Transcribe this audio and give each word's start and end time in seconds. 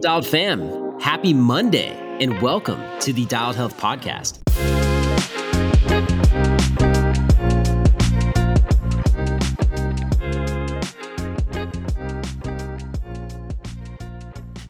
Dialed 0.00 0.28
fam, 0.28 1.00
happy 1.00 1.34
Monday 1.34 1.88
and 2.20 2.40
welcome 2.40 2.80
to 3.00 3.12
the 3.12 3.24
Dialed 3.24 3.56
Health 3.56 3.76
Podcast. 3.80 4.38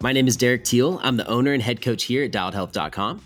My 0.03 0.15
name 0.15 0.27
is 0.27 0.39
Derek 0.39 0.65
Teel. 0.65 0.99
I'm 1.03 1.19
the 1.19 1.27
owner 1.27 1.53
and 1.53 1.63
head 1.63 1.83
coach 1.83 2.05
here 2.05 2.25
at 2.25 2.31
dialedhealth.com. 2.31 3.21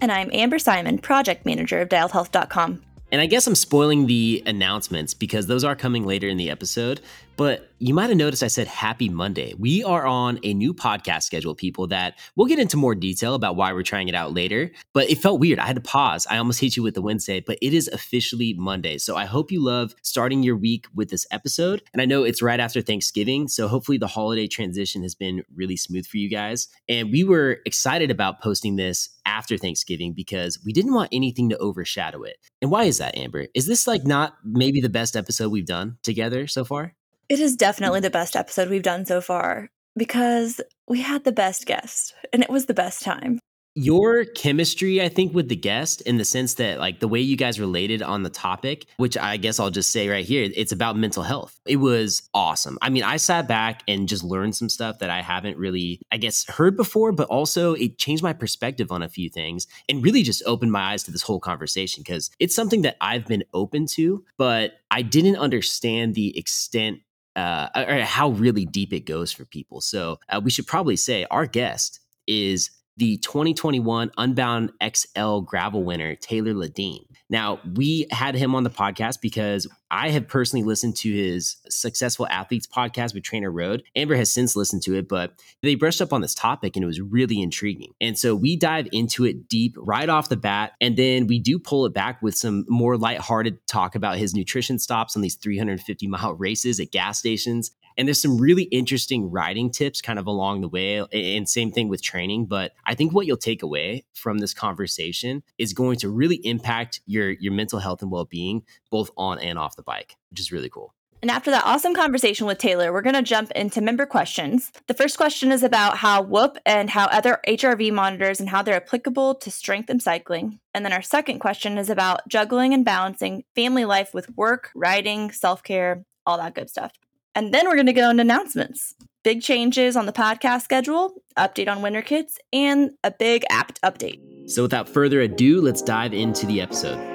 And 0.00 0.10
I'm 0.10 0.30
Amber 0.32 0.58
Simon, 0.58 0.98
project 0.98 1.46
manager 1.46 1.80
of 1.80 1.88
dialedhealth.com. 1.88 2.82
And 3.12 3.20
I 3.20 3.26
guess 3.26 3.46
I'm 3.46 3.54
spoiling 3.54 4.08
the 4.08 4.42
announcements 4.44 5.14
because 5.14 5.46
those 5.46 5.62
are 5.62 5.76
coming 5.76 6.04
later 6.04 6.26
in 6.26 6.36
the 6.36 6.50
episode. 6.50 7.00
But 7.36 7.70
you 7.78 7.92
might 7.92 8.08
have 8.08 8.16
noticed 8.16 8.42
I 8.42 8.48
said 8.48 8.66
happy 8.66 9.08
Monday. 9.08 9.54
We 9.58 9.82
are 9.84 10.06
on 10.06 10.38
a 10.42 10.54
new 10.54 10.72
podcast 10.72 11.24
schedule, 11.24 11.54
people, 11.54 11.86
that 11.88 12.18
we'll 12.36 12.46
get 12.46 12.58
into 12.58 12.76
more 12.76 12.94
detail 12.94 13.34
about 13.34 13.56
why 13.56 13.72
we're 13.72 13.82
trying 13.82 14.08
it 14.08 14.14
out 14.14 14.32
later. 14.32 14.70
But 14.92 15.10
it 15.10 15.18
felt 15.18 15.40
weird. 15.40 15.58
I 15.58 15.66
had 15.66 15.76
to 15.76 15.82
pause. 15.82 16.26
I 16.30 16.38
almost 16.38 16.60
hit 16.62 16.76
you 16.76 16.82
with 16.82 16.94
the 16.94 17.02
Wednesday, 17.02 17.40
but 17.40 17.58
it 17.60 17.74
is 17.74 17.88
officially 17.88 18.54
Monday. 18.54 18.98
So 18.98 19.16
I 19.16 19.24
hope 19.24 19.50
you 19.50 19.62
love 19.62 19.94
starting 20.02 20.42
your 20.42 20.56
week 20.56 20.86
with 20.94 21.10
this 21.10 21.26
episode. 21.30 21.82
And 21.92 22.00
I 22.00 22.04
know 22.04 22.22
it's 22.22 22.40
right 22.40 22.60
after 22.60 22.80
Thanksgiving. 22.80 23.48
So 23.48 23.68
hopefully 23.68 23.98
the 23.98 24.06
holiday 24.06 24.46
transition 24.46 25.02
has 25.02 25.14
been 25.14 25.42
really 25.54 25.76
smooth 25.76 26.06
for 26.06 26.18
you 26.18 26.30
guys. 26.30 26.68
And 26.88 27.10
we 27.10 27.24
were 27.24 27.58
excited 27.66 28.10
about 28.10 28.40
posting 28.40 28.76
this 28.76 29.08
after 29.26 29.58
Thanksgiving 29.58 30.12
because 30.12 30.58
we 30.64 30.72
didn't 30.72 30.94
want 30.94 31.08
anything 31.12 31.48
to 31.50 31.58
overshadow 31.58 32.22
it. 32.22 32.36
And 32.62 32.70
why 32.70 32.84
is 32.84 32.98
that, 32.98 33.16
Amber? 33.16 33.46
Is 33.54 33.66
this 33.66 33.86
like 33.86 34.04
not 34.04 34.34
maybe 34.44 34.80
the 34.80 34.88
best 34.88 35.16
episode 35.16 35.50
we've 35.50 35.66
done 35.66 35.98
together 36.02 36.46
so 36.46 36.64
far? 36.64 36.94
It 37.28 37.40
is 37.40 37.56
definitely 37.56 38.00
the 38.00 38.10
best 38.10 38.36
episode 38.36 38.68
we've 38.68 38.82
done 38.82 39.06
so 39.06 39.22
far 39.22 39.70
because 39.96 40.60
we 40.88 41.00
had 41.00 41.24
the 41.24 41.32
best 41.32 41.64
guest 41.64 42.14
and 42.32 42.42
it 42.42 42.50
was 42.50 42.66
the 42.66 42.74
best 42.74 43.02
time. 43.02 43.38
Your 43.76 44.24
chemistry 44.24 45.02
i 45.02 45.08
think 45.08 45.34
with 45.34 45.48
the 45.48 45.56
guest 45.56 46.00
in 46.02 46.16
the 46.16 46.24
sense 46.24 46.54
that 46.54 46.78
like 46.78 47.00
the 47.00 47.08
way 47.08 47.18
you 47.18 47.36
guys 47.36 47.58
related 47.58 48.02
on 48.02 48.22
the 48.22 48.30
topic 48.30 48.86
which 48.98 49.18
i 49.18 49.36
guess 49.36 49.58
i'll 49.58 49.70
just 49.70 49.90
say 49.90 50.08
right 50.08 50.24
here 50.24 50.48
it's 50.54 50.70
about 50.70 50.96
mental 50.96 51.24
health. 51.24 51.58
It 51.66 51.78
was 51.78 52.22
awesome. 52.32 52.78
I 52.82 52.90
mean 52.90 53.02
i 53.02 53.16
sat 53.16 53.48
back 53.48 53.82
and 53.88 54.06
just 54.08 54.22
learned 54.22 54.54
some 54.54 54.68
stuff 54.68 55.00
that 55.00 55.10
i 55.10 55.22
haven't 55.22 55.58
really 55.58 56.00
i 56.12 56.18
guess 56.18 56.48
heard 56.48 56.76
before 56.76 57.10
but 57.10 57.26
also 57.26 57.74
it 57.74 57.98
changed 57.98 58.22
my 58.22 58.32
perspective 58.32 58.92
on 58.92 59.02
a 59.02 59.08
few 59.08 59.28
things 59.28 59.66
and 59.88 60.04
really 60.04 60.22
just 60.22 60.44
opened 60.46 60.70
my 60.70 60.92
eyes 60.92 61.02
to 61.04 61.10
this 61.10 61.22
whole 61.22 61.40
conversation 61.40 62.04
because 62.06 62.30
it's 62.38 62.54
something 62.54 62.82
that 62.82 62.96
i've 63.00 63.26
been 63.26 63.42
open 63.54 63.86
to 63.86 64.24
but 64.36 64.74
i 64.92 65.02
didn't 65.02 65.36
understand 65.36 66.14
the 66.14 66.38
extent 66.38 67.00
uh, 67.36 67.68
or 67.74 68.00
how 68.00 68.30
really 68.30 68.64
deep 68.64 68.92
it 68.92 69.00
goes 69.00 69.32
for 69.32 69.44
people. 69.44 69.80
So 69.80 70.18
uh, 70.28 70.40
we 70.42 70.50
should 70.50 70.66
probably 70.66 70.96
say 70.96 71.26
our 71.30 71.46
guest 71.46 72.00
is 72.26 72.70
the 72.96 73.16
2021 73.18 74.12
Unbound 74.16 74.72
XL 74.82 75.40
gravel 75.40 75.84
winner, 75.84 76.14
Taylor 76.14 76.54
Lideen. 76.54 77.04
Now, 77.30 77.58
we 77.74 78.06
had 78.10 78.34
him 78.34 78.54
on 78.54 78.64
the 78.64 78.70
podcast 78.70 79.20
because 79.20 79.66
I 79.90 80.10
have 80.10 80.28
personally 80.28 80.64
listened 80.64 80.96
to 80.98 81.12
his 81.12 81.56
Successful 81.68 82.26
Athletes 82.28 82.66
podcast 82.66 83.14
with 83.14 83.24
TrainerRoad. 83.24 83.82
Amber 83.96 84.14
has 84.16 84.32
since 84.32 84.54
listened 84.54 84.82
to 84.82 84.94
it, 84.96 85.08
but 85.08 85.32
they 85.62 85.74
brushed 85.74 86.02
up 86.02 86.12
on 86.12 86.20
this 86.20 86.34
topic 86.34 86.76
and 86.76 86.82
it 86.82 86.86
was 86.86 87.00
really 87.00 87.40
intriguing. 87.40 87.92
And 88.00 88.18
so 88.18 88.34
we 88.34 88.56
dive 88.56 88.88
into 88.92 89.24
it 89.24 89.48
deep 89.48 89.74
right 89.78 90.08
off 90.08 90.28
the 90.28 90.36
bat. 90.36 90.72
And 90.80 90.96
then 90.96 91.26
we 91.26 91.38
do 91.38 91.58
pull 91.58 91.86
it 91.86 91.94
back 91.94 92.22
with 92.22 92.36
some 92.36 92.64
more 92.68 92.96
lighthearted 92.96 93.66
talk 93.66 93.94
about 93.94 94.18
his 94.18 94.34
nutrition 94.34 94.78
stops 94.78 95.16
on 95.16 95.22
these 95.22 95.36
350 95.36 96.06
mile 96.06 96.34
races 96.34 96.78
at 96.78 96.92
gas 96.92 97.18
stations 97.18 97.70
and 97.96 98.08
there's 98.08 98.20
some 98.20 98.38
really 98.38 98.64
interesting 98.64 99.30
riding 99.30 99.70
tips 99.70 100.00
kind 100.00 100.18
of 100.18 100.26
along 100.26 100.60
the 100.60 100.68
way. 100.68 101.04
And 101.12 101.48
same 101.48 101.72
thing 101.72 101.88
with 101.88 102.02
training. 102.02 102.46
But 102.46 102.72
I 102.86 102.94
think 102.94 103.12
what 103.12 103.26
you'll 103.26 103.36
take 103.36 103.62
away 103.62 104.04
from 104.12 104.38
this 104.38 104.54
conversation 104.54 105.42
is 105.58 105.72
going 105.72 105.98
to 105.98 106.08
really 106.08 106.36
impact 106.44 107.00
your, 107.06 107.30
your 107.30 107.52
mental 107.52 107.78
health 107.78 108.02
and 108.02 108.10
well 108.10 108.24
being, 108.24 108.62
both 108.90 109.10
on 109.16 109.38
and 109.38 109.58
off 109.58 109.76
the 109.76 109.82
bike, 109.82 110.16
which 110.30 110.40
is 110.40 110.52
really 110.52 110.70
cool. 110.70 110.94
And 111.24 111.30
after 111.30 111.50
that 111.52 111.64
awesome 111.64 111.94
conversation 111.94 112.46
with 112.46 112.58
Taylor, 112.58 112.92
we're 112.92 113.00
going 113.00 113.14
to 113.14 113.22
jump 113.22 113.50
into 113.52 113.80
member 113.80 114.04
questions. 114.04 114.70
The 114.88 114.92
first 114.92 115.16
question 115.16 115.52
is 115.52 115.62
about 115.62 115.96
how 115.96 116.20
Whoop 116.20 116.58
and 116.66 116.90
how 116.90 117.06
other 117.06 117.40
HRV 117.48 117.94
monitors 117.94 118.40
and 118.40 118.48
how 118.50 118.60
they're 118.60 118.76
applicable 118.76 119.36
to 119.36 119.50
strength 119.50 119.88
and 119.88 120.02
cycling. 120.02 120.60
And 120.74 120.84
then 120.84 120.92
our 120.92 121.00
second 121.00 121.38
question 121.38 121.78
is 121.78 121.88
about 121.88 122.28
juggling 122.28 122.74
and 122.74 122.84
balancing 122.84 123.44
family 123.54 123.86
life 123.86 124.12
with 124.12 124.36
work, 124.36 124.70
riding, 124.74 125.30
self 125.30 125.62
care, 125.62 126.04
all 126.26 126.36
that 126.36 126.54
good 126.54 126.68
stuff. 126.68 126.92
And 127.36 127.52
then 127.52 127.66
we're 127.66 127.74
going 127.74 127.86
to 127.86 127.92
go 127.92 128.10
into 128.10 128.20
announcements. 128.20 128.94
Big 129.24 129.42
changes 129.42 129.96
on 129.96 130.06
the 130.06 130.12
podcast 130.12 130.62
schedule, 130.62 131.14
update 131.36 131.68
on 131.68 131.82
winter 131.82 132.02
kits, 132.02 132.38
and 132.52 132.92
a 133.02 133.10
big 133.10 133.42
app 133.50 133.76
update. 133.80 134.20
So 134.48 134.62
without 134.62 134.88
further 134.88 135.20
ado, 135.20 135.60
let's 135.60 135.82
dive 135.82 136.14
into 136.14 136.46
the 136.46 136.60
episode. 136.60 137.10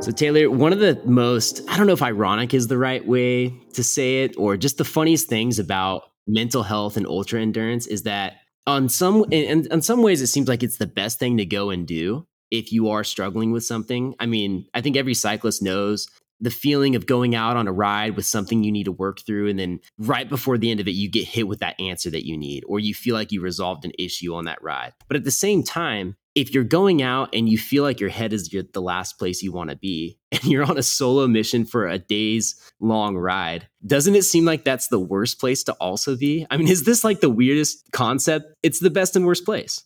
So, 0.00 0.12
Taylor, 0.12 0.48
one 0.48 0.72
of 0.72 0.78
the 0.78 1.00
most, 1.04 1.60
I 1.68 1.76
don't 1.76 1.88
know 1.88 1.92
if 1.92 2.02
ironic 2.02 2.54
is 2.54 2.68
the 2.68 2.78
right 2.78 3.04
way 3.06 3.52
to 3.74 3.82
say 3.82 4.22
it, 4.22 4.36
or 4.38 4.56
just 4.56 4.78
the 4.78 4.84
funniest 4.84 5.28
things 5.28 5.58
about 5.58 6.04
mental 6.28 6.62
health 6.62 6.96
and 6.96 7.06
ultra 7.06 7.40
endurance 7.40 7.86
is 7.88 8.04
that 8.04 8.34
on 8.68 8.88
some 8.88 9.24
in, 9.30 9.66
in 9.66 9.82
some 9.82 10.02
ways 10.02 10.20
it 10.20 10.26
seems 10.26 10.46
like 10.46 10.62
it's 10.62 10.76
the 10.76 10.86
best 10.86 11.18
thing 11.18 11.38
to 11.38 11.46
go 11.46 11.70
and 11.70 11.86
do 11.86 12.26
if 12.50 12.72
you 12.72 12.88
are 12.90 13.04
struggling 13.04 13.52
with 13.52 13.64
something. 13.64 14.14
I 14.18 14.26
mean, 14.26 14.66
I 14.74 14.80
think 14.80 14.96
every 14.96 15.14
cyclist 15.14 15.62
knows 15.62 16.08
the 16.40 16.50
feeling 16.50 16.94
of 16.94 17.06
going 17.06 17.34
out 17.34 17.56
on 17.56 17.66
a 17.66 17.72
ride 17.72 18.16
with 18.16 18.26
something 18.26 18.62
you 18.62 18.70
need 18.70 18.84
to 18.84 18.92
work 18.92 19.20
through 19.20 19.48
and 19.48 19.58
then 19.58 19.80
right 19.98 20.28
before 20.28 20.56
the 20.56 20.70
end 20.70 20.80
of 20.80 20.86
it 20.86 20.92
you 20.92 21.10
get 21.10 21.26
hit 21.26 21.48
with 21.48 21.58
that 21.60 21.78
answer 21.80 22.10
that 22.10 22.26
you 22.26 22.36
need 22.36 22.62
or 22.68 22.78
you 22.78 22.94
feel 22.94 23.14
like 23.14 23.32
you 23.32 23.40
resolved 23.40 23.84
an 23.84 23.92
issue 23.98 24.34
on 24.34 24.44
that 24.44 24.62
ride. 24.62 24.92
But 25.08 25.16
at 25.16 25.24
the 25.24 25.30
same 25.30 25.62
time, 25.62 26.16
if 26.34 26.54
you're 26.54 26.62
going 26.62 27.02
out 27.02 27.34
and 27.34 27.48
you 27.48 27.58
feel 27.58 27.82
like 27.82 27.98
your 27.98 28.10
head 28.10 28.32
is 28.32 28.48
the 28.48 28.80
last 28.80 29.18
place 29.18 29.42
you 29.42 29.50
want 29.50 29.70
to 29.70 29.76
be 29.76 30.18
and 30.32 30.44
you're 30.44 30.64
on 30.64 30.78
a 30.78 30.82
solo 30.82 31.26
mission 31.26 31.64
for 31.64 31.88
a 31.88 31.98
days 31.98 32.54
long 32.78 33.16
ride, 33.16 33.66
doesn't 33.84 34.14
it 34.14 34.22
seem 34.22 34.44
like 34.44 34.64
that's 34.64 34.88
the 34.88 35.00
worst 35.00 35.40
place 35.40 35.64
to 35.64 35.72
also 35.74 36.16
be? 36.16 36.46
I 36.50 36.56
mean, 36.56 36.68
is 36.68 36.84
this 36.84 37.02
like 37.02 37.20
the 37.20 37.30
weirdest 37.30 37.90
concept? 37.92 38.54
It's 38.62 38.78
the 38.78 38.90
best 38.90 39.16
and 39.16 39.26
worst 39.26 39.44
place. 39.44 39.82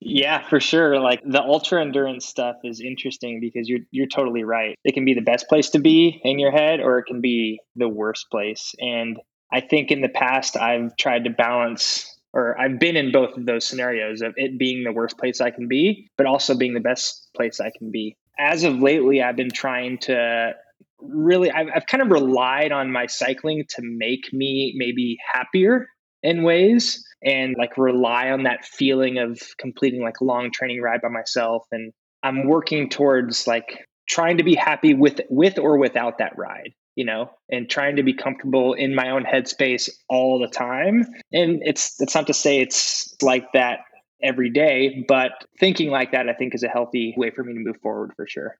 Yeah, 0.00 0.46
for 0.48 0.60
sure. 0.60 1.00
Like 1.00 1.22
the 1.24 1.42
ultra 1.42 1.80
endurance 1.80 2.26
stuff 2.26 2.56
is 2.64 2.80
interesting 2.80 3.40
because 3.40 3.68
you're 3.68 3.80
you're 3.90 4.06
totally 4.06 4.44
right. 4.44 4.76
It 4.84 4.92
can 4.92 5.04
be 5.04 5.14
the 5.14 5.22
best 5.22 5.48
place 5.48 5.70
to 5.70 5.78
be 5.78 6.20
in 6.22 6.38
your 6.38 6.50
head 6.50 6.80
or 6.80 6.98
it 6.98 7.04
can 7.06 7.20
be 7.20 7.60
the 7.76 7.88
worst 7.88 8.26
place. 8.30 8.74
And 8.78 9.18
I 9.52 9.60
think 9.60 9.90
in 9.90 10.02
the 10.02 10.08
past 10.08 10.56
I've 10.56 10.96
tried 10.96 11.24
to 11.24 11.30
balance 11.30 12.10
or 12.32 12.60
I've 12.60 12.78
been 12.78 12.96
in 12.96 13.12
both 13.12 13.36
of 13.36 13.46
those 13.46 13.64
scenarios 13.64 14.20
of 14.20 14.34
it 14.36 14.58
being 14.58 14.82
the 14.84 14.92
worst 14.92 15.16
place 15.16 15.40
I 15.40 15.50
can 15.50 15.68
be, 15.68 16.10
but 16.18 16.26
also 16.26 16.56
being 16.56 16.74
the 16.74 16.80
best 16.80 17.28
place 17.34 17.60
I 17.60 17.70
can 17.76 17.90
be. 17.92 18.16
As 18.38 18.64
of 18.64 18.80
lately, 18.80 19.22
I've 19.22 19.36
been 19.36 19.52
trying 19.52 19.98
to 19.98 20.52
really, 21.00 21.50
I've, 21.52 21.68
I've 21.74 21.86
kind 21.86 22.02
of 22.02 22.10
relied 22.10 22.72
on 22.72 22.90
my 22.90 23.06
cycling 23.06 23.64
to 23.70 23.82
make 23.82 24.32
me 24.32 24.74
maybe 24.76 25.16
happier 25.32 25.86
in 26.24 26.42
ways 26.42 27.04
and 27.22 27.54
like 27.56 27.78
rely 27.78 28.30
on 28.30 28.42
that 28.42 28.64
feeling 28.64 29.18
of 29.18 29.40
completing 29.58 30.02
like 30.02 30.20
a 30.20 30.24
long 30.24 30.50
training 30.50 30.80
ride 30.80 31.00
by 31.00 31.08
myself 31.08 31.64
and 31.70 31.92
i'm 32.24 32.48
working 32.48 32.88
towards 32.88 33.46
like 33.46 33.86
trying 34.08 34.38
to 34.38 34.42
be 34.42 34.54
happy 34.54 34.94
with 34.94 35.20
with 35.28 35.58
or 35.58 35.78
without 35.78 36.18
that 36.18 36.36
ride 36.36 36.72
you 36.96 37.04
know 37.04 37.30
and 37.50 37.70
trying 37.70 37.96
to 37.96 38.02
be 38.02 38.14
comfortable 38.14 38.72
in 38.72 38.94
my 38.94 39.10
own 39.10 39.24
headspace 39.24 39.88
all 40.08 40.40
the 40.40 40.48
time 40.48 41.06
and 41.32 41.60
it's 41.62 42.00
it's 42.00 42.14
not 42.14 42.26
to 42.26 42.34
say 42.34 42.60
it's 42.60 43.14
like 43.22 43.46
that 43.52 43.80
every 44.22 44.48
day 44.48 45.04
but 45.06 45.32
thinking 45.60 45.90
like 45.90 46.12
that 46.12 46.28
i 46.28 46.32
think 46.32 46.54
is 46.54 46.62
a 46.62 46.68
healthy 46.68 47.14
way 47.18 47.30
for 47.30 47.44
me 47.44 47.52
to 47.52 47.60
move 47.60 47.76
forward 47.82 48.12
for 48.16 48.26
sure 48.26 48.56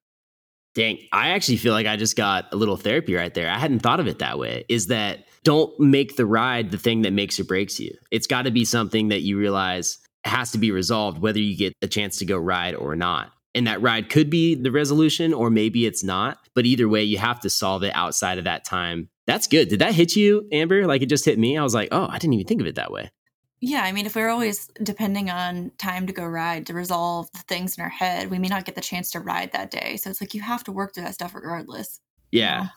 Dang, 0.75 0.99
I 1.13 1.31
actually 1.31 1.59
feel 1.59 1.73
like 1.73 1.87
I 1.87 1.95
just 1.95 2.17
got 2.17 2.53
a 2.53 2.57
little 2.57 2.77
therapy 2.77 3.15
right 3.15 3.33
there. 3.33 3.49
I 3.49 3.59
hadn't 3.59 3.79
thought 3.79 4.01
of 4.01 4.09
it 4.09 4.19
that 4.19 4.41
way. 4.41 4.65
Is 4.69 4.89
that 4.89 5.25
don't 5.45 5.79
make 5.79 6.17
the 6.17 6.27
ride 6.27 6.71
the 6.71 6.79
thing 6.79 7.03
that 7.03 7.13
makes 7.13 7.39
or 7.39 7.45
breaks 7.45 7.79
you. 7.79 7.95
It's 8.11 8.27
got 8.27 8.43
to 8.43 8.51
be 8.51 8.65
something 8.65 9.09
that 9.09 9.21
you 9.21 9.39
realize 9.39 9.99
has 10.25 10.53
to 10.53 10.59
be 10.59 10.71
resolved, 10.71 11.19
whether 11.19 11.39
you 11.39 11.57
get 11.57 11.75
a 11.83 11.87
chance 11.87 12.19
to 12.19 12.25
go 12.25 12.37
ride 12.37 12.75
or 12.75 12.97
not. 12.97 13.31
And 13.55 13.67
that 13.67 13.83
ride 13.83 14.11
could 14.11 14.31
be 14.31 14.55
the 14.55 14.73
resolution, 14.73 15.33
or 15.33 15.51
maybe 15.51 15.87
it's 15.87 16.03
not. 16.03 16.39
But 16.55 16.67
either 16.67 16.89
way, 16.89 17.05
you 17.05 17.19
have 17.19 17.41
to 17.41 17.51
solve 17.51 17.85
it 17.85 17.95
outside 17.95 18.39
of 18.39 18.45
that 18.45 18.65
time. 18.65 19.11
That's 19.27 19.47
good. 19.47 19.69
Did 19.69 19.79
that 19.79 19.95
hit 19.95 20.17
you, 20.17 20.49
Amber? 20.51 20.87
Like 20.87 21.03
it 21.03 21.09
just 21.09 21.25
hit 21.25 21.39
me? 21.39 21.57
I 21.57 21.63
was 21.63 21.75
like, 21.75 21.89
oh, 21.93 22.09
I 22.09 22.19
didn't 22.19 22.35
even 22.35 22.47
think 22.47 22.61
of 22.61 22.67
it 22.67 22.75
that 22.75 22.91
way. 22.91 23.11
Yeah, 23.61 23.83
I 23.83 23.93
mean, 23.93 24.05
if 24.05 24.15
we're 24.15 24.29
always 24.29 24.71
depending 24.83 25.31
on 25.31 25.71
time 25.79 26.07
to 26.07 26.13
go 26.13 26.25
ride 26.25 26.67
to 26.67 26.75
resolve 26.75 27.31
the 27.33 27.39
things 27.49 27.79
in 27.79 27.83
our 27.83 27.89
head, 27.89 28.31
we 28.31 28.39
may 28.39 28.49
not 28.49 28.65
get 28.65 28.75
the 28.75 28.81
chance 28.83 29.13
to 29.13 29.21
ride 29.21 29.53
that 29.53 29.71
day. 29.71 29.97
So 29.97 30.11
it's 30.11 30.21
like 30.21 30.35
you 30.35 30.43
have 30.43 30.65
to 30.65 30.73
work 30.73 30.95
through 30.95 31.05
that 31.05 31.15
stuff 31.15 31.35
regardless. 31.35 32.01
Yeah. 32.31 32.59
You, 32.59 32.65
know? 32.65 32.71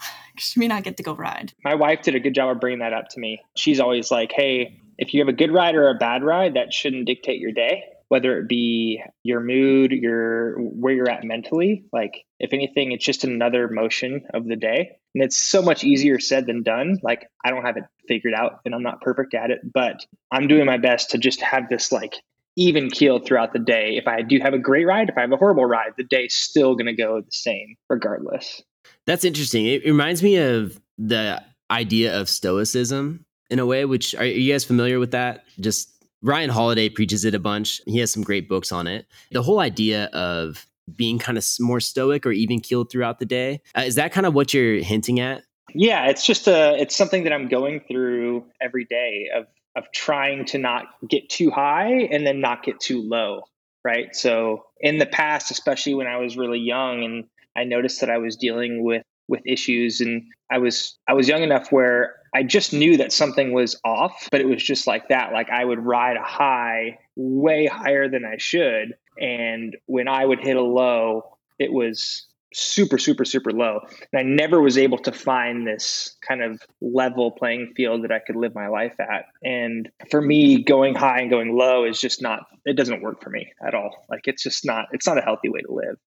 you 0.56 0.60
may 0.60 0.68
not 0.68 0.84
get 0.84 0.98
to 0.98 1.04
go 1.04 1.14
ride. 1.16 1.54
My 1.64 1.76
wife 1.76 2.02
did 2.04 2.16
a 2.16 2.20
good 2.20 2.36
job 2.36 2.50
of 2.50 2.60
bringing 2.60 2.80
that 2.80 2.94
up 2.94 3.10
to 3.10 3.20
me. 3.20 3.42
She's 3.56 3.80
always 3.80 4.12
like, 4.12 4.32
hey, 4.32 4.80
if 4.98 5.14
you 5.14 5.22
have 5.22 5.28
a 5.28 5.34
good 5.34 5.52
ride 5.52 5.76
or 5.76 5.90
a 5.90 5.96
bad 5.96 6.24
ride, 6.24 6.56
that 6.56 6.74
shouldn't 6.74 7.06
dictate 7.06 7.40
your 7.40 7.52
day. 7.52 7.84
whether 8.10 8.40
it 8.40 8.48
be 8.48 9.04
your 9.24 9.40
mood, 9.40 9.92
your 9.92 10.58
where 10.60 10.94
you're 10.94 11.10
at 11.10 11.24
mentally. 11.24 11.86
Like 11.92 12.26
if 12.40 12.54
anything, 12.54 12.92
it's 12.92 13.06
just 13.06 13.24
another 13.24 13.68
motion 13.68 14.24
of 14.34 14.46
the 14.46 14.56
day. 14.56 14.98
And 15.14 15.24
it's 15.24 15.38
so 15.38 15.62
much 15.62 15.84
easier 15.84 16.20
said 16.20 16.46
than 16.46 16.64
done. 16.64 17.00
Like 17.02 17.30
I 17.44 17.50
don't 17.50 17.66
have 17.66 17.78
it 17.78 17.84
figured 18.08 18.34
out 18.34 18.62
and 18.66 18.74
I'm 18.74 18.84
not 18.84 19.02
perfect 19.02 19.34
at 19.34 19.52
it, 19.52 19.60
but 19.64 20.06
I'm 20.32 20.48
doing 20.48 20.66
my 20.66 20.78
best 20.78 21.12
to 21.12 21.18
just 21.18 21.42
have 21.42 21.70
this 21.70 21.92
like 21.92 22.16
even 22.56 22.90
keeled 22.90 23.26
throughout 23.26 23.54
the 23.54 23.60
day. 23.60 23.98
If 23.98 24.08
I 24.08 24.22
do 24.22 24.40
have 24.42 24.54
a 24.54 24.60
great 24.60 24.88
ride, 24.88 25.10
if 25.10 25.18
I 25.18 25.22
have 25.22 25.32
a 25.32 25.38
horrible 25.38 25.66
ride, 25.66 25.92
the 25.98 26.04
day's 26.04 26.34
still 26.34 26.76
going 26.76 26.88
to 26.88 26.96
go 26.96 27.22
the 27.22 27.32
same 27.32 27.76
regardless. 27.90 28.64
That's 29.08 29.26
interesting. 29.26 29.66
It 29.66 29.84
reminds 29.86 30.22
me 30.22 30.36
of 30.36 30.80
the 30.98 31.42
idea 31.72 32.20
of 32.20 32.30
stoicism 32.30 33.26
in 33.50 33.58
a 33.58 33.66
way, 33.66 33.86
which 33.86 34.14
are 34.14 34.26
you 34.26 34.52
guys 34.52 34.66
familiar 34.66 35.00
with 35.00 35.12
that? 35.12 35.46
Just 35.60 35.90
Ryan 36.22 36.50
Holiday 36.50 36.90
preaches 36.90 37.26
it 37.26 37.34
a 37.34 37.40
bunch. 37.40 37.82
He 37.86 38.00
has 38.00 38.12
some 38.12 38.22
great 38.22 38.50
books 38.50 38.72
on 38.72 38.86
it. 38.86 39.08
The 39.32 39.42
whole 39.42 39.60
idea 39.60 40.06
of 40.08 40.68
being 40.96 41.20
kind 41.20 41.38
of 41.38 41.46
more 41.60 41.80
stoic 41.80 42.26
or 42.26 42.32
even 42.32 42.60
keeled 42.60 42.92
throughout 42.92 43.20
the 43.20 43.26
day. 43.26 43.62
Uh, 43.76 43.82
is 43.82 43.96
that 43.96 44.12
kind 44.12 44.26
of 44.26 44.34
what 44.34 44.54
you're 44.54 44.82
hinting 44.82 45.20
at? 45.20 45.44
Yeah, 45.74 46.08
it's 46.08 46.26
just 46.26 46.48
a 46.48 46.76
it's 46.80 46.96
something 46.96 47.24
that 47.24 47.34
I'm 47.34 47.50
going 47.50 47.82
through 47.88 48.46
every 48.62 48.86
day 48.86 49.28
of 49.36 49.48
of 49.76 49.92
trying 49.92 50.46
to 50.46 50.58
not 50.58 50.86
get 51.08 51.30
too 51.30 51.52
high 51.52 52.08
and 52.12 52.26
then 52.26 52.42
not 52.42 52.64
get 52.64 52.80
too 52.80 53.02
low, 53.02 53.44
right? 53.84 54.16
So 54.16 54.64
in 54.80 54.98
the 54.98 55.06
past, 55.06 55.52
especially 55.52 55.94
when 55.94 56.08
I 56.08 56.18
was 56.18 56.36
really 56.36 56.60
young 56.60 57.04
and 57.04 57.26
I 57.58 57.64
noticed 57.64 58.00
that 58.02 58.10
I 58.10 58.18
was 58.18 58.36
dealing 58.36 58.84
with 58.84 59.04
with 59.28 59.42
issues 59.46 60.00
and 60.00 60.24
I 60.50 60.58
was 60.58 60.98
I 61.08 61.14
was 61.14 61.28
young 61.28 61.44
enough 61.44 61.72
where 61.72 62.16
I 62.34 62.44
just 62.44 62.72
knew 62.74 62.98
that 62.98 63.12
something 63.12 63.52
was 63.52 63.80
off, 63.84 64.28
but 64.32 64.42
it 64.42 64.48
was 64.48 64.64
just 64.64 64.88
like 64.88 65.10
that. 65.10 65.34
Like 65.34 65.50
I 65.50 65.66
would 65.66 65.80
ride 65.80 66.18
a 66.18 66.24
high 66.24 67.00
way 67.16 67.66
higher 67.66 68.10
than 68.10 68.24
I 68.26 68.38
should. 68.38 68.94
And 69.20 69.76
when 69.88 70.08
I 70.08 70.26
would 70.26 70.40
hit 70.40 70.56
a 70.56 70.62
low, 70.62 71.24
it 71.58 71.74
was 71.74 72.28
super, 72.54 72.98
super, 72.98 73.26
super 73.26 73.52
low. 73.52 73.80
And 74.14 74.20
I 74.20 74.24
never 74.24 74.62
was 74.62 74.78
able 74.78 74.98
to 75.00 75.12
find 75.12 75.66
this 75.66 76.16
kind 76.28 76.42
of 76.42 76.62
level 76.82 77.32
playing 77.32 77.74
field 77.76 78.04
that 78.04 78.12
I 78.12 78.20
could 78.20 78.36
live 78.36 78.56
my 78.56 78.68
life 78.68 79.00
at. 79.00 79.26
And 79.44 79.90
for 80.10 80.22
me, 80.22 80.64
going 80.64 80.96
high 80.96 81.20
and 81.20 81.30
going 81.30 81.56
low 81.56 81.86
is 81.86 82.00
just 82.00 82.22
not, 82.22 82.42
it 82.66 82.78
doesn't 82.78 83.02
work 83.02 83.22
for 83.22 83.30
me 83.30 83.52
at 83.66 83.74
all. 83.74 84.06
Like 84.10 84.22
it's 84.26 84.44
just 84.44 84.66
not, 84.66 84.86
it's 84.92 85.08
not 85.08 85.18
a 85.18 85.22
healthy 85.22 85.50
way 85.50 85.62
to 85.62 85.74
live. 85.74 85.98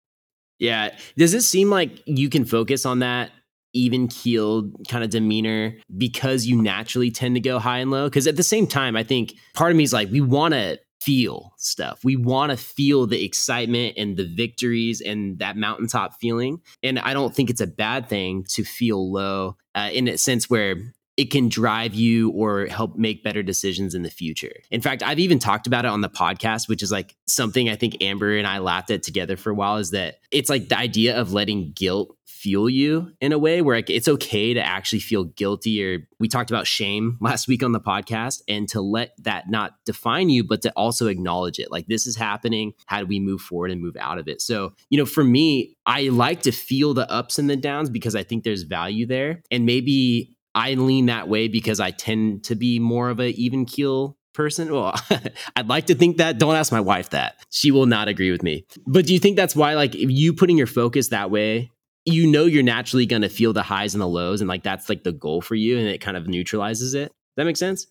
Yeah. 0.60 0.94
Does 1.16 1.34
it 1.34 1.42
seem 1.42 1.70
like 1.70 2.02
you 2.06 2.28
can 2.28 2.44
focus 2.44 2.86
on 2.86 3.00
that 3.00 3.32
even 3.72 4.08
keeled 4.08 4.76
kind 4.88 5.02
of 5.02 5.10
demeanor 5.10 5.74
because 5.96 6.44
you 6.44 6.60
naturally 6.60 7.10
tend 7.10 7.34
to 7.34 7.40
go 7.40 7.58
high 7.58 7.78
and 7.78 7.90
low? 7.90 8.08
Because 8.08 8.26
at 8.26 8.36
the 8.36 8.42
same 8.42 8.66
time, 8.66 8.94
I 8.94 9.02
think 9.02 9.34
part 9.54 9.70
of 9.70 9.76
me 9.76 9.84
is 9.84 9.92
like, 9.92 10.10
we 10.10 10.20
want 10.20 10.54
to 10.54 10.78
feel 11.00 11.54
stuff. 11.56 12.00
We 12.04 12.16
want 12.16 12.50
to 12.50 12.58
feel 12.58 13.06
the 13.06 13.24
excitement 13.24 13.94
and 13.96 14.18
the 14.18 14.26
victories 14.26 15.00
and 15.00 15.38
that 15.38 15.56
mountaintop 15.56 16.20
feeling. 16.20 16.60
And 16.82 16.98
I 16.98 17.14
don't 17.14 17.34
think 17.34 17.48
it's 17.48 17.62
a 17.62 17.66
bad 17.66 18.08
thing 18.08 18.44
to 18.50 18.64
feel 18.64 19.10
low 19.10 19.56
uh, 19.74 19.88
in 19.92 20.08
a 20.08 20.18
sense 20.18 20.50
where 20.50 20.76
it 21.20 21.30
can 21.30 21.50
drive 21.50 21.92
you 21.92 22.30
or 22.30 22.64
help 22.64 22.96
make 22.96 23.22
better 23.22 23.42
decisions 23.42 23.94
in 23.94 24.00
the 24.00 24.10
future. 24.10 24.54
In 24.70 24.80
fact, 24.80 25.02
I've 25.02 25.18
even 25.18 25.38
talked 25.38 25.66
about 25.66 25.84
it 25.84 25.88
on 25.88 26.00
the 26.00 26.08
podcast, 26.08 26.66
which 26.66 26.82
is 26.82 26.90
like 26.90 27.14
something 27.26 27.68
I 27.68 27.76
think 27.76 28.02
Amber 28.02 28.38
and 28.38 28.46
I 28.46 28.56
laughed 28.56 28.90
at 28.90 29.02
together 29.02 29.36
for 29.36 29.50
a 29.50 29.54
while 29.54 29.76
is 29.76 29.90
that 29.90 30.20
it's 30.30 30.48
like 30.48 30.70
the 30.70 30.78
idea 30.78 31.20
of 31.20 31.34
letting 31.34 31.72
guilt 31.72 32.16
fuel 32.26 32.70
you 32.70 33.12
in 33.20 33.32
a 33.32 33.38
way 33.38 33.60
where 33.60 33.76
like 33.76 33.90
it's 33.90 34.08
okay 34.08 34.54
to 34.54 34.66
actually 34.66 34.98
feel 34.98 35.24
guilty 35.24 35.84
or 35.84 35.98
we 36.20 36.26
talked 36.26 36.50
about 36.50 36.66
shame 36.66 37.18
last 37.20 37.46
week 37.46 37.62
on 37.62 37.72
the 37.72 37.80
podcast 37.80 38.40
and 38.48 38.66
to 38.66 38.80
let 38.80 39.12
that 39.18 39.50
not 39.50 39.72
define 39.84 40.30
you 40.30 40.42
but 40.42 40.62
to 40.62 40.70
also 40.70 41.06
acknowledge 41.08 41.58
it. 41.58 41.70
Like 41.70 41.86
this 41.86 42.06
is 42.06 42.16
happening. 42.16 42.72
How 42.86 43.00
do 43.00 43.06
we 43.06 43.20
move 43.20 43.42
forward 43.42 43.70
and 43.70 43.82
move 43.82 43.96
out 44.00 44.16
of 44.16 44.26
it? 44.26 44.40
So 44.40 44.72
you 44.88 44.96
know 44.96 45.04
for 45.04 45.22
me 45.22 45.76
i 45.84 46.04
like 46.04 46.40
to 46.42 46.52
feel 46.52 46.94
the 46.94 47.10
ups 47.10 47.38
and 47.38 47.50
the 47.50 47.56
downs 47.56 47.90
because 47.90 48.14
i 48.14 48.22
think 48.22 48.42
there's 48.42 48.62
value 48.62 49.04
there. 49.04 49.42
And 49.50 49.66
maybe 49.66 50.34
I 50.54 50.74
lean 50.74 51.06
that 51.06 51.28
way 51.28 51.48
because 51.48 51.80
I 51.80 51.90
tend 51.90 52.44
to 52.44 52.54
be 52.54 52.78
more 52.78 53.10
of 53.10 53.20
a 53.20 53.30
even 53.30 53.64
keel 53.64 54.16
person. 54.34 54.72
Well, 54.72 54.94
I'd 55.56 55.68
like 55.68 55.86
to 55.86 55.94
think 55.94 56.16
that. 56.18 56.38
Don't 56.38 56.56
ask 56.56 56.72
my 56.72 56.80
wife 56.80 57.10
that. 57.10 57.36
She 57.50 57.70
will 57.70 57.86
not 57.86 58.08
agree 58.08 58.30
with 58.30 58.42
me. 58.42 58.66
But 58.86 59.06
do 59.06 59.12
you 59.12 59.18
think 59.18 59.36
that's 59.36 59.56
why, 59.56 59.74
like, 59.74 59.94
if 59.94 60.10
you 60.10 60.32
putting 60.32 60.58
your 60.58 60.66
focus 60.66 61.08
that 61.08 61.30
way, 61.30 61.70
you 62.04 62.26
know 62.26 62.44
you're 62.44 62.62
naturally 62.62 63.06
going 63.06 63.22
to 63.22 63.28
feel 63.28 63.52
the 63.52 63.62
highs 63.62 63.94
and 63.94 64.00
the 64.00 64.08
lows, 64.08 64.40
and 64.40 64.48
like 64.48 64.62
that's 64.62 64.88
like 64.88 65.04
the 65.04 65.12
goal 65.12 65.40
for 65.40 65.54
you, 65.54 65.78
and 65.78 65.86
it 65.86 66.00
kind 66.00 66.16
of 66.16 66.26
neutralizes 66.26 66.94
it. 66.94 67.08
Does 67.08 67.36
that 67.36 67.44
make 67.44 67.56
sense? 67.56 67.86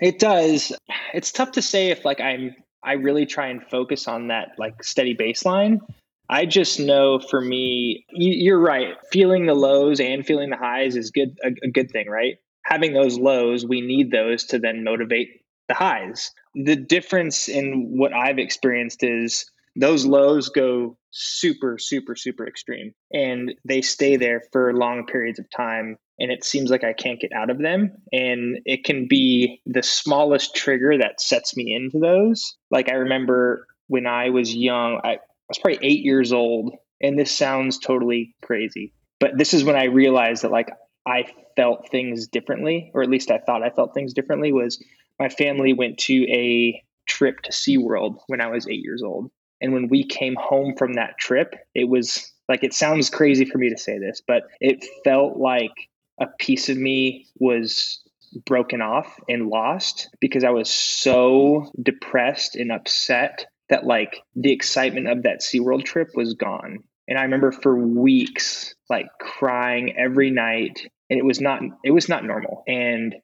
It 0.00 0.18
does. 0.18 0.72
It's 1.14 1.32
tough 1.32 1.52
to 1.52 1.62
say 1.62 1.90
if 1.90 2.04
like 2.04 2.20
I'm 2.20 2.54
I 2.82 2.94
really 2.94 3.26
try 3.26 3.48
and 3.48 3.62
focus 3.62 4.08
on 4.08 4.28
that 4.28 4.52
like 4.58 4.82
steady 4.84 5.14
baseline 5.14 5.80
I 6.28 6.46
just 6.46 6.80
know 6.80 7.18
for 7.18 7.40
me, 7.40 8.04
you're 8.10 8.58
right. 8.58 8.94
Feeling 9.12 9.46
the 9.46 9.54
lows 9.54 10.00
and 10.00 10.26
feeling 10.26 10.50
the 10.50 10.56
highs 10.56 10.96
is 10.96 11.10
good, 11.10 11.38
a, 11.44 11.48
a 11.62 11.70
good 11.70 11.90
thing, 11.90 12.08
right? 12.08 12.36
Having 12.64 12.94
those 12.94 13.18
lows, 13.18 13.64
we 13.64 13.80
need 13.80 14.10
those 14.10 14.44
to 14.46 14.58
then 14.58 14.82
motivate 14.82 15.42
the 15.68 15.74
highs. 15.74 16.32
The 16.54 16.76
difference 16.76 17.48
in 17.48 17.96
what 17.96 18.12
I've 18.12 18.38
experienced 18.38 19.02
is 19.02 19.50
those 19.76 20.06
lows 20.06 20.48
go 20.48 20.96
super, 21.10 21.78
super, 21.78 22.16
super 22.16 22.46
extreme 22.46 22.92
and 23.12 23.54
they 23.64 23.82
stay 23.82 24.16
there 24.16 24.42
for 24.52 24.74
long 24.74 25.06
periods 25.06 25.38
of 25.38 25.50
time. 25.50 25.96
And 26.18 26.32
it 26.32 26.44
seems 26.44 26.70
like 26.70 26.82
I 26.82 26.94
can't 26.94 27.20
get 27.20 27.32
out 27.32 27.50
of 27.50 27.58
them. 27.58 27.92
And 28.10 28.58
it 28.64 28.84
can 28.84 29.06
be 29.06 29.60
the 29.66 29.82
smallest 29.82 30.56
trigger 30.56 30.98
that 30.98 31.20
sets 31.20 31.56
me 31.56 31.74
into 31.74 31.98
those. 31.98 32.56
Like 32.70 32.90
I 32.90 32.94
remember 32.94 33.66
when 33.88 34.06
I 34.06 34.30
was 34.30 34.54
young, 34.54 35.00
I, 35.04 35.18
was 35.48 35.58
probably 35.58 35.78
eight 35.82 36.04
years 36.04 36.32
old, 36.32 36.74
and 37.00 37.18
this 37.18 37.30
sounds 37.30 37.78
totally 37.78 38.34
crazy, 38.42 38.92
but 39.20 39.36
this 39.36 39.54
is 39.54 39.64
when 39.64 39.76
I 39.76 39.84
realized 39.84 40.42
that 40.42 40.50
like 40.50 40.70
I 41.06 41.26
felt 41.56 41.88
things 41.90 42.26
differently, 42.26 42.90
or 42.94 43.02
at 43.02 43.10
least 43.10 43.30
I 43.30 43.38
thought 43.38 43.62
I 43.62 43.70
felt 43.70 43.94
things 43.94 44.12
differently. 44.12 44.52
Was 44.52 44.82
my 45.18 45.28
family 45.28 45.72
went 45.72 45.98
to 45.98 46.24
a 46.30 46.82
trip 47.06 47.40
to 47.42 47.52
SeaWorld 47.52 48.18
when 48.26 48.40
I 48.40 48.48
was 48.48 48.68
eight 48.68 48.82
years 48.82 49.02
old. 49.02 49.30
And 49.60 49.72
when 49.72 49.88
we 49.88 50.04
came 50.04 50.34
home 50.34 50.74
from 50.76 50.94
that 50.94 51.18
trip, 51.18 51.54
it 51.74 51.88
was 51.88 52.30
like 52.48 52.62
it 52.62 52.74
sounds 52.74 53.10
crazy 53.10 53.44
for 53.44 53.58
me 53.58 53.70
to 53.70 53.78
say 53.78 53.98
this, 53.98 54.22
but 54.26 54.44
it 54.60 54.84
felt 55.04 55.36
like 55.36 55.72
a 56.20 56.26
piece 56.38 56.68
of 56.68 56.76
me 56.76 57.26
was 57.38 58.00
broken 58.44 58.82
off 58.82 59.18
and 59.28 59.48
lost 59.48 60.10
because 60.20 60.44
I 60.44 60.50
was 60.50 60.68
so 60.70 61.70
depressed 61.82 62.56
and 62.56 62.70
upset 62.70 63.46
that 63.68 63.86
like 63.86 64.22
the 64.34 64.52
excitement 64.52 65.08
of 65.08 65.22
that 65.24 65.40
SeaWorld 65.40 65.84
trip 65.84 66.10
was 66.14 66.34
gone. 66.34 66.84
And 67.08 67.18
I 67.18 67.22
remember 67.22 67.52
for 67.52 67.76
weeks 67.76 68.74
like 68.88 69.06
crying 69.20 69.96
every 69.96 70.30
night 70.30 70.88
and 71.10 71.18
it 71.18 71.24
was 71.24 71.40
not 71.40 71.62
it 71.84 71.90
was 71.90 72.08
not 72.08 72.24
normal. 72.24 72.62
And 72.66 73.14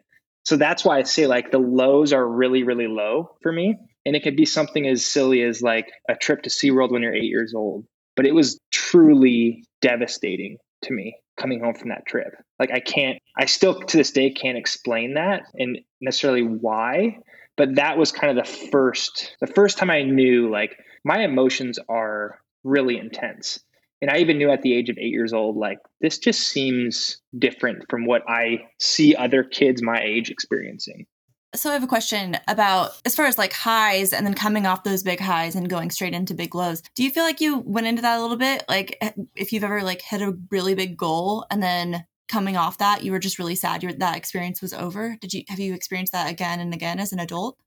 so 0.44 0.56
that's 0.56 0.84
why 0.84 0.98
I 0.98 1.02
say 1.02 1.26
like 1.26 1.50
the 1.50 1.58
lows 1.58 2.12
are 2.12 2.26
really, 2.26 2.62
really 2.62 2.88
low 2.88 3.36
for 3.42 3.52
me. 3.52 3.76
And 4.04 4.16
it 4.16 4.22
could 4.24 4.36
be 4.36 4.46
something 4.46 4.86
as 4.86 5.04
silly 5.04 5.42
as 5.42 5.62
like 5.62 5.86
a 6.08 6.16
trip 6.16 6.42
to 6.42 6.50
SeaWorld 6.50 6.90
when 6.90 7.02
you're 7.02 7.14
eight 7.14 7.24
years 7.24 7.54
old. 7.54 7.84
But 8.16 8.26
it 8.26 8.34
was 8.34 8.58
truly 8.72 9.64
devastating 9.80 10.58
to 10.82 10.92
me 10.92 11.16
coming 11.42 11.60
home 11.60 11.74
from 11.74 11.90
that 11.90 12.06
trip. 12.06 12.32
Like 12.58 12.70
I 12.72 12.80
can't 12.80 13.18
I 13.36 13.46
still 13.46 13.80
to 13.80 13.96
this 13.96 14.12
day 14.12 14.30
can't 14.30 14.56
explain 14.56 15.14
that 15.14 15.42
and 15.54 15.80
necessarily 16.00 16.42
why, 16.42 17.18
but 17.56 17.76
that 17.76 17.98
was 17.98 18.12
kind 18.12 18.36
of 18.36 18.44
the 18.44 18.52
first 18.68 19.36
the 19.40 19.46
first 19.46 19.78
time 19.78 19.90
i 19.90 20.02
knew 20.02 20.50
like 20.50 20.76
my 21.04 21.22
emotions 21.22 21.78
are 21.88 22.40
really 22.64 22.96
intense 22.98 23.60
and 24.00 24.10
i 24.10 24.18
even 24.18 24.38
knew 24.38 24.50
at 24.50 24.62
the 24.62 24.74
age 24.74 24.88
of 24.88 24.98
eight 24.98 25.12
years 25.12 25.32
old 25.32 25.56
like 25.56 25.78
this 26.00 26.18
just 26.18 26.40
seems 26.40 27.20
different 27.38 27.84
from 27.90 28.06
what 28.06 28.22
i 28.28 28.58
see 28.80 29.14
other 29.14 29.42
kids 29.42 29.82
my 29.82 30.00
age 30.02 30.30
experiencing 30.30 31.06
so 31.54 31.70
I 31.70 31.74
have 31.74 31.82
a 31.82 31.88
question 31.88 32.36
about 32.48 32.92
as 33.04 33.14
far 33.14 33.26
as 33.26 33.36
like 33.36 33.52
highs 33.52 34.12
and 34.12 34.26
then 34.26 34.34
coming 34.34 34.66
off 34.66 34.84
those 34.84 35.02
big 35.02 35.20
highs 35.20 35.54
and 35.54 35.68
going 35.68 35.90
straight 35.90 36.14
into 36.14 36.34
big 36.34 36.54
lows. 36.54 36.82
Do 36.94 37.04
you 37.04 37.10
feel 37.10 37.24
like 37.24 37.40
you 37.40 37.58
went 37.58 37.86
into 37.86 38.02
that 38.02 38.18
a 38.18 38.22
little 38.22 38.36
bit? 38.36 38.64
Like 38.68 38.98
if 39.36 39.52
you've 39.52 39.64
ever 39.64 39.82
like 39.82 40.00
hit 40.00 40.22
a 40.22 40.36
really 40.50 40.74
big 40.74 40.96
goal 40.96 41.44
and 41.50 41.62
then 41.62 42.04
coming 42.32 42.56
off 42.56 42.78
that 42.78 43.04
you 43.04 43.12
were 43.12 43.18
just 43.18 43.38
really 43.38 43.54
sad 43.54 43.82
your, 43.82 43.92
that 43.92 44.16
experience 44.16 44.62
was 44.62 44.72
over 44.72 45.18
did 45.20 45.34
you 45.34 45.42
have 45.48 45.58
you 45.58 45.74
experienced 45.74 46.12
that 46.12 46.30
again 46.30 46.60
and 46.60 46.72
again 46.72 46.98
as 46.98 47.12
an 47.12 47.18
adult 47.18 47.58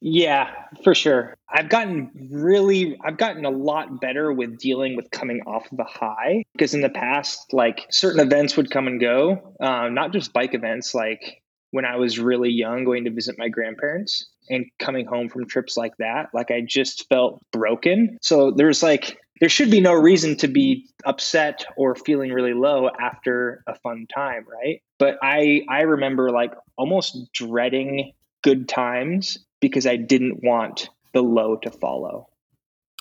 yeah 0.00 0.50
for 0.82 0.94
sure 0.94 1.36
i've 1.50 1.68
gotten 1.68 2.10
really 2.30 2.96
i've 3.04 3.18
gotten 3.18 3.44
a 3.44 3.50
lot 3.50 4.00
better 4.00 4.32
with 4.32 4.58
dealing 4.58 4.96
with 4.96 5.10
coming 5.10 5.42
off 5.46 5.70
of 5.70 5.78
a 5.78 5.84
high 5.84 6.42
because 6.52 6.72
in 6.72 6.80
the 6.80 6.88
past 6.88 7.52
like 7.52 7.86
certain 7.90 8.20
events 8.20 8.56
would 8.56 8.70
come 8.70 8.86
and 8.86 8.98
go 8.98 9.54
um, 9.60 9.92
not 9.92 10.10
just 10.10 10.32
bike 10.32 10.54
events 10.54 10.94
like 10.94 11.42
when 11.74 11.84
i 11.84 11.96
was 11.96 12.18
really 12.18 12.50
young 12.50 12.84
going 12.84 13.04
to 13.04 13.10
visit 13.10 13.36
my 13.38 13.48
grandparents 13.48 14.26
and 14.48 14.66
coming 14.78 15.06
home 15.06 15.28
from 15.28 15.46
trips 15.46 15.76
like 15.76 15.96
that 15.98 16.28
like 16.32 16.50
i 16.50 16.60
just 16.60 17.08
felt 17.08 17.40
broken 17.52 18.16
so 18.22 18.50
there's 18.50 18.82
like 18.82 19.18
there 19.40 19.48
should 19.48 19.70
be 19.70 19.80
no 19.80 19.92
reason 19.92 20.36
to 20.36 20.48
be 20.48 20.86
upset 21.04 21.66
or 21.76 21.94
feeling 21.94 22.32
really 22.32 22.54
low 22.54 22.88
after 23.00 23.62
a 23.66 23.74
fun 23.74 24.06
time, 24.12 24.46
right? 24.50 24.80
But 24.98 25.18
I 25.22 25.62
I 25.68 25.82
remember 25.82 26.30
like 26.30 26.52
almost 26.76 27.32
dreading 27.32 28.12
good 28.42 28.68
times 28.68 29.38
because 29.60 29.86
I 29.86 29.96
didn't 29.96 30.42
want 30.42 30.88
the 31.12 31.22
low 31.22 31.56
to 31.56 31.70
follow. 31.70 32.28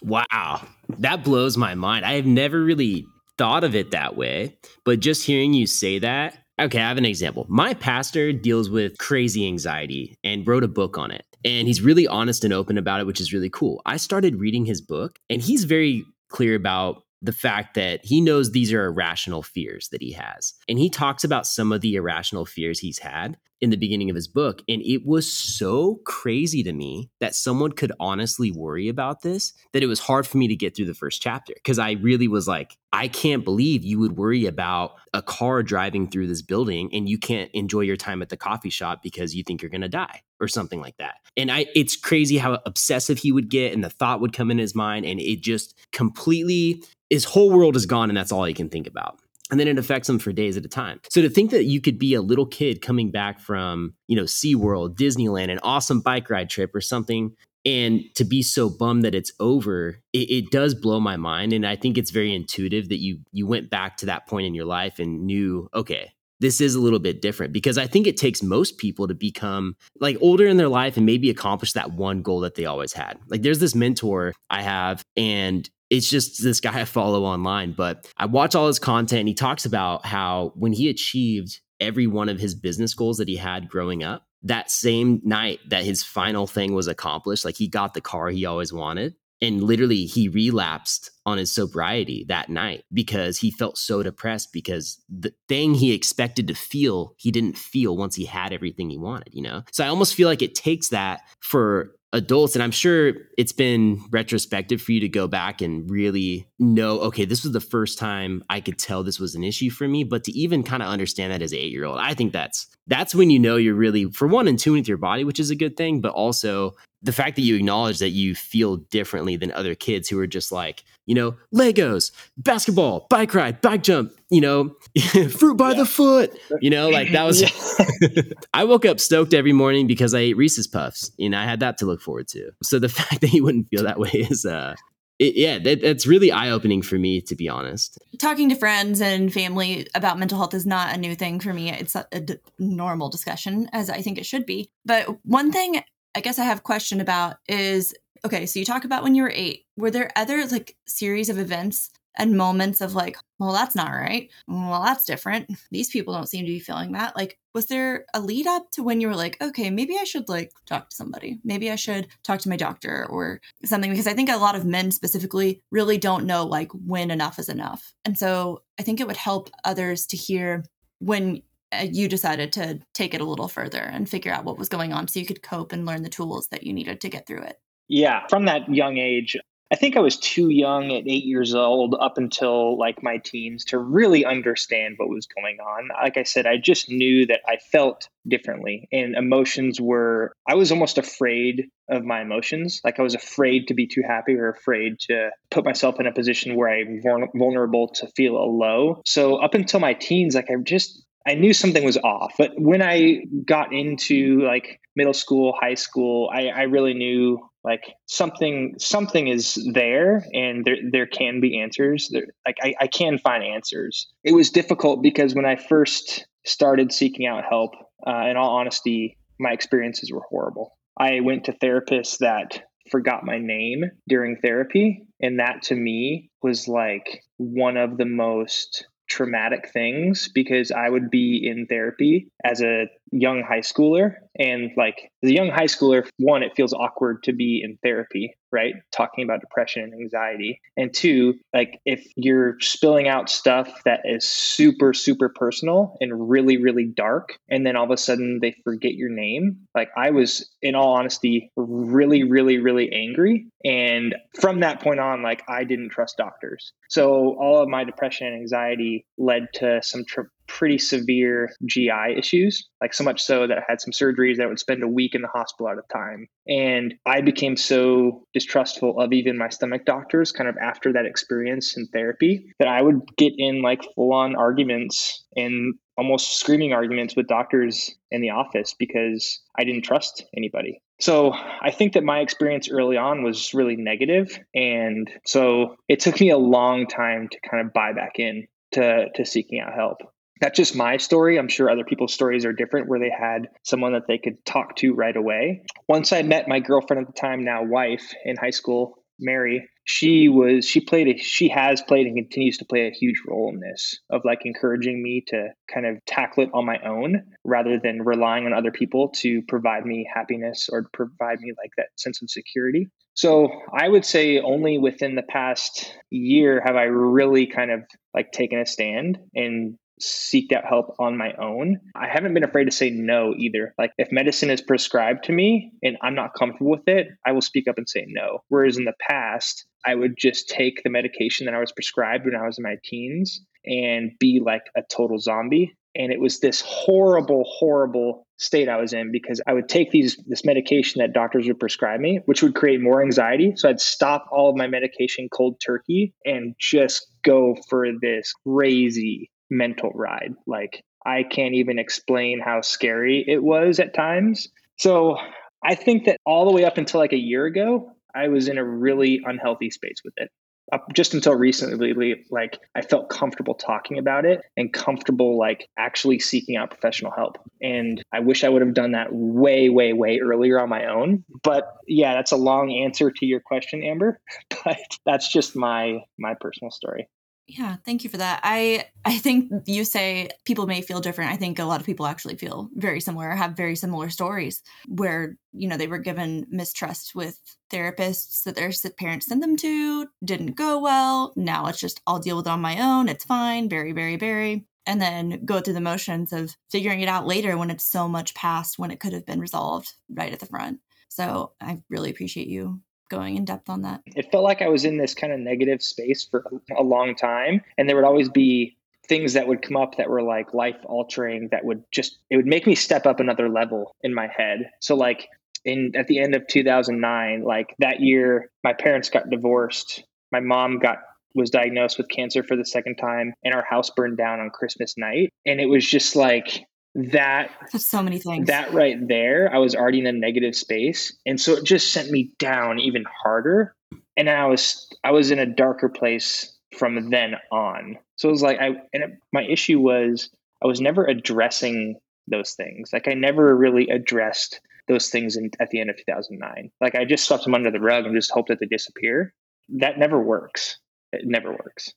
Wow. 0.01 0.65
That 1.00 1.24
blows 1.24 1.58
my 1.58 1.75
mind. 1.75 2.06
I 2.06 2.13
have 2.13 2.25
never 2.25 2.62
really 2.62 3.06
thought 3.38 3.63
of 3.63 3.75
it 3.75 3.92
that 3.92 4.15
way, 4.15 4.58
but 4.86 5.00
just 5.00 5.25
hearing 5.25 5.53
you 5.53 5.65
say 5.65 6.00
that, 6.00 6.43
okay, 6.60 6.80
I 6.80 6.88
have 6.88 6.98
an 6.98 7.06
example. 7.06 7.46
My 7.50 7.74
pastor 7.74 8.34
deals 8.34 8.70
with 8.70 8.98
crazy 8.98 9.46
anxiety 9.48 10.18
and 10.24 10.48
wrote 10.48 10.64
a 10.64 10.68
book 10.68 10.98
on 10.98 11.12
it. 11.12 11.26
And 11.46 11.68
he's 11.68 11.82
really 11.82 12.08
honest 12.08 12.44
and 12.44 12.54
open 12.54 12.78
about 12.78 13.02
it, 13.02 13.08
which 13.08 13.20
is 13.20 13.34
really 13.34 13.50
cool. 13.50 13.82
I 13.86 13.98
started 13.98 14.38
reading 14.38 14.66
his 14.66 14.82
book, 14.82 15.20
and 15.30 15.42
he's 15.42 15.66
very 15.66 16.06
clear 16.30 16.56
about 16.56 17.04
the 17.22 17.34
fact 17.34 17.76
that 17.76 18.02
he 18.04 18.20
knows 18.20 18.52
these 18.52 18.74
are 18.74 18.86
irrational 18.86 19.44
fears 19.44 19.88
that 19.90 20.02
he 20.02 20.12
has. 20.12 20.54
And 20.68 20.78
he 20.78 20.90
talks 20.90 21.24
about 21.24 21.48
some 21.48 21.72
of 21.72 21.82
the 21.82 21.96
irrational 21.96 22.46
fears 22.46 22.80
he's 22.80 23.00
had 23.00 23.38
in 23.63 23.70
the 23.70 23.77
beginning 23.77 24.10
of 24.10 24.15
his 24.15 24.27
book. 24.27 24.62
And 24.67 24.82
it 24.82 25.05
was 25.05 25.32
so 25.32 26.01
crazy 26.05 26.63
to 26.63 26.74
me 26.74 27.10
that 27.22 27.34
someone 27.34 27.72
could 27.72 27.93
honestly 27.98 28.51
worry 28.51 28.89
about 28.89 29.22
this 29.22 29.53
that 29.72 29.82
it 29.82 29.88
was 29.88 30.01
hard 30.01 30.27
for 30.27 30.38
me 30.38 30.50
to 30.50 30.55
get 30.55 30.75
through 30.75 30.88
the 30.88 30.93
first 30.93 31.22
chapter 31.22 31.53
because 31.55 31.79
I 31.79 31.91
really 31.91 32.27
was 32.27 32.46
like, 32.46 32.77
I 32.91 33.08
can't 33.08 33.46
believe 33.46 33.86
you 33.86 34.00
would 34.00 34.17
worry 34.17 34.46
about 34.48 34.96
a 35.13 35.22
car 35.22 35.63
driving 35.63 36.10
through 36.10 36.27
this 36.27 36.41
building 36.41 36.89
and 36.91 37.08
you 37.08 37.17
can't 37.17 37.50
enjoy 37.53 37.82
your 37.82 37.96
time 37.96 38.22
at 38.22 38.27
the 38.27 38.36
coffee 38.36 38.70
shop 38.70 39.01
because 39.01 39.34
you 39.34 39.43
think 39.43 39.62
you're 39.62 39.72
going 39.72 39.79
to 39.79 39.88
die 39.88 40.24
or 40.41 40.50
something 40.50 40.82
like 40.82 40.98
that. 40.98 41.15
And 41.38 41.50
I 41.50 41.67
it's 41.74 41.96
crazy 41.96 42.38
how 42.38 42.60
obsessive 42.65 43.20
he 43.20 43.32
would 43.32 43.50
get 43.50 43.72
and 43.72 43.82
the 43.82 43.89
thought 43.89 44.20
would 44.20 44.34
come 44.34 44.51
in 44.51 44.58
his 44.58 44.75
mind 44.75 45.05
and 45.05 45.22
it 45.22 45.41
just 45.41 45.74
completely 45.93 46.84
his 47.10 47.24
whole 47.24 47.50
world 47.50 47.77
is 47.77 47.86
gone 47.86 48.10
and 48.10 48.17
that's 48.17 48.34
all 48.34 48.43
he 48.43 48.53
can 48.53 48.67
think 48.67 48.88
about 48.88 49.20
and 49.54 49.60
then 49.60 49.68
it 49.68 49.78
affects 49.78 50.08
them 50.08 50.18
for 50.18 50.32
days 50.32 50.58
at 50.58 50.66
a 50.66 50.68
time. 50.68 51.00
So 51.12 51.22
to 51.22 51.30
think 51.30 51.52
that 51.52 51.66
you 51.66 51.80
could 51.80 52.00
be 52.00 52.16
a 52.16 52.24
little 52.24 52.48
kid 52.48 52.82
coming 52.82 53.12
back 53.12 53.40
from, 53.40 53.94
you 54.08 54.16
know, 54.16 54.24
SeaWorld, 54.24 54.96
Disneyland, 54.96 55.52
an 55.52 55.60
awesome 55.62 56.02
bike 56.02 56.32
ride 56.32 56.50
trip 56.50 56.74
or 56.74 56.82
something, 56.82 57.36
and 57.64 58.02
to 58.16 58.26
be 58.26 58.42
so 58.42 58.68
bummed 58.68 59.04
that 59.04 59.14
it's 59.14 59.32
over, 59.40 60.00
it, 60.12 60.32
it, 60.32 60.50
does 60.50 60.74
blow 60.74 61.00
my 61.00 61.18
mind. 61.18 61.54
And 61.54 61.68
I 61.68 61.76
think 61.76 62.00
it's 62.00 62.10
very 62.10 62.34
intuitive 62.34 62.90
that 62.90 62.98
you 62.98 63.20
you 63.32 63.46
went 63.46 63.70
back 63.70 63.98
to 63.98 64.08
that 64.08 64.26
point 64.28 64.48
in 64.48 64.56
your 64.56 64.66
life 64.66 64.98
and 64.98 65.28
knew, 65.28 65.70
okay, 65.76 66.12
this 66.40 66.60
is 66.60 66.74
a 66.74 66.82
little 66.82 66.98
bit 66.98 67.22
different 67.22 67.54
because 67.54 67.78
I 67.78 67.86
think 67.86 68.08
it 68.08 68.18
takes 68.18 68.42
most 68.42 68.80
people 68.80 69.08
to 69.08 69.14
become 69.14 69.76
like 70.00 70.18
older 70.20 70.48
in 70.48 70.58
their 70.58 70.68
life 70.68 70.98
and 70.98 71.06
maybe 71.06 71.30
accomplish 71.30 71.74
that 71.74 71.92
one 71.92 72.24
goal 72.24 72.40
that 72.40 72.56
they 72.56 72.66
always 72.66 72.92
had. 72.92 73.20
Like 73.28 73.44
there's 73.44 73.60
this 73.60 73.76
mentor 73.76 74.34
I 74.50 74.64
have 74.64 75.04
and 75.16 75.70
it's 75.94 76.10
just 76.10 76.42
this 76.42 76.60
guy 76.60 76.82
I 76.82 76.86
follow 76.86 77.24
online, 77.24 77.74
but 77.74 78.12
I 78.18 78.26
watch 78.26 78.56
all 78.56 78.66
his 78.66 78.80
content 78.80 79.20
and 79.20 79.28
he 79.28 79.36
talks 79.36 79.64
about 79.64 80.08
how 80.08 80.52
when 80.56 80.74
he 80.74 80.90
achieved 80.90 81.62
every 81.80 82.08
one 82.08 82.30
of 82.30 82.40
his 82.40 82.56
business 82.56 82.96
goals 82.96 83.18
that 83.18 83.28
he 83.28 83.36
had 83.36 83.70
growing 83.70 84.04
up, 84.04 84.26
that 84.42 84.72
same 84.72 85.22
night 85.24 85.60
that 85.70 85.84
his 85.84 86.04
final 86.04 86.48
thing 86.48 86.74
was 86.74 86.88
accomplished, 86.88 87.46
like 87.46 87.58
he 87.58 87.68
got 87.68 87.94
the 87.94 88.02
car 88.02 88.30
he 88.30 88.44
always 88.44 88.74
wanted. 88.74 89.14
And 89.40 89.62
literally, 89.62 90.06
he 90.06 90.30
relapsed 90.30 91.12
on 91.26 91.38
his 91.38 91.52
sobriety 91.52 92.26
that 92.30 92.50
night 92.50 92.86
because 92.94 93.38
he 93.38 93.52
felt 93.52 93.78
so 93.78 94.02
depressed 94.02 94.54
because 94.54 95.04
the 95.10 95.34
thing 95.50 95.74
he 95.74 95.94
expected 95.94 96.48
to 96.48 96.54
feel, 96.56 97.14
he 97.18 97.30
didn't 97.30 97.58
feel 97.58 97.98
once 97.98 98.16
he 98.16 98.26
had 98.26 98.54
everything 98.54 98.90
he 98.90 98.98
wanted, 98.98 99.34
you 99.34 99.42
know? 99.42 99.64
So 99.72 99.84
I 99.84 99.90
almost 99.90 100.16
feel 100.16 100.30
like 100.30 100.42
it 100.42 100.56
takes 100.56 100.90
that 100.90 101.22
for 101.42 101.92
adults 102.13 102.55
and 102.55 102.63
i'm 102.63 102.72
sure 102.72 103.13
it's 103.38 103.51
been 103.51 104.00
retrospective 104.12 104.82
for 104.82 104.91
you 104.91 105.00
to 105.00 105.10
go 105.10 105.27
back 105.27 105.62
and 105.62 105.89
really 105.89 106.48
know 106.60 107.00
okay 107.00 107.25
this 107.25 107.43
was 107.43 107.51
the 107.51 107.60
first 107.60 107.98
time 107.98 108.43
i 108.50 108.62
could 108.62 108.77
tell 108.77 109.03
this 109.03 109.20
was 109.20 109.34
an 109.36 109.43
issue 109.43 109.70
for 109.70 109.88
me 109.88 110.03
but 110.03 110.24
to 110.24 110.32
even 110.32 110.63
kind 110.63 110.84
of 110.84 110.89
understand 110.89 111.34
that 111.34 111.41
as 111.41 111.51
an 111.51 111.58
eight 111.58 111.72
year 111.72 111.86
old 111.86 111.98
i 112.00 112.13
think 112.13 112.32
that's 112.32 112.67
that's 112.88 113.15
when 113.15 113.29
you 113.29 113.39
know 113.39 113.55
you're 113.55 113.74
really 113.74 114.05
for 114.05 114.27
one 114.27 114.48
in 114.48 114.55
tune 114.55 114.75
with 114.75 114.88
your 114.88 114.98
body 114.98 115.24
which 115.24 115.39
is 115.39 115.50
a 115.50 115.55
good 115.55 115.75
thing 115.75 116.00
but 116.00 116.13
also 116.13 116.75
the 117.01 117.12
fact 117.12 117.36
that 117.36 117.41
you 117.41 117.55
acknowledge 117.55 118.00
that 118.00 118.10
you 118.10 118.34
feel 118.34 118.77
differently 118.77 119.36
than 119.36 119.51
other 119.51 119.75
kids 119.75 120.08
who 120.08 120.17
are 120.20 120.27
just 120.27 120.51
like 120.51 120.84
you 121.06 121.16
know 121.16 121.36
legos 121.54 122.12
basketball 122.38 123.08
bike 123.10 123.34
ride 123.34 123.60
bike 123.62 123.84
jump 123.84 124.12
you 124.30 124.42
know 124.42 124.76
fruit 125.30 125.56
by 125.56 125.72
yeah. 125.72 125.78
the 125.78 125.86
foot 125.86 126.38
you 126.62 126.70
know 126.70 126.90
like 126.90 127.12
that 127.12 127.24
was 127.24 127.44
i 128.54 128.64
woke 128.64 128.86
up 128.86 129.00
stoked 129.00 129.34
every 129.34 129.54
morning 129.54 129.88
because 129.88 130.14
i 130.14 130.20
ate 130.20 130.38
reese's 130.38 130.68
puffs 130.68 131.12
and 131.20 131.36
i 131.36 131.44
had 131.44 131.60
that 131.60 131.78
to 131.78 131.86
look 131.86 132.02
forward 132.02 132.28
to 132.28 132.52
so 132.62 132.80
the 132.80 132.90
fact 132.90 133.22
that 133.22 133.34
you 133.34 133.44
wouldn't 133.44 133.68
feel 133.70 133.84
that 133.84 134.00
way 134.00 134.10
is 134.12 134.46
uh 134.46 134.76
it, 135.20 135.36
yeah, 135.36 135.60
that, 135.60 135.82
that's 135.82 136.08
really 136.08 136.32
eye 136.32 136.50
opening 136.50 136.82
for 136.82 136.98
me, 136.98 137.22
to 137.22 137.36
be 137.36 137.48
honest. 137.48 138.00
Talking 138.18 138.50
to 138.50 138.56
friends 138.56 139.00
and 139.00 139.32
family 139.32 139.88
about 139.94 140.18
mental 140.18 140.40
health 140.40 140.56
is 140.56 140.66
not 140.66 140.94
a 140.94 140.98
new 140.98 141.16
thing 141.16 141.40
for 141.40 141.54
me. 141.54 141.72
It's 141.72 141.96
a, 141.96 142.08
a 142.12 142.20
d- 142.20 142.38
normal 142.58 143.10
discussion, 143.10 143.70
as 143.72 143.92
I 143.92 144.02
think 144.02 144.18
it 144.18 144.26
should 144.26 144.46
be. 144.46 144.72
But 144.86 145.08
one 145.24 145.52
thing 145.52 145.84
I 146.16 146.22
guess 146.22 146.40
I 146.40 146.44
have 146.44 146.60
a 146.60 146.62
question 146.62 147.02
about 147.02 147.38
is 147.48 147.94
okay, 148.25 148.46
so 148.46 148.60
you 148.60 148.65
talk 148.65 148.86
about 148.86 149.03
when 149.03 149.15
you 149.15 149.24
were 149.24 149.34
eight. 149.34 149.65
Were 149.77 149.92
there 149.92 150.12
other 150.15 150.46
like 150.48 150.75
series 150.88 151.30
of 151.30 151.38
events 151.38 151.89
and 152.15 152.38
moments 152.38 152.82
of 152.82 152.94
like, 152.94 153.18
well, 153.39 153.51
that's 153.51 153.75
not 153.75 153.92
right. 153.92 154.30
Well, 154.48 154.84
that's 154.84 155.06
different. 155.06 155.50
These 155.72 155.89
people 155.89 156.13
don't 156.13 156.30
seem 156.30 156.46
to 156.46 156.51
be 156.51 156.60
feeling 156.60 156.92
that. 156.92 157.15
Like, 157.15 157.39
was 157.53 157.65
there 157.68 158.06
a 158.13 158.20
lead 158.20 158.48
up 158.48 158.70
to 158.72 158.84
when 158.84 159.01
you 159.01 159.08
were 159.08 159.15
like, 159.15 159.42
okay, 159.42 159.70
maybe 159.70 159.98
I 160.00 160.03
should 160.03 160.30
like 160.30 160.51
talk 160.65 160.89
to 160.89 160.96
somebody? 160.96 161.39
Maybe 161.44 161.72
I 161.72 161.75
should 161.75 162.08
talk 162.24 162.39
to 162.42 162.50
my 162.50 162.56
doctor 162.56 163.08
or 163.10 163.42
something? 163.65 163.89
Because 163.89 164.08
I 164.08 164.13
think 164.13 164.30
a 164.30 164.38
lot 164.38 164.56
of 164.56 164.65
men 164.65 164.92
specifically 164.92 165.62
really 165.72 165.98
don't 165.98 166.25
know 166.25 166.46
like 166.46 166.72
when 166.72 167.12
enough 167.12 167.39
is 167.39 167.50
enough. 167.50 167.94
And 168.06 168.18
so 168.18 168.62
I 168.80 168.84
think 168.84 169.00
it 169.00 169.08
would 169.08 169.18
help 169.18 169.50
others 169.63 170.06
to 170.08 170.18
hear 170.18 170.65
when 171.00 171.42
uh, 171.72 171.88
you 171.92 172.08
decided 172.08 172.53
to 172.53 172.80
take 172.94 173.13
it 173.13 173.22
a 173.22 173.25
little 173.25 173.48
further 173.48 173.80
and 173.80 174.08
figure 174.08 174.32
out 174.32 174.46
what 174.46 174.60
was 174.60 174.70
going 174.70 174.94
on 174.94 175.08
so 175.08 175.20
you 175.20 175.25
could 175.25 175.42
cope 175.42 175.72
and 175.72 175.86
learn 175.86 176.03
the 176.03 176.10
tools 176.10 176.48
that 176.50 176.63
you 176.63 176.74
needed 176.74 177.01
to 177.01 177.10
get 177.10 177.25
through 177.25 177.42
it. 177.42 177.58
Yeah, 177.88 178.28
from 178.30 178.46
that 178.46 178.74
young 178.74 178.98
age, 178.98 179.38
I 179.74 179.75
think 179.75 179.98
I 179.98 180.02
was 180.02 180.18
too 180.18 180.50
young 180.50 180.92
at 180.92 181.08
eight 181.08 181.25
years 181.25 181.56
old 181.56 181.96
up 182.00 182.20
until 182.20 182.78
like 182.78 183.02
my 183.02 183.18
teens 183.18 183.66
to 183.66 183.80
really 183.80 184.24
understand 184.24 184.96
what 184.98 185.10
was 185.10 185.25
going 185.25 185.58
on. 185.60 185.90
Like 186.00 186.16
I 186.16 186.24
said, 186.24 186.46
I 186.46 186.58
just 186.58 186.92
knew 186.92 187.25
that 187.25 187.42
I 187.48 187.58
felt 187.58 188.08
differently 188.28 188.88
and 188.92 189.16
emotions 189.16 189.82
were, 189.82 190.32
I 190.48 190.54
was 190.54 190.72
almost 190.72 191.00
afraid 191.00 191.70
of 191.90 192.04
my 192.04 192.22
emotions. 192.22 192.82
Like 192.84 193.00
I 193.00 193.02
was 193.02 193.16
afraid 193.16 193.70
to 193.70 193.74
be 193.74 193.88
too 193.88 194.04
happy 194.08 194.36
or 194.36 194.50
afraid 194.50 195.00
to 195.08 195.32
put 195.50 195.66
myself 195.66 196.00
in 196.00 196.06
a 196.06 196.13
position 196.13 196.56
where 196.56 196.70
I'm 196.70 197.02
vulnerable 197.02 197.88
to 197.96 198.08
feel 198.16 198.38
a 198.38 198.46
low. 198.46 199.02
So 199.08 199.38
up 199.38 199.56
until 199.56 199.80
my 199.80 199.96
teens, 199.96 200.36
like 200.36 200.52
I 200.52 200.62
just, 200.62 201.04
I 201.28 201.34
knew 201.34 201.54
something 201.54 201.84
was 201.84 201.98
off. 201.98 202.34
But 202.38 202.52
when 202.58 202.84
I 202.84 203.24
got 203.44 203.74
into 203.74 204.42
like 204.42 204.80
middle 204.96 205.13
school, 205.13 205.56
high 205.60 205.75
school, 205.75 206.30
I, 206.32 206.50
I 206.50 206.62
really 206.63 206.94
knew 206.94 207.40
like 207.63 207.84
something 208.08 208.75
something 208.77 209.27
is 209.27 209.55
there 209.74 210.25
and 210.34 210.65
there 210.65 210.77
there 210.91 211.08
can 211.08 211.39
be 211.39 211.60
answers. 211.60 212.10
There, 212.10 212.27
like 212.46 212.58
I, 212.62 212.75
I 212.82 212.88
can 212.88 213.17
find 213.17 213.43
answers. 213.43 214.08
It 214.24 214.34
was 214.34 214.50
difficult 214.50 215.01
because 215.01 215.34
when 215.34 215.46
I 215.46 215.55
first 215.55 216.25
started 216.46 216.91
seeking 216.91 217.25
out 217.25 217.43
help, 217.48 217.72
uh, 218.05 218.27
in 218.29 218.38
all 218.38 218.58
honesty, 218.58 219.17
my 219.39 219.51
experiences 219.51 220.12
were 220.12 220.24
horrible. 220.29 220.77
I 220.98 221.22
went 221.22 221.46
to 221.46 221.53
therapists 221.53 222.20
that 222.20 222.63
forgot 222.91 223.25
my 223.25 223.39
name 223.39 223.86
during 224.08 224.38
therapy. 224.38 225.05
And 225.22 225.39
that 225.39 225.63
to 225.63 225.75
me 225.75 226.29
was 226.41 226.67
like 226.67 227.24
one 227.38 227.77
of 227.77 227.98
the 227.98 228.05
most 228.05 228.88
traumatic 229.10 229.70
things 229.72 230.29
because 230.34 230.72
I 230.72 230.89
would 230.89 231.10
be 231.10 231.48
in 231.48 231.67
therapy 231.67 232.29
as 232.43 232.62
a 232.62 232.88
young 233.13 233.43
high 233.43 233.60
schooler 233.60 234.15
and 234.38 234.72
like 234.75 235.12
as 235.24 235.29
a 235.29 235.34
young 235.34 235.50
high 235.50 235.65
schooler 235.65 236.08
one 236.17 236.43
it 236.43 236.55
feels 236.55 236.74
awkward 236.74 237.24
to 237.24 237.34
be 237.34 237.62
in 237.63 237.77
therapy 237.84 238.34
right? 238.53 238.75
Talking 238.91 239.24
about 239.24 239.41
depression 239.41 239.82
and 239.82 239.93
anxiety. 240.00 240.62
And 240.77 240.93
two 240.93 241.34
like 241.53 241.82
if 241.86 242.05
you're 242.15 242.55
spilling 242.62 243.08
out 243.08 243.29
stuff 243.29 243.67
that 243.84 244.01
is 244.05 244.29
super 244.29 244.93
super 244.93 245.29
personal 245.29 245.98
and 246.00 246.29
really 246.29 246.58
really 246.58 246.86
dark 246.86 247.38
and 247.50 247.65
then 247.65 247.75
all 247.75 247.86
of 247.86 247.91
a 247.91 247.98
sudden 247.98 248.39
they 248.41 248.55
forget 248.63 248.93
your 248.93 249.10
name 249.10 249.58
like 249.74 249.89
i 249.98 250.12
was 250.12 250.51
in 250.62 250.75
all 250.75 250.93
honesty 250.93 251.51
really 251.58 252.24
really 252.24 252.60
really 252.60 252.91
angry. 252.93 253.48
And 253.65 254.13
from 254.39 254.60
that 254.60 254.82
point 254.82 255.00
on 255.00 255.24
like 255.24 255.43
i 255.50 255.63
didn't 255.63 255.89
trust 255.89 256.17
doctors. 256.17 256.74
So 256.89 257.36
all 257.39 257.63
of 257.63 257.70
my 257.70 257.84
depression 257.84 258.27
and 258.27 258.36
anxiety 258.36 259.05
led 259.17 259.48
to 259.55 259.82
some 259.82 260.03
tr- 260.08 260.22
pretty 260.58 260.78
severe 260.78 261.52
GI 261.66 262.16
issues, 262.16 262.70
like 262.80 262.94
so 262.94 263.04
much 263.04 263.22
so 263.22 263.48
that 263.48 263.58
I 263.58 263.64
had 263.68 263.82
some 263.82 263.92
surgeries 263.92 264.38
that 264.38 264.44
I 264.44 264.48
would 264.48 264.60
spend 264.60 264.84
a 264.84 264.88
week 264.88 265.16
in 265.16 265.24
the 265.24 265.28
hospital 265.28 265.68
at 265.68 265.78
a 265.78 265.94
time. 265.94 266.28
And 266.48 266.94
I 267.08 267.22
became 267.22 267.58
so 267.58 268.28
distrustful 268.34 269.00
of 269.00 269.14
even 269.14 269.38
my 269.38 269.50
stomach 269.50 269.86
doctors 269.86 270.32
kind 270.32 270.48
of 270.48 270.56
after 270.58 270.94
that 270.94 271.06
experience 271.06 271.76
in 271.76 271.88
therapy 271.88 272.54
that 272.60 272.68
I 272.68 272.82
would 272.82 273.02
get 273.18 273.34
in 273.36 273.64
like 273.64 273.82
full 273.96 274.14
on 274.14 274.36
arguments 274.36 275.26
and 275.36 275.74
almost 275.98 276.40
screaming 276.40 276.72
arguments 276.72 277.16
with 277.16 277.28
doctors 277.28 277.96
in 278.12 278.22
the 278.22 278.32
office 278.32 278.76
because 278.78 279.42
I 279.58 279.64
didn't 279.64 279.84
trust 279.84 280.24
anybody. 280.38 280.82
So 281.00 281.34
I 281.34 281.72
think 281.72 281.94
that 281.94 282.04
my 282.04 282.20
experience 282.20 282.70
early 282.70 282.98
on 282.98 283.24
was 283.24 283.54
really 283.54 283.76
negative, 283.76 284.40
and 284.54 285.10
so 285.26 285.76
it 285.90 286.00
took 286.00 286.20
me 286.20 286.30
a 286.30 286.38
long 286.38 286.88
time 286.88 287.28
to 287.30 287.38
kind 287.50 287.66
of 287.66 287.74
buy 287.74 287.94
back 287.94 288.20
in 288.20 288.48
to 288.74 289.08
to 289.16 289.26
seeking 289.26 289.60
out 289.60 289.74
help. 289.74 289.98
That's 290.42 290.58
just 290.58 290.75
my 290.75 290.98
story. 290.98 291.38
I'm 291.38 291.48
sure 291.48 291.70
other 291.70 291.86
people's 291.86 292.13
stories 292.13 292.46
are 292.46 292.54
different 292.54 292.88
where 292.88 293.00
they 293.00 293.12
had 293.12 293.50
someone 293.63 293.94
that 293.94 294.08
they 294.08 294.18
could 294.18 294.44
talk 294.46 294.75
to 294.78 294.94
right 294.94 295.16
away. 295.16 295.63
Once 295.88 296.12
I 296.12 296.22
met 296.22 296.48
my 296.48 296.60
girlfriend 296.60 297.02
at 297.02 297.13
the 297.13 297.20
time, 297.20 297.44
now 297.44 297.63
wife 297.63 298.13
in 298.25 298.36
high 298.36 298.50
school, 298.50 299.04
Mary, 299.20 299.70
she 299.86 300.30
was 300.30 300.66
she 300.66 300.80
played 300.80 301.08
a 301.08 301.18
she 301.18 301.50
has 301.50 301.82
played 301.82 302.08
and 302.08 302.16
continues 302.16 302.58
to 302.58 302.66
play 302.66 302.88
a 302.88 302.92
huge 302.92 303.22
role 303.28 303.50
in 303.54 303.60
this 303.60 304.00
of 304.10 304.22
like 304.24 304.46
encouraging 304.46 305.02
me 305.04 305.24
to 305.28 305.50
kind 305.72 305.86
of 305.86 306.04
tackle 306.06 306.44
it 306.44 306.50
on 306.54 306.66
my 306.66 306.80
own 306.80 307.24
rather 307.44 307.80
than 307.80 308.04
relying 308.04 308.46
on 308.46 308.54
other 308.54 308.72
people 308.72 309.10
to 309.10 309.42
provide 309.44 309.86
me 309.86 310.10
happiness 310.12 310.70
or 310.72 310.88
provide 310.94 311.40
me 311.42 311.54
like 311.62 311.72
that 311.78 311.88
sense 311.98 312.22
of 312.22 312.30
security. 312.30 312.90
So 313.13 313.50
I 313.78 313.88
would 313.88 314.06
say 314.06 314.40
only 314.40 314.78
within 314.78 315.16
the 315.16 315.22
past 315.22 315.94
year 316.10 316.62
have 316.66 316.75
I 316.75 316.84
really 316.84 317.48
kind 317.48 317.70
of 317.70 317.82
like 318.13 318.32
taken 318.32 318.60
a 318.60 318.66
stand 318.66 319.20
and 319.36 319.78
seeked 320.02 320.52
out 320.54 320.66
help 320.66 320.96
on 321.00 321.18
my 321.18 321.34
own. 321.40 321.80
I 321.96 322.08
haven't 322.08 322.34
been 322.34 322.44
afraid 322.44 322.66
to 322.66 322.72
say 322.72 322.90
no 322.90 323.34
either. 323.38 323.74
Like 323.78 323.92
if 323.98 324.12
medicine 324.12 324.50
is 324.50 324.62
prescribed 324.62 325.26
to 325.26 325.32
me 325.32 325.72
and 325.82 325.98
I'm 326.02 326.16
not 326.16 326.34
comfortable 326.38 326.72
with 326.72 326.88
it, 326.88 327.08
I 327.26 327.32
will 327.32 327.42
speak 327.42 327.68
up 327.68 327.78
and 327.78 327.88
say 327.88 328.06
no. 328.08 328.40
Whereas 328.50 328.78
in 328.78 328.86
the 328.86 328.94
past, 329.10 329.66
I 329.86 329.96
would 329.96 330.16
just 330.18 330.50
take 330.50 330.82
the 330.84 330.90
medication 330.90 331.46
that 331.46 331.56
I 331.56 331.60
was 331.60 331.72
prescribed 331.72 332.26
when 332.26 332.36
I 332.36 332.46
was 332.46 332.58
in 332.58 332.64
my 332.64 332.76
teens 332.84 333.42
and 333.66 334.12
be 334.20 334.42
like 334.44 334.64
a 334.76 334.82
total 334.90 335.20
zombie. 335.20 335.76
And 335.96 336.12
it 336.12 336.20
was 336.20 336.40
this 336.40 336.62
horrible, 336.62 337.44
horrible 337.46 338.26
state 338.38 338.68
I 338.68 338.78
was 338.78 338.94
in 338.94 339.12
because 339.12 339.42
I 339.46 339.54
would 339.54 339.70
take 339.70 339.92
these 339.92 340.18
this 340.26 340.44
medication 340.44 341.02
that 341.02 341.14
doctors 341.14 341.48
would 341.48 341.60
prescribe 341.60 342.00
me, 342.00 342.20
which 342.26 342.42
would 342.42 342.56
create 342.56 342.82
more 342.82 343.04
anxiety. 343.04 343.54
So 343.56 343.70
I'd 343.70 343.80
stop 343.80 344.26
all 344.32 344.50
of 344.50 344.56
my 344.56 344.68
medication 344.68 345.30
cold 345.32 345.62
turkey 345.64 346.16
and 346.26 346.56
just 346.60 347.06
go 347.24 347.56
for 347.70 347.88
this 348.02 348.34
crazy 348.46 349.30
mental 349.54 349.92
ride. 349.94 350.34
Like 350.48 350.84
I 351.06 351.24
can't 351.24 351.54
even 351.56 351.80
explain 351.80 352.40
how 352.40 352.62
scary 352.62 353.24
it 353.28 353.44
was 353.44 353.80
at 353.80 353.94
times. 353.94 354.50
So 354.78 355.18
I 355.64 355.76
think 355.76 356.06
that 356.06 356.18
all 356.26 356.46
the 356.46 356.54
way 356.54 356.66
up 356.66 356.78
until 356.78 357.00
like 357.00 357.14
a 357.14 357.18
year 357.18 357.46
ago, 357.46 357.92
I 358.16 358.28
was 358.28 358.48
in 358.48 358.58
a 358.58 358.66
really 358.66 359.22
unhealthy 359.26 359.70
space 359.70 359.98
with 360.04 360.14
it. 360.18 360.30
Up 360.72 360.88
just 360.94 361.14
until 361.14 361.36
recently, 361.36 362.24
like 362.32 362.58
I 362.74 362.82
felt 362.82 363.10
comfortable 363.10 363.54
talking 363.54 363.98
about 364.00 364.24
it 364.26 364.42
and 364.56 364.72
comfortable 364.72 365.38
like 365.38 365.68
actually 365.78 366.20
seeking 366.20 366.56
out 366.56 366.70
professional 366.72 367.12
help. 367.12 367.38
And 367.62 368.02
I 368.14 368.22
wish 368.22 368.46
I 368.46 368.50
would 368.50 368.62
have 368.62 368.74
done 368.74 368.94
that 368.94 369.10
way, 369.12 369.68
way, 369.70 369.92
way 369.92 370.20
earlier 370.24 370.60
on 370.62 370.70
my 370.70 370.86
own. 370.88 371.26
But 371.44 371.66
yeah, 371.86 372.14
that's 372.14 372.32
a 372.32 372.38
long 372.38 372.72
answer 372.72 373.12
to 373.12 373.26
your 373.26 373.42
question, 373.42 373.84
Amber. 373.84 374.20
But 374.64 374.80
that's 375.06 375.32
just 375.32 375.56
my 375.56 376.00
my 376.18 376.36
personal 376.40 376.72
story. 376.72 377.10
Yeah, 377.46 377.76
thank 377.86 378.06
you 378.06 378.10
for 378.10 378.18
that. 378.18 378.40
I 378.44 378.86
I 379.04 379.18
think 379.18 379.52
you 379.66 379.84
say 379.84 380.30
people 380.46 380.66
may 380.66 380.82
feel 380.82 381.02
different. 381.02 381.32
I 381.32 381.36
think 381.36 381.60
a 381.60 381.66
lot 381.66 381.82
of 381.82 381.86
people 381.86 382.06
actually 382.06 382.38
feel 382.38 382.70
very 382.76 383.02
similar, 383.02 383.30
have 383.32 383.58
very 383.58 383.76
similar 383.76 384.10
stories 384.10 384.62
where, 384.88 385.38
you 385.52 385.68
know, 385.68 385.76
they 385.76 385.88
were 385.88 385.98
given 385.98 386.46
mistrust 386.50 387.14
with 387.16 387.40
therapists 387.70 388.44
that 388.44 388.56
their 388.56 388.72
parents 388.98 389.28
sent 389.28 389.42
them 389.42 389.58
to, 389.58 390.08
didn't 390.24 390.56
go 390.56 390.80
well. 390.80 391.34
Now 391.36 391.66
it's 391.68 391.80
just 391.82 392.02
I'll 392.08 392.20
deal 392.20 392.38
with 392.38 392.48
it 392.48 392.52
on 392.52 392.62
my 392.62 392.80
own. 392.82 393.10
It's 393.10 393.26
fine. 393.26 393.68
Very, 393.70 393.92
very, 393.92 394.16
very. 394.16 394.66
And 394.86 395.02
then 395.02 395.44
go 395.46 395.60
through 395.60 395.74
the 395.76 395.82
motions 395.82 396.32
of 396.34 396.56
figuring 396.72 397.02
it 397.02 397.10
out 397.10 397.28
later 397.28 397.58
when 397.58 397.70
it's 397.70 397.84
so 397.86 398.08
much 398.08 398.34
past 398.36 398.80
when 398.80 398.92
it 398.92 399.00
could 399.02 399.14
have 399.14 399.26
been 399.26 399.40
resolved 399.42 399.94
right 400.10 400.32
at 400.34 400.40
the 400.40 400.46
front. 400.46 400.80
So 401.10 401.54
I 401.62 401.82
really 401.90 402.10
appreciate 402.10 402.48
you 402.48 402.82
going 403.15 403.38
in 403.38 403.46
depth 403.46 403.70
on 403.70 403.82
that? 403.84 404.01
It 404.05 404.32
felt 404.32 404.43
like 404.43 404.62
I 404.62 404.70
was 404.70 404.86
in 404.86 404.98
this 404.98 405.13
kind 405.13 405.34
of 405.34 405.39
negative 405.39 405.82
space 405.82 406.25
for 406.25 406.43
a 406.75 406.84
long 406.84 407.15
time. 407.15 407.62
And 407.77 407.88
there 407.88 407.96
would 407.96 408.05
always 408.05 408.29
be 408.29 408.77
things 409.08 409.34
that 409.34 409.48
would 409.48 409.62
come 409.62 409.75
up 409.75 409.98
that 409.98 410.10
were 410.10 410.22
like 410.22 410.53
life 410.53 410.77
altering 410.86 411.50
that 411.51 411.65
would 411.65 411.84
just, 411.91 412.17
it 412.29 412.38
would 412.38 412.46
make 412.46 412.65
me 412.65 412.75
step 412.75 413.05
up 413.05 413.20
another 413.20 413.50
level 413.50 413.96
in 414.01 414.13
my 414.13 414.27
head. 414.27 414.72
So, 414.79 414.96
like, 414.96 415.27
in 415.65 415.91
at 415.96 416.08
the 416.08 416.20
end 416.20 416.36
of 416.36 416.46
2009 416.48 417.43
like 417.43 417.75
that 417.79 418.01
year 418.01 418.50
my 418.63 418.74
parents 418.74 419.10
got 419.10 419.29
divorced 419.29 420.03
my 420.32 420.39
mom 420.39 420.79
got 420.79 420.98
was 421.36 421.50
diagnosed 421.50 421.98
with 421.98 422.10
cancer 422.10 422.43
for 422.43 422.55
the 422.55 422.65
second 422.65 422.96
time 422.96 423.34
and 423.43 423.55
our 423.55 423.63
house 423.63 423.89
burned 423.89 424.17
down 424.17 424.39
on 424.39 424.50
christmas 424.50 424.98
night 424.98 425.29
and 425.46 425.60
it 425.60 425.67
was 425.67 425.88
just 425.88 426.15
like 426.15 426.65
that 426.96 427.50
That's 427.72 427.86
so 427.86 428.04
many 428.04 428.20
things. 428.20 428.48
that 428.48 428.74
right 428.74 428.98
there 429.08 429.50
i 429.54 429.58
was 429.58 429.76
already 429.76 430.00
in 430.00 430.06
a 430.06 430.12
negative 430.12 430.56
space 430.56 431.17
and 431.26 431.41
so 431.41 431.54
it 431.54 431.63
just 431.63 431.91
sent 431.91 432.12
me 432.12 432.32
down 432.38 432.80
even 432.80 433.04
harder 433.24 433.76
and 434.15 434.30
i 434.30 434.46
was 434.46 434.88
i 435.04 435.12
was 435.12 435.32
in 435.32 435.39
a 435.39 435.46
darker 435.46 435.89
place 435.89 436.54
from 436.78 437.10
then 437.10 437.36
on. 437.52 437.98
So 438.15 438.30
it 438.30 438.32
was 438.32 438.41
like 438.41 438.60
i 438.60 438.67
and 438.94 439.04
it, 439.04 439.12
my 439.32 439.44
issue 439.44 439.80
was 439.80 440.30
i 440.63 440.67
was 440.67 440.82
never 440.82 441.06
addressing 441.06 441.96
those 442.28 442.54
things. 442.54 442.91
Like 442.94 443.08
i 443.08 443.13
never 443.13 443.56
really 443.56 443.89
addressed 443.89 444.62
those 444.88 445.10
things 445.10 445.38
in, 445.38 445.50
at 445.60 445.70
the 445.70 445.80
end 445.80 445.89
of 445.89 445.96
2009 445.96 446.70
like 446.82 446.94
i 446.94 447.06
just 447.06 447.26
swept 447.26 447.46
them 447.46 447.56
under 447.56 447.72
the 447.72 447.80
rug 447.80 448.06
and 448.06 448.13
just 448.15 448.32
hoped 448.32 448.50
that 448.50 448.60
they 448.60 448.65
disappear. 448.65 449.34
That 449.70 449.98
never 449.98 450.22
works. 450.22 450.78
It 451.13 451.22
never 451.26 451.52
works. 451.52 451.94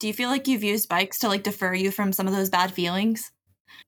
Do 0.00 0.06
you 0.06 0.12
feel 0.12 0.28
like 0.28 0.48
you've 0.48 0.64
used 0.64 0.88
bikes 0.88 1.20
to 1.20 1.28
like 1.28 1.44
defer 1.44 1.72
you 1.72 1.90
from 1.90 2.12
some 2.12 2.26
of 2.26 2.34
those 2.34 2.50
bad 2.50 2.72
feelings 2.72 3.30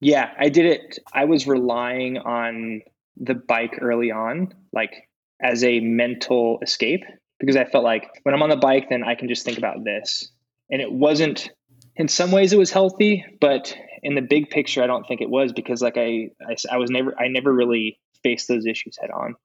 yeah, 0.00 0.32
I 0.38 0.48
did 0.48 0.66
it. 0.66 0.98
I 1.12 1.24
was 1.24 1.46
relying 1.46 2.18
on 2.18 2.82
the 3.16 3.34
bike 3.34 3.78
early 3.80 4.10
on, 4.10 4.54
like 4.72 5.08
as 5.40 5.64
a 5.64 5.80
mental 5.80 6.58
escape, 6.62 7.04
because 7.38 7.56
I 7.56 7.64
felt 7.64 7.84
like 7.84 8.08
when 8.22 8.34
I'm 8.34 8.42
on 8.42 8.50
the 8.50 8.56
bike, 8.56 8.88
then 8.88 9.04
I 9.04 9.14
can 9.14 9.28
just 9.28 9.44
think 9.44 9.58
about 9.58 9.84
this. 9.84 10.30
And 10.70 10.82
it 10.82 10.92
wasn't, 10.92 11.50
in 11.96 12.08
some 12.08 12.32
ways, 12.32 12.52
it 12.52 12.58
was 12.58 12.70
healthy, 12.70 13.24
but 13.40 13.76
in 14.02 14.14
the 14.14 14.22
big 14.22 14.50
picture, 14.50 14.82
I 14.82 14.86
don't 14.86 15.06
think 15.06 15.20
it 15.20 15.30
was 15.30 15.52
because, 15.52 15.80
like, 15.80 15.96
I, 15.96 16.30
I, 16.46 16.56
I 16.72 16.76
was 16.78 16.90
never, 16.90 17.14
I 17.18 17.28
never 17.28 17.52
really 17.52 17.98
faced 18.22 18.48
those 18.48 18.66
issues 18.66 18.98
head 19.00 19.10
on 19.10 19.36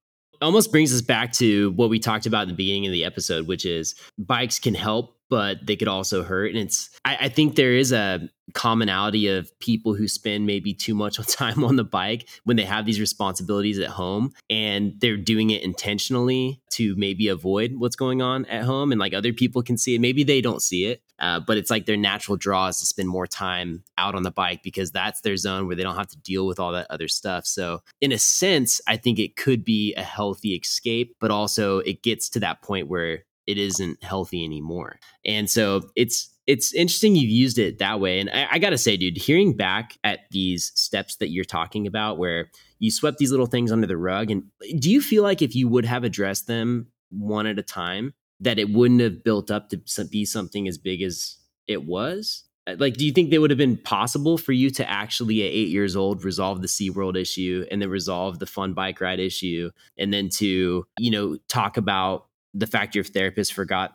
almost 0.41 0.71
brings 0.71 0.93
us 0.93 1.01
back 1.01 1.31
to 1.33 1.71
what 1.71 1.89
we 1.89 1.99
talked 1.99 2.25
about 2.25 2.43
in 2.43 2.49
the 2.49 2.55
beginning 2.55 2.87
of 2.87 2.91
the 2.91 3.05
episode, 3.05 3.47
which 3.47 3.65
is 3.65 3.95
bikes 4.17 4.59
can 4.59 4.73
help, 4.73 5.15
but 5.31 5.65
they 5.65 5.75
could 5.75 5.87
also 5.87 6.21
hurt. 6.21 6.51
And 6.51 6.59
it's, 6.59 6.89
I, 7.05 7.17
I 7.21 7.29
think 7.29 7.55
there 7.55 7.73
is 7.73 7.91
a 7.91 8.29
commonality 8.53 9.29
of 9.29 9.57
people 9.59 9.95
who 9.95 10.07
spend 10.07 10.45
maybe 10.45 10.73
too 10.73 10.93
much 10.93 11.17
time 11.33 11.63
on 11.63 11.77
the 11.77 11.83
bike 11.83 12.27
when 12.43 12.57
they 12.57 12.65
have 12.65 12.85
these 12.85 12.99
responsibilities 12.99 13.79
at 13.79 13.89
home 13.89 14.33
and 14.49 14.93
they're 14.99 15.17
doing 15.17 15.49
it 15.49 15.63
intentionally 15.63 16.61
to 16.71 16.93
maybe 16.97 17.29
avoid 17.29 17.75
what's 17.77 17.95
going 17.95 18.21
on 18.21 18.45
at 18.45 18.63
home. 18.63 18.91
And 18.91 18.99
like 18.99 19.13
other 19.13 19.33
people 19.33 19.63
can 19.63 19.77
see 19.77 19.95
it. 19.95 20.01
Maybe 20.01 20.23
they 20.23 20.41
don't 20.41 20.61
see 20.61 20.85
it 20.85 21.01
uh, 21.17 21.39
but 21.39 21.55
it's 21.55 21.69
like 21.69 21.85
their 21.85 21.97
natural 21.97 22.35
draw 22.35 22.67
is 22.67 22.79
to 22.79 22.85
spend 22.85 23.07
more 23.07 23.27
time 23.27 23.83
out 23.97 24.15
on 24.15 24.23
the 24.23 24.31
bike 24.31 24.63
because 24.63 24.91
that's 24.91 25.21
their 25.21 25.37
zone 25.37 25.67
where 25.67 25.75
they 25.75 25.83
don't 25.83 25.95
have 25.95 26.07
to 26.07 26.17
deal 26.17 26.47
with 26.47 26.59
all 26.59 26.71
that 26.71 26.87
other 26.89 27.07
stuff. 27.07 27.45
So 27.45 27.81
in 28.01 28.11
a 28.11 28.17
sense 28.17 28.81
i 28.87 28.97
think 28.97 29.19
it 29.19 29.35
could 29.35 29.63
be 29.63 29.93
a 29.95 30.03
healthy 30.03 30.55
escape 30.55 31.15
but 31.19 31.31
also 31.31 31.79
it 31.79 32.01
gets 32.01 32.29
to 32.29 32.39
that 32.39 32.61
point 32.61 32.87
where 32.87 33.23
it 33.47 33.57
isn't 33.57 34.03
healthy 34.03 34.43
anymore 34.43 34.99
and 35.25 35.49
so 35.49 35.81
it's 35.95 36.31
it's 36.47 36.73
interesting 36.73 37.15
you've 37.15 37.29
used 37.29 37.59
it 37.59 37.79
that 37.79 37.99
way. 37.99 38.19
And 38.19 38.29
I, 38.29 38.47
I 38.51 38.59
got 38.59 38.71
to 38.71 38.77
say, 38.77 38.97
dude, 38.97 39.17
hearing 39.17 39.55
back 39.55 39.97
at 40.03 40.21
these 40.31 40.71
steps 40.75 41.17
that 41.17 41.29
you're 41.29 41.45
talking 41.45 41.87
about 41.87 42.17
where 42.17 42.49
you 42.79 42.91
swept 42.91 43.19
these 43.19 43.31
little 43.31 43.45
things 43.45 43.71
under 43.71 43.87
the 43.87 43.97
rug, 43.97 44.31
and 44.31 44.43
do 44.79 44.89
you 44.89 45.01
feel 45.01 45.23
like 45.23 45.41
if 45.41 45.55
you 45.55 45.67
would 45.67 45.85
have 45.85 46.03
addressed 46.03 46.47
them 46.47 46.87
one 47.09 47.45
at 47.45 47.59
a 47.59 47.63
time, 47.63 48.13
that 48.39 48.57
it 48.57 48.71
wouldn't 48.71 49.01
have 49.01 49.23
built 49.23 49.51
up 49.51 49.69
to 49.69 50.05
be 50.05 50.25
something 50.25 50.67
as 50.67 50.77
big 50.77 51.01
as 51.01 51.37
it 51.67 51.85
was? 51.85 52.43
Uh, 52.67 52.75
like, 52.79 52.95
do 52.95 53.05
you 53.05 53.11
think 53.11 53.31
it 53.31 53.39
would 53.39 53.51
have 53.51 53.57
been 53.57 53.77
possible 53.77 54.37
for 54.37 54.51
you 54.51 54.69
to 54.71 54.89
actually, 54.89 55.43
at 55.43 55.51
eight 55.51 55.69
years 55.69 55.95
old, 55.95 56.23
resolve 56.23 56.61
the 56.61 56.67
SeaWorld 56.67 57.15
issue 57.15 57.65
and 57.71 57.81
then 57.81 57.89
resolve 57.89 58.39
the 58.39 58.45
fun 58.45 58.73
bike 58.73 58.99
ride 58.99 59.19
issue, 59.19 59.69
and 59.97 60.11
then 60.11 60.27
to, 60.29 60.85
you 60.99 61.11
know, 61.11 61.37
talk 61.47 61.77
about 61.77 62.25
the 62.53 62.67
fact 62.67 62.95
your 62.95 63.03
therapist 63.03 63.53
forgot 63.53 63.93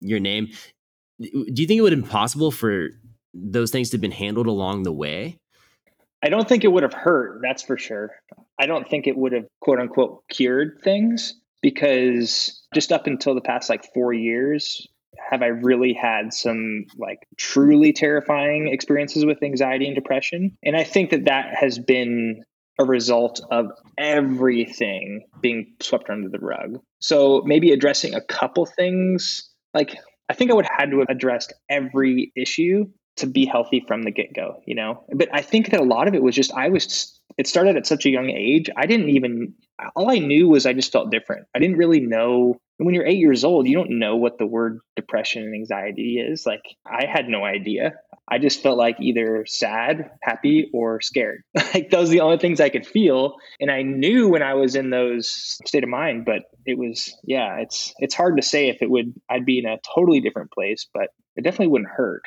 your 0.00 0.20
name 0.20 0.48
do 1.22 1.62
you 1.62 1.66
think 1.66 1.78
it 1.78 1.82
would 1.82 1.92
have 1.92 2.02
been 2.02 2.10
possible 2.10 2.50
for 2.50 2.88
those 3.34 3.70
things 3.70 3.90
to 3.90 3.96
have 3.96 4.00
been 4.00 4.10
handled 4.10 4.46
along 4.46 4.82
the 4.82 4.92
way? 4.92 5.38
I 6.22 6.28
don't 6.28 6.48
think 6.48 6.64
it 6.64 6.68
would 6.68 6.82
have 6.82 6.94
hurt, 6.94 7.40
that's 7.42 7.62
for 7.62 7.76
sure. 7.76 8.10
I 8.58 8.66
don't 8.66 8.88
think 8.88 9.06
it 9.06 9.16
would 9.16 9.32
have 9.32 9.46
quote 9.60 9.80
unquote 9.80 10.22
cured 10.28 10.80
things 10.82 11.34
because 11.62 12.62
just 12.74 12.92
up 12.92 13.06
until 13.06 13.34
the 13.34 13.40
past 13.40 13.68
like 13.68 13.92
four 13.92 14.12
years, 14.12 14.86
have 15.30 15.42
I 15.42 15.46
really 15.46 15.92
had 15.92 16.32
some 16.32 16.86
like 16.96 17.26
truly 17.36 17.92
terrifying 17.92 18.68
experiences 18.68 19.24
with 19.24 19.42
anxiety 19.42 19.86
and 19.86 19.94
depression. 19.94 20.56
And 20.62 20.76
I 20.76 20.84
think 20.84 21.10
that 21.10 21.24
that 21.24 21.54
has 21.54 21.78
been 21.78 22.44
a 22.78 22.84
result 22.84 23.40
of 23.50 23.66
everything 23.98 25.26
being 25.40 25.74
swept 25.80 26.08
under 26.10 26.28
the 26.28 26.38
rug. 26.38 26.80
So 27.00 27.42
maybe 27.44 27.72
addressing 27.72 28.14
a 28.14 28.20
couple 28.20 28.66
things 28.66 29.50
like 29.74 29.96
I 30.28 30.34
think 30.34 30.50
I 30.50 30.54
would 30.54 30.64
have 30.64 30.78
had 30.78 30.90
to 30.90 31.00
have 31.00 31.08
addressed 31.10 31.52
every 31.68 32.32
issue 32.36 32.86
to 33.16 33.26
be 33.26 33.44
healthy 33.44 33.84
from 33.86 34.02
the 34.02 34.10
get 34.10 34.34
go, 34.34 34.62
you 34.66 34.74
know? 34.74 35.04
But 35.14 35.28
I 35.32 35.42
think 35.42 35.70
that 35.70 35.80
a 35.80 35.84
lot 35.84 36.08
of 36.08 36.14
it 36.14 36.22
was 36.22 36.34
just 36.34 36.52
I 36.52 36.70
was 36.70 37.20
it 37.38 37.46
started 37.46 37.76
at 37.76 37.86
such 37.86 38.06
a 38.06 38.10
young 38.10 38.30
age. 38.30 38.68
I 38.76 38.86
didn't 38.86 39.10
even, 39.10 39.54
all 39.96 40.10
I 40.10 40.18
knew 40.18 40.48
was 40.48 40.66
I 40.66 40.72
just 40.72 40.92
felt 40.92 41.10
different. 41.10 41.46
I 41.54 41.58
didn't 41.58 41.76
really 41.76 42.00
know. 42.00 42.60
When 42.78 42.94
you're 42.94 43.06
eight 43.06 43.18
years 43.18 43.44
old, 43.44 43.68
you 43.68 43.76
don't 43.76 43.98
know 43.98 44.16
what 44.16 44.38
the 44.38 44.46
word 44.46 44.80
depression 44.96 45.44
and 45.44 45.54
anxiety 45.54 46.18
is. 46.18 46.44
Like, 46.46 46.62
I 46.86 47.06
had 47.06 47.28
no 47.28 47.44
idea. 47.44 47.94
I 48.28 48.38
just 48.38 48.62
felt 48.62 48.78
like 48.78 48.96
either 49.00 49.44
sad, 49.46 50.10
happy, 50.22 50.70
or 50.72 51.00
scared. 51.00 51.42
like, 51.74 51.90
those 51.90 52.08
are 52.08 52.12
the 52.12 52.20
only 52.20 52.38
things 52.38 52.60
I 52.60 52.70
could 52.70 52.86
feel. 52.86 53.36
And 53.60 53.70
I 53.70 53.82
knew 53.82 54.28
when 54.28 54.42
I 54.42 54.54
was 54.54 54.74
in 54.74 54.90
those 54.90 55.58
state 55.66 55.84
of 55.84 55.90
mind, 55.90 56.24
but 56.24 56.42
it 56.64 56.78
was, 56.78 57.14
yeah, 57.24 57.58
it's, 57.58 57.94
it's 57.98 58.14
hard 58.14 58.36
to 58.36 58.42
say 58.42 58.68
if 58.68 58.82
it 58.82 58.90
would, 58.90 59.14
I'd 59.30 59.46
be 59.46 59.58
in 59.58 59.66
a 59.66 59.78
totally 59.94 60.20
different 60.20 60.50
place, 60.50 60.88
but 60.92 61.08
it 61.36 61.44
definitely 61.44 61.68
wouldn't 61.68 61.90
hurt. 61.90 62.22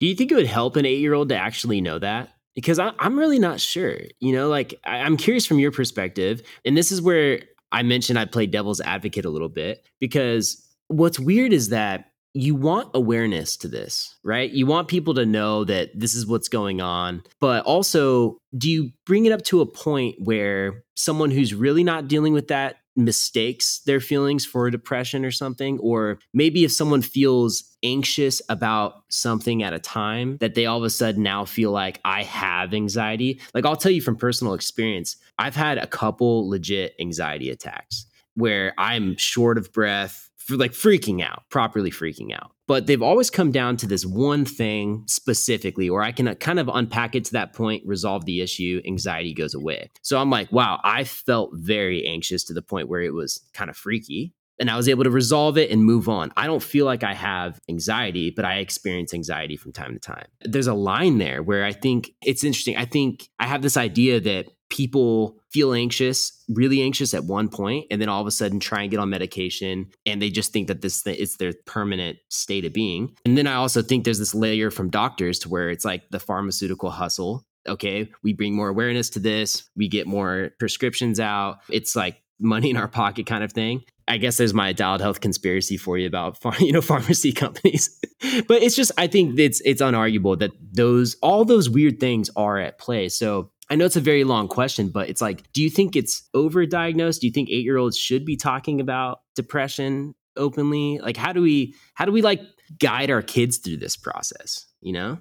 Do 0.00 0.06
you 0.06 0.14
think 0.14 0.32
it 0.32 0.34
would 0.34 0.46
help 0.46 0.76
an 0.76 0.86
eight 0.86 0.98
year 0.98 1.14
old 1.14 1.28
to 1.28 1.36
actually 1.36 1.80
know 1.80 1.98
that? 1.98 2.30
Because 2.54 2.78
I, 2.78 2.92
am 2.98 3.18
really 3.18 3.38
not 3.38 3.60
sure. 3.60 3.98
You 4.20 4.32
know, 4.34 4.48
like 4.48 4.74
I, 4.84 4.98
I'm 4.98 5.16
curious 5.16 5.46
from 5.46 5.58
your 5.58 5.72
perspective. 5.72 6.42
And 6.64 6.76
this 6.76 6.92
is 6.92 7.00
where 7.00 7.40
I 7.70 7.82
mentioned 7.82 8.18
I 8.18 8.26
play 8.26 8.46
devil's 8.46 8.80
advocate 8.80 9.24
a 9.24 9.30
little 9.30 9.48
bit 9.48 9.84
because 9.98 10.66
what's 10.88 11.18
weird 11.18 11.52
is 11.52 11.70
that 11.70 12.12
you 12.34 12.54
want 12.54 12.88
awareness 12.94 13.56
to 13.58 13.68
this, 13.68 14.16
right? 14.22 14.50
You 14.50 14.66
want 14.66 14.88
people 14.88 15.14
to 15.14 15.26
know 15.26 15.64
that 15.64 15.90
this 15.94 16.14
is 16.14 16.26
what's 16.26 16.48
going 16.48 16.80
on. 16.80 17.22
But 17.40 17.64
also, 17.64 18.38
do 18.56 18.70
you 18.70 18.90
bring 19.04 19.26
it 19.26 19.32
up 19.32 19.42
to 19.44 19.60
a 19.60 19.66
point 19.66 20.16
where 20.18 20.84
someone 20.94 21.30
who's 21.30 21.54
really 21.54 21.84
not 21.84 22.08
dealing 22.08 22.32
with 22.32 22.48
that 22.48 22.76
mistakes 22.96 23.80
their 23.86 24.00
feelings 24.00 24.44
for 24.44 24.70
depression 24.70 25.24
or 25.24 25.30
something? 25.30 25.78
Or 25.78 26.18
maybe 26.32 26.64
if 26.64 26.72
someone 26.72 27.02
feels 27.02 27.64
anxious 27.82 28.40
about 28.48 29.02
something 29.08 29.62
at 29.62 29.72
a 29.72 29.78
time, 29.78 30.36
that 30.38 30.54
they 30.54 30.66
all 30.66 30.78
of 30.78 30.84
a 30.84 30.90
sudden 30.90 31.22
now 31.22 31.44
feel 31.44 31.70
like 31.70 32.00
I 32.04 32.22
have 32.22 32.74
anxiety. 32.74 33.40
Like 33.54 33.66
I'll 33.66 33.76
tell 33.76 33.92
you 33.92 34.02
from 34.02 34.16
personal 34.16 34.54
experience, 34.54 35.16
I've 35.38 35.56
had 35.56 35.78
a 35.78 35.86
couple 35.86 36.48
legit 36.48 36.94
anxiety 37.00 37.50
attacks 37.50 38.06
where 38.34 38.72
I'm 38.78 39.16
short 39.16 39.58
of 39.58 39.72
breath, 39.72 40.30
like 40.56 40.72
freaking 40.72 41.22
out, 41.22 41.44
properly 41.50 41.90
freaking 41.90 42.34
out. 42.34 42.52
But 42.66 42.86
they've 42.86 43.02
always 43.02 43.30
come 43.30 43.50
down 43.50 43.76
to 43.78 43.86
this 43.86 44.06
one 44.06 44.44
thing 44.44 45.04
specifically, 45.06 45.88
or 45.88 46.02
I 46.02 46.12
can 46.12 46.28
uh, 46.28 46.34
kind 46.34 46.58
of 46.58 46.70
unpack 46.72 47.14
it 47.14 47.24
to 47.26 47.32
that 47.32 47.52
point, 47.52 47.82
resolve 47.86 48.24
the 48.24 48.40
issue, 48.40 48.80
anxiety 48.86 49.34
goes 49.34 49.54
away. 49.54 49.90
So 50.02 50.18
I'm 50.18 50.30
like, 50.30 50.50
wow, 50.52 50.80
I 50.82 51.04
felt 51.04 51.50
very 51.54 52.06
anxious 52.06 52.44
to 52.44 52.54
the 52.54 52.62
point 52.62 52.88
where 52.88 53.02
it 53.02 53.12
was 53.12 53.40
kind 53.52 53.68
of 53.68 53.76
freaky. 53.76 54.32
And 54.60 54.70
I 54.70 54.76
was 54.76 54.88
able 54.88 55.02
to 55.02 55.10
resolve 55.10 55.58
it 55.58 55.70
and 55.70 55.84
move 55.84 56.08
on. 56.08 56.32
I 56.36 56.46
don't 56.46 56.62
feel 56.62 56.86
like 56.86 57.02
I 57.02 57.14
have 57.14 57.58
anxiety, 57.68 58.30
but 58.30 58.44
I 58.44 58.58
experience 58.58 59.12
anxiety 59.12 59.56
from 59.56 59.72
time 59.72 59.94
to 59.94 59.98
time. 59.98 60.26
There's 60.42 60.68
a 60.68 60.74
line 60.74 61.18
there 61.18 61.42
where 61.42 61.64
I 61.64 61.72
think 61.72 62.12
it's 62.22 62.44
interesting. 62.44 62.76
I 62.76 62.84
think 62.84 63.28
I 63.40 63.46
have 63.46 63.62
this 63.62 63.76
idea 63.76 64.20
that 64.20 64.46
people 64.72 65.38
feel 65.50 65.74
anxious, 65.74 66.32
really 66.48 66.82
anxious 66.82 67.12
at 67.12 67.24
one 67.24 67.48
point, 67.48 67.86
and 67.90 68.00
then 68.00 68.08
all 68.08 68.22
of 68.22 68.26
a 68.26 68.30
sudden 68.30 68.58
try 68.58 68.80
and 68.82 68.90
get 68.90 68.98
on 68.98 69.10
medication, 69.10 69.90
and 70.06 70.20
they 70.20 70.30
just 70.30 70.52
think 70.52 70.66
that 70.68 70.80
this 70.80 71.06
is 71.06 71.36
their 71.36 71.52
permanent 71.66 72.18
state 72.30 72.64
of 72.64 72.72
being. 72.72 73.14
And 73.26 73.36
then 73.36 73.46
I 73.46 73.54
also 73.54 73.82
think 73.82 74.04
there's 74.04 74.18
this 74.18 74.34
layer 74.34 74.70
from 74.70 74.88
doctors 74.88 75.38
to 75.40 75.50
where 75.50 75.68
it's 75.68 75.84
like 75.84 76.08
the 76.10 76.18
pharmaceutical 76.18 76.90
hustle. 76.90 77.46
Okay, 77.68 78.10
we 78.24 78.32
bring 78.32 78.56
more 78.56 78.68
awareness 78.68 79.10
to 79.10 79.20
this, 79.20 79.68
we 79.76 79.88
get 79.88 80.06
more 80.06 80.50
prescriptions 80.58 81.20
out. 81.20 81.58
It's 81.68 81.94
like 81.94 82.22
money 82.40 82.70
in 82.70 82.76
our 82.76 82.88
pocket 82.88 83.26
kind 83.26 83.44
of 83.44 83.52
thing. 83.52 83.82
I 84.08 84.16
guess 84.16 84.36
there's 84.36 84.52
my 84.52 84.72
dialed 84.72 85.00
health 85.00 85.20
conspiracy 85.20 85.76
for 85.76 85.96
you 85.96 86.06
about 86.08 86.38
you 86.60 86.72
know 86.72 86.80
pharmacy 86.80 87.32
companies. 87.44 88.00
but 88.48 88.62
it's 88.62 88.74
just 88.74 88.90
I 88.98 89.06
think 89.06 89.38
it's 89.38 89.60
it's 89.64 89.80
unarguable 89.80 90.38
that 90.40 90.50
those 90.72 91.16
all 91.22 91.44
those 91.44 91.70
weird 91.70 92.00
things 92.00 92.30
are 92.34 92.58
at 92.58 92.78
play. 92.78 93.08
So 93.08 93.51
I 93.72 93.74
know 93.74 93.86
it's 93.86 93.96
a 93.96 94.02
very 94.02 94.24
long 94.24 94.48
question, 94.48 94.90
but 94.90 95.08
it's 95.08 95.22
like, 95.22 95.50
do 95.54 95.62
you 95.62 95.70
think 95.70 95.96
it's 95.96 96.28
overdiagnosed? 96.36 97.20
Do 97.20 97.26
you 97.26 97.32
think 97.32 97.48
eight 97.48 97.64
year 97.64 97.78
olds 97.78 97.96
should 97.96 98.26
be 98.26 98.36
talking 98.36 98.82
about 98.82 99.22
depression 99.34 100.14
openly? 100.36 100.98
Like, 100.98 101.16
how 101.16 101.32
do 101.32 101.40
we, 101.40 101.74
how 101.94 102.04
do 102.04 102.12
we 102.12 102.20
like 102.20 102.42
guide 102.78 103.10
our 103.10 103.22
kids 103.22 103.56
through 103.56 103.78
this 103.78 103.96
process? 103.96 104.66
You 104.82 104.92
know? 104.92 105.18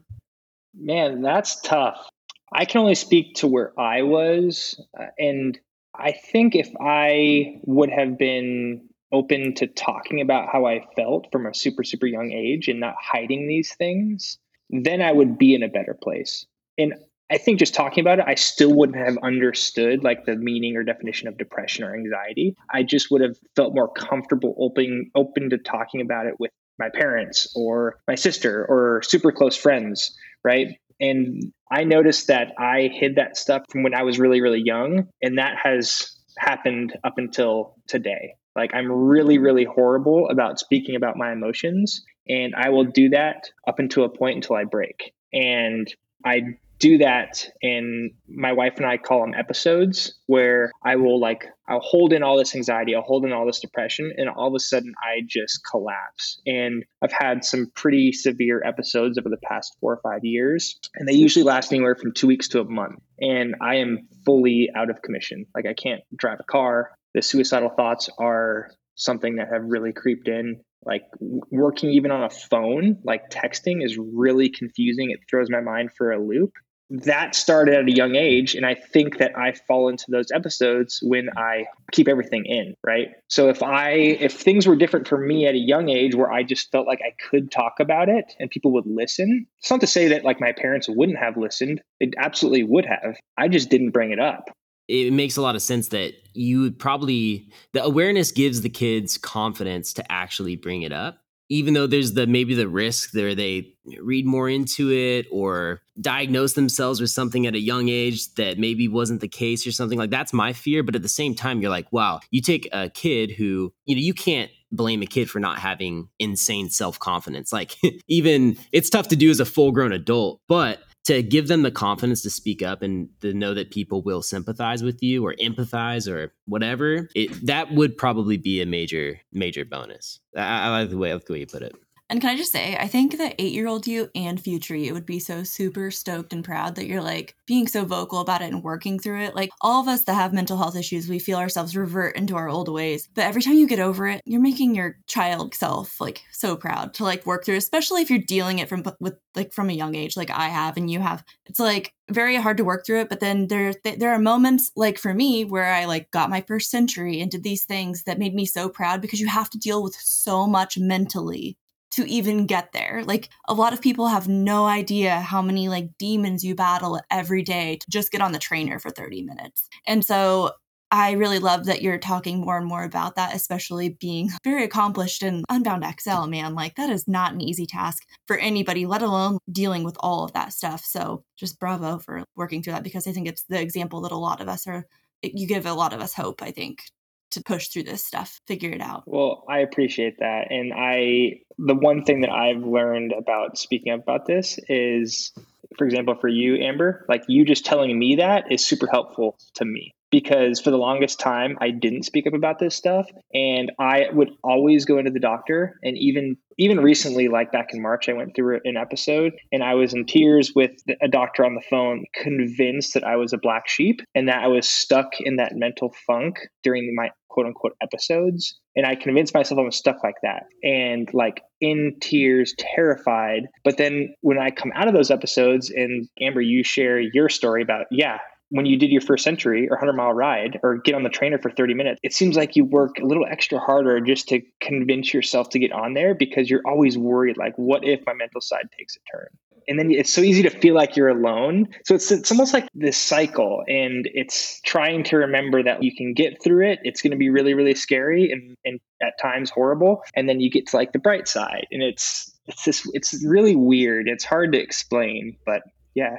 Man, 0.77 1.21
that's 1.21 1.61
tough. 1.61 2.05
I 2.51 2.65
can 2.65 2.81
only 2.81 2.95
speak 2.95 3.35
to 3.35 3.47
where 3.47 3.71
I 3.79 4.01
was. 4.01 4.77
Uh, 4.99 5.05
and 5.17 5.57
I 5.95 6.11
think 6.11 6.53
if 6.53 6.67
I 6.77 7.61
would 7.63 7.89
have 7.89 8.17
been 8.17 8.89
open 9.13 9.55
to 9.55 9.67
talking 9.67 10.19
about 10.19 10.49
how 10.51 10.65
I 10.65 10.85
felt 10.97 11.27
from 11.31 11.45
a 11.45 11.53
super, 11.53 11.85
super 11.85 12.05
young 12.05 12.33
age 12.33 12.67
and 12.67 12.81
not 12.81 12.95
hiding 12.99 13.47
these 13.47 13.73
things, 13.73 14.39
then 14.69 15.01
I 15.01 15.13
would 15.13 15.37
be 15.37 15.55
in 15.55 15.63
a 15.63 15.69
better 15.69 15.93
place. 15.93 16.45
And 16.77 16.95
I 17.31 17.37
think 17.37 17.59
just 17.59 17.73
talking 17.73 18.01
about 18.01 18.19
it, 18.19 18.25
I 18.27 18.35
still 18.35 18.73
wouldn't 18.73 18.97
have 18.97 19.17
understood 19.23 20.03
like 20.03 20.25
the 20.25 20.35
meaning 20.35 20.75
or 20.75 20.83
definition 20.83 21.29
of 21.29 21.37
depression 21.37 21.85
or 21.85 21.95
anxiety. 21.95 22.57
I 22.69 22.83
just 22.83 23.09
would 23.09 23.21
have 23.21 23.37
felt 23.55 23.73
more 23.73 23.87
comfortable 23.87 24.53
open 24.59 25.11
open 25.15 25.49
to 25.51 25.57
talking 25.57 26.01
about 26.01 26.25
it 26.25 26.35
with 26.39 26.51
my 26.77 26.89
parents 26.89 27.47
or 27.55 27.99
my 28.07 28.15
sister 28.15 28.65
or 28.67 29.01
super 29.03 29.31
close 29.31 29.55
friends, 29.55 30.13
right? 30.43 30.75
And 30.99 31.53
I 31.71 31.85
noticed 31.85 32.27
that 32.27 32.49
I 32.59 32.89
hid 32.93 33.15
that 33.15 33.37
stuff 33.37 33.63
from 33.69 33.83
when 33.83 33.95
I 33.95 34.03
was 34.03 34.19
really, 34.19 34.41
really 34.41 34.61
young. 34.61 35.07
And 35.21 35.37
that 35.37 35.55
has 35.63 36.11
happened 36.37 36.97
up 37.03 37.13
until 37.17 37.75
today. 37.87 38.35
Like 38.57 38.73
I'm 38.73 38.91
really, 38.91 39.37
really 39.37 39.63
horrible 39.63 40.27
about 40.29 40.59
speaking 40.59 40.95
about 40.95 41.15
my 41.15 41.31
emotions. 41.31 42.03
And 42.27 42.53
I 42.55 42.69
will 42.69 42.85
do 42.85 43.09
that 43.09 43.49
up 43.67 43.79
until 43.79 44.03
a 44.03 44.09
point 44.09 44.35
until 44.35 44.57
I 44.57 44.65
break. 44.65 45.13
And 45.33 45.87
I 46.25 46.41
do 46.81 46.97
that 46.97 47.47
and 47.61 48.11
my 48.27 48.51
wife 48.51 48.73
and 48.77 48.85
I 48.87 48.97
call 48.97 49.21
them 49.21 49.35
episodes 49.37 50.19
where 50.25 50.71
I 50.83 50.95
will 50.95 51.19
like 51.19 51.45
I'll 51.69 51.79
hold 51.79 52.11
in 52.11 52.23
all 52.23 52.37
this 52.37 52.55
anxiety, 52.55 52.95
I'll 52.95 53.03
hold 53.03 53.23
in 53.23 53.31
all 53.31 53.45
this 53.45 53.59
depression 53.59 54.11
and 54.17 54.27
all 54.27 54.47
of 54.47 54.55
a 54.55 54.59
sudden 54.59 54.91
I 55.01 55.21
just 55.25 55.61
collapse. 55.69 56.41
And 56.45 56.83
I've 57.01 57.13
had 57.13 57.45
some 57.45 57.71
pretty 57.75 58.11
severe 58.11 58.61
episodes 58.65 59.17
over 59.17 59.29
the 59.29 59.37
past 59.47 59.77
4 59.79 59.93
or 59.93 59.99
5 60.01 60.19
years 60.23 60.77
and 60.95 61.07
they 61.07 61.13
usually 61.13 61.43
last 61.43 61.71
anywhere 61.71 61.95
from 61.95 62.13
2 62.13 62.27
weeks 62.27 62.47
to 62.49 62.61
a 62.61 62.65
month. 62.65 62.99
And 63.19 63.55
I 63.61 63.75
am 63.75 64.07
fully 64.25 64.69
out 64.75 64.89
of 64.89 65.01
commission. 65.03 65.45
Like 65.55 65.67
I 65.67 65.73
can't 65.73 66.01
drive 66.17 66.39
a 66.39 66.51
car. 66.51 66.91
The 67.13 67.21
suicidal 67.21 67.69
thoughts 67.69 68.09
are 68.17 68.71
something 68.95 69.35
that 69.35 69.49
have 69.53 69.63
really 69.63 69.93
creeped 69.93 70.27
in 70.27 70.61
like 70.83 71.03
working 71.51 71.91
even 71.91 72.09
on 72.11 72.23
a 72.23 72.29
phone 72.29 72.97
like 73.03 73.29
texting 73.29 73.83
is 73.83 73.97
really 73.97 74.49
confusing 74.49 75.11
it 75.11 75.19
throws 75.29 75.47
my 75.49 75.61
mind 75.61 75.91
for 75.95 76.11
a 76.11 76.19
loop 76.19 76.53
that 76.91 77.35
started 77.35 77.75
at 77.75 77.87
a 77.87 77.91
young 77.91 78.15
age 78.15 78.55
and 78.55 78.65
i 78.65 78.75
think 78.75 79.17
that 79.17 79.37
i 79.37 79.53
fall 79.53 79.89
into 79.89 80.05
those 80.09 80.31
episodes 80.31 80.99
when 81.01 81.29
i 81.37 81.65
keep 81.91 82.07
everything 82.07 82.45
in 82.45 82.75
right? 82.85 83.09
So 83.27 83.49
if 83.49 83.63
i 83.63 83.91
if 83.91 84.33
things 84.33 84.67
were 84.67 84.75
different 84.75 85.07
for 85.07 85.17
me 85.17 85.47
at 85.47 85.55
a 85.55 85.59
young 85.59 85.89
age 85.89 86.15
where 86.15 86.31
i 86.31 86.43
just 86.43 86.71
felt 86.71 86.87
like 86.87 86.99
i 87.01 87.13
could 87.29 87.51
talk 87.51 87.79
about 87.79 88.09
it 88.09 88.33
and 88.39 88.49
people 88.49 88.71
would 88.73 88.85
listen 88.85 89.47
it's 89.59 89.69
not 89.69 89.81
to 89.81 89.87
say 89.87 90.07
that 90.09 90.23
like 90.23 90.39
my 90.39 90.51
parents 90.51 90.87
wouldn't 90.89 91.19
have 91.19 91.37
listened. 91.37 91.81
It 91.99 92.13
absolutely 92.17 92.63
would 92.63 92.85
have. 92.85 93.17
I 93.37 93.47
just 93.47 93.69
didn't 93.69 93.91
bring 93.91 94.11
it 94.11 94.19
up. 94.19 94.49
It 94.87 95.13
makes 95.13 95.37
a 95.37 95.41
lot 95.41 95.55
of 95.55 95.61
sense 95.61 95.89
that 95.89 96.13
you 96.33 96.61
would 96.61 96.79
probably 96.79 97.49
the 97.73 97.83
awareness 97.83 98.31
gives 98.31 98.61
the 98.61 98.69
kids 98.69 99.17
confidence 99.17 99.93
to 99.93 100.11
actually 100.11 100.55
bring 100.55 100.81
it 100.81 100.91
up 100.91 101.20
even 101.51 101.73
though 101.73 101.85
there's 101.85 102.13
the 102.13 102.25
maybe 102.25 102.55
the 102.55 102.67
risk 102.67 103.11
there 103.11 103.35
they 103.35 103.73
read 103.99 104.25
more 104.25 104.47
into 104.47 104.89
it 104.89 105.27
or 105.29 105.81
diagnose 105.99 106.53
themselves 106.53 107.01
with 107.01 107.09
something 107.09 107.45
at 107.45 107.53
a 107.53 107.59
young 107.59 107.89
age 107.89 108.33
that 108.35 108.57
maybe 108.57 108.87
wasn't 108.87 109.19
the 109.19 109.27
case 109.27 109.67
or 109.67 109.71
something 109.73 109.99
like 109.99 110.09
that's 110.09 110.31
my 110.31 110.53
fear. 110.53 110.81
But 110.81 110.95
at 110.95 111.01
the 111.01 111.09
same 111.09 111.35
time 111.35 111.61
you're 111.61 111.69
like 111.69 111.91
wow 111.91 112.21
you 112.31 112.41
take 112.41 112.69
a 112.71 112.89
kid 112.89 113.31
who 113.31 113.73
you 113.85 113.95
know 113.95 114.01
you 114.01 114.13
can't 114.13 114.49
blame 114.71 115.01
a 115.01 115.05
kid 115.05 115.29
for 115.29 115.41
not 115.41 115.59
having 115.59 116.07
insane 116.19 116.69
self-confidence. 116.69 117.51
Like 117.51 117.75
even 118.07 118.57
it's 118.71 118.89
tough 118.89 119.09
to 119.09 119.17
do 119.17 119.29
as 119.29 119.41
a 119.41 119.45
full-grown 119.45 119.91
adult 119.91 120.39
but 120.47 120.79
to 121.05 121.23
give 121.23 121.47
them 121.47 121.63
the 121.63 121.71
confidence 121.71 122.21
to 122.21 122.29
speak 122.29 122.61
up 122.61 122.81
and 122.81 123.09
to 123.21 123.33
know 123.33 123.53
that 123.53 123.71
people 123.71 124.01
will 124.03 124.21
sympathize 124.21 124.83
with 124.83 125.01
you 125.01 125.25
or 125.25 125.33
empathize 125.41 126.11
or 126.11 126.33
whatever, 126.45 127.09
it, 127.15 127.45
that 127.45 127.71
would 127.71 127.97
probably 127.97 128.37
be 128.37 128.61
a 128.61 128.65
major, 128.65 129.19
major 129.33 129.65
bonus. 129.65 130.19
I, 130.35 130.67
I 130.67 130.69
like 130.69 130.89
the 130.89 130.97
way, 130.97 131.09
I 131.09 131.13
like 131.15 131.25
the 131.25 131.33
way 131.33 131.39
you 131.39 131.47
put 131.47 131.63
it. 131.63 131.75
And 132.11 132.19
can 132.19 132.29
I 132.29 132.35
just 132.35 132.51
say, 132.51 132.75
I 132.77 132.89
think 132.89 133.17
that 133.17 133.35
eight 133.39 133.53
year 133.53 133.69
old 133.69 133.87
you 133.87 134.09
and 134.13 134.37
future 134.37 134.75
you 134.75 134.93
would 134.93 135.05
be 135.05 135.19
so 135.19 135.43
super 135.43 135.89
stoked 135.91 136.33
and 136.33 136.43
proud 136.43 136.75
that 136.75 136.85
you're 136.85 137.01
like 137.01 137.37
being 137.47 137.67
so 137.67 137.85
vocal 137.85 138.19
about 138.19 138.41
it 138.41 138.51
and 138.51 138.61
working 138.61 138.99
through 138.99 139.21
it. 139.21 139.33
Like 139.33 139.49
all 139.61 139.81
of 139.81 139.87
us 139.87 140.03
that 140.03 140.15
have 140.15 140.33
mental 140.33 140.57
health 140.57 140.75
issues, 140.75 141.07
we 141.07 141.19
feel 141.19 141.37
ourselves 141.37 141.73
revert 141.73 142.17
into 142.17 142.35
our 142.35 142.49
old 142.49 142.67
ways. 142.67 143.07
But 143.15 143.23
every 143.23 143.41
time 143.41 143.53
you 143.53 143.65
get 143.65 143.79
over 143.79 144.09
it, 144.09 144.21
you're 144.25 144.41
making 144.41 144.75
your 144.75 144.97
child 145.07 145.55
self 145.55 146.01
like 146.01 146.21
so 146.33 146.57
proud 146.57 146.93
to 146.95 147.05
like 147.05 147.25
work 147.25 147.45
through, 147.45 147.55
especially 147.55 148.01
if 148.01 148.09
you're 148.09 148.19
dealing 148.19 148.59
it 148.59 148.67
from 148.67 148.83
with 148.99 149.15
like 149.33 149.53
from 149.53 149.69
a 149.69 149.73
young 149.73 149.95
age, 149.95 150.17
like 150.17 150.31
I 150.31 150.49
have 150.49 150.75
and 150.75 150.91
you 150.91 150.99
have. 150.99 151.23
It's 151.45 151.61
like 151.61 151.93
very 152.09 152.35
hard 152.35 152.57
to 152.57 152.65
work 152.65 152.85
through 152.85 152.99
it. 152.99 153.09
But 153.09 153.21
then 153.21 153.47
there 153.47 153.73
there 153.85 154.11
are 154.11 154.19
moments 154.19 154.69
like 154.75 154.97
for 154.97 155.13
me 155.13 155.45
where 155.45 155.73
I 155.73 155.85
like 155.85 156.11
got 156.11 156.29
my 156.29 156.41
first 156.41 156.71
century 156.71 157.21
and 157.21 157.31
did 157.31 157.43
these 157.43 157.63
things 157.63 158.03
that 158.03 158.19
made 158.19 158.33
me 158.33 158.45
so 158.45 158.67
proud 158.67 158.99
because 158.99 159.21
you 159.21 159.29
have 159.29 159.49
to 159.51 159.57
deal 159.57 159.81
with 159.81 159.95
so 159.95 160.45
much 160.45 160.77
mentally 160.77 161.57
to 161.91 162.09
even 162.09 162.45
get 162.45 162.71
there. 162.71 163.03
Like 163.05 163.29
a 163.47 163.53
lot 163.53 163.73
of 163.73 163.81
people 163.81 164.07
have 164.07 164.27
no 164.27 164.65
idea 164.65 165.19
how 165.19 165.41
many 165.41 165.69
like 165.69 165.97
demons 165.97 166.43
you 166.43 166.55
battle 166.55 166.99
every 167.09 167.43
day 167.43 167.77
to 167.77 167.85
just 167.89 168.11
get 168.11 168.21
on 168.21 168.31
the 168.31 168.39
trainer 168.39 168.79
for 168.79 168.89
30 168.89 169.23
minutes. 169.23 169.67
And 169.85 170.03
so 170.03 170.51
I 170.93 171.11
really 171.11 171.39
love 171.39 171.65
that 171.65 171.81
you're 171.81 171.97
talking 171.97 172.41
more 172.41 172.57
and 172.57 172.67
more 172.67 172.83
about 172.83 173.15
that, 173.15 173.33
especially 173.33 173.89
being 173.89 174.29
very 174.43 174.65
accomplished 174.65 175.23
in 175.23 175.43
Unbound 175.47 175.85
XL, 175.99 176.25
man. 176.25 176.53
Like, 176.53 176.75
that 176.75 176.89
is 176.89 177.07
not 177.07 177.31
an 177.31 177.39
easy 177.39 177.65
task 177.65 178.03
for 178.27 178.35
anybody, 178.35 178.85
let 178.85 179.01
alone 179.01 179.37
dealing 179.49 179.85
with 179.85 179.95
all 180.01 180.25
of 180.25 180.33
that 180.33 180.51
stuff. 180.51 180.83
So, 180.83 181.23
just 181.37 181.61
bravo 181.61 181.99
for 181.99 182.25
working 182.35 182.61
through 182.61 182.73
that 182.73 182.83
because 182.83 183.07
I 183.07 183.13
think 183.13 183.29
it's 183.29 183.43
the 183.43 183.61
example 183.61 184.01
that 184.01 184.11
a 184.11 184.17
lot 184.17 184.41
of 184.41 184.49
us 184.49 184.67
are, 184.67 184.85
you 185.23 185.47
give 185.47 185.65
a 185.65 185.73
lot 185.73 185.93
of 185.93 186.01
us 186.01 186.13
hope, 186.13 186.41
I 186.41 186.51
think, 186.51 186.81
to 187.31 187.43
push 187.43 187.67
through 187.67 187.83
this 187.83 188.03
stuff, 188.03 188.41
figure 188.47 188.71
it 188.71 188.81
out. 188.81 189.03
Well, 189.05 189.43
I 189.49 189.59
appreciate 189.59 190.19
that. 190.19 190.51
And 190.51 190.73
I, 190.73 191.41
the 191.57 191.75
one 191.75 192.03
thing 192.03 192.21
that 192.21 192.31
I've 192.31 192.63
learned 192.63 193.13
about 193.13 193.57
speaking 193.57 193.93
about 193.93 194.25
this 194.25 194.59
is, 194.67 195.31
for 195.77 195.85
example, 195.85 196.15
for 196.15 196.27
you, 196.27 196.55
Amber, 196.57 197.05
like 197.07 197.23
you 197.27 197.45
just 197.45 197.65
telling 197.65 197.97
me 197.97 198.15
that 198.17 198.51
is 198.51 198.63
super 198.63 198.87
helpful 198.87 199.37
to 199.55 199.65
me 199.65 199.93
because 200.11 200.59
for 200.59 200.69
the 200.69 200.77
longest 200.77 201.19
time 201.19 201.57
I 201.61 201.71
didn't 201.71 202.03
speak 202.03 202.27
up 202.27 202.33
about 202.33 202.59
this 202.59 202.75
stuff. 202.75 203.07
And 203.33 203.71
I 203.79 204.07
would 204.13 204.29
always 204.43 204.85
go 204.85 204.97
into 204.97 205.11
the 205.11 205.19
doctor. 205.19 205.79
And 205.83 205.97
even 205.97 206.37
even 206.57 206.81
recently 206.81 207.27
like 207.27 207.51
back 207.51 207.69
in 207.73 207.81
March 207.81 208.09
I 208.09 208.13
went 208.13 208.35
through 208.35 208.59
an 208.65 208.77
episode 208.77 209.33
and 209.51 209.63
I 209.63 209.73
was 209.75 209.93
in 209.93 210.05
tears 210.05 210.51
with 210.53 210.71
a 211.01 211.07
doctor 211.07 211.45
on 211.45 211.55
the 211.55 211.63
phone 211.69 212.03
convinced 212.13 212.93
that 212.93 213.03
I 213.03 213.15
was 213.15 213.33
a 213.33 213.37
black 213.37 213.67
sheep 213.67 214.01
and 214.13 214.27
that 214.27 214.43
I 214.43 214.47
was 214.47 214.69
stuck 214.69 215.19
in 215.19 215.37
that 215.37 215.53
mental 215.55 215.95
funk 216.05 216.35
during 216.61 216.93
my 216.95 217.09
quote 217.29 217.45
unquote 217.45 217.75
episodes. 217.81 218.59
And 218.75 218.85
I 218.85 218.95
convinced 218.95 219.33
myself 219.33 219.59
I 219.59 219.63
was 219.63 219.77
stuck 219.77 220.03
like 220.03 220.15
that 220.23 220.43
and 220.63 221.09
like 221.13 221.41
in 221.61 221.95
tears 222.01 222.53
terrified. 222.57 223.43
But 223.63 223.77
then 223.77 224.13
when 224.21 224.37
I 224.37 224.49
come 224.49 224.71
out 224.75 224.87
of 224.87 224.93
those 224.93 225.11
episodes 225.11 225.69
and 225.69 226.07
Amber 226.19 226.41
you 226.41 226.63
share 226.63 226.99
your 226.99 227.29
story 227.29 227.61
about 227.61 227.85
yeah 227.91 228.17
when 228.51 228.65
you 228.65 228.77
did 228.77 228.91
your 228.91 229.01
first 229.01 229.23
century 229.23 229.67
or 229.67 229.77
100 229.77 229.93
mile 229.93 230.11
ride 230.11 230.59
or 230.61 230.77
get 230.77 230.93
on 230.93 231.03
the 231.03 231.09
trainer 231.09 231.39
for 231.39 231.49
30 231.49 231.73
minutes, 231.73 231.99
it 232.03 232.13
seems 232.13 232.35
like 232.35 232.55
you 232.55 232.65
work 232.65 232.99
a 232.99 233.05
little 233.05 233.25
extra 233.25 233.57
harder 233.57 233.99
just 234.01 234.27
to 234.27 234.41
convince 234.59 235.13
yourself 235.13 235.49
to 235.49 235.59
get 235.59 235.71
on 235.71 235.93
there 235.93 236.13
because 236.13 236.49
you're 236.49 236.61
always 236.65 236.97
worried, 236.97 237.37
like, 237.37 237.55
what 237.55 237.85
if 237.85 238.01
my 238.05 238.13
mental 238.13 238.41
side 238.41 238.69
takes 238.77 238.97
a 238.97 238.99
turn? 239.09 239.27
And 239.67 239.79
then 239.79 239.91
it's 239.91 240.11
so 240.11 240.21
easy 240.21 240.43
to 240.43 240.49
feel 240.49 240.75
like 240.75 240.97
you're 240.97 241.07
alone. 241.07 241.69
So 241.85 241.95
it's, 241.95 242.11
it's 242.11 242.29
almost 242.29 242.53
like 242.53 242.67
this 242.73 242.97
cycle, 242.97 243.63
and 243.67 244.09
it's 244.13 244.59
trying 244.61 245.03
to 245.05 245.17
remember 245.17 245.63
that 245.63 245.81
you 245.81 245.95
can 245.95 246.13
get 246.13 246.43
through 246.43 246.71
it. 246.71 246.79
It's 246.83 247.01
going 247.01 247.11
to 247.11 247.17
be 247.17 247.29
really, 247.29 247.53
really 247.53 247.75
scary 247.75 248.31
and, 248.31 248.57
and 248.65 248.79
at 249.01 249.19
times 249.21 249.49
horrible. 249.49 250.03
And 250.15 250.27
then 250.27 250.41
you 250.41 250.49
get 250.49 250.67
to 250.67 250.75
like 250.75 250.91
the 250.91 250.99
bright 250.99 251.27
side, 251.27 251.67
and 251.71 251.81
it's 251.81 252.35
it's 252.47 252.65
this 252.65 252.89
it's 252.93 253.23
really 253.23 253.55
weird. 253.55 254.09
It's 254.09 254.25
hard 254.25 254.51
to 254.53 254.59
explain, 254.59 255.37
but 255.45 255.61
yeah, 255.93 256.17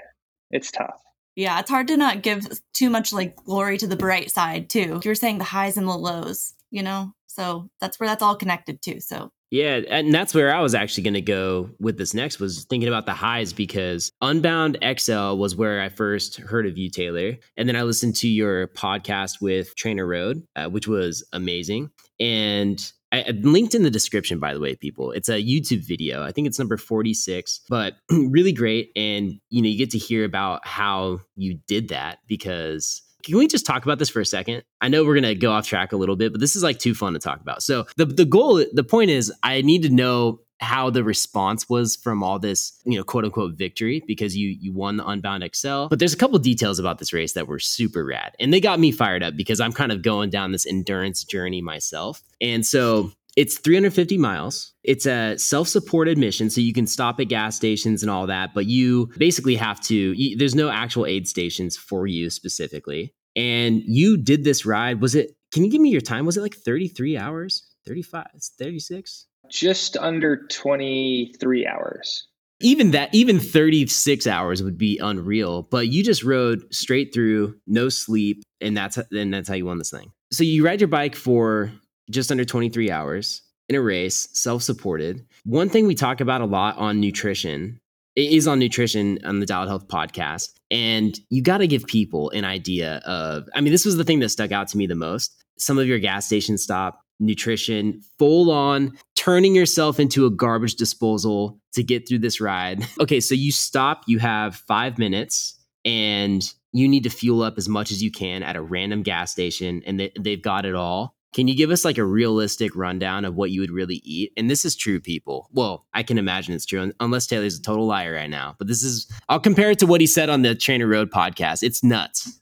it's 0.51 0.71
tough. 0.71 1.03
Yeah, 1.37 1.59
it's 1.61 1.71
hard 1.71 1.89
to 1.89 1.97
not 1.97 2.23
give 2.23 2.47
too 2.75 2.91
much 2.91 3.13
like 3.13 3.37
glory 3.37 3.79
to 3.79 3.87
the 3.87 3.97
bright 3.97 4.31
side 4.31 4.69
too. 4.69 5.01
You're 5.05 5.15
saying 5.15 5.39
the 5.39 5.45
highs 5.45 5.77
and 5.77 5.89
the 5.89 5.93
lows, 5.93 6.55
you 6.71 6.83
know? 6.83 7.13
So 7.27 7.71
that's 7.81 7.99
where 7.99 8.09
that's 8.09 8.23
all 8.23 8.37
connected 8.37 8.83
to. 8.83 9.01
So 9.01 9.31
yeah, 9.53 9.81
and 9.91 10.15
that's 10.15 10.35
where 10.35 10.55
I 10.55 10.61
was 10.61 10.75
actually 10.75 11.03
going 11.03 11.15
to 11.15 11.21
go 11.21 11.69
with 11.79 11.99
this 11.99 12.15
next 12.15 12.41
was 12.41 12.65
thinking 12.65 12.89
about 12.89 13.05
the 13.05 13.13
highs 13.13 13.53
because 13.53 14.11
Unbound 14.23 14.79
XL 14.99 15.35
was 15.35 15.55
where 15.55 15.83
I 15.83 15.91
first 15.91 16.39
heard 16.39 16.67
of 16.67 16.79
you, 16.79 16.89
Taylor, 16.89 17.37
and 17.59 17.69
then 17.69 17.77
I 17.77 17.83
listened 17.83 18.17
to 18.17 18.29
your 18.29 18.69
podcast 18.69 19.43
with 19.43 19.77
TrainerRoad, 19.77 20.43
uh, 20.57 20.71
which 20.71 20.89
was 20.89 21.23
amazing. 21.35 21.91
And 22.19 22.83
I, 23.13 23.31
linked 23.43 23.75
in 23.75 23.83
the 23.83 23.91
description, 23.91 24.39
by 24.39 24.55
the 24.55 24.61
way, 24.61 24.75
people. 24.75 25.13
It's 25.13 25.29
a 25.29 25.43
YouTube 25.43 25.87
video. 25.87 26.23
I 26.23 26.33
think 26.33 26.47
it's 26.47 26.59
number 26.59 26.77
46, 26.77 27.61
but 27.69 27.95
really 28.11 28.53
great. 28.53 28.91
And, 28.97 29.39
you 29.51 29.63
know, 29.63 29.69
you 29.69 29.79
get 29.79 29.91
to 29.91 29.99
hear 29.99 30.25
about 30.25 30.67
how 30.67 31.21
you 31.37 31.59
did 31.67 31.89
that 31.89 32.19
because 32.27 33.03
can 33.23 33.39
we 33.39 33.47
just 33.47 33.67
talk 33.67 33.85
about 33.85 33.99
this 33.99 34.09
for 34.09 34.21
a 34.21 34.27
second? 34.27 34.65
I 34.81 34.89
know 34.89 35.05
we're 35.05 35.15
gonna 35.15 35.35
go 35.35 35.53
off 35.53 35.67
track 35.67 35.93
a 35.93 35.97
little 35.97 36.17
bit, 36.17 36.33
but 36.33 36.41
this 36.41 36.57
is 36.57 36.63
like 36.63 36.79
too 36.79 36.95
fun 36.95 37.13
to 37.13 37.19
talk 37.19 37.41
about. 37.41 37.63
So 37.63 37.87
the 37.97 38.07
the 38.07 38.25
goal, 38.25 38.65
the 38.73 38.85
point 38.85 39.11
is, 39.11 39.33
I 39.43 39.63
need 39.63 39.83
to 39.83 39.91
know 39.91 40.41
how 40.63 40.89
the 40.91 41.05
response 41.05 41.69
was 41.69 41.97
from 41.97 42.23
all 42.23 42.39
this, 42.39 42.81
you 42.85 42.97
know, 42.97 43.05
quote 43.05 43.25
unquote 43.25 43.55
victory 43.55 44.03
because 44.07 44.37
you 44.37 44.49
you 44.49 44.73
won 44.73 44.97
the 44.97 45.07
Unbound 45.07 45.49
XL. 45.55 45.87
But 45.89 45.99
there's 45.99 46.15
a 46.15 46.17
couple 46.17 46.39
details 46.39 46.79
about 46.79 46.99
this 46.99 47.13
race 47.13 47.33
that 47.33 47.49
were 47.49 47.59
super 47.59 48.05
rad, 48.05 48.35
and 48.39 48.53
they 48.53 48.61
got 48.61 48.81
me 48.81 48.93
fired 48.93 49.23
up 49.23 49.37
because 49.37 49.61
I'm 49.61 49.73
kind 49.73 49.93
of 49.93 50.03
going 50.03 50.31
down 50.31 50.53
this 50.53 50.67
endurance 50.67 51.25
journey 51.25 51.61
myself. 51.61 52.23
And 52.41 52.65
so 52.65 53.13
it's 53.37 53.59
350 53.59 54.19
miles. 54.19 54.73
It's 54.85 55.07
a 55.07 55.37
self 55.39 55.69
supported 55.69 56.19
mission, 56.19 56.51
so 56.51 56.61
you 56.61 56.73
can 56.73 56.87
stop 56.87 57.19
at 57.21 57.29
gas 57.29 57.57
stations 57.57 58.03
and 58.03 58.11
all 58.11 58.27
that, 58.27 58.55
but 58.55 58.67
you 58.67 59.11
basically 59.17 59.57
have 59.57 59.81
to, 59.83 59.95
you, 59.95 60.37
there's 60.37 60.55
no 60.55 60.69
actual 60.69 61.07
aid 61.07 61.27
stations 61.27 61.77
for 61.77 62.07
you 62.07 62.31
specifically. 62.31 63.15
And 63.35 63.83
you 63.87 64.19
did 64.19 64.45
this 64.45 64.67
ride. 64.67 65.01
Was 65.01 65.15
it, 65.15 65.35
can 65.53 65.65
you 65.65 65.71
give 65.71 65.81
me 65.81 65.89
your 65.89 66.03
time? 66.03 66.27
Was 66.27 66.37
it 66.37 66.43
like 66.43 66.55
33 66.55 67.17
hours? 67.17 67.67
35, 67.87 68.27
36? 68.59 69.27
Just 69.53 69.97
under 69.99 70.47
23 70.49 71.67
hours. 71.67 72.27
Even 72.61 72.93
that, 72.93 73.15
even 73.15 73.39
36 73.39 74.27
hours 74.27 74.63
would 74.63 74.79
be 74.79 74.99
unreal. 74.99 75.63
But 75.71 75.89
you 75.89 76.03
just 76.03 76.25
rode 76.25 76.63
straight 76.73 77.13
through, 77.13 77.57
no 77.67 77.89
sleep, 77.89 78.43
and 78.61 78.77
that's 78.77 78.97
and 78.97 79.35
that's 79.35 79.49
how 79.49 79.55
you 79.55 79.67
won 79.67 79.79
this 79.79 79.91
thing. 79.91 80.13
So 80.33 80.45
you 80.45 80.65
ride 80.65 80.81
your 80.81 80.89
bike 80.89 81.15
for 81.15 81.73
just 82.11 82.31
under 82.31 82.45
23 82.45 82.91
hours 82.91 83.43
in 83.69 83.77
a 83.77 83.81
race, 83.81 84.29
self-supported. 84.33 85.25
One 85.45 85.69
thing 85.69 85.87
we 85.87 85.95
talk 85.95 86.21
about 86.21 86.41
a 86.41 86.47
lot 86.47 86.77
on 86.79 87.01
nutrition 87.01 87.79
is 88.17 88.47
on 88.47 88.59
nutrition 88.59 89.19
on 89.25 89.41
the 89.41 89.47
Dialed 89.47 89.69
Health 89.69 89.89
podcast. 89.89 90.53
And 90.71 91.19
you 91.31 91.43
got 91.43 91.59
to 91.59 91.67
give 91.67 91.87
people 91.87 92.31
an 92.31 92.45
idea 92.45 93.03
of, 93.05 93.49
I 93.55 93.61
mean, 93.61 93.73
this 93.73 93.85
was 93.85 93.97
the 93.97 94.05
thing 94.05 94.21
that 94.21 94.29
stuck 94.29 94.53
out 94.53 94.69
to 94.69 94.79
me 94.79 94.87
the 94.87 94.95
most. 94.95 95.35
Some 95.59 95.79
of 95.79 95.87
your 95.87 95.99
gas 95.99 96.27
station 96.27 96.59
stop 96.59 97.01
nutrition, 97.21 98.03
full 98.19 98.51
on 98.51 98.97
turning 99.23 99.55
yourself 99.55 100.01
into 100.01 100.27
a 100.27 100.31
garbage 100.31 100.75
disposal 100.75 101.57
to 101.73 101.85
get 101.85 102.09
through 102.09 102.19
this 102.19 102.41
ride. 102.41 102.85
Okay, 103.01 103.21
so 103.21 103.35
you 103.35 103.51
stop, 103.51 104.03
you 104.07 104.19
have 104.19 104.55
five 104.55 104.99
minutes, 104.99 105.59
and 105.85 106.43
you 106.73 106.89
need 106.89 107.03
to 107.05 107.11
fuel 107.11 107.43
up 107.43 107.55
as 107.57 107.69
much 107.69 107.91
as 107.91 108.03
you 108.03 108.11
can 108.13 108.43
at 108.43 108.57
a 108.57 108.63
random 108.63 109.03
gas 109.03 109.33
station, 109.33 109.83
and 109.87 109.99
they, 109.99 110.13
they've 110.19 110.43
got 110.43 110.65
it 110.65 110.75
all. 110.75 111.17
Can 111.35 111.49
you 111.49 111.57
give 111.57 111.71
us 111.71 111.85
like 111.85 111.99
a 111.99 112.05
realistic 112.05 112.77
rundown 112.77 113.25
of 113.25 113.35
what 113.35 113.51
you 113.51 113.61
would 113.61 113.71
really 113.71 114.01
eat? 114.05 114.33
And 114.37 114.51
this 114.51 114.65
is 114.65 114.77
true, 114.77 115.01
people. 115.01 115.49
Well, 115.53 115.87
I 115.95 116.03
can 116.03 116.19
imagine 116.19 116.55
it's 116.55 116.67
true, 116.67 116.93
unless 117.01 117.27
Taylor's 117.27 117.59
a 117.59 117.63
total 117.63 117.87
liar 117.87 118.15
right 118.15 118.31
now. 118.31 118.55
But 118.59 118.69
this 118.69 118.83
is, 118.83 119.11
I'll 119.29 119.41
compare 119.41 119.71
it 119.71 119.79
to 119.81 119.87
what 119.87 120.01
he 120.01 120.07
said 120.07 120.31
on 120.31 120.43
the 120.43 120.55
TrainerRoad 120.55 121.07
podcast. 121.07 121.63
It's 121.63 121.83
nuts. 121.83 122.41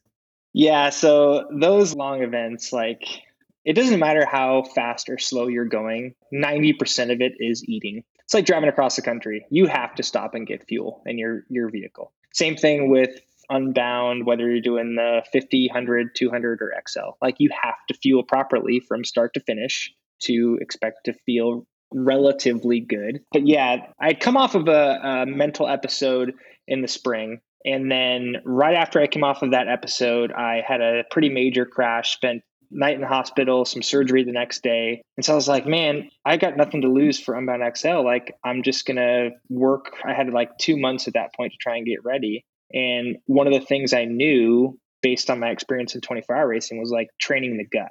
Yeah. 0.52 0.90
So 0.90 1.46
those 1.52 1.94
long 1.94 2.22
events, 2.22 2.72
like 2.72 3.04
it 3.64 3.74
doesn't 3.74 4.00
matter 4.00 4.24
how 4.24 4.62
fast 4.62 5.08
or 5.08 5.18
slow 5.18 5.48
you're 5.48 5.64
going, 5.64 6.14
90% 6.32 7.12
of 7.12 7.20
it 7.20 7.32
is 7.38 7.64
eating. 7.68 8.02
It's 8.24 8.34
like 8.34 8.46
driving 8.46 8.68
across 8.68 8.96
the 8.96 9.02
country. 9.02 9.44
You 9.50 9.66
have 9.66 9.94
to 9.96 10.02
stop 10.02 10.34
and 10.34 10.46
get 10.46 10.66
fuel 10.66 11.02
in 11.06 11.18
your, 11.18 11.44
your 11.48 11.70
vehicle. 11.70 12.12
Same 12.32 12.56
thing 12.56 12.90
with 12.90 13.10
Unbound, 13.50 14.26
whether 14.26 14.48
you're 14.48 14.60
doing 14.60 14.94
the 14.94 15.24
50, 15.32 15.68
100, 15.68 16.14
200, 16.14 16.62
or 16.62 16.72
XL. 16.88 17.16
Like 17.20 17.36
you 17.38 17.50
have 17.62 17.74
to 17.88 17.94
fuel 17.94 18.22
properly 18.22 18.78
from 18.78 19.04
start 19.04 19.34
to 19.34 19.40
finish 19.40 19.92
to 20.20 20.56
expect 20.60 21.06
to 21.06 21.12
feel 21.26 21.66
relatively 21.92 22.78
good. 22.78 23.20
But 23.32 23.48
yeah, 23.48 23.86
I'd 24.00 24.20
come 24.20 24.36
off 24.36 24.54
of 24.54 24.68
a, 24.68 25.00
a 25.02 25.26
mental 25.26 25.66
episode 25.66 26.34
in 26.68 26.82
the 26.82 26.88
spring. 26.88 27.40
And 27.64 27.90
then 27.90 28.36
right 28.44 28.76
after 28.76 29.00
I 29.00 29.08
came 29.08 29.24
off 29.24 29.42
of 29.42 29.50
that 29.50 29.68
episode, 29.68 30.32
I 30.32 30.62
had 30.66 30.80
a 30.80 31.02
pretty 31.10 31.28
major 31.28 31.66
crash, 31.66 32.12
spent 32.12 32.42
night 32.70 32.94
in 32.94 33.00
the 33.00 33.06
hospital, 33.06 33.64
some 33.64 33.82
surgery 33.82 34.24
the 34.24 34.32
next 34.32 34.62
day. 34.62 35.02
And 35.16 35.24
so 35.24 35.32
I 35.32 35.36
was 35.36 35.48
like, 35.48 35.66
man, 35.66 36.10
I 36.24 36.36
got 36.36 36.56
nothing 36.56 36.82
to 36.82 36.88
lose 36.88 37.18
for 37.20 37.34
Unbound 37.34 37.62
XL. 37.76 38.04
Like, 38.04 38.34
I'm 38.44 38.62
just 38.62 38.86
going 38.86 38.96
to 38.96 39.30
work. 39.48 39.96
I 40.04 40.14
had 40.14 40.30
like 40.30 40.56
two 40.58 40.76
months 40.76 41.08
at 41.08 41.14
that 41.14 41.34
point 41.34 41.52
to 41.52 41.58
try 41.60 41.76
and 41.76 41.86
get 41.86 42.04
ready. 42.04 42.44
And 42.72 43.16
one 43.26 43.46
of 43.46 43.52
the 43.52 43.66
things 43.66 43.92
I 43.92 44.04
knew 44.04 44.78
based 45.02 45.30
on 45.30 45.40
my 45.40 45.48
experience 45.50 45.94
in 45.94 46.00
24 46.00 46.36
hour 46.36 46.48
racing 46.48 46.78
was 46.78 46.90
like 46.90 47.08
training 47.20 47.56
the 47.56 47.64
gut, 47.64 47.90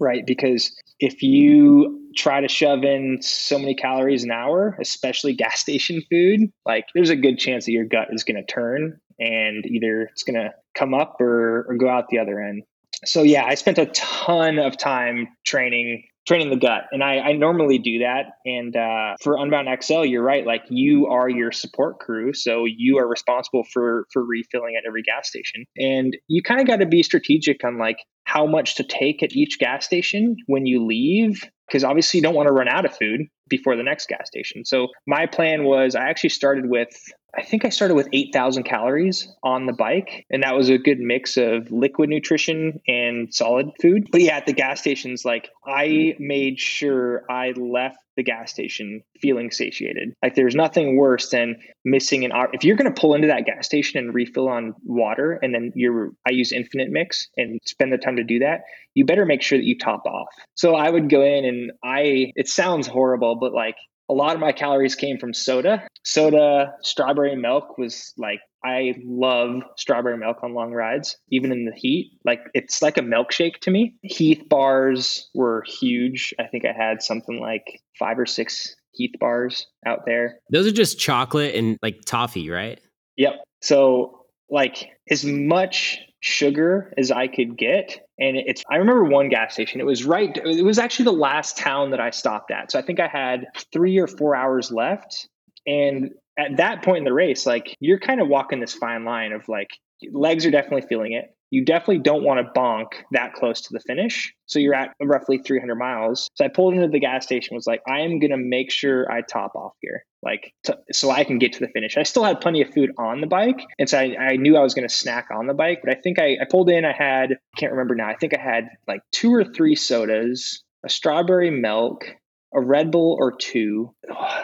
right? 0.00 0.26
Because 0.26 0.74
if 0.98 1.22
you 1.22 2.10
try 2.16 2.40
to 2.40 2.48
shove 2.48 2.82
in 2.82 3.18
so 3.20 3.58
many 3.58 3.74
calories 3.74 4.24
an 4.24 4.30
hour, 4.30 4.76
especially 4.80 5.34
gas 5.34 5.60
station 5.60 6.02
food, 6.10 6.50
like 6.64 6.86
there's 6.94 7.10
a 7.10 7.16
good 7.16 7.38
chance 7.38 7.66
that 7.66 7.72
your 7.72 7.84
gut 7.84 8.08
is 8.10 8.24
going 8.24 8.36
to 8.36 8.52
turn 8.52 8.98
and 9.18 9.64
either 9.66 10.02
it's 10.02 10.24
going 10.24 10.36
to 10.36 10.52
come 10.74 10.92
up 10.92 11.20
or, 11.20 11.66
or 11.68 11.76
go 11.76 11.88
out 11.88 12.08
the 12.08 12.18
other 12.18 12.40
end 12.40 12.62
so 13.06 13.22
yeah, 13.22 13.44
I 13.44 13.54
spent 13.54 13.78
a 13.78 13.86
ton 13.86 14.58
of 14.58 14.76
time 14.76 15.28
training 15.44 16.04
training 16.26 16.50
the 16.50 16.56
gut 16.56 16.82
and 16.90 17.04
I, 17.04 17.18
I 17.18 17.32
normally 17.32 17.78
do 17.78 18.00
that. 18.00 18.32
And 18.44 18.74
uh, 18.76 19.14
for 19.22 19.36
unbound 19.38 19.68
xl 19.82 20.04
you're 20.04 20.24
right 20.24 20.44
like 20.44 20.62
you 20.68 21.06
are 21.06 21.28
your 21.28 21.52
support 21.52 22.00
crew 22.00 22.32
so 22.34 22.64
you 22.64 22.98
are 22.98 23.06
responsible 23.06 23.62
for 23.72 24.06
for 24.12 24.24
refilling 24.24 24.74
at 24.76 24.86
every 24.86 25.02
gas 25.02 25.28
station. 25.28 25.64
And 25.76 26.16
you 26.26 26.42
kind 26.42 26.60
of 26.60 26.66
got 26.66 26.76
to 26.76 26.86
be 26.86 27.02
strategic 27.02 27.64
on 27.64 27.78
like 27.78 27.98
how 28.26 28.44
much 28.44 28.74
to 28.74 28.84
take 28.84 29.22
at 29.22 29.32
each 29.32 29.58
gas 29.58 29.86
station 29.86 30.36
when 30.46 30.66
you 30.66 30.84
leave 30.84 31.42
because 31.66 31.82
obviously 31.82 32.18
you 32.18 32.22
don't 32.22 32.34
want 32.34 32.46
to 32.46 32.52
run 32.52 32.68
out 32.68 32.84
of 32.84 32.96
food 32.96 33.22
before 33.48 33.76
the 33.76 33.82
next 33.82 34.08
gas 34.08 34.26
station. 34.26 34.64
So 34.64 34.88
my 35.06 35.26
plan 35.26 35.64
was 35.64 35.94
I 35.94 36.08
actually 36.08 36.30
started 36.30 36.68
with 36.68 36.90
I 37.38 37.42
think 37.42 37.66
I 37.66 37.68
started 37.68 37.94
with 37.94 38.08
8,000 38.14 38.62
calories 38.62 39.28
on 39.42 39.66
the 39.66 39.74
bike, 39.74 40.24
and 40.30 40.42
that 40.42 40.56
was 40.56 40.70
a 40.70 40.78
good 40.78 40.98
mix 40.98 41.36
of 41.36 41.70
liquid 41.70 42.08
nutrition 42.08 42.80
and 42.88 43.32
solid 43.32 43.72
food. 43.82 44.08
But 44.10 44.22
yeah, 44.22 44.38
at 44.38 44.46
the 44.46 44.54
gas 44.54 44.80
stations, 44.80 45.22
like 45.22 45.50
I 45.66 46.16
made 46.18 46.58
sure 46.58 47.24
I 47.30 47.50
left 47.50 47.98
the 48.16 48.22
gas 48.22 48.50
station 48.50 49.02
feeling 49.20 49.50
satiated. 49.50 50.14
Like 50.22 50.34
there's 50.34 50.54
nothing 50.54 50.96
worse 50.96 51.30
than 51.30 51.56
missing 51.84 52.24
an 52.24 52.32
hour. 52.32 52.48
If 52.52 52.64
you're 52.64 52.76
going 52.76 52.92
to 52.92 53.00
pull 53.00 53.14
into 53.14 53.28
that 53.28 53.46
gas 53.46 53.66
station 53.66 53.98
and 53.98 54.14
refill 54.14 54.48
on 54.48 54.74
water, 54.84 55.38
and 55.42 55.54
then 55.54 55.72
you're, 55.74 56.12
I 56.26 56.32
use 56.32 56.52
Infinit 56.52 56.88
mix 56.88 57.28
and 57.36 57.60
spend 57.64 57.92
the 57.92 57.98
time 57.98 58.16
to 58.16 58.24
do 58.24 58.40
that, 58.40 58.62
you 58.94 59.04
better 59.04 59.26
make 59.26 59.42
sure 59.42 59.58
that 59.58 59.64
you 59.64 59.78
top 59.78 60.04
off. 60.06 60.28
So 60.54 60.74
I 60.74 60.88
would 60.88 61.10
go 61.10 61.22
in 61.22 61.44
and 61.44 61.72
I, 61.84 62.32
it 62.34 62.48
sounds 62.48 62.86
horrible, 62.86 63.36
but 63.36 63.52
like 63.52 63.76
a 64.08 64.14
lot 64.14 64.34
of 64.34 64.40
my 64.40 64.52
calories 64.52 64.94
came 64.94 65.18
from 65.18 65.34
soda. 65.34 65.86
Soda, 66.04 66.74
strawberry 66.82 67.36
milk 67.36 67.78
was 67.78 68.12
like 68.16 68.40
I 68.64 68.94
love 69.04 69.62
strawberry 69.76 70.16
milk 70.16 70.38
on 70.42 70.54
long 70.54 70.72
rides, 70.72 71.16
even 71.30 71.52
in 71.52 71.66
the 71.66 71.74
heat. 71.74 72.12
Like 72.24 72.40
it's 72.54 72.82
like 72.82 72.98
a 72.98 73.02
milkshake 73.02 73.58
to 73.60 73.70
me. 73.70 73.94
Heath 74.02 74.42
bars 74.48 75.28
were 75.34 75.62
huge. 75.66 76.34
I 76.38 76.44
think 76.44 76.64
I 76.64 76.72
had 76.72 77.02
something 77.02 77.40
like 77.40 77.80
five 77.98 78.18
or 78.18 78.26
six 78.26 78.74
Heath 78.92 79.14
bars 79.20 79.66
out 79.84 80.00
there. 80.06 80.38
Those 80.50 80.66
are 80.66 80.72
just 80.72 80.98
chocolate 80.98 81.54
and 81.54 81.78
like 81.82 82.00
toffee, 82.06 82.50
right? 82.50 82.80
Yep. 83.16 83.34
So 83.60 84.24
like 84.50 84.88
as 85.10 85.24
much 85.24 85.98
sugar 86.20 86.92
as 86.96 87.10
I 87.10 87.28
could 87.28 87.56
get. 87.56 88.00
And 88.18 88.36
it's, 88.36 88.62
I 88.70 88.76
remember 88.76 89.04
one 89.04 89.28
gas 89.28 89.52
station. 89.52 89.80
It 89.80 89.86
was 89.86 90.04
right, 90.04 90.34
it 90.36 90.64
was 90.64 90.78
actually 90.78 91.04
the 91.04 91.12
last 91.12 91.58
town 91.58 91.90
that 91.90 92.00
I 92.00 92.10
stopped 92.10 92.50
at. 92.50 92.72
So 92.72 92.78
I 92.78 92.82
think 92.82 92.98
I 92.98 93.08
had 93.08 93.46
three 93.72 93.98
or 93.98 94.06
four 94.06 94.34
hours 94.34 94.72
left. 94.72 95.28
And 95.66 96.12
at 96.38 96.56
that 96.56 96.82
point 96.82 96.98
in 96.98 97.04
the 97.04 97.12
race, 97.12 97.44
like 97.44 97.76
you're 97.80 97.98
kind 97.98 98.20
of 98.20 98.28
walking 98.28 98.60
this 98.60 98.74
fine 98.74 99.04
line 99.04 99.32
of 99.32 99.48
like, 99.48 99.68
legs 100.12 100.46
are 100.46 100.50
definitely 100.50 100.86
feeling 100.88 101.12
it 101.12 101.35
you 101.50 101.64
definitely 101.64 101.98
don't 101.98 102.24
want 102.24 102.40
to 102.40 102.58
bonk 102.58 102.86
that 103.12 103.34
close 103.34 103.60
to 103.62 103.68
the 103.72 103.80
finish. 103.80 104.34
So 104.46 104.58
you're 104.58 104.74
at 104.74 104.94
roughly 105.00 105.38
300 105.38 105.74
miles. 105.76 106.28
So 106.34 106.44
I 106.44 106.48
pulled 106.48 106.74
into 106.74 106.88
the 106.88 107.00
gas 107.00 107.24
station, 107.24 107.54
was 107.54 107.66
like, 107.66 107.82
I 107.88 108.00
am 108.00 108.18
going 108.18 108.30
to 108.30 108.36
make 108.36 108.70
sure 108.70 109.10
I 109.10 109.20
top 109.22 109.54
off 109.54 109.72
here, 109.80 110.04
like, 110.22 110.52
to, 110.64 110.78
so 110.92 111.10
I 111.10 111.24
can 111.24 111.38
get 111.38 111.52
to 111.54 111.60
the 111.60 111.68
finish. 111.68 111.96
I 111.96 112.02
still 112.02 112.24
had 112.24 112.40
plenty 112.40 112.62
of 112.62 112.72
food 112.72 112.90
on 112.98 113.20
the 113.20 113.26
bike. 113.26 113.60
And 113.78 113.88
so 113.88 113.98
I, 113.98 114.16
I 114.18 114.36
knew 114.36 114.56
I 114.56 114.62
was 114.62 114.74
going 114.74 114.88
to 114.88 114.94
snack 114.94 115.28
on 115.32 115.46
the 115.46 115.54
bike. 115.54 115.80
But 115.84 115.96
I 115.96 116.00
think 116.00 116.18
I, 116.18 116.36
I 116.40 116.46
pulled 116.50 116.70
in, 116.70 116.84
I 116.84 116.92
had, 116.92 117.32
I 117.32 117.58
can't 117.60 117.72
remember 117.72 117.94
now, 117.94 118.08
I 118.08 118.16
think 118.16 118.34
I 118.36 118.40
had 118.40 118.68
like 118.88 119.02
two 119.12 119.32
or 119.32 119.44
three 119.44 119.76
sodas, 119.76 120.62
a 120.84 120.88
strawberry 120.88 121.50
milk, 121.50 122.06
a 122.54 122.60
Red 122.60 122.90
Bull 122.90 123.16
or 123.18 123.36
two, 123.36 123.94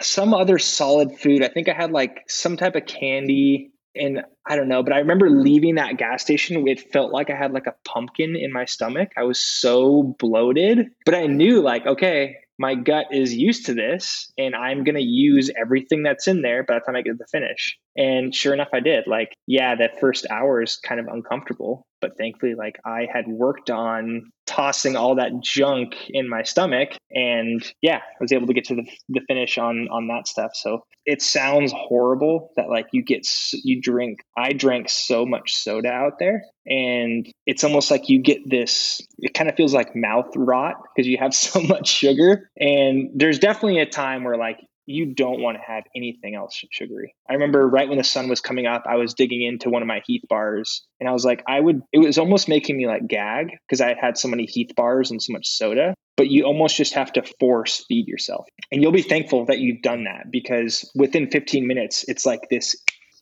some 0.01 0.33
other 0.33 0.59
solid 0.59 1.19
food. 1.19 1.43
I 1.43 1.49
think 1.49 1.67
I 1.67 1.73
had 1.73 1.91
like 1.91 2.21
some 2.27 2.55
type 2.57 2.75
of 2.75 2.85
candy 2.85 3.72
and 3.95 4.23
I 4.45 4.55
don't 4.55 4.67
know, 4.67 4.83
but 4.83 4.93
I 4.93 4.99
remember 4.99 5.29
leaving 5.29 5.75
that 5.75 5.97
gas 5.97 6.21
station. 6.21 6.67
It 6.67 6.91
felt 6.91 7.11
like 7.11 7.29
I 7.29 7.35
had 7.35 7.53
like 7.53 7.67
a 7.67 7.75
pumpkin 7.85 8.35
in 8.35 8.51
my 8.51 8.65
stomach. 8.65 9.11
I 9.17 9.23
was 9.23 9.39
so 9.39 10.15
bloated, 10.19 10.87
but 11.05 11.15
I 11.15 11.27
knew 11.27 11.61
like, 11.61 11.85
okay, 11.85 12.37
my 12.59 12.75
gut 12.75 13.07
is 13.11 13.33
used 13.33 13.65
to 13.65 13.73
this 13.73 14.31
and 14.37 14.55
I'm 14.55 14.83
going 14.83 14.95
to 14.95 15.01
use 15.01 15.49
everything 15.59 16.03
that's 16.03 16.27
in 16.27 16.41
there 16.41 16.63
by 16.63 16.75
the 16.75 16.79
time 16.81 16.95
I 16.95 17.01
get 17.01 17.11
to 17.11 17.17
the 17.17 17.27
finish. 17.27 17.77
And 17.97 18.33
sure 18.33 18.53
enough, 18.53 18.69
I 18.73 18.79
did. 18.79 19.05
Like, 19.07 19.33
yeah, 19.47 19.75
that 19.75 19.99
first 19.99 20.27
hour 20.29 20.61
is 20.61 20.77
kind 20.77 20.99
of 20.99 21.07
uncomfortable, 21.07 21.85
but 22.03 22.17
thankfully, 22.17 22.53
like, 22.53 22.77
I 22.83 23.07
had 23.11 23.29
worked 23.29 23.69
on 23.69 24.33
tossing 24.45 24.97
all 24.97 25.15
that 25.15 25.31
junk 25.41 25.95
in 26.09 26.27
my 26.27 26.43
stomach. 26.43 26.89
And 27.11 27.63
yeah, 27.81 27.99
I 27.99 28.17
was 28.19 28.33
able 28.33 28.47
to 28.47 28.53
get 28.53 28.65
to 28.65 28.75
the, 28.75 28.83
the 29.07 29.21
finish 29.25 29.57
on, 29.57 29.87
on 29.89 30.07
that 30.07 30.27
stuff. 30.27 30.51
So 30.53 30.83
it 31.05 31.21
sounds 31.21 31.71
horrible 31.71 32.51
that, 32.57 32.69
like, 32.69 32.87
you 32.91 33.05
get, 33.05 33.25
you 33.53 33.79
drink, 33.81 34.19
I 34.37 34.51
drank 34.51 34.89
so 34.89 35.25
much 35.25 35.53
soda 35.53 35.87
out 35.87 36.19
there. 36.19 36.43
And 36.65 37.25
it's 37.45 37.63
almost 37.63 37.89
like 37.89 38.09
you 38.09 38.21
get 38.21 38.41
this, 38.45 38.99
it 39.19 39.33
kind 39.33 39.49
of 39.49 39.55
feels 39.55 39.73
like 39.73 39.95
mouth 39.95 40.29
rot 40.35 40.75
because 40.93 41.07
you 41.07 41.17
have 41.19 41.33
so 41.33 41.61
much 41.61 41.87
sugar. 41.87 42.49
And 42.59 43.11
there's 43.15 43.39
definitely 43.39 43.79
a 43.79 43.85
time 43.85 44.25
where, 44.25 44.37
like, 44.37 44.59
you 44.85 45.13
don't 45.13 45.41
want 45.41 45.57
to 45.57 45.63
have 45.63 45.83
anything 45.95 46.35
else 46.35 46.61
sugary. 46.71 47.15
I 47.29 47.33
remember 47.33 47.67
right 47.67 47.87
when 47.87 47.97
the 47.97 48.03
sun 48.03 48.27
was 48.27 48.41
coming 48.41 48.65
up, 48.65 48.83
I 48.87 48.95
was 48.95 49.13
digging 49.13 49.43
into 49.43 49.69
one 49.69 49.81
of 49.81 49.87
my 49.87 50.01
Heath 50.05 50.23
bars 50.27 50.85
and 50.99 51.07
I 51.07 51.13
was 51.13 51.23
like, 51.23 51.43
I 51.47 51.59
would, 51.59 51.81
it 51.91 51.99
was 51.99 52.17
almost 52.17 52.49
making 52.49 52.77
me 52.77 52.87
like 52.87 53.07
gag 53.07 53.51
because 53.67 53.81
I 53.81 53.89
had 53.89 53.97
had 53.99 54.17
so 54.17 54.27
many 54.27 54.45
Heath 54.45 54.75
bars 54.75 55.11
and 55.11 55.21
so 55.21 55.31
much 55.33 55.47
soda, 55.47 55.93
but 56.17 56.29
you 56.29 56.43
almost 56.43 56.75
just 56.75 56.93
have 56.93 57.13
to 57.13 57.23
force 57.39 57.85
feed 57.87 58.07
yourself. 58.07 58.45
And 58.71 58.81
you'll 58.81 58.91
be 58.91 59.01
thankful 59.01 59.45
that 59.45 59.59
you've 59.59 59.81
done 59.81 60.03
that 60.03 60.31
because 60.31 60.89
within 60.95 61.29
15 61.29 61.65
minutes, 61.65 62.05
it's 62.07 62.25
like 62.25 62.49
this 62.49 62.75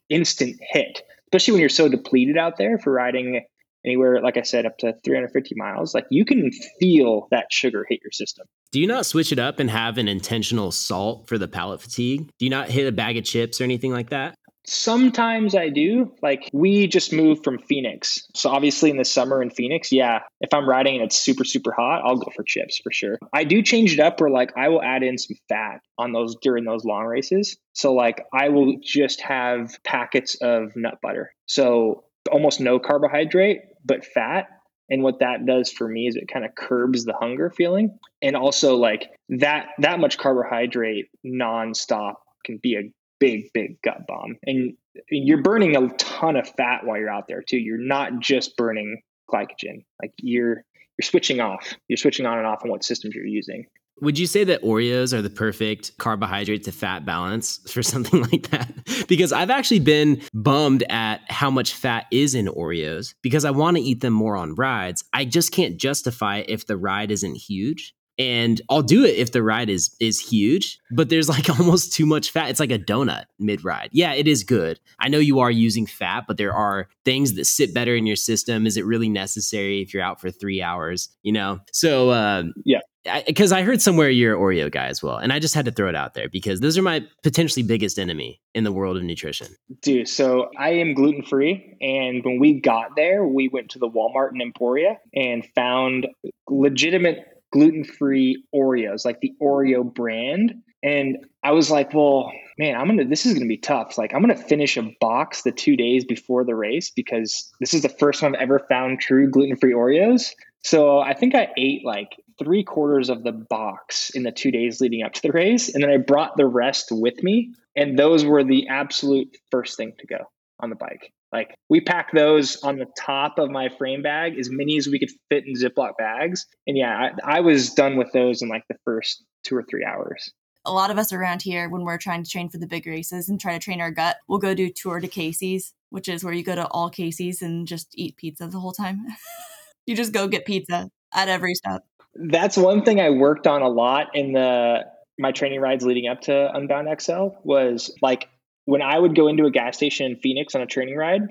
instant 0.10 0.58
hit, 0.62 1.02
especially 1.28 1.54
when 1.54 1.62
you're 1.62 1.70
so 1.70 1.88
depleted 1.88 2.38
out 2.38 2.58
there 2.58 2.80
for 2.80 2.92
riding 2.92 3.42
anywhere, 3.86 4.22
like 4.22 4.38
I 4.38 4.44
said, 4.44 4.66
up 4.66 4.78
to 4.80 4.94
350 5.04 5.56
miles, 5.56 5.94
like 5.94 6.06
you 6.10 6.26
can 6.26 6.52
feel 6.80 7.28
that 7.32 7.48
sugar 7.52 7.86
hit 7.88 8.00
your 8.04 8.12
system. 8.12 8.48
Do 8.72 8.80
you 8.80 8.88
not 8.88 9.06
switch 9.06 9.32
it 9.32 9.40
up 9.40 9.60
and 9.60 9.70
have 9.70 9.98
an 9.98 10.08
intentional 10.08 10.72
salt 10.72 11.28
for 11.28 11.38
the 11.38 11.48
palate 11.48 11.82
fatigue? 11.82 12.30
Do 12.40 12.46
you 12.46 12.50
not 12.50 12.70
hit 12.70 12.88
a 12.88 12.92
bag 12.92 13.18
of 13.18 13.26
chips 13.26 13.60
or 13.60 13.66
anything 13.66 13.92
like 13.92 14.10
that? 14.12 14.36
Sometimes 14.66 15.56
I 15.56 15.70
do. 15.70 16.14
Like 16.22 16.50
we 16.54 16.88
just 16.88 17.12
moved 17.12 17.44
from 17.44 17.58
Phoenix. 17.60 18.28
So 18.36 18.50
obviously 18.50 18.92
in 18.92 18.98
the 18.98 19.04
summer 19.04 19.42
in 19.42 19.50
Phoenix, 19.50 19.92
yeah, 19.92 20.20
if 20.40 20.54
I'm 20.54 20.70
riding 20.70 20.96
and 20.96 21.04
it's 21.04 21.18
super, 21.18 21.44
super 21.44 21.72
hot, 21.72 22.04
I'll 22.06 22.16
go 22.16 22.32
for 22.36 22.44
chips 22.44 22.80
for 22.82 22.92
sure. 22.92 23.18
I 23.34 23.44
do 23.44 23.64
change 23.64 23.94
it 23.94 24.00
up 24.00 24.22
where 24.22 24.30
like 24.30 24.56
I 24.56 24.70
will 24.70 24.82
add 24.82 25.04
in 25.04 25.18
some 25.18 25.36
fat 25.50 25.82
on 25.98 26.14
those 26.14 26.36
during 26.42 26.64
those 26.64 26.86
long 26.86 27.06
races. 27.06 27.58
So 27.74 27.94
like 27.94 28.24
I 28.32 28.50
will 28.50 28.76
just 28.82 29.22
have 29.22 29.78
packets 29.84 30.36
of 30.42 30.76
nut 30.76 31.00
butter. 31.02 31.34
So 31.48 32.04
almost 32.30 32.60
no 32.60 32.80
carbohydrate, 32.80 33.62
but 33.86 34.06
fat. 34.06 34.48
And 34.90 35.04
what 35.04 35.20
that 35.20 35.46
does 35.46 35.72
for 35.72 35.88
me 35.88 36.08
is 36.08 36.16
it 36.16 36.28
kind 36.28 36.44
of 36.44 36.54
curbs 36.54 37.06
the 37.06 37.14
hunger 37.14 37.50
feeling. 37.50 37.98
And 38.22 38.36
also 38.36 38.76
like 38.76 39.10
that 39.30 39.70
that 39.80 40.00
much 40.00 40.18
carbohydrate 40.18 41.08
nonstop 41.26 42.16
can 42.46 42.58
be 42.58 42.76
a 42.76 42.92
big, 43.20 43.54
big 43.54 43.82
gut 43.82 44.06
bomb. 44.08 44.38
And 44.46 44.74
you're 45.10 45.42
burning 45.42 45.78
a 45.78 45.88
ton 45.96 46.36
of 46.36 46.50
fat 46.50 46.86
while 46.86 46.98
you're 46.98 47.10
out 47.10 47.28
there 47.28 47.42
too. 47.42 47.58
You're 47.58 47.78
not 47.78 48.20
just 48.20 48.58
burning 48.58 49.02
glycogen. 49.32 49.86
Like 50.02 50.12
you're 50.18 50.66
you're 50.98 51.06
switching 51.06 51.40
off. 51.40 51.74
You're 51.88 51.98
switching 51.98 52.26
on 52.26 52.38
and 52.38 52.48
off 52.48 52.62
on 52.64 52.70
what 52.70 52.84
systems 52.84 53.16
you're 53.16 53.26
using. 53.26 53.66
Would 54.02 54.18
you 54.18 54.28
say 54.28 54.44
that 54.44 54.62
Oreos 54.64 55.14
are 55.14 55.22
the 55.22 55.30
perfect 55.30 55.98
carbohydrate 55.98 56.64
to 56.64 56.72
fat 56.72 57.06
balance 57.06 57.60
for 57.72 57.84
something 57.92 58.24
like 58.24 58.50
that? 58.50 58.72
because 59.08 59.34
I've 59.34 59.50
actually 59.50 59.80
been 59.80 60.22
bummed 60.34 60.84
at 60.90 61.22
how 61.30 61.52
much 61.52 61.74
fat 61.74 62.06
is 62.12 62.34
in 62.34 62.48
Oreos 62.48 63.14
because 63.22 63.46
I 63.46 63.52
want 63.52 63.78
to 63.78 63.84
eat 63.84 64.02
them 64.02 64.14
more 64.14 64.36
on 64.36 64.56
rides. 64.56 65.04
I 65.14 65.26
just 65.26 65.52
can't 65.52 65.78
justify 65.78 66.44
if 66.48 66.66
the 66.66 66.78
ride 66.78 67.12
isn't 67.12 67.36
huge. 67.36 67.94
And 68.18 68.62
I'll 68.70 68.84
do 68.84 69.04
it 69.04 69.16
if 69.16 69.32
the 69.32 69.42
ride 69.42 69.70
is 69.70 69.96
is 70.00 70.20
huge, 70.20 70.80
but 70.92 71.10
there's 71.10 71.30
like 71.30 71.50
almost 71.60 71.94
too 71.94 72.06
much 72.06 72.30
fat. 72.30 72.50
It's 72.50 72.60
like 72.60 72.72
a 72.72 72.78
donut 72.78 73.26
mid 73.40 73.64
ride. 73.64 73.90
Yeah, 73.94 74.14
it 74.14 74.28
is 74.28 74.44
good. 74.44 74.80
I 75.00 75.08
know 75.08 75.18
you 75.18 75.40
are 75.40 75.50
using 75.50 75.86
fat, 75.88 76.26
but 76.28 76.38
there 76.38 76.54
are 76.54 76.88
things 77.04 77.34
that 77.34 77.46
sit 77.46 77.74
better 77.74 77.96
in 77.96 78.06
your 78.06 78.18
system. 78.18 78.68
Is 78.68 78.78
it 78.78 78.86
really 78.86 79.10
necessary 79.10 79.82
if 79.82 79.94
you're 79.94 80.04
out 80.04 80.22
for 80.22 80.30
three 80.30 80.62
hours? 80.62 81.10
You 81.24 81.32
know, 81.32 81.62
so 81.72 82.12
um, 82.12 82.54
yeah, 82.64 82.82
because 83.26 83.52
I, 83.52 83.60
I, 83.60 83.64
heard 83.64 83.82
somewhere 83.82 84.10
you're 84.10 84.36
an 84.36 84.42
Oreo 84.42 84.72
guy 84.72 84.88
as 84.88 85.02
well, 85.02 85.18
and 85.18 85.34
I 85.34 85.40
just 85.40 85.56
had 85.56 85.66
to 85.66 85.72
throw 85.72 85.90
it 85.90 85.96
out 85.96 86.14
there 86.14 86.30
because 86.30 86.60
those 86.60 86.78
are 86.78 86.82
my 86.82 87.06
potentially 87.24 87.64
biggest 87.64 87.98
enemy 87.98 88.40
in 88.54 88.64
the 88.64 88.72
world 88.72 88.98
of 88.98 89.04
nutrition. 89.04 89.48
Dude, 89.82 90.08
so 90.08 90.50
I 90.58 90.70
am 90.72 90.94
gluten 90.94 91.24
free, 91.24 91.78
and 91.82 92.24
when 92.24 92.40
we 92.40 92.60
got 92.60 92.96
there, 92.96 93.26
we 93.26 93.48
went 93.48 93.70
to 93.72 93.80
the 93.80 93.90
Walmart 93.90 94.32
in 94.34 94.42
Emporia 94.42 94.98
and 95.16 95.46
found 95.56 96.08
legitimate 96.48 97.26
gluten 97.52 97.84
free 97.84 98.44
Oreos, 98.54 99.06
like 99.06 99.20
the 99.22 99.34
Oreo 99.42 99.84
brand. 99.84 100.54
And 100.84 101.18
I 101.44 101.52
was 101.52 101.70
like, 101.70 101.94
well, 101.94 102.32
man, 102.58 102.76
I'm 102.76 102.88
gonna. 102.88 103.06
This 103.06 103.26
is 103.26 103.34
gonna 103.34 103.46
be 103.46 103.58
tough. 103.58 103.98
Like, 103.98 104.14
I'm 104.14 104.22
gonna 104.22 104.36
finish 104.36 104.78
a 104.78 104.96
box 105.00 105.44
the 105.44 105.52
two 105.52 105.76
days 105.76 106.06
before 106.06 106.44
the 106.44 106.56
race 106.56 106.90
because 106.90 107.52
this 107.60 107.74
is 107.74 107.82
the 107.82 107.90
first 107.90 108.20
time 108.20 108.36
I've 108.36 108.42
ever 108.42 108.60
found 108.68 109.00
true 109.00 109.30
gluten 109.30 109.58
free 109.58 109.74
Oreos. 109.74 110.32
So 110.64 111.00
I 111.00 111.14
think 111.14 111.36
I 111.36 111.50
ate 111.58 111.86
like 111.86 112.10
three 112.42 112.64
quarters 112.64 113.10
of 113.10 113.24
the 113.24 113.32
box 113.32 114.12
in 114.12 114.24
the 114.24 114.32
two 114.32 114.52
days 114.52 114.82
leading 114.82 115.04
up 115.04 115.14
to 115.14 115.22
the 115.22 115.32
race. 115.32 115.74
And 115.74 115.84
then 115.84 115.90
I 115.90 115.98
brought 115.98 116.38
the 116.38 116.46
rest 116.46 116.90
with 116.92 117.22
me. 117.24 117.54
And 117.76 117.98
those 117.98 118.26
were 118.26 118.44
the 118.44 118.68
absolute 118.68 119.38
first 119.50 119.78
thing 119.78 119.94
to 120.00 120.08
go 120.08 120.18
on 120.60 120.70
the 120.70 120.76
bike. 120.76 121.12
Like 121.32 121.56
we 121.70 121.80
packed 121.80 122.14
those 122.14 122.62
on 122.62 122.78
the 122.78 122.88
top 122.98 123.40
of 123.40 123.50
my 123.50 123.70
frame 123.70 124.02
bag, 124.02 124.38
as 124.38 124.50
many 124.50 124.78
as 124.78 124.88
we 124.88 125.00
could 125.00 125.12
fit 125.30 125.46
in 125.48 125.54
Ziploc 125.54 125.98
bags. 125.98 126.46
And 126.68 126.78
yeah, 126.78 127.12
I, 127.24 127.38
I 127.38 127.40
was 127.40 127.74
done 127.74 127.96
with 127.96 128.12
those 128.12 128.42
in 128.42 128.50
like 128.50 128.64
the 128.70 128.76
first 128.84 129.24
two 129.44 129.56
or 129.56 129.64
three 129.64 129.86
hours 129.86 130.32
a 130.64 130.72
lot 130.72 130.92
of 130.92 131.00
us 131.00 131.12
around 131.12 131.42
here 131.42 131.68
when 131.68 131.82
we're 131.82 131.98
trying 131.98 132.24
to 132.24 132.30
train 132.30 132.48
for 132.48 132.60
the 132.60 132.68
big 132.68 132.86
races 132.86 133.28
and 133.28 133.42
try 133.42 133.54
to 133.54 133.60
train 133.60 133.82
our 133.82 133.90
gut 133.90 134.18
we'll 134.28 134.38
go 134.38 134.54
do 134.54 134.70
tour 134.70 135.00
de 135.00 135.08
casey's 135.08 135.74
which 135.90 136.08
is 136.08 136.24
where 136.24 136.36
you 136.36 136.44
go 136.44 136.54
to 136.54 136.68
all 136.68 136.88
casey's 136.88 137.42
and 137.42 137.68
just 137.68 137.88
eat 137.96 138.16
pizza 138.16 138.46
the 138.46 138.60
whole 138.60 138.72
time 138.72 139.04
You 139.86 139.96
just 139.96 140.14
go 140.14 140.28
get 140.28 140.46
pizza 140.46 140.90
at 141.14 141.28
every 141.28 141.56
step. 141.56 141.84
That's 142.16 142.58
one 142.58 142.84
thing 142.84 143.00
I 143.00 143.10
worked 143.10 143.48
on 143.48 143.62
a 143.62 143.70
lot 143.70 144.16
in 144.16 144.34
the 144.34 144.86
my 145.18 145.32
training 145.32 145.62
rides 145.62 145.86
leading 145.86 146.08
up 146.08 146.22
to 146.22 146.52
Unbound 146.54 146.88
XL 147.00 147.28
was 147.44 147.94
like 148.02 148.28
when 148.66 148.82
I 148.82 148.98
would 148.98 149.16
go 149.16 149.28
into 149.28 149.46
a 149.46 149.52
gas 149.52 149.78
station 149.78 150.12
in 150.12 150.18
Phoenix 150.18 150.56
on 150.56 150.62
a 150.62 150.66
training 150.66 150.96
ride, 150.96 151.22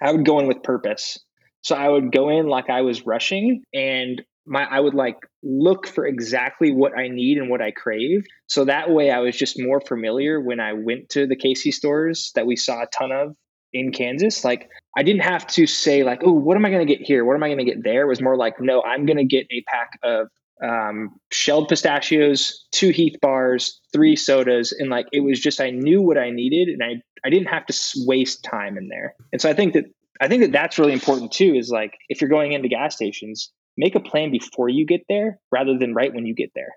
I 0.00 0.12
would 0.12 0.24
go 0.24 0.38
in 0.38 0.46
with 0.46 0.62
purpose. 0.62 1.18
So 1.62 1.74
I 1.74 1.88
would 1.88 2.12
go 2.12 2.28
in 2.28 2.46
like 2.46 2.70
I 2.70 2.82
was 2.82 3.06
rushing 3.06 3.62
and 3.72 4.22
my 4.46 4.64
I 4.64 4.80
would 4.80 4.94
like 4.94 5.16
look 5.42 5.86
for 5.86 6.06
exactly 6.06 6.72
what 6.72 6.96
I 6.96 7.08
need 7.08 7.38
and 7.38 7.48
what 7.48 7.62
I 7.62 7.70
crave. 7.70 8.24
So 8.46 8.66
that 8.66 8.90
way 8.90 9.10
I 9.10 9.20
was 9.20 9.36
just 9.36 9.60
more 9.60 9.80
familiar 9.80 10.40
when 10.40 10.60
I 10.60 10.74
went 10.74 11.10
to 11.10 11.26
the 11.26 11.36
Casey 11.36 11.70
stores 11.70 12.32
that 12.34 12.46
we 12.46 12.56
saw 12.56 12.82
a 12.82 12.86
ton 12.86 13.12
of 13.12 13.36
in 13.74 13.92
Kansas. 13.92 14.44
Like 14.44 14.70
I 14.96 15.02
didn't 15.02 15.22
have 15.22 15.46
to 15.48 15.66
say 15.66 16.04
like, 16.04 16.22
oh, 16.24 16.32
what 16.32 16.56
am 16.56 16.64
I 16.64 16.70
going 16.70 16.86
to 16.86 16.92
get 16.92 17.04
here? 17.04 17.24
What 17.24 17.34
am 17.34 17.42
I 17.42 17.48
going 17.48 17.58
to 17.58 17.64
get 17.64 17.82
there? 17.82 18.02
It 18.02 18.08
was 18.08 18.22
more 18.22 18.36
like, 18.36 18.60
no, 18.60 18.82
I'm 18.82 19.04
going 19.04 19.18
to 19.18 19.24
get 19.24 19.46
a 19.50 19.62
pack 19.66 19.98
of 20.02 20.28
um, 20.62 21.10
shelled 21.30 21.68
pistachios, 21.68 22.64
two 22.70 22.90
Heath 22.90 23.16
bars, 23.20 23.80
three 23.92 24.16
sodas, 24.16 24.72
and 24.72 24.88
like 24.88 25.06
it 25.12 25.20
was 25.20 25.40
just 25.40 25.60
I 25.60 25.70
knew 25.70 26.00
what 26.00 26.16
I 26.16 26.30
needed, 26.30 26.68
and 26.68 26.82
I 26.82 27.02
I 27.26 27.30
didn't 27.30 27.48
have 27.48 27.66
to 27.66 27.74
waste 28.06 28.44
time 28.44 28.78
in 28.78 28.88
there. 28.88 29.14
And 29.32 29.42
so 29.42 29.50
I 29.50 29.54
think 29.54 29.74
that 29.74 29.84
I 30.20 30.28
think 30.28 30.42
that 30.42 30.52
that's 30.52 30.78
really 30.78 30.92
important 30.92 31.32
too. 31.32 31.54
Is 31.54 31.70
like 31.70 31.98
if 32.08 32.20
you're 32.20 32.30
going 32.30 32.52
into 32.52 32.68
gas 32.68 32.94
stations, 32.94 33.52
make 33.76 33.96
a 33.96 34.00
plan 34.00 34.30
before 34.30 34.68
you 34.68 34.86
get 34.86 35.02
there 35.08 35.40
rather 35.50 35.76
than 35.76 35.92
right 35.92 36.14
when 36.14 36.24
you 36.24 36.34
get 36.34 36.52
there. 36.54 36.70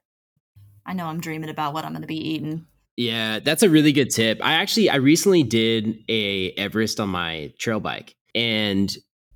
I 0.86 0.93
know 0.93 1.06
I'm 1.06 1.20
dreaming 1.20 1.50
about 1.50 1.74
what 1.74 1.86
I'm 1.86 1.91
going 1.91 2.02
to 2.02 2.08
be 2.08 2.30
eating. 2.30 2.66
Yeah, 2.98 3.39
that's 3.39 3.62
a 3.62 3.70
really 3.70 3.91
good 3.91 4.10
tip. 4.10 4.39
I 4.43 4.54
actually 4.54 4.89
I 4.89 4.95
recently 4.95 5.43
did 5.43 6.04
a 6.10 6.52
Everest 6.54 7.00
on 7.00 7.10
my 7.10 7.54
trail 7.60 7.80
bike 7.80 8.16
and 8.34 8.95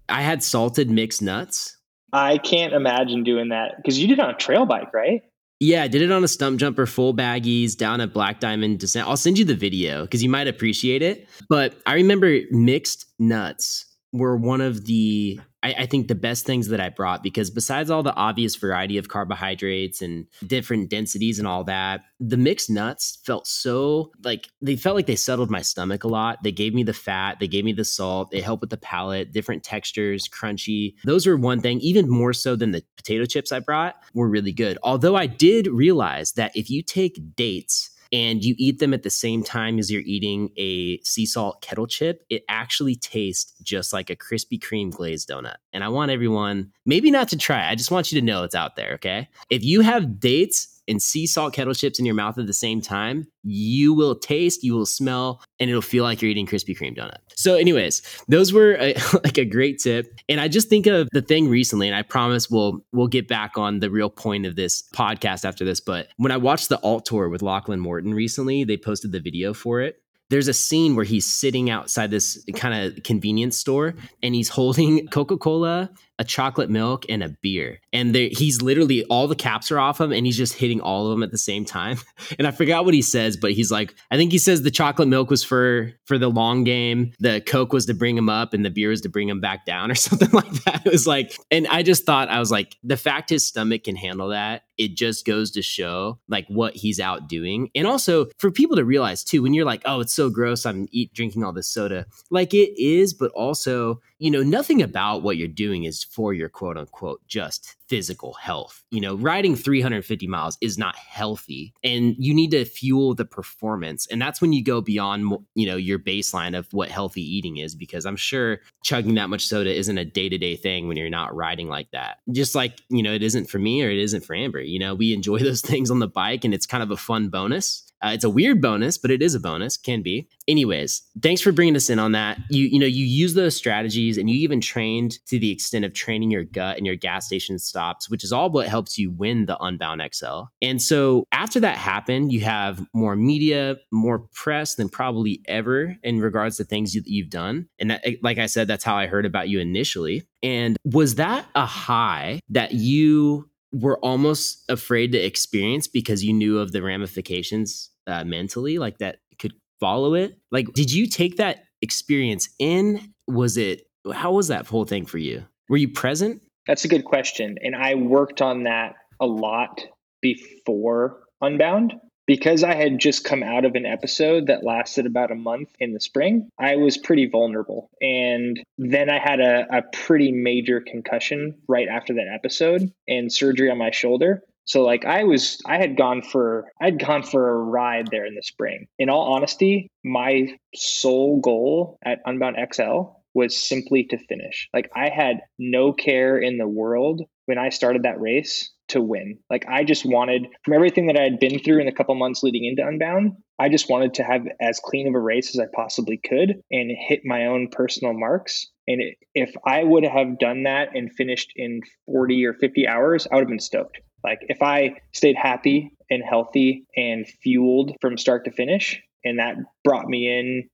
I 0.09 0.22
had 0.24 0.43
salted 0.43 0.89
mixed 0.89 1.22
nuts. 1.22 1.78
I 2.12 2.39
can't 2.39 2.74
imagine 2.74 3.24
doing 3.24 3.49
that 3.49 3.78
because 3.78 3.99
you 3.99 4.07
did 4.07 4.20
it 4.20 4.22
on 4.26 4.32
a 4.32 4.38
trail 4.38 4.66
bike, 4.66 4.93
right? 4.93 5.22
Yeah, 5.59 5.84
I 5.84 5.88
did 5.88 6.01
it 6.01 6.12
on 6.12 6.24
a 6.24 6.28
stump 6.28 6.59
jumper, 6.59 6.88
full 6.88 7.14
baggies 7.16 7.78
down 7.78 8.01
at 8.01 8.14
Black 8.14 8.39
Diamond 8.39 8.80
Descent. 8.80 9.07
I'll 9.07 9.16
send 9.16 9.38
you 9.38 9.45
the 9.45 9.55
video 9.55 10.01
because 10.01 10.24
you 10.24 10.30
might 10.30 10.47
appreciate 10.47 11.03
it. 11.03 11.30
But 11.49 11.76
I 11.86 11.93
remember 11.93 12.39
mixed 12.49 13.05
nuts 13.20 13.86
were 14.12 14.36
one 14.36 14.62
of 14.62 14.86
the 14.86 15.39
I, 15.64 15.76
I, 15.80 15.86
think 15.86 16.07
the 16.07 16.16
best 16.16 16.45
things 16.45 16.70
that 16.70 16.80
I 16.80 16.89
brought 16.89 17.22
because 17.22 17.51
besides 17.51 17.91
all 17.91 18.01
the 18.01 18.16
obvious 18.16 18.55
variety 18.55 18.97
of 18.97 19.09
carbohydrates 19.09 20.01
and 20.01 20.26
different 20.45 20.89
densities 20.89 21.38
and 21.38 21.47
all 21.47 21.64
that, 21.66 22.01
the 22.20 22.38
mixed 22.38 22.70
nuts 22.70 23.20
felt 23.24 23.45
so 23.47 24.12
like 24.24 24.49
they 24.62 24.76
felt 24.76 24.95
like 24.95 25.05
they 25.05 25.16
settled 25.16 25.51
my 25.51 25.62
stomach 25.62 26.03
a 26.03 26.07
lot. 26.07 26.41
They 26.43 26.51
gave 26.51 26.74
me 26.74 26.84
the 26.84 26.93
fat, 26.93 27.39
they 27.39 27.47
gave 27.47 27.64
me 27.64 27.74
the 27.74 27.86
salt, 27.86 28.32
they 28.32 28.41
helped 28.41 28.62
with 28.62 28.72
the 28.72 28.78
palate, 28.78 29.32
different 29.32 29.64
textures, 29.64 30.28
crunchy. 30.28 30.95
Those 31.03 31.28
were 31.28 31.38
one 31.38 31.62
thing, 31.62 31.80
even 31.82 32.09
more 32.09 32.34
so 32.34 32.55
than 32.55 32.72
the 32.72 32.84
potato 32.97 33.26
chips 33.26 33.51
I 33.51 33.59
brought, 33.59 33.95
were 34.14 34.28
really 34.28 34.53
good. 34.53 34.78
Although 34.84 35.16
I 35.16 35.28
did 35.28 35.68
realize 35.68 36.34
that 36.34 36.55
if 36.55 36.70
you 36.70 36.82
take 36.82 37.36
dates 37.36 37.91
and 38.12 38.43
you 38.43 38.55
eat 38.57 38.80
them 38.80 38.93
at 38.93 39.03
the 39.03 39.09
same 39.09 39.43
time 39.43 39.80
as 39.80 39.91
you're 39.91 40.01
eating 40.05 40.51
a 40.57 40.99
sea 40.99 41.26
salt 41.26 41.62
kettle 41.62 41.88
chip, 41.88 42.24
it 42.30 42.43
actually 42.49 42.95
tastes 42.95 43.53
just 43.62 43.93
like 43.93 44.09
a 44.09 44.16
Krispy 44.16 44.59
Kreme 44.59 44.91
glazed 44.91 45.30
donut. 45.30 45.55
And 45.74 45.84
I 45.84 45.89
want 45.89 46.12
everyone, 46.12 46.72
maybe 46.86 47.12
not 47.12 47.28
to 47.30 47.38
try, 47.38 47.70
I 47.70 47.76
just 47.76 47.91
want 47.91 48.12
you 48.12 48.20
to 48.20 48.26
know 48.26 48.43
it's 48.43 48.55
out 48.55 48.76
there, 48.76 48.93
okay? 48.95 49.30
If 49.49 49.64
you 49.64 49.82
have 49.82 50.20
dates 50.20 50.70
and 50.88 51.01
sea 51.01 51.27
salt 51.27 51.53
kettle 51.53 51.73
chips 51.73 51.99
in 51.99 52.05
your 52.05 52.15
mouth 52.15 52.38
at 52.38 52.47
the 52.47 52.53
same 52.53 52.82
time, 52.82 53.27
you 53.43 53.93
will 53.93 54.15
taste, 54.15 54.63
you 54.63 54.73
will 54.73 54.86
smell, 54.86 55.41
and 55.59 55.69
it'll 55.69 55.82
feel 55.82 56.03
like 56.03 56.21
you're 56.21 56.32
eating 56.32 56.47
Krispy 56.47 56.77
Kreme 56.77 56.97
donut. 56.97 57.17
So, 57.36 57.55
anyways, 57.55 58.01
those 58.27 58.53
were 58.53 58.75
a, 58.79 58.93
like 59.23 59.38
a 59.38 59.45
great 59.45 59.79
tip. 59.79 60.13
And 60.29 60.39
I 60.39 60.47
just 60.47 60.69
think 60.69 60.88
of 60.88 61.07
the 61.11 61.21
thing 61.21 61.47
recently, 61.47 61.88
and 61.88 61.95
I 61.95 62.01
promise 62.01 62.49
we'll 62.49 62.84
we'll 62.91 63.07
get 63.07 63.27
back 63.27 63.57
on 63.57 63.79
the 63.79 63.89
real 63.89 64.09
point 64.09 64.45
of 64.45 64.55
this 64.55 64.84
podcast 64.93 65.45
after 65.45 65.65
this. 65.65 65.79
But 65.79 66.07
when 66.17 66.32
I 66.32 66.38
watched 66.38 66.69
the 66.69 66.79
alt 66.82 67.05
tour 67.05 67.29
with 67.29 67.41
Lachlan 67.41 67.79
Morton 67.79 68.13
recently, 68.13 68.63
they 68.63 68.77
posted 68.77 69.11
the 69.11 69.19
video 69.19 69.53
for 69.53 69.82
it 69.82 70.01
there's 70.32 70.47
a 70.47 70.53
scene 70.53 70.95
where 70.95 71.03
he's 71.03 71.25
sitting 71.25 71.69
outside 71.69 72.09
this 72.09 72.43
kind 72.55 72.73
of 72.73 73.03
convenience 73.03 73.57
store 73.57 73.93
and 74.23 74.34
he's 74.34 74.47
holding 74.47 75.05
Coca 75.09 75.38
Cola, 75.38 75.91
a 76.22 76.24
chocolate 76.24 76.69
milk, 76.69 77.03
and 77.09 77.24
a 77.24 77.30
beer. 77.41 77.80
And 77.91 78.15
he's 78.15 78.61
literally 78.61 79.03
all 79.05 79.28
the 79.28 79.36
caps 79.36 79.72
are 79.72 79.80
off 79.80 79.99
him 79.99 80.11
and 80.11 80.24
he's 80.24 80.38
just 80.38 80.53
hitting 80.53 80.80
all 80.80 81.07
of 81.07 81.11
them 81.11 81.24
at 81.24 81.32
the 81.32 81.38
same 81.38 81.65
time. 81.65 81.97
And 82.38 82.47
I 82.47 82.51
forgot 82.51 82.86
what 82.86 82.93
he 82.93 83.01
says, 83.01 83.36
but 83.36 83.51
he's 83.51 83.72
like, 83.72 83.95
I 84.09 84.15
think 84.15 84.32
he 84.32 84.38
says 84.38 84.61
the 84.61 84.72
chocolate 84.72 85.07
milk 85.07 85.30
was 85.30 85.43
for 85.43 85.91
for 86.05 86.17
the 86.17 86.30
long 86.30 86.63
game, 86.63 87.13
the 87.19 87.41
Coke 87.41 87.74
was 87.74 87.88
to 87.88 87.93
bring 87.93 88.15
him 88.17 88.30
up, 88.30 88.53
and 88.53 88.63
the 88.63 88.69
beer 88.69 88.89
was 88.89 89.01
to 89.01 89.09
bring 89.09 89.28
him 89.28 89.41
back 89.41 89.65
down 89.65 89.89
or 89.89 89.95
something 89.95 90.30
like 90.32 90.51
that. 90.65 90.86
It 90.86 90.91
was 90.91 91.07
like, 91.07 91.36
and 91.49 91.67
I 91.67 91.82
just 91.82 92.05
thought 92.05 92.30
I 92.30 92.39
was 92.39 92.51
like, 92.51 92.78
the 92.84 92.95
fact 92.95 93.32
his 93.32 93.45
stomach 93.45 93.86
can 93.86 93.95
handle 93.95 94.30
that 94.30 94.63
it 94.82 94.95
just 94.95 95.26
goes 95.26 95.51
to 95.51 95.61
show 95.61 96.19
like 96.28 96.47
what 96.47 96.76
he's 96.76 96.99
out 96.99 97.30
doing. 97.30 97.69
And 97.76 97.86
also 97.86 98.26
for 98.39 98.49
people 98.49 98.76
to 98.78 98.84
realize 98.84 99.24
too, 99.24 99.43
when 99.43 99.53
you're 99.53 99.63
like, 99.63 99.84
oh, 99.86 99.99
it's 99.99 100.11
so 100.11 100.32
gross, 100.32 100.65
I'm 100.65 100.88
eat 100.91 101.13
drinking 101.13 101.43
all 101.43 101.53
this 101.53 101.67
soda. 101.67 102.07
Like 102.32 102.55
it 102.55 102.74
is, 102.82 103.13
but 103.13 103.30
also, 103.32 104.01
you 104.22 104.30
know, 104.30 104.43
nothing 104.43 104.84
about 104.84 105.24
what 105.24 105.38
you're 105.38 105.47
doing 105.47 105.86
is 105.86 106.03
for 106.03 106.32
your 106.32 106.47
quote 106.47 106.78
unquote 106.78 107.28
just 107.28 107.76
physical 107.88 108.34
health. 108.34 108.84
You 108.91 109.01
know, 109.01 109.15
riding 109.15 109.55
350 109.55 110.28
miles 110.28 110.59
is 110.61 110.78
not 110.78 110.95
healthy 110.95 111.74
and 111.84 112.15
you 112.19 112.32
need 112.32 112.51
to 112.51 112.63
fuel 112.63 113.15
the 113.15 113.26
performance. 113.26 114.05
And 114.11 114.22
that's 114.22 114.39
when 114.39 114.53
you 114.53 114.63
go 114.63 114.80
beyond, 114.80 115.39
you 115.55 115.65
know, 115.65 115.76
your 115.76 115.97
baseline 115.97 116.55
of 116.55 116.72
what 116.72 116.89
healthy 116.89 117.24
eating 117.24 117.57
is, 117.57 117.74
because 117.74 118.05
I'm 118.05 118.15
sure 118.15 118.59
chugging 118.84 119.15
that 119.15 119.32
much 119.32 119.47
soda 119.47 119.76
isn't 119.76 119.97
a 119.97 120.05
day 120.05 120.30
to 120.30 120.38
day 120.38 120.55
thing 120.55 120.88
when 120.88 120.97
you're 120.97 121.09
not 121.09 121.36
riding 121.36 121.67
like 121.67 121.89
that. 121.89 122.19
Just 122.32 122.53
like, 122.53 122.80
you 122.89 123.01
know, 123.01 123.13
it 123.13 123.24
isn't 123.24 123.49
for 123.49 123.57
me 123.57 123.84
or 123.84 123.89
it 123.89 123.97
isn't 123.97 124.24
for 124.24 124.36
Amber. 124.36 124.61
You 124.61 124.78
know, 124.78 124.93
we 124.93 125.15
enjoy 125.15 125.39
those 125.43 125.61
things 125.61 125.89
on 125.89 125.97
the 125.97 126.07
bike 126.07 126.45
and 126.45 126.53
it's 126.53 126.67
kind 126.67 126.84
of 126.84 126.91
a 126.91 126.97
fun 126.97 127.30
bonus. 127.30 127.91
Uh, 128.04 128.12
it's 128.14 128.24
a 128.24 128.30
weird 128.30 128.62
bonus, 128.62 128.97
but 128.97 129.12
it 129.12 129.22
is 129.22 129.36
a 129.36 129.39
bonus, 129.39 129.78
can 129.78 130.02
be. 130.02 130.28
Anyways, 130.47 131.04
thanks 131.22 131.41
for 131.41 131.52
bringing 131.52 131.76
us 131.76 131.89
in 131.89 131.99
on 131.99 132.14
that. 132.14 132.39
You 132.49 132.66
you 132.66 132.80
know 132.80 132.86
you 132.86 133.06
use 133.06 133.34
those 133.34 133.56
strategies 133.56 134.18
and 134.18 134.30
you 134.30 134.38
even 134.39 134.60
trained 134.60 135.24
to 135.28 135.39
the 135.39 135.52
extent 135.52 135.86
of 135.86 135.93
training 135.93 136.32
your 136.32 136.43
gut 136.43 136.78
and 136.78 136.86
your 136.86 136.95
gas 136.95 137.28
station 137.28 137.60
stops, 137.60 138.10
which 138.10 138.24
is 138.24 138.32
all 138.32 138.49
what 138.49 138.68
helps 138.68 138.97
you 138.97 139.12
win 139.12 139.45
the 139.45 139.58
Unbound 139.60 140.02
XL. 140.14 140.43
And 140.62 140.82
so 140.82 141.26
after 141.32 141.60
that 141.60 141.78
happened, 141.78 142.32
you 142.32 142.41
have 142.41 142.86
more 142.93 143.16
media, 143.16 143.78
more 143.91 144.20
press 144.34 144.76
than 144.76 144.89
probably 144.89 145.41
ever 145.47 145.95
in 146.04 146.20
regards 146.20 146.58
to 146.58 146.64
things 146.64 146.95
you, 146.95 147.02
you've 147.06 147.30
done. 147.30 147.68
And 147.80 147.91
that, 147.91 148.04
like 148.22 148.38
I 148.38 148.47
said, 148.47 148.68
that's 148.68 148.84
how 148.84 148.95
I 148.95 149.08
heard 149.08 149.26
about 149.26 149.49
you 149.49 149.60
initially. 149.60 150.24
And 150.43 150.78
was 150.84 151.16
that 151.16 151.45
a 151.56 151.66
high 151.66 152.39
that 152.49 152.74
you 152.74 153.49
were 153.72 153.97
almost 153.99 154.64
afraid 154.70 155.12
to 155.14 155.18
experience 155.18 155.88
because 155.88 156.24
you 156.24 156.34
knew 156.34 156.60
of 156.60 156.72
the 156.72 156.82
ramifications 156.82 157.91
uh, 158.08 158.24
mentally, 158.24 158.78
like 158.78 158.97
that 158.99 159.20
could 159.39 159.54
follow 159.80 160.14
it. 160.14 160.38
Like, 160.52 160.72
did 160.74 160.91
you 160.91 161.08
take 161.08 161.38
that 161.38 161.64
experience 161.82 162.49
in? 162.60 163.14
Was 163.28 163.58
it, 163.58 163.88
how 164.14 164.34
was 164.34 164.47
that 164.49 164.68
whole 164.68 164.86
thing 164.86 165.06
for 165.06 165.18
you? 165.18 165.45
Were 165.70 165.78
you 165.78 165.89
present? 165.89 166.41
That's 166.68 166.86
a 166.86 166.88
good 166.88 167.06
question. 167.06 167.58
And 167.62 167.76
I 167.76 167.95
worked 167.95 168.41
on 168.41 168.64
that 168.64 168.95
a 169.20 169.26
lot 169.26 169.82
before 170.22 171.18
Unbound 171.41 171.93
because 172.28 172.64
I 172.64 172.76
had 172.76 172.99
just 172.99 173.24
come 173.24 173.43
out 173.43 173.66
of 173.66 173.76
an 173.76 173.86
episode 173.86 174.47
that 174.47 174.64
lasted 174.64 175.06
about 175.06 175.32
a 175.32 175.36
month 175.36 175.70
in 175.80 175.93
the 175.93 175.99
spring, 175.99 176.49
I 176.58 176.76
was 176.76 176.97
pretty 176.97 177.28
vulnerable. 177.28 177.89
And 177.99 178.62
then 178.78 179.10
I 179.10 179.20
had 179.20 179.39
a, 179.39 179.66
a 179.70 179.82
pretty 179.91 180.32
major 180.32 180.82
concussion 180.82 181.56
right 181.68 181.88
after 181.88 182.14
that 182.14 182.28
episode 182.34 182.91
and 183.08 183.34
surgery 183.34 183.70
on 183.70 183.80
my 183.80 183.91
shoulder. 183.91 184.43
So 184.66 184.84
like 184.84 185.05
I 185.05 185.24
was 185.24 185.59
I 185.66 185.78
had 185.78 185.97
gone 185.97 186.22
for 186.22 186.66
I'd 186.82 186.99
gone 186.99 187.24
for 187.24 187.49
a 187.49 187.57
ride 187.57 188.07
there 188.12 188.26
in 188.26 188.36
the 188.36 188.43
spring. 188.43 188.88
In 188.99 189.09
all 189.09 189.34
honesty, 189.34 189.89
my 190.03 190.47
sole 190.76 191.39
goal 191.41 191.97
at 192.03 192.20
Unbound 192.26 192.57
XL 192.74 193.22
was 193.34 193.57
simply 193.57 194.03
to 194.09 194.18
finish. 194.18 194.70
Like 194.74 194.89
I 194.95 195.09
had 195.09 195.41
no 195.57 195.93
care 195.93 196.38
in 196.38 196.57
the 196.57 196.68
world 196.68 197.22
when 197.45 197.57
I 197.57 197.70
started 197.70 198.03
that 198.03 198.20
race 198.20 198.72
to 198.89 199.01
win. 199.01 199.39
Like 199.49 199.66
I 199.70 199.84
just 199.84 200.05
wanted 200.05 200.47
from 200.64 200.74
everything 200.74 201.07
that 201.07 201.18
I 201.18 201.24
had 201.24 201.39
been 201.39 201.59
through 201.59 201.80
in 201.80 201.86
the 201.86 201.93
couple 201.93 202.16
months 202.16 202.43
leading 202.43 202.66
into 202.66 202.86
Unbound, 202.86 203.34
I 203.57 203.70
just 203.70 203.89
wanted 203.89 204.16
to 204.16 204.24
have 204.24 204.45
as 204.59 204.80
clean 204.84 205.07
of 205.07 205.16
a 205.16 205.20
race 205.20 205.55
as 205.55 205.59
I 205.59 205.68
possibly 205.74 206.18
could 206.18 206.62
and 206.72 206.91
hit 207.07 207.22
my 207.24 207.45
own 207.45 207.70
personal 207.72 208.14
marks. 208.14 208.68
And 208.88 209.01
if 209.34 209.53
I 209.66 209.84
would 209.84 210.03
have 210.03 210.39
done 210.39 210.64
that 210.64 210.89
and 210.93 211.12
finished 211.12 211.53
in 211.55 211.82
40 212.05 212.45
or 212.45 212.53
50 212.53 212.88
hours, 212.88 213.28
I 213.32 213.36
would 213.36 213.41
have 213.41 213.49
been 213.49 213.59
stoked. 213.59 214.01
Like 214.24 214.39
if 214.41 214.61
I 214.61 214.95
stayed 215.13 215.36
happy 215.36 215.91
and 216.09 216.24
healthy 216.24 216.86
and 216.95 217.28
fueled 217.28 217.95
from 218.01 218.17
start 218.17 218.45
to 218.45 218.51
finish, 218.51 219.01
and 219.24 219.39
that 219.39 219.55
brought 219.84 220.07
me 220.07 220.28
in 220.28 220.69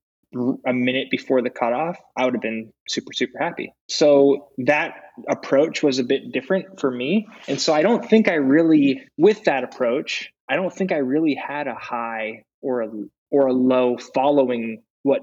a 0.66 0.72
minute 0.72 1.10
before 1.10 1.40
the 1.40 1.50
cutoff, 1.50 1.96
I 2.16 2.24
would 2.24 2.34
have 2.34 2.42
been 2.42 2.70
super, 2.88 3.12
super 3.12 3.38
happy. 3.38 3.72
So 3.88 4.48
that 4.58 4.94
approach 5.28 5.82
was 5.82 5.98
a 5.98 6.04
bit 6.04 6.32
different 6.32 6.78
for 6.78 6.90
me. 6.90 7.26
And 7.46 7.58
so 7.60 7.72
I 7.72 7.82
don't 7.82 8.04
think 8.04 8.28
I 8.28 8.34
really, 8.34 9.02
with 9.16 9.44
that 9.44 9.64
approach, 9.64 10.30
I 10.48 10.56
don't 10.56 10.72
think 10.72 10.92
I 10.92 10.98
really 10.98 11.34
had 11.34 11.66
a 11.66 11.74
high 11.74 12.42
or 12.60 12.82
a 12.82 12.90
or 13.30 13.46
a 13.46 13.52
low 13.52 13.98
following 14.14 14.82
what 15.02 15.22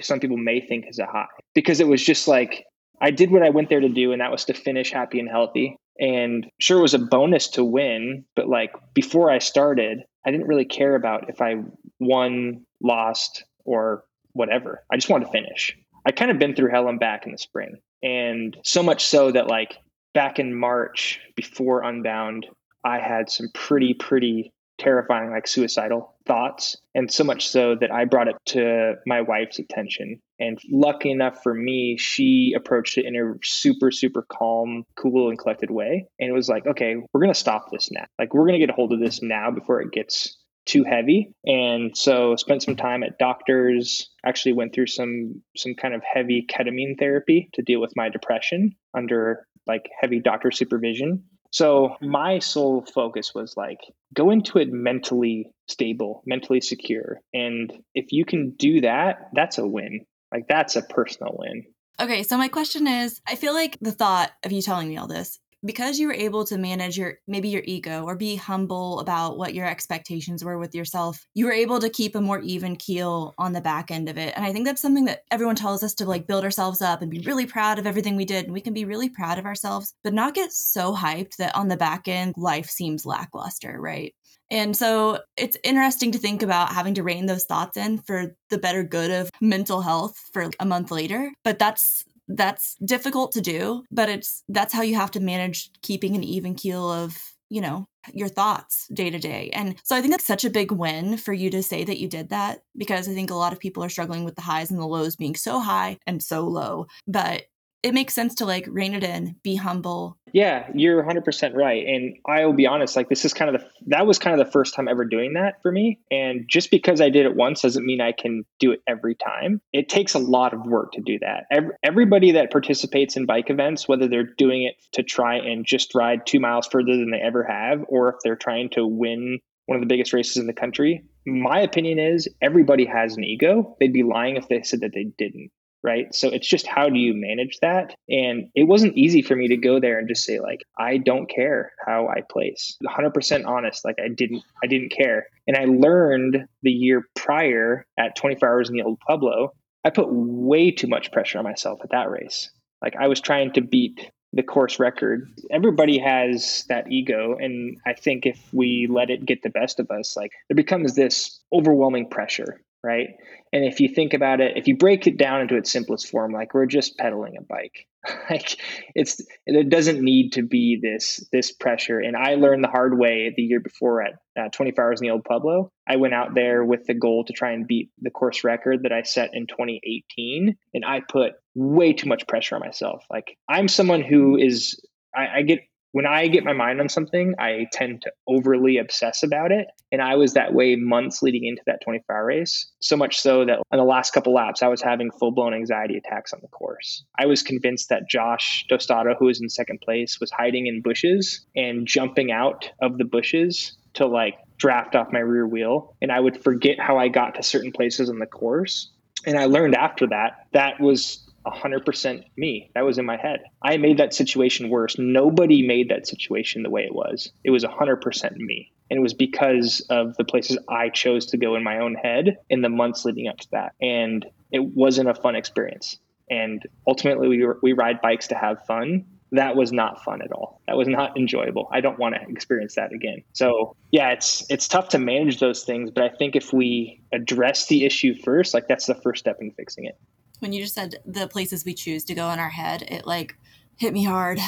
some 0.00 0.20
people 0.20 0.36
may 0.36 0.60
think 0.60 0.86
is 0.88 0.98
a 0.98 1.06
high 1.06 1.26
because 1.54 1.80
it 1.80 1.86
was 1.86 2.02
just 2.02 2.26
like 2.26 2.64
I 3.00 3.10
did 3.10 3.30
what 3.30 3.42
I 3.42 3.50
went 3.50 3.68
there 3.68 3.80
to 3.80 3.88
do, 3.88 4.12
and 4.12 4.20
that 4.20 4.30
was 4.30 4.44
to 4.46 4.54
finish 4.54 4.92
happy 4.92 5.18
and 5.20 5.28
healthy. 5.28 5.76
And 5.98 6.46
sure, 6.60 6.78
it 6.78 6.82
was 6.82 6.94
a 6.94 6.98
bonus 6.98 7.48
to 7.50 7.64
win, 7.64 8.24
but 8.34 8.48
like 8.48 8.72
before 8.94 9.30
I 9.30 9.38
started, 9.38 10.02
I 10.26 10.30
didn't 10.30 10.48
really 10.48 10.64
care 10.64 10.94
about 10.94 11.28
if 11.28 11.40
I 11.40 11.56
won, 12.00 12.64
lost, 12.82 13.44
or 13.64 14.04
whatever. 14.32 14.84
I 14.90 14.96
just 14.96 15.08
wanted 15.08 15.26
to 15.26 15.32
finish. 15.32 15.76
I 16.06 16.12
kind 16.12 16.30
of 16.30 16.38
been 16.38 16.54
through 16.54 16.70
hell 16.70 16.88
and 16.88 16.98
back 16.98 17.26
in 17.26 17.32
the 17.32 17.38
spring. 17.38 17.78
And 18.02 18.56
so 18.64 18.82
much 18.82 19.04
so 19.04 19.30
that 19.30 19.46
like 19.46 19.78
back 20.12 20.38
in 20.38 20.54
March 20.54 21.20
before 21.36 21.82
Unbound, 21.82 22.46
I 22.84 22.98
had 22.98 23.30
some 23.30 23.48
pretty, 23.54 23.94
pretty 23.94 24.52
terrifying, 24.78 25.30
like 25.30 25.46
suicidal 25.46 26.13
thoughts. 26.26 26.76
And 26.94 27.12
so 27.12 27.24
much 27.24 27.48
so 27.48 27.76
that 27.80 27.92
I 27.92 28.04
brought 28.04 28.28
it 28.28 28.36
to 28.46 28.94
my 29.06 29.22
wife's 29.22 29.58
attention. 29.58 30.20
And 30.38 30.58
lucky 30.70 31.10
enough 31.10 31.42
for 31.42 31.54
me, 31.54 31.96
she 31.98 32.54
approached 32.56 32.98
it 32.98 33.06
in 33.06 33.16
a 33.16 33.34
super, 33.42 33.90
super 33.90 34.26
calm, 34.28 34.84
cool, 34.96 35.28
and 35.28 35.38
collected 35.38 35.70
way. 35.70 36.06
And 36.18 36.28
it 36.28 36.32
was 36.32 36.48
like, 36.48 36.66
okay, 36.66 36.96
we're 37.12 37.20
going 37.20 37.32
to 37.32 37.38
stop 37.38 37.70
this 37.70 37.90
now. 37.90 38.04
Like, 38.18 38.34
we're 38.34 38.46
going 38.46 38.58
to 38.58 38.66
get 38.66 38.70
a 38.70 38.74
hold 38.74 38.92
of 38.92 39.00
this 39.00 39.22
now 39.22 39.50
before 39.50 39.80
it 39.80 39.92
gets 39.92 40.36
too 40.66 40.82
heavy 40.82 41.30
and 41.44 41.96
so 41.96 42.36
spent 42.36 42.62
some 42.62 42.76
time 42.76 43.02
at 43.02 43.18
doctors 43.18 44.10
actually 44.24 44.54
went 44.54 44.74
through 44.74 44.86
some 44.86 45.42
some 45.54 45.74
kind 45.74 45.94
of 45.94 46.02
heavy 46.02 46.46
ketamine 46.48 46.98
therapy 46.98 47.50
to 47.52 47.60
deal 47.60 47.80
with 47.82 47.92
my 47.96 48.08
depression 48.08 48.74
under 48.96 49.46
like 49.66 49.90
heavy 50.00 50.20
doctor 50.20 50.50
supervision 50.50 51.24
so 51.54 51.94
my 52.00 52.40
sole 52.40 52.84
focus 52.92 53.32
was 53.32 53.54
like 53.56 53.78
go 54.12 54.30
into 54.30 54.58
it 54.58 54.72
mentally 54.72 55.52
stable 55.68 56.20
mentally 56.26 56.60
secure. 56.60 57.20
And 57.32 57.72
if 57.94 58.06
you 58.10 58.24
can 58.24 58.54
do 58.58 58.80
that 58.80 59.30
that's 59.32 59.58
a 59.58 59.66
win. 59.66 60.04
Like 60.32 60.46
that's 60.48 60.74
a 60.74 60.82
personal 60.82 61.36
win. 61.38 61.62
Okay, 62.00 62.24
so 62.24 62.36
my 62.36 62.48
question 62.48 62.88
is 62.88 63.20
I 63.24 63.36
feel 63.36 63.54
like 63.54 63.78
the 63.80 63.92
thought 63.92 64.32
of 64.42 64.50
you 64.50 64.62
telling 64.62 64.88
me 64.88 64.96
all 64.96 65.06
this 65.06 65.38
because 65.64 65.98
you 65.98 66.06
were 66.06 66.14
able 66.14 66.44
to 66.44 66.58
manage 66.58 66.98
your 66.98 67.18
maybe 67.26 67.48
your 67.48 67.62
ego 67.64 68.04
or 68.04 68.14
be 68.14 68.36
humble 68.36 69.00
about 69.00 69.38
what 69.38 69.54
your 69.54 69.66
expectations 69.66 70.44
were 70.44 70.58
with 70.58 70.74
yourself 70.74 71.26
you 71.34 71.46
were 71.46 71.52
able 71.52 71.78
to 71.80 71.88
keep 71.88 72.14
a 72.14 72.20
more 72.20 72.40
even 72.40 72.76
keel 72.76 73.34
on 73.38 73.52
the 73.52 73.60
back 73.60 73.90
end 73.90 74.08
of 74.08 74.18
it 74.18 74.32
and 74.36 74.44
i 74.44 74.52
think 74.52 74.66
that's 74.66 74.82
something 74.82 75.04
that 75.04 75.22
everyone 75.30 75.56
tells 75.56 75.82
us 75.82 75.94
to 75.94 76.04
like 76.04 76.26
build 76.26 76.44
ourselves 76.44 76.82
up 76.82 77.02
and 77.02 77.10
be 77.10 77.20
really 77.20 77.46
proud 77.46 77.78
of 77.78 77.86
everything 77.86 78.16
we 78.16 78.24
did 78.24 78.44
and 78.44 78.52
we 78.52 78.60
can 78.60 78.74
be 78.74 78.84
really 78.84 79.08
proud 79.08 79.38
of 79.38 79.46
ourselves 79.46 79.94
but 80.02 80.14
not 80.14 80.34
get 80.34 80.52
so 80.52 80.94
hyped 80.94 81.36
that 81.36 81.54
on 81.54 81.68
the 81.68 81.76
back 81.76 82.08
end 82.08 82.34
life 82.36 82.68
seems 82.68 83.06
lackluster 83.06 83.80
right 83.80 84.14
and 84.50 84.76
so 84.76 85.20
it's 85.36 85.56
interesting 85.64 86.12
to 86.12 86.18
think 86.18 86.42
about 86.42 86.72
having 86.72 86.94
to 86.94 87.02
rein 87.02 87.26
those 87.26 87.44
thoughts 87.44 87.76
in 87.76 87.98
for 87.98 88.36
the 88.50 88.58
better 88.58 88.82
good 88.84 89.10
of 89.10 89.30
mental 89.40 89.80
health 89.80 90.16
for 90.32 90.50
a 90.60 90.66
month 90.66 90.90
later. 90.90 91.32
But 91.44 91.58
that's 91.58 92.04
that's 92.28 92.76
difficult 92.84 93.32
to 93.32 93.40
do, 93.40 93.84
but 93.90 94.08
it's 94.08 94.42
that's 94.48 94.72
how 94.72 94.82
you 94.82 94.94
have 94.96 95.10
to 95.12 95.20
manage 95.20 95.70
keeping 95.82 96.14
an 96.14 96.24
even 96.24 96.54
keel 96.54 96.90
of, 96.90 97.16
you 97.50 97.60
know, 97.60 97.86
your 98.12 98.28
thoughts 98.28 98.88
day 98.92 99.10
to 99.10 99.18
day. 99.18 99.50
And 99.52 99.76
so 99.84 99.96
I 99.96 100.02
think 100.02 100.14
it's 100.14 100.26
such 100.26 100.44
a 100.44 100.50
big 100.50 100.72
win 100.72 101.16
for 101.16 101.32
you 101.32 101.50
to 101.50 101.62
say 101.62 101.84
that 101.84 101.98
you 101.98 102.08
did 102.08 102.30
that 102.30 102.62
because 102.76 103.08
I 103.08 103.14
think 103.14 103.30
a 103.30 103.34
lot 103.36 103.52
of 103.52 103.60
people 103.60 103.82
are 103.84 103.88
struggling 103.88 104.24
with 104.24 104.34
the 104.36 104.42
highs 104.42 104.70
and 104.70 104.80
the 104.80 104.86
lows 104.86 105.16
being 105.16 105.34
so 105.34 105.60
high 105.60 105.98
and 106.06 106.22
so 106.22 106.46
low. 106.46 106.86
But 107.06 107.44
it 107.84 107.92
makes 107.92 108.14
sense 108.14 108.34
to 108.36 108.46
like 108.46 108.66
rein 108.70 108.94
it 108.94 109.04
in, 109.04 109.36
be 109.42 109.56
humble. 109.56 110.16
Yeah, 110.32 110.66
you're 110.74 111.04
100% 111.04 111.54
right. 111.54 111.86
And 111.86 112.16
I 112.26 112.46
will 112.46 112.54
be 112.54 112.66
honest, 112.66 112.96
like 112.96 113.10
this 113.10 113.26
is 113.26 113.34
kind 113.34 113.54
of 113.54 113.60
the 113.60 113.68
that 113.88 114.06
was 114.06 114.18
kind 114.18 114.40
of 114.40 114.44
the 114.44 114.50
first 114.50 114.74
time 114.74 114.88
ever 114.88 115.04
doing 115.04 115.34
that 115.34 115.60
for 115.62 115.70
me. 115.70 116.00
And 116.10 116.46
just 116.48 116.70
because 116.70 117.02
I 117.02 117.10
did 117.10 117.26
it 117.26 117.36
once 117.36 117.60
doesn't 117.60 117.84
mean 117.84 118.00
I 118.00 118.12
can 118.12 118.44
do 118.58 118.72
it 118.72 118.80
every 118.88 119.14
time. 119.14 119.60
It 119.72 119.90
takes 119.90 120.14
a 120.14 120.18
lot 120.18 120.54
of 120.54 120.64
work 120.64 120.92
to 120.92 121.02
do 121.02 121.18
that. 121.20 121.44
Everybody 121.84 122.32
that 122.32 122.50
participates 122.50 123.16
in 123.16 123.26
bike 123.26 123.50
events, 123.50 123.86
whether 123.86 124.08
they're 124.08 124.34
doing 124.38 124.64
it 124.64 124.76
to 124.94 125.02
try 125.02 125.36
and 125.36 125.66
just 125.66 125.94
ride 125.94 126.26
2 126.26 126.40
miles 126.40 126.66
further 126.66 126.96
than 126.96 127.10
they 127.10 127.20
ever 127.20 127.44
have 127.44 127.84
or 127.88 128.08
if 128.08 128.16
they're 128.24 128.34
trying 128.34 128.70
to 128.70 128.86
win 128.86 129.40
one 129.66 129.76
of 129.76 129.82
the 129.82 129.86
biggest 129.86 130.12
races 130.12 130.38
in 130.38 130.46
the 130.46 130.52
country, 130.52 131.04
my 131.26 131.60
opinion 131.60 131.98
is 131.98 132.28
everybody 132.42 132.86
has 132.86 133.16
an 133.16 133.24
ego. 133.24 133.76
They'd 133.78 133.92
be 133.92 134.02
lying 134.02 134.36
if 134.36 134.48
they 134.48 134.62
said 134.62 134.80
that 134.80 134.92
they 134.94 135.04
didn't 135.16 135.50
right? 135.84 136.12
So 136.14 136.28
it's 136.30 136.48
just 136.48 136.66
how 136.66 136.88
do 136.88 136.98
you 136.98 137.12
manage 137.14 137.58
that? 137.60 137.94
And 138.08 138.48
it 138.54 138.64
wasn't 138.64 138.96
easy 138.96 139.20
for 139.20 139.36
me 139.36 139.48
to 139.48 139.56
go 139.56 139.78
there 139.78 139.98
and 139.98 140.08
just 140.08 140.24
say 140.24 140.40
like 140.40 140.64
i 140.78 140.96
don't 140.96 141.28
care 141.28 141.72
how 141.86 142.08
i 142.08 142.22
place. 142.28 142.76
100% 142.82 143.46
honest 143.46 143.84
like 143.84 143.96
i 144.02 144.08
didn't 144.08 144.42
i 144.64 144.66
didn't 144.66 144.90
care. 144.90 145.26
And 145.46 145.56
i 145.56 145.66
learned 145.66 146.46
the 146.62 146.70
year 146.70 147.04
prior 147.14 147.86
at 147.98 148.16
24 148.16 148.48
hours 148.48 148.70
in 148.70 148.76
the 148.76 148.82
old 148.82 148.98
pueblo 149.06 149.52
i 149.84 149.90
put 149.90 150.08
way 150.10 150.70
too 150.70 150.88
much 150.88 151.12
pressure 151.12 151.38
on 151.38 151.44
myself 151.44 151.80
at 151.84 151.90
that 151.90 152.10
race. 152.10 152.50
Like 152.82 152.96
i 152.98 153.06
was 153.06 153.20
trying 153.20 153.52
to 153.52 153.60
beat 153.60 154.10
the 154.32 154.42
course 154.42 154.80
record. 154.80 155.28
Everybody 155.52 155.98
has 155.98 156.64
that 156.68 156.90
ego 156.90 157.36
and 157.38 157.76
i 157.86 157.92
think 157.92 158.24
if 158.24 158.40
we 158.52 158.88
let 158.90 159.10
it 159.10 159.26
get 159.26 159.42
the 159.42 159.50
best 159.50 159.78
of 159.78 159.90
us 159.90 160.16
like 160.16 160.32
there 160.48 160.56
becomes 160.56 160.94
this 160.94 161.40
overwhelming 161.52 162.08
pressure 162.08 162.64
right? 162.84 163.08
And 163.52 163.64
if 163.64 163.80
you 163.80 163.88
think 163.88 164.14
about 164.14 164.40
it, 164.40 164.56
if 164.56 164.68
you 164.68 164.76
break 164.76 165.06
it 165.06 165.16
down 165.16 165.40
into 165.40 165.56
its 165.56 165.72
simplest 165.72 166.08
form, 166.08 166.32
like 166.32 166.52
we're 166.52 166.66
just 166.66 166.98
pedaling 166.98 167.36
a 167.38 167.42
bike, 167.42 167.86
like 168.30 168.58
it's 168.94 169.20
it 169.46 169.70
doesn't 169.70 170.02
need 170.02 170.34
to 170.34 170.42
be 170.42 170.78
this 170.80 171.26
this 171.32 171.50
pressure. 171.50 171.98
And 171.98 172.16
I 172.16 172.34
learned 172.34 172.62
the 172.62 172.68
hard 172.68 172.98
way 172.98 173.32
the 173.34 173.42
year 173.42 173.60
before 173.60 174.02
at 174.02 174.12
uh, 174.38 174.48
24 174.50 174.84
hours 174.84 175.00
in 175.00 175.06
the 175.06 175.12
old 175.12 175.24
Pueblo. 175.24 175.70
I 175.88 175.96
went 175.96 176.14
out 176.14 176.34
there 176.34 176.64
with 176.64 176.84
the 176.86 176.94
goal 176.94 177.24
to 177.24 177.32
try 177.32 177.52
and 177.52 177.66
beat 177.66 177.90
the 178.00 178.10
course 178.10 178.44
record 178.44 178.82
that 178.82 178.92
I 178.92 179.02
set 179.02 179.30
in 179.32 179.46
2018, 179.46 180.56
and 180.74 180.84
I 180.84 181.00
put 181.00 181.32
way 181.54 181.94
too 181.94 182.08
much 182.08 182.26
pressure 182.26 182.56
on 182.56 182.60
myself. 182.60 183.04
Like 183.10 183.38
I'm 183.48 183.68
someone 183.68 184.02
who 184.02 184.36
is 184.36 184.80
I, 185.16 185.38
I 185.38 185.42
get 185.42 185.60
when 185.94 186.06
I 186.06 186.26
get 186.26 186.42
my 186.42 186.52
mind 186.52 186.80
on 186.80 186.88
something, 186.88 187.36
I 187.38 187.68
tend 187.70 188.02
to 188.02 188.10
overly 188.26 188.78
obsess 188.78 189.22
about 189.22 189.52
it. 189.52 189.68
And 189.92 190.02
I 190.02 190.16
was 190.16 190.34
that 190.34 190.52
way 190.52 190.74
months 190.74 191.22
leading 191.22 191.44
into 191.44 191.62
that 191.66 191.82
24 191.84 192.16
hour 192.16 192.26
race. 192.26 192.68
So 192.80 192.96
much 192.96 193.20
so 193.20 193.44
that 193.44 193.60
on 193.70 193.78
the 193.78 193.84
last 193.84 194.12
couple 194.12 194.34
laps, 194.34 194.60
I 194.60 194.66
was 194.66 194.82
having 194.82 195.12
full 195.12 195.30
blown 195.30 195.54
anxiety 195.54 195.96
attacks 195.96 196.32
on 196.32 196.40
the 196.42 196.48
course. 196.48 197.04
I 197.16 197.26
was 197.26 197.44
convinced 197.44 197.90
that 197.90 198.10
Josh 198.10 198.66
Tostado, 198.68 199.14
who 199.16 199.26
was 199.26 199.40
in 199.40 199.48
second 199.48 199.82
place, 199.82 200.18
was 200.18 200.32
hiding 200.32 200.66
in 200.66 200.82
bushes 200.82 201.46
and 201.54 201.86
jumping 201.86 202.32
out 202.32 202.68
of 202.82 202.98
the 202.98 203.04
bushes 203.04 203.76
to 203.92 204.08
like 204.08 204.34
draft 204.58 204.96
off 204.96 205.12
my 205.12 205.20
rear 205.20 205.46
wheel. 205.46 205.94
And 206.02 206.10
I 206.10 206.18
would 206.18 206.42
forget 206.42 206.80
how 206.80 206.98
I 206.98 207.06
got 207.06 207.36
to 207.36 207.44
certain 207.44 207.70
places 207.70 208.10
on 208.10 208.18
the 208.18 208.26
course. 208.26 208.90
And 209.26 209.38
I 209.38 209.44
learned 209.44 209.76
after 209.76 210.08
that 210.08 210.48
that 210.54 210.80
was 210.80 211.23
100% 211.46 212.24
me. 212.36 212.70
That 212.74 212.84
was 212.84 212.98
in 212.98 213.04
my 213.04 213.16
head. 213.16 213.44
I 213.62 213.76
made 213.76 213.98
that 213.98 214.14
situation 214.14 214.68
worse. 214.68 214.96
Nobody 214.98 215.66
made 215.66 215.90
that 215.90 216.06
situation 216.06 216.62
the 216.62 216.70
way 216.70 216.82
it 216.82 216.94
was. 216.94 217.30
It 217.44 217.50
was 217.50 217.64
100% 217.64 218.36
me. 218.36 218.72
And 218.90 218.98
it 218.98 219.02
was 219.02 219.14
because 219.14 219.80
of 219.90 220.16
the 220.16 220.24
places 220.24 220.58
I 220.68 220.88
chose 220.90 221.26
to 221.26 221.36
go 221.36 221.56
in 221.56 221.64
my 221.64 221.78
own 221.78 221.94
head 221.94 222.36
in 222.50 222.62
the 222.62 222.68
months 222.68 223.04
leading 223.04 223.28
up 223.28 223.38
to 223.38 223.50
that. 223.52 223.72
And 223.80 224.26
it 224.52 224.62
wasn't 224.62 225.08
a 225.08 225.14
fun 225.14 225.36
experience. 225.36 225.98
And 226.30 226.62
ultimately, 226.86 227.28
we, 227.28 227.46
we 227.62 227.72
ride 227.72 228.00
bikes 228.00 228.28
to 228.28 228.34
have 228.34 228.64
fun. 228.66 229.04
That 229.32 229.56
was 229.56 229.72
not 229.72 230.04
fun 230.04 230.22
at 230.22 230.32
all. 230.32 230.60
That 230.66 230.76
was 230.76 230.86
not 230.86 231.18
enjoyable. 231.18 231.68
I 231.72 231.80
don't 231.80 231.98
want 231.98 232.14
to 232.14 232.20
experience 232.30 232.76
that 232.76 232.92
again. 232.92 233.24
So 233.32 233.74
yeah, 233.90 234.10
it's 234.10 234.46
it's 234.48 234.68
tough 234.68 234.90
to 234.90 234.98
manage 234.98 235.40
those 235.40 235.64
things, 235.64 235.90
but 235.90 236.04
I 236.04 236.08
think 236.08 236.36
if 236.36 236.52
we 236.52 237.02
address 237.12 237.66
the 237.66 237.84
issue 237.84 238.14
first, 238.14 238.54
like 238.54 238.68
that's 238.68 238.86
the 238.86 238.94
first 238.94 239.20
step 239.20 239.38
in 239.40 239.50
fixing 239.50 239.86
it 239.86 239.98
when 240.44 240.52
you 240.52 240.60
just 240.60 240.74
said 240.74 240.96
the 241.06 241.26
places 241.26 241.64
we 241.64 241.72
choose 241.72 242.04
to 242.04 242.14
go 242.14 242.30
in 242.30 242.38
our 242.38 242.50
head, 242.50 242.82
it 242.82 243.06
like 243.06 243.34
hit 243.76 243.94
me 243.94 244.04
hard 244.04 244.38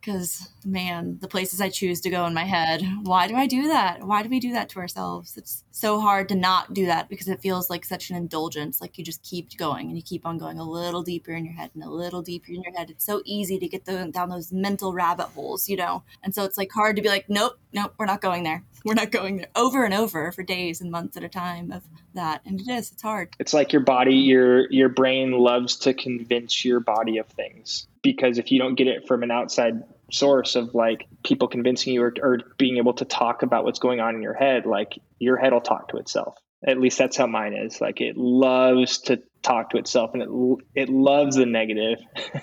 because 0.00 0.48
man 0.64 1.18
the 1.20 1.28
places 1.28 1.60
i 1.60 1.68
choose 1.68 2.00
to 2.00 2.10
go 2.10 2.26
in 2.26 2.34
my 2.34 2.44
head 2.44 2.82
why 3.02 3.26
do 3.26 3.34
i 3.34 3.46
do 3.46 3.68
that? 3.68 4.02
Why 4.04 4.22
do 4.22 4.28
we 4.28 4.40
do 4.40 4.52
that 4.52 4.68
to 4.70 4.78
ourselves? 4.78 5.36
It's 5.36 5.64
so 5.70 6.00
hard 6.00 6.28
to 6.28 6.34
not 6.34 6.72
do 6.72 6.86
that 6.86 7.08
because 7.08 7.28
it 7.28 7.40
feels 7.40 7.68
like 7.68 7.84
such 7.84 8.10
an 8.10 8.16
indulgence 8.16 8.80
like 8.80 8.98
you 8.98 9.04
just 9.04 9.22
keep 9.22 9.56
going 9.56 9.88
and 9.88 9.96
you 9.96 10.02
keep 10.02 10.26
on 10.26 10.38
going 10.38 10.58
a 10.58 10.64
little 10.64 11.02
deeper 11.02 11.32
in 11.32 11.44
your 11.44 11.54
head 11.54 11.70
and 11.74 11.82
a 11.82 11.90
little 11.90 12.22
deeper 12.22 12.52
in 12.52 12.62
your 12.62 12.72
head. 12.74 12.90
It's 12.90 13.04
so 13.04 13.22
easy 13.24 13.58
to 13.58 13.68
get 13.68 13.84
the, 13.84 14.08
down 14.12 14.28
those 14.28 14.52
mental 14.52 14.92
rabbit 14.92 15.28
holes 15.28 15.68
you 15.68 15.76
know? 15.76 16.02
And 16.22 16.34
so 16.34 16.44
it's 16.44 16.58
like 16.58 16.70
hard 16.72 16.96
to 16.96 17.02
be 17.02 17.08
like 17.08 17.28
nope 17.28 17.58
nope 17.72 17.94
we're 17.98 18.06
not 18.06 18.20
going 18.20 18.44
there. 18.44 18.62
We're 18.84 18.94
not 18.94 19.10
going 19.10 19.38
there. 19.38 19.48
Over 19.56 19.84
and 19.84 19.94
over 19.94 20.32
for 20.32 20.42
days 20.42 20.80
and 20.80 20.90
months 20.90 21.16
at 21.16 21.24
a 21.24 21.28
time 21.28 21.70
of 21.72 21.82
that. 22.14 22.42
And 22.46 22.60
it 22.60 22.68
is 22.68 22.92
it's 22.92 23.02
hard. 23.02 23.34
It's 23.38 23.54
like 23.54 23.72
your 23.72 23.82
body 23.82 24.14
your 24.14 24.70
your 24.70 24.88
brain 24.88 25.32
loves 25.32 25.76
to 25.78 25.94
convince 25.94 26.64
your 26.64 26.80
body 26.80 27.18
of 27.18 27.26
things 27.26 27.86
because 28.02 28.38
if 28.38 28.50
you 28.50 28.58
don't 28.58 28.74
get 28.74 28.86
it 28.86 29.06
from 29.06 29.22
an 29.22 29.30
outside 29.30 29.82
source 30.12 30.56
of 30.56 30.74
like 30.74 31.06
people 31.24 31.48
convincing 31.48 31.94
you 31.94 32.02
or, 32.02 32.14
or 32.22 32.38
being 32.58 32.78
able 32.78 32.94
to 32.94 33.04
talk 33.04 33.42
about 33.42 33.64
what's 33.64 33.78
going 33.78 34.00
on 34.00 34.14
in 34.16 34.22
your 34.22 34.34
head 34.34 34.66
like 34.66 34.98
your 35.18 35.36
head 35.36 35.52
will 35.52 35.60
talk 35.60 35.88
to 35.88 35.96
itself. 35.98 36.36
At 36.66 36.78
least 36.78 36.98
that's 36.98 37.16
how 37.16 37.26
mine 37.26 37.54
is. 37.54 37.80
Like 37.80 38.00
it 38.00 38.16
loves 38.16 38.98
to 39.02 39.22
talk 39.42 39.70
to 39.70 39.78
itself 39.78 40.10
and 40.14 40.22
it 40.22 40.28
it 40.74 40.88
loves 40.88 41.36
the 41.36 41.46
negative. 41.46 41.98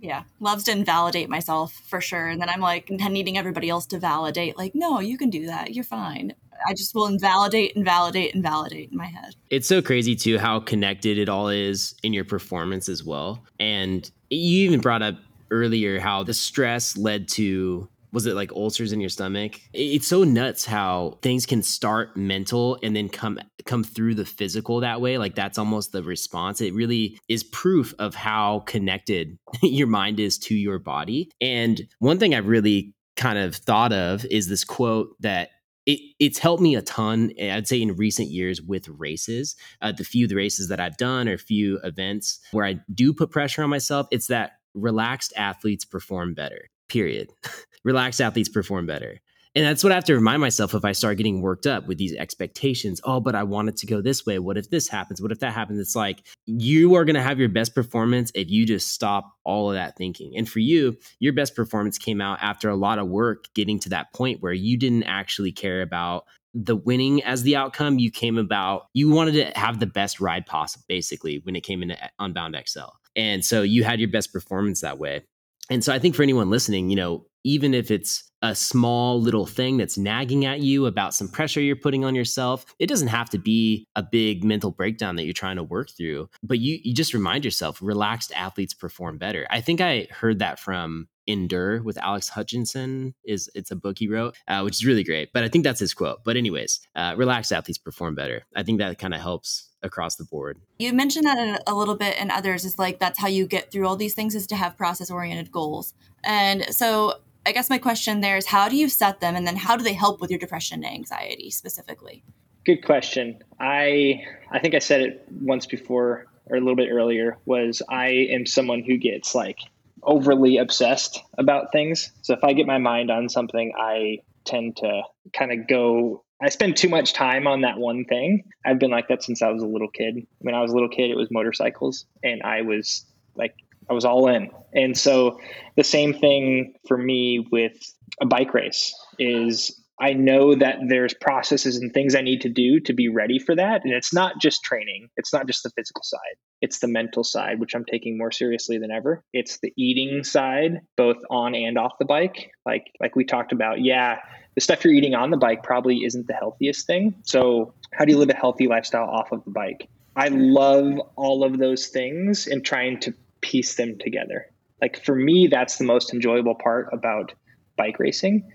Yeah 0.00 0.22
loves 0.38 0.62
to 0.64 0.70
invalidate 0.70 1.28
myself 1.28 1.72
for 1.72 2.00
sure. 2.00 2.28
And 2.28 2.40
then 2.40 2.48
i'm 2.48 2.60
like 2.60 2.88
needing 2.88 3.36
everybody 3.36 3.68
else 3.68 3.84
to 3.86 3.98
validate 3.98 4.56
like 4.56 4.72
no 4.72 5.00
you 5.00 5.18
can 5.18 5.28
do 5.28 5.46
that. 5.46 5.74
You're 5.74 5.82
fine 5.82 6.34
I 6.66 6.74
just 6.74 6.94
will 6.94 7.06
invalidate, 7.06 7.72
invalidate, 7.76 8.34
invalidate 8.34 8.90
in 8.90 8.96
my 8.96 9.06
head. 9.06 9.34
It's 9.50 9.68
so 9.68 9.82
crazy 9.82 10.16
too 10.16 10.38
how 10.38 10.60
connected 10.60 11.18
it 11.18 11.28
all 11.28 11.48
is 11.48 11.94
in 12.02 12.12
your 12.12 12.24
performance 12.24 12.88
as 12.88 13.04
well. 13.04 13.44
And 13.58 14.10
you 14.30 14.66
even 14.66 14.80
brought 14.80 15.02
up 15.02 15.16
earlier 15.50 15.98
how 15.98 16.22
the 16.22 16.34
stress 16.34 16.96
led 16.96 17.28
to 17.28 17.88
was 18.10 18.26
it 18.26 18.34
like 18.34 18.52
ulcers 18.52 18.92
in 18.92 19.00
your 19.00 19.08
stomach 19.08 19.60
it's 19.72 20.06
so 20.06 20.24
nuts 20.24 20.64
how 20.64 21.18
things 21.22 21.46
can 21.46 21.62
start 21.62 22.16
mental 22.16 22.78
and 22.82 22.94
then 22.94 23.08
come 23.08 23.38
come 23.64 23.84
through 23.84 24.14
the 24.14 24.24
physical 24.24 24.80
that 24.80 25.00
way 25.00 25.18
like 25.18 25.34
that's 25.34 25.58
almost 25.58 25.92
the 25.92 26.02
response 26.02 26.60
it 26.60 26.74
really 26.74 27.18
is 27.28 27.44
proof 27.44 27.94
of 27.98 28.14
how 28.14 28.60
connected 28.60 29.38
your 29.62 29.86
mind 29.86 30.20
is 30.20 30.38
to 30.38 30.54
your 30.54 30.78
body 30.78 31.30
and 31.40 31.86
one 31.98 32.18
thing 32.18 32.34
i've 32.34 32.48
really 32.48 32.94
kind 33.16 33.38
of 33.38 33.56
thought 33.56 33.92
of 33.92 34.24
is 34.26 34.48
this 34.48 34.64
quote 34.64 35.14
that 35.20 35.50
it, 35.88 36.00
it's 36.20 36.38
helped 36.38 36.62
me 36.62 36.76
a 36.76 36.82
ton 36.82 37.32
i'd 37.40 37.66
say 37.66 37.82
in 37.82 37.96
recent 37.96 38.28
years 38.28 38.62
with 38.62 38.88
races 38.88 39.56
uh, 39.82 39.90
the 39.90 40.04
few 40.04 40.28
the 40.28 40.36
races 40.36 40.68
that 40.68 40.78
i've 40.78 40.96
done 40.96 41.28
or 41.28 41.36
few 41.38 41.78
events 41.82 42.38
where 42.52 42.66
i 42.66 42.78
do 42.94 43.12
put 43.12 43.30
pressure 43.30 43.62
on 43.62 43.70
myself 43.70 44.06
it's 44.10 44.28
that 44.28 44.52
relaxed 44.74 45.32
athletes 45.36 45.84
perform 45.84 46.34
better 46.34 46.68
period 46.88 47.32
relaxed 47.84 48.20
athletes 48.20 48.48
perform 48.48 48.86
better. 48.86 49.20
And 49.54 49.64
that's 49.64 49.82
what 49.82 49.92
I 49.92 49.94
have 49.94 50.04
to 50.04 50.14
remind 50.14 50.40
myself 50.40 50.74
if 50.74 50.84
I 50.84 50.92
start 50.92 51.16
getting 51.16 51.40
worked 51.40 51.66
up 51.66 51.86
with 51.86 51.98
these 51.98 52.14
expectations. 52.14 53.00
Oh, 53.04 53.20
but 53.20 53.34
I 53.34 53.42
want 53.42 53.68
it 53.68 53.76
to 53.78 53.86
go 53.86 54.00
this 54.00 54.26
way. 54.26 54.38
What 54.38 54.58
if 54.58 54.70
this 54.70 54.88
happens? 54.88 55.20
What 55.20 55.32
if 55.32 55.40
that 55.40 55.52
happens? 55.52 55.80
It's 55.80 55.96
like 55.96 56.26
you 56.46 56.94
are 56.94 57.04
going 57.04 57.16
to 57.16 57.22
have 57.22 57.38
your 57.38 57.48
best 57.48 57.74
performance 57.74 58.30
if 58.34 58.50
you 58.50 58.66
just 58.66 58.92
stop 58.92 59.32
all 59.44 59.70
of 59.70 59.74
that 59.74 59.96
thinking. 59.96 60.36
And 60.36 60.48
for 60.48 60.58
you, 60.58 60.96
your 61.18 61.32
best 61.32 61.56
performance 61.56 61.98
came 61.98 62.20
out 62.20 62.38
after 62.42 62.68
a 62.68 62.76
lot 62.76 62.98
of 62.98 63.08
work 63.08 63.46
getting 63.54 63.78
to 63.80 63.88
that 63.90 64.12
point 64.12 64.42
where 64.42 64.52
you 64.52 64.76
didn't 64.76 65.04
actually 65.04 65.52
care 65.52 65.82
about 65.82 66.24
the 66.54 66.76
winning 66.76 67.22
as 67.24 67.42
the 67.42 67.56
outcome. 67.56 67.98
You 67.98 68.10
came 68.10 68.38
about, 68.38 68.86
you 68.94 69.10
wanted 69.10 69.32
to 69.32 69.58
have 69.58 69.80
the 69.80 69.86
best 69.86 70.20
ride 70.20 70.46
possible, 70.46 70.84
basically, 70.88 71.40
when 71.44 71.56
it 71.56 71.62
came 71.62 71.82
into 71.82 71.96
Unbound 72.18 72.56
XL. 72.66 72.80
And 73.16 73.44
so 73.44 73.62
you 73.62 73.84
had 73.84 74.00
your 74.00 74.10
best 74.10 74.32
performance 74.32 74.80
that 74.80 74.98
way. 74.98 75.24
And 75.70 75.84
so 75.84 75.92
I 75.92 75.98
think 75.98 76.14
for 76.14 76.22
anyone 76.22 76.50
listening, 76.50 76.90
you 76.90 76.96
know, 76.96 77.26
even 77.44 77.74
if 77.74 77.90
it's 77.90 78.27
a 78.42 78.54
small 78.54 79.20
little 79.20 79.46
thing 79.46 79.76
that's 79.76 79.98
nagging 79.98 80.44
at 80.44 80.60
you 80.60 80.86
about 80.86 81.14
some 81.14 81.28
pressure 81.28 81.60
you're 81.60 81.76
putting 81.76 82.04
on 82.04 82.14
yourself, 82.14 82.64
it 82.78 82.86
doesn't 82.86 83.08
have 83.08 83.30
to 83.30 83.38
be 83.38 83.86
a 83.96 84.02
big 84.02 84.44
mental 84.44 84.70
breakdown 84.70 85.16
that 85.16 85.24
you're 85.24 85.32
trying 85.32 85.56
to 85.56 85.62
work 85.62 85.90
through. 85.90 86.28
But 86.42 86.58
you 86.58 86.78
you 86.82 86.94
just 86.94 87.14
remind 87.14 87.44
yourself, 87.44 87.80
relaxed 87.82 88.32
athletes 88.34 88.74
perform 88.74 89.18
better. 89.18 89.46
I 89.50 89.60
think 89.60 89.80
I 89.80 90.06
heard 90.10 90.38
that 90.38 90.58
from 90.58 91.08
Endure 91.28 91.82
with 91.82 91.98
Alex 91.98 92.30
Hutchinson 92.30 93.14
is 93.22 93.50
it's 93.54 93.70
a 93.70 93.76
book 93.76 93.98
he 93.98 94.08
wrote, 94.08 94.34
uh, 94.48 94.62
which 94.62 94.76
is 94.76 94.86
really 94.86 95.04
great. 95.04 95.28
But 95.34 95.44
I 95.44 95.48
think 95.48 95.62
that's 95.62 95.80
his 95.80 95.92
quote. 95.92 96.24
But 96.24 96.38
anyways, 96.38 96.80
uh, 96.96 97.14
relaxed 97.18 97.52
athletes 97.52 97.76
perform 97.76 98.14
better. 98.14 98.46
I 98.56 98.62
think 98.62 98.78
that 98.78 98.98
kind 98.98 99.12
of 99.12 99.20
helps 99.20 99.68
across 99.82 100.16
the 100.16 100.24
board. 100.24 100.58
You 100.78 100.92
mentioned 100.94 101.26
that 101.26 101.62
a 101.66 101.74
little 101.74 101.96
bit, 101.96 102.16
and 102.18 102.30
others 102.30 102.64
is 102.64 102.78
like 102.78 102.98
that's 102.98 103.18
how 103.18 103.28
you 103.28 103.46
get 103.46 103.70
through 103.70 103.86
all 103.86 103.96
these 103.96 104.14
things 104.14 104.34
is 104.34 104.46
to 104.48 104.56
have 104.56 104.76
process 104.76 105.10
oriented 105.10 105.52
goals. 105.52 105.92
And 106.24 106.64
so 106.74 107.14
I 107.48 107.52
guess 107.52 107.70
my 107.70 107.78
question 107.78 108.20
there 108.20 108.36
is 108.36 108.44
how 108.44 108.68
do 108.68 108.76
you 108.76 108.90
set 108.90 109.20
them 109.20 109.34
and 109.34 109.46
then 109.46 109.56
how 109.56 109.74
do 109.74 109.82
they 109.82 109.94
help 109.94 110.20
with 110.20 110.28
your 110.28 110.38
depression 110.38 110.84
and 110.84 110.92
anxiety 110.92 111.50
specifically? 111.50 112.22
Good 112.66 112.84
question. 112.84 113.42
I 113.58 114.22
I 114.50 114.58
think 114.58 114.74
I 114.74 114.80
said 114.80 115.00
it 115.00 115.26
once 115.30 115.64
before 115.64 116.26
or 116.50 116.56
a 116.58 116.60
little 116.60 116.76
bit 116.76 116.90
earlier 116.90 117.38
was 117.46 117.80
I 117.88 118.08
am 118.08 118.44
someone 118.44 118.82
who 118.82 118.98
gets 118.98 119.34
like 119.34 119.60
overly 120.02 120.58
obsessed 120.58 121.22
about 121.38 121.72
things. 121.72 122.12
So 122.20 122.34
if 122.34 122.44
I 122.44 122.52
get 122.52 122.66
my 122.66 122.76
mind 122.76 123.10
on 123.10 123.30
something, 123.30 123.72
I 123.80 124.18
tend 124.44 124.76
to 124.78 125.04
kind 125.32 125.50
of 125.50 125.66
go 125.66 126.24
I 126.42 126.50
spend 126.50 126.76
too 126.76 126.90
much 126.90 127.14
time 127.14 127.46
on 127.46 127.62
that 127.62 127.78
one 127.78 128.04
thing. 128.04 128.44
I've 128.62 128.78
been 128.78 128.90
like 128.90 129.08
that 129.08 129.22
since 129.22 129.40
I 129.40 129.48
was 129.48 129.62
a 129.62 129.66
little 129.66 129.88
kid. 129.88 130.26
When 130.40 130.54
I 130.54 130.60
was 130.60 130.70
a 130.70 130.74
little 130.74 130.90
kid, 130.90 131.10
it 131.10 131.16
was 131.16 131.30
motorcycles, 131.30 132.04
and 132.22 132.42
I 132.42 132.60
was 132.60 133.06
like, 133.34 133.54
I 133.88 133.92
was 133.92 134.04
all 134.04 134.28
in. 134.28 134.50
And 134.74 134.96
so 134.96 135.38
the 135.76 135.84
same 135.84 136.12
thing 136.12 136.74
for 136.86 136.98
me 136.98 137.46
with 137.50 137.76
a 138.20 138.26
bike 138.26 138.54
race 138.54 138.94
is 139.18 139.82
I 140.00 140.12
know 140.12 140.54
that 140.54 140.76
there's 140.86 141.12
processes 141.14 141.76
and 141.76 141.92
things 141.92 142.14
I 142.14 142.20
need 142.20 142.40
to 142.42 142.48
do 142.48 142.78
to 142.80 142.92
be 142.92 143.08
ready 143.08 143.38
for 143.38 143.56
that. 143.56 143.84
And 143.84 143.92
it's 143.92 144.14
not 144.14 144.40
just 144.40 144.62
training, 144.62 145.08
it's 145.16 145.32
not 145.32 145.46
just 145.46 145.64
the 145.64 145.70
physical 145.70 146.04
side, 146.04 146.36
it's 146.60 146.78
the 146.78 146.86
mental 146.86 147.24
side, 147.24 147.58
which 147.58 147.74
I'm 147.74 147.84
taking 147.84 148.16
more 148.16 148.30
seriously 148.30 148.78
than 148.78 148.92
ever. 148.92 149.24
It's 149.32 149.58
the 149.58 149.72
eating 149.76 150.22
side, 150.22 150.82
both 150.96 151.16
on 151.30 151.54
and 151.54 151.78
off 151.78 151.98
the 151.98 152.04
bike. 152.04 152.52
Like 152.64 152.92
like 153.00 153.16
we 153.16 153.24
talked 153.24 153.52
about, 153.52 153.80
yeah, 153.82 154.18
the 154.54 154.60
stuff 154.60 154.84
you're 154.84 154.94
eating 154.94 155.14
on 155.14 155.30
the 155.30 155.36
bike 155.36 155.62
probably 155.62 156.04
isn't 156.04 156.26
the 156.26 156.34
healthiest 156.34 156.86
thing. 156.86 157.14
So, 157.22 157.74
how 157.92 158.04
do 158.04 158.12
you 158.12 158.18
live 158.18 158.30
a 158.30 158.34
healthy 158.34 158.68
lifestyle 158.68 159.08
off 159.08 159.32
of 159.32 159.44
the 159.44 159.50
bike? 159.50 159.88
I 160.16 160.28
love 160.28 161.00
all 161.14 161.44
of 161.44 161.58
those 161.58 161.86
things 161.86 162.48
and 162.48 162.64
trying 162.64 162.98
to 163.00 163.14
piece 163.40 163.74
them 163.74 163.98
together. 163.98 164.46
Like 164.80 165.04
for 165.04 165.14
me, 165.14 165.48
that's 165.48 165.76
the 165.76 165.84
most 165.84 166.12
enjoyable 166.12 166.54
part 166.54 166.88
about 166.92 167.32
bike 167.76 167.98
racing. 167.98 168.50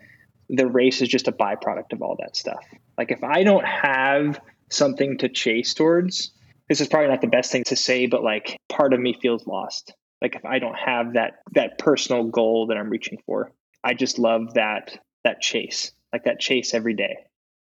The 0.50 0.68
race 0.68 1.02
is 1.02 1.10
just 1.10 1.28
a 1.28 1.32
byproduct 1.32 1.94
of 1.94 2.02
all 2.02 2.18
that 2.20 2.36
stuff. 2.36 2.64
Like 2.98 3.12
if 3.12 3.24
I 3.24 3.44
don't 3.44 3.66
have 3.66 4.40
something 4.70 5.18
to 5.20 5.30
chase 5.30 5.74
towards, 5.74 6.32
this 6.70 6.82
is 6.82 6.88
probably 6.88 7.10
not 7.10 7.22
the 7.22 7.28
best 7.28 7.52
thing 7.52 7.64
to 7.66 7.76
say, 7.76 8.08
but 8.08 8.24
like 8.24 8.58
part 8.70 8.94
of 8.94 9.00
me 9.00 9.18
feels 9.22 9.46
lost. 9.46 9.94
Like 10.22 10.36
if 10.36 10.46
I 10.46 10.60
don't 10.60 10.78
have 10.78 11.14
that 11.14 11.42
that 11.54 11.78
personal 11.78 12.26
goal 12.26 12.68
that 12.68 12.78
I'm 12.78 12.90
reaching 12.90 13.20
for. 13.26 13.52
I 13.84 13.94
just 13.94 14.18
love 14.18 14.54
that 14.54 14.98
that 15.26 15.42
chase, 15.42 15.92
like 16.14 16.24
that 16.24 16.40
chase 16.40 16.74
every 16.74 16.94
day. 16.94 17.18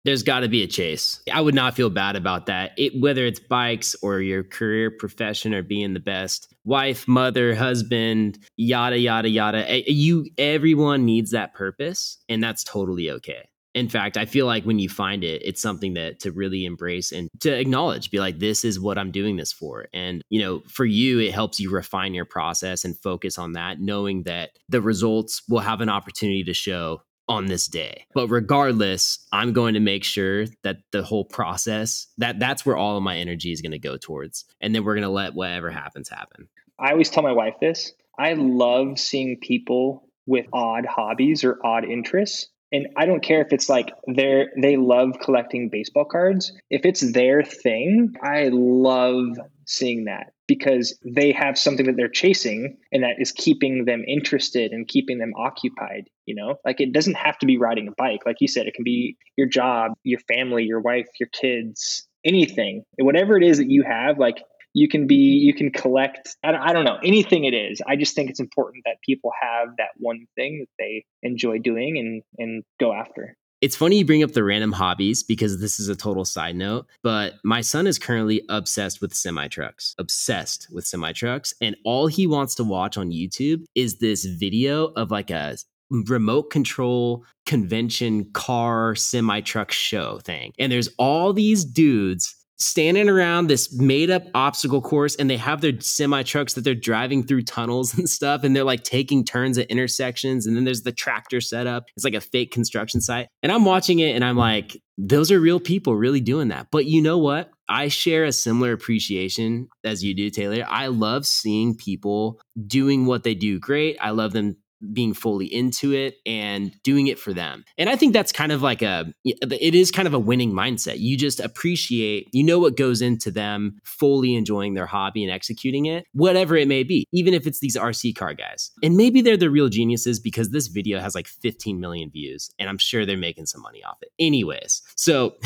There's 0.04 0.22
got 0.22 0.40
to 0.40 0.48
be 0.48 0.62
a 0.62 0.66
chase. 0.66 1.20
I 1.32 1.40
would 1.40 1.54
not 1.54 1.74
feel 1.74 1.90
bad 1.90 2.16
about 2.16 2.46
that. 2.46 2.72
It, 2.78 2.98
whether 3.00 3.26
it's 3.26 3.40
bikes 3.40 3.96
or 4.02 4.20
your 4.20 4.44
career, 4.44 4.90
profession, 4.90 5.52
or 5.52 5.62
being 5.62 5.92
the 5.92 6.00
best 6.00 6.54
wife, 6.64 7.06
mother, 7.08 7.54
husband, 7.54 8.38
yada 8.56 8.98
yada 8.98 9.28
yada. 9.28 9.70
Eh, 9.70 9.82
you, 9.86 10.26
everyone 10.38 11.04
needs 11.04 11.32
that 11.32 11.52
purpose, 11.54 12.18
and 12.28 12.42
that's 12.42 12.64
totally 12.64 13.10
okay. 13.10 13.48
In 13.74 13.88
fact, 13.88 14.16
I 14.16 14.24
feel 14.24 14.46
like 14.46 14.64
when 14.64 14.78
you 14.78 14.88
find 14.88 15.22
it, 15.22 15.42
it's 15.44 15.60
something 15.60 15.94
that 15.94 16.20
to 16.20 16.32
really 16.32 16.64
embrace 16.64 17.12
and 17.12 17.28
to 17.40 17.52
acknowledge, 17.52 18.10
be 18.10 18.18
like, 18.18 18.38
this 18.38 18.64
is 18.64 18.80
what 18.80 18.98
I'm 18.98 19.12
doing 19.12 19.36
this 19.36 19.52
for. 19.52 19.86
And, 19.92 20.22
you 20.30 20.40
know, 20.40 20.62
for 20.66 20.84
you, 20.84 21.20
it 21.20 21.32
helps 21.32 21.60
you 21.60 21.70
refine 21.70 22.14
your 22.14 22.24
process 22.24 22.84
and 22.84 22.98
focus 22.98 23.38
on 23.38 23.52
that, 23.52 23.78
knowing 23.78 24.22
that 24.24 24.50
the 24.68 24.80
results 24.80 25.42
will 25.48 25.60
have 25.60 25.80
an 25.80 25.90
opportunity 25.90 26.42
to 26.44 26.54
show 26.54 27.02
on 27.28 27.46
this 27.46 27.66
day. 27.66 28.04
But 28.14 28.28
regardless, 28.28 29.18
I'm 29.32 29.52
going 29.52 29.74
to 29.74 29.80
make 29.80 30.04
sure 30.04 30.46
that 30.62 30.78
the 30.92 31.02
whole 31.02 31.24
process 31.24 32.06
that 32.18 32.38
that's 32.38 32.64
where 32.64 32.76
all 32.76 32.96
of 32.96 33.02
my 33.02 33.18
energy 33.18 33.52
is 33.52 33.60
going 33.60 33.72
to 33.72 33.78
go 33.78 33.96
towards. 33.96 34.44
And 34.60 34.74
then 34.74 34.84
we're 34.84 34.94
going 34.94 35.02
to 35.02 35.08
let 35.10 35.34
whatever 35.34 35.70
happens 35.70 36.08
happen. 36.08 36.48
I 36.78 36.92
always 36.92 37.10
tell 37.10 37.22
my 37.22 37.32
wife 37.32 37.54
this. 37.60 37.92
I 38.18 38.34
love 38.34 38.98
seeing 38.98 39.38
people 39.40 40.08
with 40.26 40.46
odd 40.52 40.86
hobbies 40.86 41.44
or 41.44 41.58
odd 41.64 41.84
interests. 41.84 42.48
And 42.70 42.88
I 42.96 43.06
don't 43.06 43.22
care 43.22 43.40
if 43.40 43.52
it's 43.52 43.68
like 43.68 43.92
they're 44.06 44.50
they 44.60 44.76
love 44.76 45.18
collecting 45.22 45.70
baseball 45.70 46.04
cards. 46.04 46.52
If 46.68 46.84
it's 46.84 47.12
their 47.12 47.42
thing, 47.42 48.14
I 48.22 48.50
love 48.52 49.38
seeing 49.64 50.04
that 50.04 50.32
because 50.48 50.98
they 51.04 51.30
have 51.30 51.56
something 51.56 51.86
that 51.86 51.96
they're 51.96 52.08
chasing 52.08 52.78
and 52.90 53.04
that 53.04 53.16
is 53.18 53.30
keeping 53.30 53.84
them 53.84 54.02
interested 54.08 54.72
and 54.72 54.88
keeping 54.88 55.18
them 55.18 55.32
occupied 55.38 56.08
you 56.28 56.34
know? 56.34 56.56
Like 56.64 56.80
it 56.80 56.92
doesn't 56.92 57.16
have 57.16 57.38
to 57.38 57.46
be 57.46 57.56
riding 57.56 57.88
a 57.88 57.92
bike. 57.96 58.20
Like 58.26 58.36
you 58.40 58.48
said 58.48 58.66
it 58.66 58.74
can 58.74 58.84
be 58.84 59.16
your 59.36 59.48
job 59.48 59.92
your 60.04 60.20
family 60.20 60.64
your 60.64 60.80
wife 60.80 61.06
your 61.18 61.30
kids 61.32 62.06
anything. 62.24 62.84
Whatever 62.98 63.36
it 63.36 63.42
is 63.42 63.56
that 63.58 63.70
you 63.70 63.82
have 63.82 64.18
like 64.18 64.44
you 64.74 64.88
can 64.88 65.06
be 65.06 65.14
you 65.14 65.54
can 65.54 65.72
collect 65.72 66.36
I 66.44 66.52
don't, 66.52 66.60
I 66.60 66.72
don't 66.74 66.84
know 66.84 66.98
anything 67.02 67.44
it 67.44 67.54
is. 67.54 67.80
I 67.84 67.96
just 67.96 68.14
think 68.14 68.28
it's 68.28 68.40
important 68.40 68.84
that 68.84 68.96
people 69.04 69.32
have 69.40 69.68
that 69.78 69.92
one 69.96 70.26
thing 70.36 70.66
that 70.66 70.84
they 70.84 71.06
enjoy 71.22 71.58
doing 71.58 71.96
and 71.96 72.22
and 72.38 72.62
go 72.78 72.92
after 72.92 73.37
it's 73.60 73.76
funny 73.76 73.98
you 73.98 74.04
bring 74.04 74.22
up 74.22 74.32
the 74.32 74.44
random 74.44 74.72
hobbies 74.72 75.22
because 75.22 75.60
this 75.60 75.80
is 75.80 75.88
a 75.88 75.96
total 75.96 76.24
side 76.24 76.56
note, 76.56 76.86
but 77.02 77.34
my 77.44 77.60
son 77.60 77.86
is 77.86 77.98
currently 77.98 78.42
obsessed 78.48 79.00
with 79.00 79.14
semi 79.14 79.48
trucks, 79.48 79.94
obsessed 79.98 80.68
with 80.70 80.86
semi 80.86 81.12
trucks. 81.12 81.54
And 81.60 81.76
all 81.84 82.06
he 82.06 82.26
wants 82.26 82.54
to 82.56 82.64
watch 82.64 82.96
on 82.96 83.10
YouTube 83.10 83.64
is 83.74 83.98
this 83.98 84.24
video 84.24 84.86
of 84.96 85.10
like 85.10 85.30
a 85.30 85.56
remote 85.90 86.50
control 86.50 87.24
convention 87.46 88.30
car 88.32 88.94
semi 88.94 89.40
truck 89.40 89.72
show 89.72 90.18
thing. 90.18 90.52
And 90.58 90.70
there's 90.70 90.90
all 90.98 91.32
these 91.32 91.64
dudes 91.64 92.34
standing 92.58 93.08
around 93.08 93.46
this 93.46 93.72
made 93.72 94.10
up 94.10 94.24
obstacle 94.34 94.80
course 94.80 95.14
and 95.16 95.30
they 95.30 95.36
have 95.36 95.60
their 95.60 95.78
semi 95.80 96.22
trucks 96.22 96.54
that 96.54 96.62
they're 96.62 96.74
driving 96.74 97.22
through 97.22 97.42
tunnels 97.42 97.94
and 97.98 98.08
stuff 98.08 98.44
and 98.44 98.54
they're 98.54 98.64
like 98.64 98.82
taking 98.82 99.24
turns 99.24 99.58
at 99.58 99.66
intersections 99.68 100.46
and 100.46 100.56
then 100.56 100.64
there's 100.64 100.82
the 100.82 100.92
tractor 100.92 101.40
setup. 101.40 101.84
It's 101.96 102.04
like 102.04 102.14
a 102.14 102.20
fake 102.20 102.52
construction 102.52 103.00
site. 103.00 103.28
And 103.42 103.52
i'm 103.52 103.64
watching 103.64 104.00
it 104.00 104.14
and 104.14 104.24
i'm 104.24 104.36
like 104.36 104.76
those 104.98 105.30
are 105.30 105.38
real 105.38 105.60
people 105.60 105.94
really 105.94 106.20
doing 106.20 106.48
that. 106.48 106.66
But 106.72 106.86
you 106.86 107.00
know 107.00 107.18
what? 107.18 107.50
I 107.68 107.86
share 107.86 108.24
a 108.24 108.32
similar 108.32 108.72
appreciation 108.72 109.68
as 109.84 110.02
you 110.02 110.12
do 110.12 110.28
taylor. 110.28 110.66
I 110.68 110.88
love 110.88 111.24
seeing 111.24 111.76
people 111.76 112.40
doing 112.66 113.06
what 113.06 113.22
they 113.22 113.34
do 113.34 113.60
great. 113.60 113.96
I 114.00 114.10
love 114.10 114.32
them 114.32 114.56
being 114.92 115.14
fully 115.14 115.46
into 115.46 115.92
it 115.92 116.16
and 116.24 116.74
doing 116.82 117.08
it 117.08 117.18
for 117.18 117.32
them. 117.32 117.64
And 117.76 117.88
I 117.88 117.96
think 117.96 118.12
that's 118.12 118.32
kind 118.32 118.52
of 118.52 118.62
like 118.62 118.82
a 118.82 119.12
it 119.24 119.74
is 119.74 119.90
kind 119.90 120.06
of 120.06 120.14
a 120.14 120.18
winning 120.18 120.52
mindset. 120.52 120.98
You 120.98 121.16
just 121.16 121.40
appreciate, 121.40 122.28
you 122.32 122.44
know 122.44 122.58
what 122.58 122.76
goes 122.76 123.02
into 123.02 123.30
them 123.30 123.78
fully 123.84 124.34
enjoying 124.34 124.74
their 124.74 124.86
hobby 124.86 125.24
and 125.24 125.32
executing 125.32 125.86
it, 125.86 126.04
whatever 126.12 126.56
it 126.56 126.68
may 126.68 126.82
be, 126.82 127.06
even 127.12 127.34
if 127.34 127.46
it's 127.46 127.60
these 127.60 127.76
RC 127.76 128.16
car 128.16 128.34
guys. 128.34 128.70
And 128.82 128.96
maybe 128.96 129.20
they're 129.20 129.36
the 129.36 129.50
real 129.50 129.68
geniuses 129.68 130.20
because 130.20 130.50
this 130.50 130.68
video 130.68 131.00
has 131.00 131.14
like 131.14 131.26
15 131.26 131.80
million 131.80 132.10
views 132.10 132.50
and 132.58 132.68
I'm 132.68 132.78
sure 132.78 133.04
they're 133.04 133.16
making 133.16 133.46
some 133.46 133.62
money 133.62 133.82
off 133.84 133.98
it. 134.02 134.10
Anyways, 134.18 134.82
so 134.96 135.36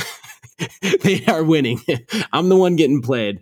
they 1.03 1.25
are 1.27 1.43
winning. 1.43 1.81
I'm 2.33 2.49
the 2.49 2.57
one 2.57 2.77
getting 2.77 3.03
played. 3.03 3.41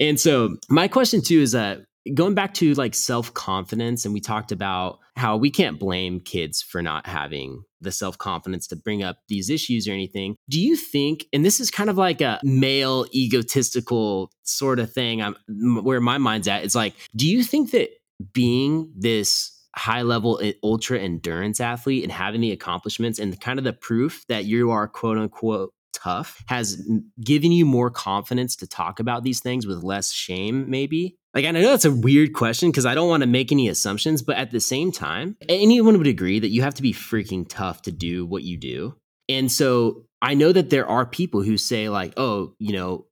And 0.00 0.18
so 0.18 0.56
my 0.68 0.88
question 0.88 1.22
too 1.22 1.40
is 1.40 1.52
that 1.52 1.80
going 2.12 2.34
back 2.34 2.54
to 2.54 2.74
like 2.74 2.94
self 2.94 3.32
confidence, 3.32 4.04
and 4.04 4.12
we 4.12 4.20
talked 4.20 4.52
about 4.52 4.98
how 5.16 5.36
we 5.36 5.50
can't 5.50 5.78
blame 5.78 6.20
kids 6.20 6.60
for 6.60 6.82
not 6.82 7.06
having 7.06 7.62
the 7.80 7.92
self 7.92 8.18
confidence 8.18 8.66
to 8.68 8.76
bring 8.76 9.02
up 9.02 9.18
these 9.28 9.48
issues 9.48 9.88
or 9.88 9.92
anything. 9.92 10.36
Do 10.48 10.60
you 10.60 10.76
think, 10.76 11.26
and 11.32 11.44
this 11.44 11.60
is 11.60 11.70
kind 11.70 11.88
of 11.88 11.96
like 11.96 12.20
a 12.20 12.40
male 12.42 13.06
egotistical 13.14 14.30
sort 14.42 14.78
of 14.78 14.92
thing, 14.92 15.22
I'm, 15.22 15.36
where 15.82 16.00
my 16.00 16.18
mind's 16.18 16.48
at, 16.48 16.64
it's 16.64 16.74
like, 16.74 16.94
do 17.16 17.28
you 17.28 17.42
think 17.42 17.70
that 17.70 17.90
being 18.32 18.92
this 18.96 19.50
high 19.76 20.02
level 20.02 20.40
eh, 20.42 20.52
ultra 20.62 20.98
endurance 20.98 21.60
athlete 21.60 22.04
and 22.04 22.12
having 22.12 22.40
the 22.40 22.52
accomplishments 22.52 23.18
and 23.18 23.40
kind 23.40 23.58
of 23.58 23.64
the 23.64 23.72
proof 23.72 24.24
that 24.28 24.44
you 24.44 24.70
are 24.70 24.86
quote 24.86 25.18
unquote 25.18 25.72
tough 25.92 26.44
has 26.46 26.80
given 27.24 27.50
you 27.50 27.64
more 27.64 27.90
confidence 27.90 28.56
to 28.56 28.66
talk 28.66 29.00
about 29.00 29.24
these 29.24 29.40
things 29.40 29.66
with 29.66 29.82
less 29.82 30.12
shame, 30.12 30.68
maybe? 30.68 31.16
Like, 31.34 31.46
I 31.46 31.50
know 31.50 31.62
that's 31.62 31.84
a 31.84 31.92
weird 31.92 32.32
question 32.32 32.70
because 32.70 32.86
I 32.86 32.94
don't 32.94 33.08
want 33.08 33.22
to 33.22 33.26
make 33.26 33.50
any 33.50 33.68
assumptions, 33.68 34.22
but 34.22 34.36
at 34.36 34.50
the 34.50 34.60
same 34.60 34.92
time, 34.92 35.36
anyone 35.48 35.98
would 35.98 36.06
agree 36.06 36.38
that 36.38 36.48
you 36.48 36.62
have 36.62 36.74
to 36.74 36.82
be 36.82 36.92
freaking 36.92 37.46
tough 37.48 37.82
to 37.82 37.92
do 37.92 38.24
what 38.24 38.44
you 38.44 38.56
do. 38.56 38.94
And 39.28 39.50
so 39.50 40.04
I 40.22 40.34
know 40.34 40.52
that 40.52 40.70
there 40.70 40.86
are 40.86 41.04
people 41.04 41.42
who 41.42 41.56
say, 41.56 41.88
like, 41.88 42.14
oh, 42.16 42.54
you 42.58 42.72
know, 42.72 43.06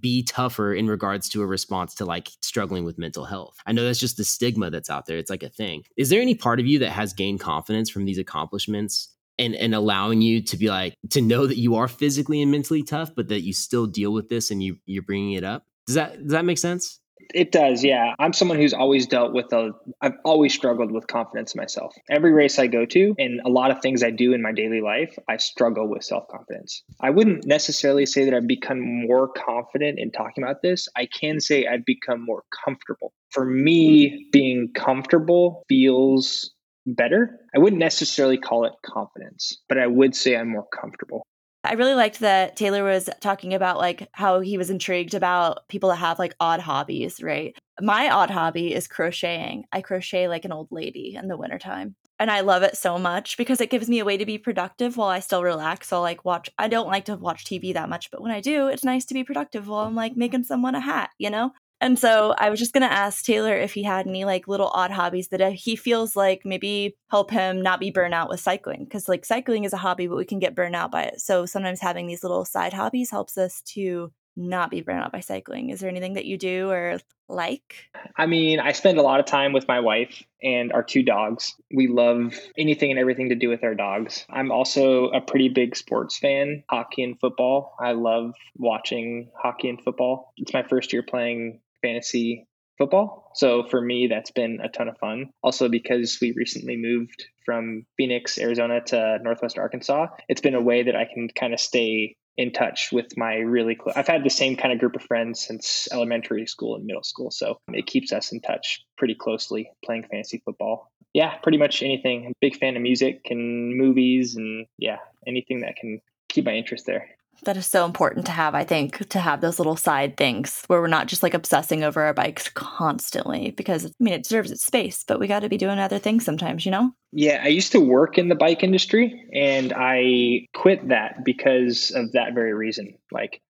be 0.00 0.24
tougher 0.24 0.74
in 0.74 0.88
regards 0.88 1.28
to 1.28 1.42
a 1.42 1.46
response 1.46 1.94
to 1.94 2.04
like 2.04 2.30
struggling 2.42 2.84
with 2.84 2.98
mental 2.98 3.24
health. 3.24 3.56
I 3.64 3.72
know 3.72 3.84
that's 3.84 4.00
just 4.00 4.16
the 4.16 4.24
stigma 4.24 4.70
that's 4.70 4.90
out 4.90 5.06
there. 5.06 5.18
It's 5.18 5.30
like 5.30 5.44
a 5.44 5.48
thing. 5.48 5.84
Is 5.96 6.08
there 6.08 6.20
any 6.20 6.34
part 6.34 6.58
of 6.58 6.66
you 6.66 6.80
that 6.80 6.90
has 6.90 7.12
gained 7.12 7.38
confidence 7.38 7.88
from 7.88 8.04
these 8.04 8.18
accomplishments 8.18 9.14
and 9.38 9.54
and 9.54 9.74
allowing 9.74 10.20
you 10.20 10.42
to 10.42 10.56
be 10.56 10.68
like 10.68 10.94
to 11.10 11.20
know 11.20 11.46
that 11.46 11.58
you 11.58 11.76
are 11.76 11.88
physically 11.88 12.42
and 12.42 12.50
mentally 12.50 12.82
tough 12.82 13.14
but 13.14 13.28
that 13.28 13.42
you 13.42 13.52
still 13.52 13.86
deal 13.86 14.12
with 14.12 14.28
this 14.28 14.50
and 14.50 14.62
you 14.62 14.78
you're 14.84 15.02
bringing 15.02 15.32
it 15.32 15.44
up 15.44 15.64
does 15.86 15.94
that 15.94 16.20
does 16.22 16.32
that 16.32 16.44
make 16.44 16.58
sense 16.58 16.98
it 17.34 17.52
does 17.52 17.84
yeah. 17.84 18.14
I'm 18.18 18.32
someone 18.32 18.58
who's 18.58 18.74
always 18.74 19.06
dealt 19.06 19.32
with 19.32 19.52
a 19.52 19.70
i've 20.00 20.16
always 20.24 20.54
struggled 20.54 20.92
with 20.92 21.06
confidence 21.06 21.54
in 21.54 21.60
myself. 21.60 21.94
Every 22.10 22.32
race 22.32 22.58
i 22.58 22.66
go 22.66 22.84
to 22.86 23.14
and 23.18 23.40
a 23.44 23.48
lot 23.48 23.70
of 23.70 23.80
things 23.80 24.02
i 24.02 24.10
do 24.10 24.32
in 24.32 24.42
my 24.42 24.52
daily 24.52 24.80
life 24.80 25.16
i 25.28 25.36
struggle 25.36 25.88
with 25.88 26.04
self-confidence. 26.04 26.82
I 27.00 27.10
wouldn't 27.10 27.46
necessarily 27.46 28.06
say 28.06 28.24
that 28.24 28.34
i've 28.34 28.46
become 28.46 28.80
more 28.80 29.28
confident 29.28 29.98
in 29.98 30.10
talking 30.10 30.42
about 30.44 30.62
this. 30.62 30.88
I 30.96 31.06
can 31.06 31.40
say 31.40 31.66
i've 31.66 31.84
become 31.84 32.24
more 32.24 32.44
comfortable. 32.64 33.12
For 33.30 33.44
me 33.44 34.28
being 34.32 34.72
comfortable 34.74 35.64
feels 35.68 36.54
better. 36.86 37.40
I 37.54 37.58
wouldn't 37.58 37.80
necessarily 37.80 38.38
call 38.38 38.64
it 38.64 38.72
confidence, 38.84 39.58
but 39.68 39.78
I 39.78 39.86
would 39.86 40.14
say 40.14 40.36
I'm 40.36 40.48
more 40.48 40.66
comfortable. 40.66 41.26
I 41.64 41.74
really 41.74 41.94
liked 41.94 42.20
that 42.20 42.56
Taylor 42.56 42.84
was 42.84 43.10
talking 43.20 43.52
about 43.52 43.78
like 43.78 44.08
how 44.12 44.40
he 44.40 44.56
was 44.56 44.70
intrigued 44.70 45.14
about 45.14 45.68
people 45.68 45.90
that 45.90 45.96
have 45.96 46.18
like 46.18 46.34
odd 46.40 46.60
hobbies, 46.60 47.22
right? 47.22 47.56
My 47.80 48.10
odd 48.10 48.30
hobby 48.30 48.72
is 48.74 48.88
crocheting. 48.88 49.64
I 49.72 49.82
crochet 49.82 50.28
like 50.28 50.44
an 50.44 50.52
old 50.52 50.68
lady 50.70 51.16
in 51.16 51.28
the 51.28 51.36
wintertime. 51.36 51.96
And 52.20 52.30
I 52.30 52.40
love 52.40 52.62
it 52.62 52.76
so 52.76 52.98
much 52.98 53.36
because 53.36 53.60
it 53.60 53.70
gives 53.70 53.88
me 53.88 54.00
a 54.00 54.04
way 54.04 54.16
to 54.16 54.26
be 54.26 54.38
productive 54.38 54.96
while 54.96 55.08
I 55.08 55.20
still 55.20 55.42
relax. 55.42 55.92
I'll 55.92 56.00
like 56.00 56.24
watch 56.24 56.48
I 56.58 56.68
don't 56.68 56.88
like 56.88 57.04
to 57.06 57.16
watch 57.16 57.44
TV 57.44 57.74
that 57.74 57.88
much, 57.88 58.10
but 58.10 58.22
when 58.22 58.32
I 58.32 58.40
do, 58.40 58.68
it's 58.68 58.84
nice 58.84 59.04
to 59.06 59.14
be 59.14 59.24
productive 59.24 59.68
while 59.68 59.86
I'm 59.86 59.94
like 59.94 60.16
making 60.16 60.44
someone 60.44 60.74
a 60.74 60.80
hat, 60.80 61.10
you 61.18 61.30
know? 61.30 61.52
And 61.80 61.98
so 61.98 62.34
I 62.36 62.50
was 62.50 62.58
just 62.58 62.72
going 62.72 62.88
to 62.88 62.92
ask 62.92 63.24
Taylor 63.24 63.54
if 63.54 63.72
he 63.74 63.82
had 63.82 64.06
any 64.06 64.24
like 64.24 64.48
little 64.48 64.68
odd 64.68 64.90
hobbies 64.90 65.28
that 65.28 65.40
uh, 65.40 65.50
he 65.50 65.76
feels 65.76 66.16
like 66.16 66.42
maybe 66.44 66.96
help 67.10 67.30
him 67.30 67.62
not 67.62 67.80
be 67.80 67.90
burnt 67.90 68.14
out 68.14 68.28
with 68.28 68.40
cycling. 68.40 68.86
Cause 68.86 69.08
like 69.08 69.24
cycling 69.24 69.64
is 69.64 69.72
a 69.72 69.78
hobby, 69.78 70.06
but 70.06 70.16
we 70.16 70.24
can 70.24 70.40
get 70.40 70.54
burned 70.54 70.74
out 70.74 70.90
by 70.90 71.04
it. 71.04 71.20
So 71.20 71.46
sometimes 71.46 71.80
having 71.80 72.06
these 72.06 72.22
little 72.22 72.44
side 72.44 72.72
hobbies 72.72 73.10
helps 73.10 73.38
us 73.38 73.60
to 73.74 74.12
not 74.36 74.70
be 74.70 74.80
burnt 74.80 75.04
out 75.04 75.12
by 75.12 75.20
cycling. 75.20 75.70
Is 75.70 75.80
there 75.80 75.90
anything 75.90 76.14
that 76.14 76.24
you 76.24 76.38
do 76.38 76.70
or 76.70 76.98
like? 77.28 77.90
I 78.16 78.26
mean, 78.26 78.60
I 78.60 78.72
spend 78.72 78.98
a 78.98 79.02
lot 79.02 79.20
of 79.20 79.26
time 79.26 79.52
with 79.52 79.68
my 79.68 79.80
wife 79.80 80.22
and 80.42 80.72
our 80.72 80.82
two 80.82 81.02
dogs. 81.02 81.54
We 81.74 81.88
love 81.88 82.38
anything 82.56 82.90
and 82.90 83.00
everything 83.00 83.30
to 83.30 83.34
do 83.34 83.48
with 83.48 83.64
our 83.64 83.74
dogs. 83.74 84.24
I'm 84.30 84.52
also 84.52 85.08
a 85.08 85.20
pretty 85.20 85.48
big 85.48 85.76
sports 85.76 86.18
fan, 86.18 86.62
hockey 86.70 87.02
and 87.02 87.18
football. 87.18 87.74
I 87.80 87.92
love 87.92 88.34
watching 88.56 89.30
hockey 89.36 89.68
and 89.68 89.82
football. 89.82 90.32
It's 90.36 90.54
my 90.54 90.62
first 90.62 90.92
year 90.92 91.02
playing 91.02 91.60
fantasy 91.82 92.46
football. 92.78 93.30
So 93.34 93.64
for 93.64 93.80
me, 93.80 94.06
that's 94.06 94.30
been 94.30 94.60
a 94.62 94.68
ton 94.68 94.88
of 94.88 94.96
fun. 94.98 95.30
Also, 95.42 95.68
because 95.68 96.18
we 96.20 96.32
recently 96.32 96.76
moved 96.76 97.26
from 97.44 97.84
Phoenix, 97.96 98.38
Arizona 98.38 98.80
to 98.86 99.18
Northwest 99.22 99.58
Arkansas, 99.58 100.06
it's 100.28 100.40
been 100.40 100.54
a 100.54 100.62
way 100.62 100.84
that 100.84 100.96
I 100.96 101.04
can 101.12 101.28
kind 101.28 101.52
of 101.52 101.60
stay 101.60 102.16
in 102.36 102.52
touch 102.52 102.90
with 102.92 103.16
my 103.16 103.34
really 103.34 103.74
close. 103.74 103.96
I've 103.96 104.06
had 104.06 104.22
the 104.22 104.30
same 104.30 104.56
kind 104.56 104.72
of 104.72 104.78
group 104.78 104.94
of 104.94 105.02
friends 105.02 105.44
since 105.44 105.88
elementary 105.92 106.46
school 106.46 106.76
and 106.76 106.86
middle 106.86 107.02
school. 107.02 107.32
So 107.32 107.58
it 107.72 107.86
keeps 107.86 108.12
us 108.12 108.32
in 108.32 108.40
touch 108.40 108.84
pretty 108.96 109.16
closely 109.16 109.70
playing 109.84 110.04
fantasy 110.08 110.40
football. 110.44 110.92
Yeah, 111.12 111.36
pretty 111.38 111.58
much 111.58 111.82
anything. 111.82 112.26
I'm 112.26 112.30
a 112.30 112.40
big 112.40 112.56
fan 112.56 112.76
of 112.76 112.82
music 112.82 113.22
and 113.30 113.76
movies 113.76 114.36
and 114.36 114.66
yeah, 114.78 114.98
anything 115.26 115.60
that 115.60 115.76
can 115.76 116.00
keep 116.28 116.44
my 116.44 116.52
interest 116.52 116.86
there. 116.86 117.08
That 117.44 117.56
is 117.56 117.66
so 117.66 117.84
important 117.84 118.26
to 118.26 118.32
have, 118.32 118.54
I 118.54 118.64
think, 118.64 119.08
to 119.10 119.20
have 119.20 119.40
those 119.40 119.58
little 119.58 119.76
side 119.76 120.16
things 120.16 120.62
where 120.66 120.80
we're 120.80 120.88
not 120.88 121.06
just 121.06 121.22
like 121.22 121.34
obsessing 121.34 121.84
over 121.84 122.02
our 122.02 122.12
bikes 122.12 122.48
constantly 122.48 123.52
because, 123.52 123.86
I 123.86 123.90
mean, 124.00 124.14
it 124.14 124.24
deserves 124.24 124.50
its 124.50 124.64
space, 124.64 125.04
but 125.06 125.20
we 125.20 125.28
got 125.28 125.40
to 125.40 125.48
be 125.48 125.56
doing 125.56 125.78
other 125.78 125.98
things 125.98 126.24
sometimes, 126.24 126.64
you 126.66 126.72
know? 126.72 126.92
Yeah, 127.12 127.40
I 127.42 127.48
used 127.48 127.72
to 127.72 127.80
work 127.80 128.18
in 128.18 128.28
the 128.28 128.34
bike 128.34 128.62
industry 128.62 129.28
and 129.32 129.72
I 129.74 130.46
quit 130.54 130.88
that 130.88 131.24
because 131.24 131.90
of 131.92 132.12
that 132.12 132.34
very 132.34 132.54
reason. 132.54 132.94
Like, 133.12 133.40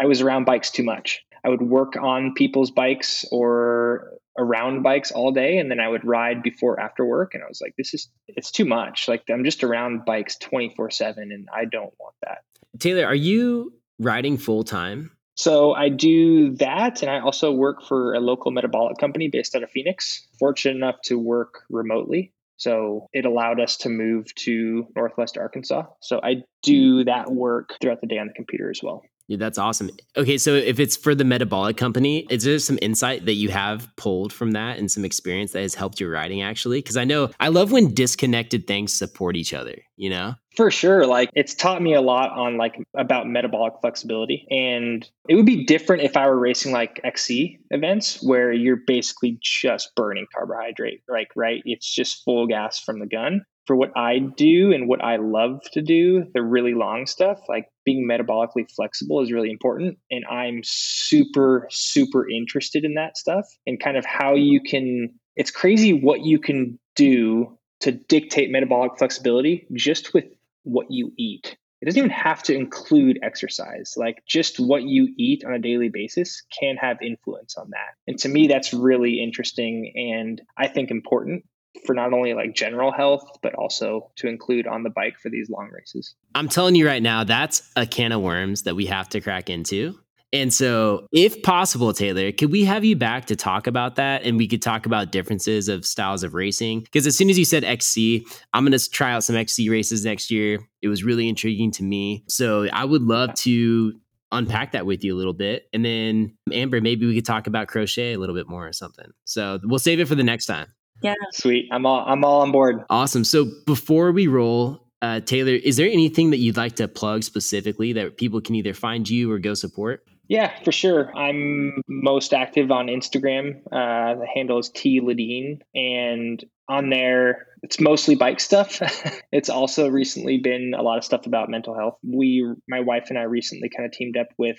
I 0.00 0.06
was 0.06 0.20
around 0.20 0.44
bikes 0.44 0.70
too 0.70 0.84
much. 0.84 1.22
I 1.44 1.50
would 1.50 1.62
work 1.62 1.96
on 1.96 2.34
people's 2.34 2.70
bikes 2.70 3.24
or 3.30 4.12
around 4.38 4.82
bikes 4.82 5.10
all 5.10 5.32
day 5.32 5.58
and 5.58 5.70
then 5.70 5.80
I 5.80 5.88
would 5.88 6.04
ride 6.04 6.42
before 6.42 6.80
after 6.80 7.04
work 7.04 7.34
and 7.34 7.42
I 7.42 7.46
was 7.48 7.60
like 7.60 7.74
this 7.76 7.92
is 7.92 8.08
it's 8.28 8.50
too 8.50 8.64
much 8.64 9.08
like 9.08 9.24
I'm 9.28 9.44
just 9.44 9.64
around 9.64 10.04
bikes 10.04 10.36
24/7 10.38 11.16
and 11.16 11.48
I 11.54 11.64
don't 11.64 11.92
want 11.98 12.14
that. 12.22 12.38
Taylor, 12.78 13.04
are 13.04 13.14
you 13.14 13.74
riding 13.98 14.38
full 14.38 14.64
time? 14.64 15.10
So 15.38 15.72
I 15.72 15.88
do 15.88 16.56
that, 16.56 17.02
and 17.02 17.10
I 17.12 17.20
also 17.20 17.52
work 17.52 17.84
for 17.84 18.14
a 18.14 18.18
local 18.18 18.50
metabolic 18.50 18.98
company 18.98 19.28
based 19.28 19.54
out 19.54 19.62
of 19.62 19.70
Phoenix. 19.70 20.26
Fortunate 20.40 20.74
enough 20.74 20.96
to 21.04 21.16
work 21.16 21.62
remotely, 21.70 22.32
so 22.56 23.08
it 23.12 23.24
allowed 23.24 23.60
us 23.60 23.76
to 23.78 23.88
move 23.88 24.34
to 24.34 24.88
Northwest 24.96 25.38
Arkansas. 25.38 25.84
So 26.00 26.20
I 26.20 26.42
do 26.64 26.98
hmm. 26.98 27.04
that 27.04 27.30
work 27.30 27.76
throughout 27.80 28.00
the 28.00 28.08
day 28.08 28.18
on 28.18 28.26
the 28.26 28.32
computer 28.32 28.68
as 28.68 28.80
well. 28.82 29.02
Yeah, 29.28 29.36
that's 29.36 29.58
awesome. 29.58 29.90
Okay, 30.16 30.38
so 30.38 30.54
if 30.54 30.80
it's 30.80 30.96
for 30.96 31.14
the 31.14 31.22
metabolic 31.22 31.76
company, 31.76 32.26
is 32.30 32.44
there 32.44 32.58
some 32.58 32.78
insight 32.80 33.26
that 33.26 33.34
you 33.34 33.50
have 33.50 33.94
pulled 33.96 34.32
from 34.32 34.52
that 34.52 34.78
and 34.78 34.90
some 34.90 35.04
experience 35.04 35.52
that 35.52 35.60
has 35.60 35.74
helped 35.74 36.00
your 36.00 36.10
writing 36.10 36.40
actually? 36.40 36.78
Because 36.78 36.96
I 36.96 37.04
know 37.04 37.30
I 37.38 37.48
love 37.48 37.70
when 37.70 37.92
disconnected 37.92 38.66
things 38.66 38.92
support 38.92 39.36
each 39.36 39.52
other, 39.52 39.76
you 39.96 40.08
know? 40.08 40.34
For 40.58 40.72
sure. 40.72 41.06
Like 41.06 41.30
it's 41.36 41.54
taught 41.54 41.80
me 41.80 41.94
a 41.94 42.00
lot 42.00 42.32
on 42.32 42.56
like 42.56 42.82
about 42.92 43.28
metabolic 43.28 43.74
flexibility. 43.80 44.44
And 44.50 45.08
it 45.28 45.36
would 45.36 45.46
be 45.46 45.64
different 45.64 46.02
if 46.02 46.16
I 46.16 46.26
were 46.26 46.36
racing 46.36 46.72
like 46.72 47.00
XC 47.04 47.60
events 47.70 48.20
where 48.24 48.52
you're 48.52 48.80
basically 48.84 49.38
just 49.40 49.94
burning 49.94 50.26
carbohydrate, 50.34 51.02
like, 51.08 51.28
right? 51.36 51.62
It's 51.64 51.88
just 51.88 52.24
full 52.24 52.48
gas 52.48 52.80
from 52.80 52.98
the 52.98 53.06
gun 53.06 53.44
for 53.68 53.76
what 53.76 53.96
I 53.96 54.18
do 54.18 54.72
and 54.72 54.88
what 54.88 55.00
I 55.00 55.18
love 55.18 55.60
to 55.74 55.80
do, 55.80 56.24
the 56.34 56.42
really 56.42 56.74
long 56.74 57.06
stuff, 57.06 57.38
like 57.48 57.68
being 57.84 58.08
metabolically 58.10 58.68
flexible 58.74 59.22
is 59.22 59.30
really 59.30 59.52
important. 59.52 59.98
And 60.10 60.24
I'm 60.28 60.62
super, 60.64 61.68
super 61.70 62.28
interested 62.28 62.84
in 62.84 62.94
that 62.94 63.16
stuff 63.16 63.46
and 63.64 63.78
kind 63.78 63.96
of 63.96 64.04
how 64.04 64.34
you 64.34 64.60
can, 64.60 65.10
it's 65.36 65.52
crazy 65.52 65.92
what 65.92 66.24
you 66.24 66.40
can 66.40 66.80
do 66.96 67.56
to 67.82 67.92
dictate 67.92 68.50
metabolic 68.50 68.98
flexibility 68.98 69.64
just 69.72 70.12
with 70.12 70.24
what 70.68 70.86
you 70.90 71.12
eat. 71.16 71.56
It 71.80 71.84
doesn't 71.84 71.98
even 71.98 72.10
have 72.10 72.42
to 72.44 72.54
include 72.54 73.20
exercise. 73.22 73.94
Like 73.96 74.24
just 74.26 74.58
what 74.58 74.82
you 74.82 75.12
eat 75.16 75.44
on 75.44 75.54
a 75.54 75.60
daily 75.60 75.88
basis 75.88 76.42
can 76.58 76.76
have 76.76 77.00
influence 77.02 77.56
on 77.56 77.70
that. 77.70 77.94
And 78.08 78.18
to 78.20 78.28
me, 78.28 78.48
that's 78.48 78.74
really 78.74 79.22
interesting 79.22 79.92
and 79.94 80.42
I 80.56 80.66
think 80.68 80.90
important 80.90 81.44
for 81.86 81.94
not 81.94 82.12
only 82.12 82.34
like 82.34 82.54
general 82.54 82.90
health, 82.90 83.38
but 83.42 83.54
also 83.54 84.10
to 84.16 84.26
include 84.26 84.66
on 84.66 84.82
the 84.82 84.90
bike 84.90 85.18
for 85.20 85.28
these 85.28 85.48
long 85.48 85.68
races. 85.70 86.14
I'm 86.34 86.48
telling 86.48 86.74
you 86.74 86.86
right 86.86 87.02
now, 87.02 87.24
that's 87.24 87.70
a 87.76 87.86
can 87.86 88.10
of 88.10 88.20
worms 88.20 88.62
that 88.62 88.74
we 88.74 88.86
have 88.86 89.08
to 89.10 89.20
crack 89.20 89.48
into. 89.48 89.98
And 90.32 90.52
so, 90.52 91.06
if 91.10 91.42
possible, 91.42 91.92
Taylor, 91.94 92.32
could 92.32 92.52
we 92.52 92.64
have 92.64 92.84
you 92.84 92.96
back 92.96 93.26
to 93.26 93.36
talk 93.36 93.66
about 93.66 93.96
that? 93.96 94.24
And 94.24 94.36
we 94.36 94.46
could 94.46 94.60
talk 94.60 94.84
about 94.84 95.10
differences 95.10 95.68
of 95.68 95.86
styles 95.86 96.22
of 96.22 96.34
racing? 96.34 96.80
Because 96.80 97.06
as 97.06 97.16
soon 97.16 97.30
as 97.30 97.38
you 97.38 97.46
said 97.46 97.64
XC, 97.64 98.26
I'm 98.52 98.64
going 98.64 98.78
to 98.78 98.90
try 98.90 99.12
out 99.12 99.24
some 99.24 99.36
XC 99.36 99.70
races 99.70 100.04
next 100.04 100.30
year. 100.30 100.58
It 100.82 100.88
was 100.88 101.02
really 101.02 101.28
intriguing 101.28 101.70
to 101.72 101.82
me. 101.82 102.24
So, 102.28 102.68
I 102.72 102.84
would 102.84 103.02
love 103.02 103.32
to 103.36 103.94
unpack 104.30 104.72
that 104.72 104.84
with 104.84 105.02
you 105.02 105.14
a 105.14 105.16
little 105.16 105.32
bit. 105.32 105.66
And 105.72 105.82
then, 105.82 106.36
Amber, 106.52 106.82
maybe 106.82 107.06
we 107.06 107.14
could 107.14 107.26
talk 107.26 107.46
about 107.46 107.68
crochet 107.68 108.12
a 108.12 108.18
little 108.18 108.34
bit 108.34 108.48
more 108.48 108.68
or 108.68 108.72
something. 108.74 109.10
So, 109.24 109.60
we'll 109.64 109.78
save 109.78 109.98
it 109.98 110.08
for 110.08 110.14
the 110.14 110.24
next 110.24 110.44
time. 110.44 110.66
Yeah. 111.02 111.14
Sweet. 111.32 111.68
I'm 111.72 111.86
all 111.86 112.04
I'm 112.06 112.24
all 112.24 112.42
on 112.42 112.52
board. 112.52 112.84
Awesome. 112.90 113.24
So, 113.24 113.50
before 113.64 114.12
we 114.12 114.26
roll, 114.26 114.84
uh, 115.00 115.20
Taylor, 115.20 115.52
is 115.52 115.78
there 115.78 115.88
anything 115.88 116.30
that 116.30 116.38
you'd 116.38 116.58
like 116.58 116.76
to 116.76 116.88
plug 116.88 117.22
specifically 117.22 117.94
that 117.94 118.18
people 118.18 118.42
can 118.42 118.56
either 118.56 118.74
find 118.74 119.08
you 119.08 119.32
or 119.32 119.38
go 119.38 119.54
support? 119.54 120.04
Yeah, 120.28 120.52
for 120.62 120.72
sure. 120.72 121.10
I'm 121.16 121.82
most 121.88 122.34
active 122.34 122.70
on 122.70 122.88
Instagram. 122.88 123.62
Uh, 123.72 124.20
the 124.20 124.26
handle 124.32 124.58
is 124.58 124.68
T 124.68 125.00
Lideen, 125.00 125.62
and 125.74 126.44
on 126.68 126.90
there, 126.90 127.46
it's 127.62 127.80
mostly 127.80 128.14
bike 128.14 128.38
stuff. 128.38 128.78
it's 129.32 129.48
also 129.48 129.88
recently 129.88 130.36
been 130.36 130.74
a 130.76 130.82
lot 130.82 130.98
of 130.98 131.04
stuff 131.04 131.24
about 131.24 131.48
mental 131.48 131.74
health. 131.74 131.98
We, 132.02 132.46
my 132.68 132.80
wife 132.80 133.06
and 133.08 133.18
I, 133.18 133.22
recently 133.22 133.70
kind 133.70 133.86
of 133.86 133.92
teamed 133.92 134.18
up 134.18 134.28
with 134.36 134.58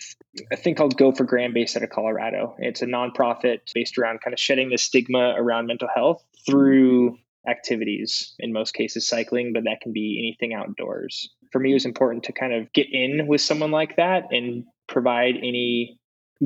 a 0.51 0.57
thing 0.57 0.73
called 0.73 0.97
Go 0.97 1.11
for 1.11 1.23
Graham, 1.23 1.53
based 1.53 1.77
out 1.77 1.83
of 1.83 1.91
Colorado. 1.91 2.55
It's 2.57 2.81
a 2.81 2.87
nonprofit 2.87 3.59
based 3.75 3.99
around 3.99 4.21
kind 4.21 4.33
of 4.33 4.39
shedding 4.39 4.69
the 4.69 4.77
stigma 4.79 5.35
around 5.37 5.67
mental 5.67 5.87
health 5.93 6.25
through 6.47 7.19
activities. 7.47 8.33
In 8.39 8.53
most 8.53 8.73
cases, 8.73 9.07
cycling, 9.07 9.53
but 9.53 9.65
that 9.65 9.81
can 9.81 9.93
be 9.93 10.17
anything 10.19 10.55
outdoors. 10.55 11.29
For 11.51 11.59
me, 11.59 11.71
it 11.71 11.75
was 11.75 11.85
important 11.85 12.23
to 12.23 12.33
kind 12.33 12.53
of 12.53 12.73
get 12.73 12.87
in 12.91 13.27
with 13.27 13.41
someone 13.41 13.71
like 13.71 13.97
that 13.97 14.31
and 14.31 14.65
provide 14.89 15.35
any 15.37 15.99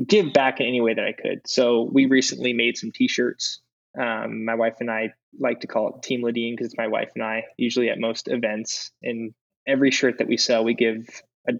give 0.06 0.32
back 0.32 0.60
in 0.60 0.66
any 0.66 0.80
way 0.80 0.94
that 0.94 1.04
I 1.04 1.12
could. 1.12 1.40
So 1.46 1.88
we 1.90 2.06
recently 2.06 2.52
made 2.52 2.76
some 2.76 2.92
T-shirts. 2.92 3.60
Um, 3.98 4.44
my 4.44 4.54
wife 4.54 4.74
and 4.80 4.90
I 4.90 5.10
like 5.38 5.60
to 5.60 5.66
call 5.66 5.94
it 5.94 6.02
Team 6.02 6.22
Lideen 6.22 6.52
because 6.52 6.66
it's 6.66 6.78
my 6.78 6.88
wife 6.88 7.12
and 7.14 7.24
I 7.24 7.44
usually 7.56 7.88
at 7.90 7.98
most 7.98 8.28
events. 8.28 8.90
And 9.02 9.34
every 9.66 9.90
shirt 9.90 10.18
that 10.18 10.28
we 10.28 10.36
sell, 10.36 10.64
we 10.64 10.74
give 10.74 11.06
a 11.48 11.52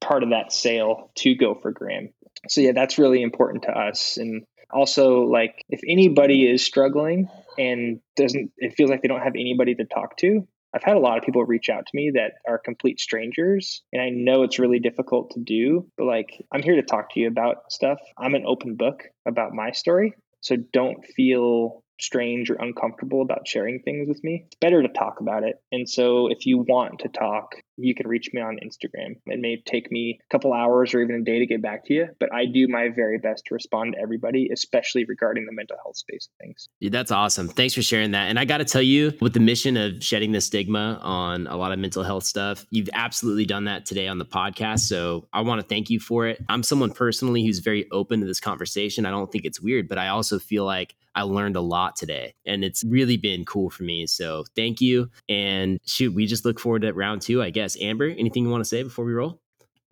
part 0.00 0.22
of 0.22 0.30
that 0.30 0.52
sale 0.52 1.10
to 1.16 1.34
Go 1.34 1.54
for 1.54 1.72
Graham. 1.72 2.10
So 2.48 2.60
yeah, 2.60 2.72
that's 2.72 2.98
really 2.98 3.22
important 3.22 3.64
to 3.64 3.70
us. 3.70 4.18
And 4.18 4.44
also, 4.70 5.22
like 5.22 5.64
if 5.70 5.80
anybody 5.88 6.46
is 6.46 6.64
struggling 6.64 7.28
and 7.56 8.00
doesn't, 8.16 8.52
it 8.58 8.74
feels 8.74 8.90
like 8.90 9.00
they 9.00 9.08
don't 9.08 9.22
have 9.22 9.34
anybody 9.34 9.74
to 9.76 9.84
talk 9.86 10.18
to. 10.18 10.46
I've 10.74 10.84
had 10.84 10.96
a 10.96 11.00
lot 11.00 11.18
of 11.18 11.24
people 11.24 11.44
reach 11.44 11.68
out 11.70 11.86
to 11.86 11.96
me 11.96 12.10
that 12.14 12.34
are 12.46 12.58
complete 12.58 13.00
strangers, 13.00 13.82
and 13.92 14.02
I 14.02 14.10
know 14.10 14.42
it's 14.42 14.58
really 14.58 14.78
difficult 14.80 15.30
to 15.32 15.40
do, 15.40 15.90
but 15.96 16.04
like, 16.04 16.44
I'm 16.52 16.62
here 16.62 16.76
to 16.76 16.82
talk 16.82 17.14
to 17.14 17.20
you 17.20 17.28
about 17.28 17.72
stuff. 17.72 17.98
I'm 18.18 18.34
an 18.34 18.44
open 18.46 18.74
book 18.74 19.04
about 19.26 19.52
my 19.54 19.72
story. 19.72 20.14
So 20.40 20.56
don't 20.56 21.04
feel 21.04 21.82
strange 22.00 22.50
or 22.50 22.54
uncomfortable 22.54 23.22
about 23.22 23.46
sharing 23.46 23.80
things 23.80 24.08
with 24.08 24.22
me, 24.22 24.44
it's 24.46 24.56
better 24.56 24.82
to 24.82 24.88
talk 24.88 25.20
about 25.20 25.42
it. 25.42 25.60
And 25.72 25.88
so 25.88 26.28
if 26.28 26.46
you 26.46 26.58
want 26.58 27.00
to 27.00 27.08
talk, 27.08 27.56
you 27.76 27.94
can 27.94 28.08
reach 28.08 28.30
me 28.32 28.40
on 28.40 28.58
Instagram. 28.64 29.16
It 29.26 29.40
may 29.40 29.62
take 29.64 29.90
me 29.90 30.18
a 30.20 30.32
couple 30.32 30.52
hours 30.52 30.94
or 30.94 31.00
even 31.00 31.16
a 31.16 31.22
day 31.22 31.38
to 31.38 31.46
get 31.46 31.62
back 31.62 31.84
to 31.86 31.94
you, 31.94 32.08
but 32.18 32.32
I 32.32 32.46
do 32.46 32.66
my 32.68 32.88
very 32.88 33.18
best 33.18 33.44
to 33.46 33.54
respond 33.54 33.94
to 33.94 34.00
everybody, 34.00 34.48
especially 34.52 35.04
regarding 35.04 35.46
the 35.46 35.52
mental 35.52 35.76
health 35.82 35.96
space 35.96 36.28
of 36.28 36.44
things. 36.44 36.68
That's 36.80 37.12
awesome. 37.12 37.48
Thanks 37.48 37.74
for 37.74 37.82
sharing 37.82 38.10
that. 38.12 38.28
And 38.28 38.38
I 38.38 38.44
got 38.44 38.58
to 38.58 38.64
tell 38.64 38.82
you, 38.82 39.12
with 39.20 39.32
the 39.32 39.40
mission 39.40 39.76
of 39.76 40.02
shedding 40.02 40.32
the 40.32 40.40
stigma 40.40 40.98
on 41.02 41.46
a 41.46 41.56
lot 41.56 41.72
of 41.72 41.78
mental 41.78 42.02
health 42.02 42.24
stuff, 42.24 42.66
you've 42.70 42.90
absolutely 42.92 43.46
done 43.46 43.64
that 43.64 43.86
today 43.86 44.08
on 44.08 44.18
the 44.18 44.26
podcast. 44.26 44.80
So 44.80 45.28
I 45.32 45.40
want 45.42 45.60
to 45.60 45.66
thank 45.66 45.90
you 45.90 46.00
for 46.00 46.26
it. 46.26 46.44
I'm 46.48 46.62
someone 46.62 46.90
personally 46.90 47.44
who's 47.44 47.60
very 47.60 47.86
open 47.92 48.20
to 48.20 48.26
this 48.26 48.40
conversation. 48.40 49.06
I 49.06 49.10
don't 49.10 49.30
think 49.30 49.44
it's 49.44 49.60
weird, 49.60 49.88
but 49.88 49.98
I 49.98 50.08
also 50.08 50.38
feel 50.38 50.64
like 50.64 50.94
I 51.18 51.22
learned 51.22 51.56
a 51.56 51.60
lot 51.60 51.96
today 51.96 52.34
and 52.46 52.64
it's 52.64 52.84
really 52.84 53.16
been 53.16 53.44
cool 53.44 53.70
for 53.70 53.82
me. 53.82 54.06
So 54.06 54.44
thank 54.54 54.80
you. 54.80 55.10
And 55.28 55.80
shoot, 55.84 56.14
we 56.14 56.26
just 56.26 56.44
look 56.44 56.60
forward 56.60 56.82
to 56.82 56.92
round 56.92 57.22
two, 57.22 57.42
I 57.42 57.50
guess. 57.50 57.76
Amber, 57.80 58.08
anything 58.08 58.44
you 58.44 58.50
want 58.50 58.60
to 58.60 58.68
say 58.68 58.84
before 58.84 59.04
we 59.04 59.12
roll? 59.12 59.40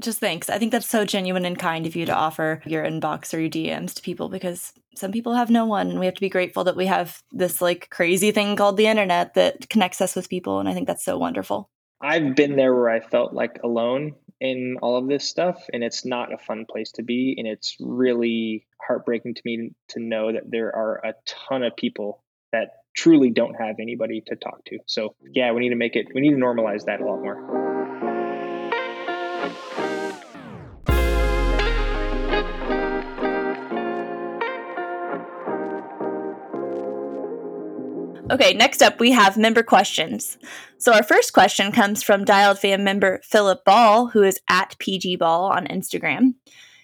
Just 0.01 0.21
thanks. 0.21 0.49
I 0.49 0.59
think 0.59 0.71
that's 0.71 0.89
so 0.89 1.05
genuine 1.05 1.45
and 1.45 1.59
kind 1.59 1.85
of 1.85 1.97
you 1.97 2.07
to 2.07 2.15
offer 2.15 2.63
your 2.65 2.85
inbox 2.85 3.35
or 3.35 3.41
your 3.41 3.51
DMs 3.51 3.95
to 3.95 4.03
people 4.03 4.29
because 4.29 4.73
some 4.95 5.11
people 5.11 5.35
have 5.35 5.51
no 5.51 5.67
one 5.67 5.91
and 5.91 5.99
we 5.99 6.07
have 6.07 6.15
to 6.15 6.21
be 6.21 6.29
grateful 6.29 6.63
that 6.63 6.77
we 6.77 6.87
have 6.87 7.21
this 7.33 7.61
like 7.61 7.91
crazy 7.91 8.31
thing 8.31 8.55
called 8.55 8.77
the 8.77 8.87
internet 8.87 9.35
that 9.35 9.69
connects 9.69 10.01
us 10.01 10.15
with 10.15 10.29
people 10.29 10.61
and 10.61 10.69
I 10.69 10.75
think 10.75 10.87
that's 10.87 11.05
so 11.05 11.19
wonderful. 11.19 11.71
I've 12.01 12.35
been 12.35 12.57
there 12.57 12.75
where 12.75 12.91
I 12.91 13.01
felt 13.01 13.33
like 13.33 13.61
alone 13.65 14.15
in 14.41 14.77
all 14.83 14.99
of 14.99 15.09
this 15.09 15.29
stuff 15.29 15.65
and 15.73 15.83
it's 15.83 16.05
not 16.05 16.33
a 16.33 16.39
fun 16.39 16.67
place 16.71 16.93
to 16.93 17.03
be 17.03 17.35
and 17.39 17.47
it's 17.47 17.77
really 17.81 18.67
heartbreaking 18.87 19.35
to 19.35 19.43
me 19.45 19.71
to 19.89 20.01
know 20.01 20.33
that 20.33 20.51
there 20.51 20.75
are 20.77 20.97
a 21.05 21.15
ton 21.25 21.63
of 21.63 21.75
people 21.75 22.23
that 22.53 22.69
truly 22.95 23.31
don't 23.31 23.55
have 23.55 23.77
anybody 23.81 24.23
to 24.27 24.37
talk 24.37 24.63
to. 24.67 24.79
So 24.87 25.15
yeah 25.33 25.53
we 25.53 25.61
need 25.61 25.71
to 25.71 25.77
make 25.77 25.97
it 25.97 26.09
we 26.15 26.21
need 26.21 26.33
to 26.33 26.37
normalize 26.37 26.85
that 26.85 27.01
a 27.01 27.05
lot 27.05 27.23
more 27.23 28.06
Okay, 38.29 38.55
next 38.55 38.83
up 38.83 38.99
we 38.99 39.13
have 39.13 39.37
member 39.37 39.63
questions. 39.63 40.37
So 40.79 40.93
our 40.93 41.05
first 41.05 41.33
question 41.33 41.71
comes 41.71 42.03
from 42.03 42.25
Dialed 42.25 42.59
Fam 42.59 42.83
member 42.83 43.21
Philip 43.23 43.65
Ball, 43.65 44.09
who 44.09 44.25
is 44.25 44.41
at 44.51 44.77
PG 44.81 45.17
Ball 45.17 45.45
on 45.45 45.69
Instagram. 45.69 46.35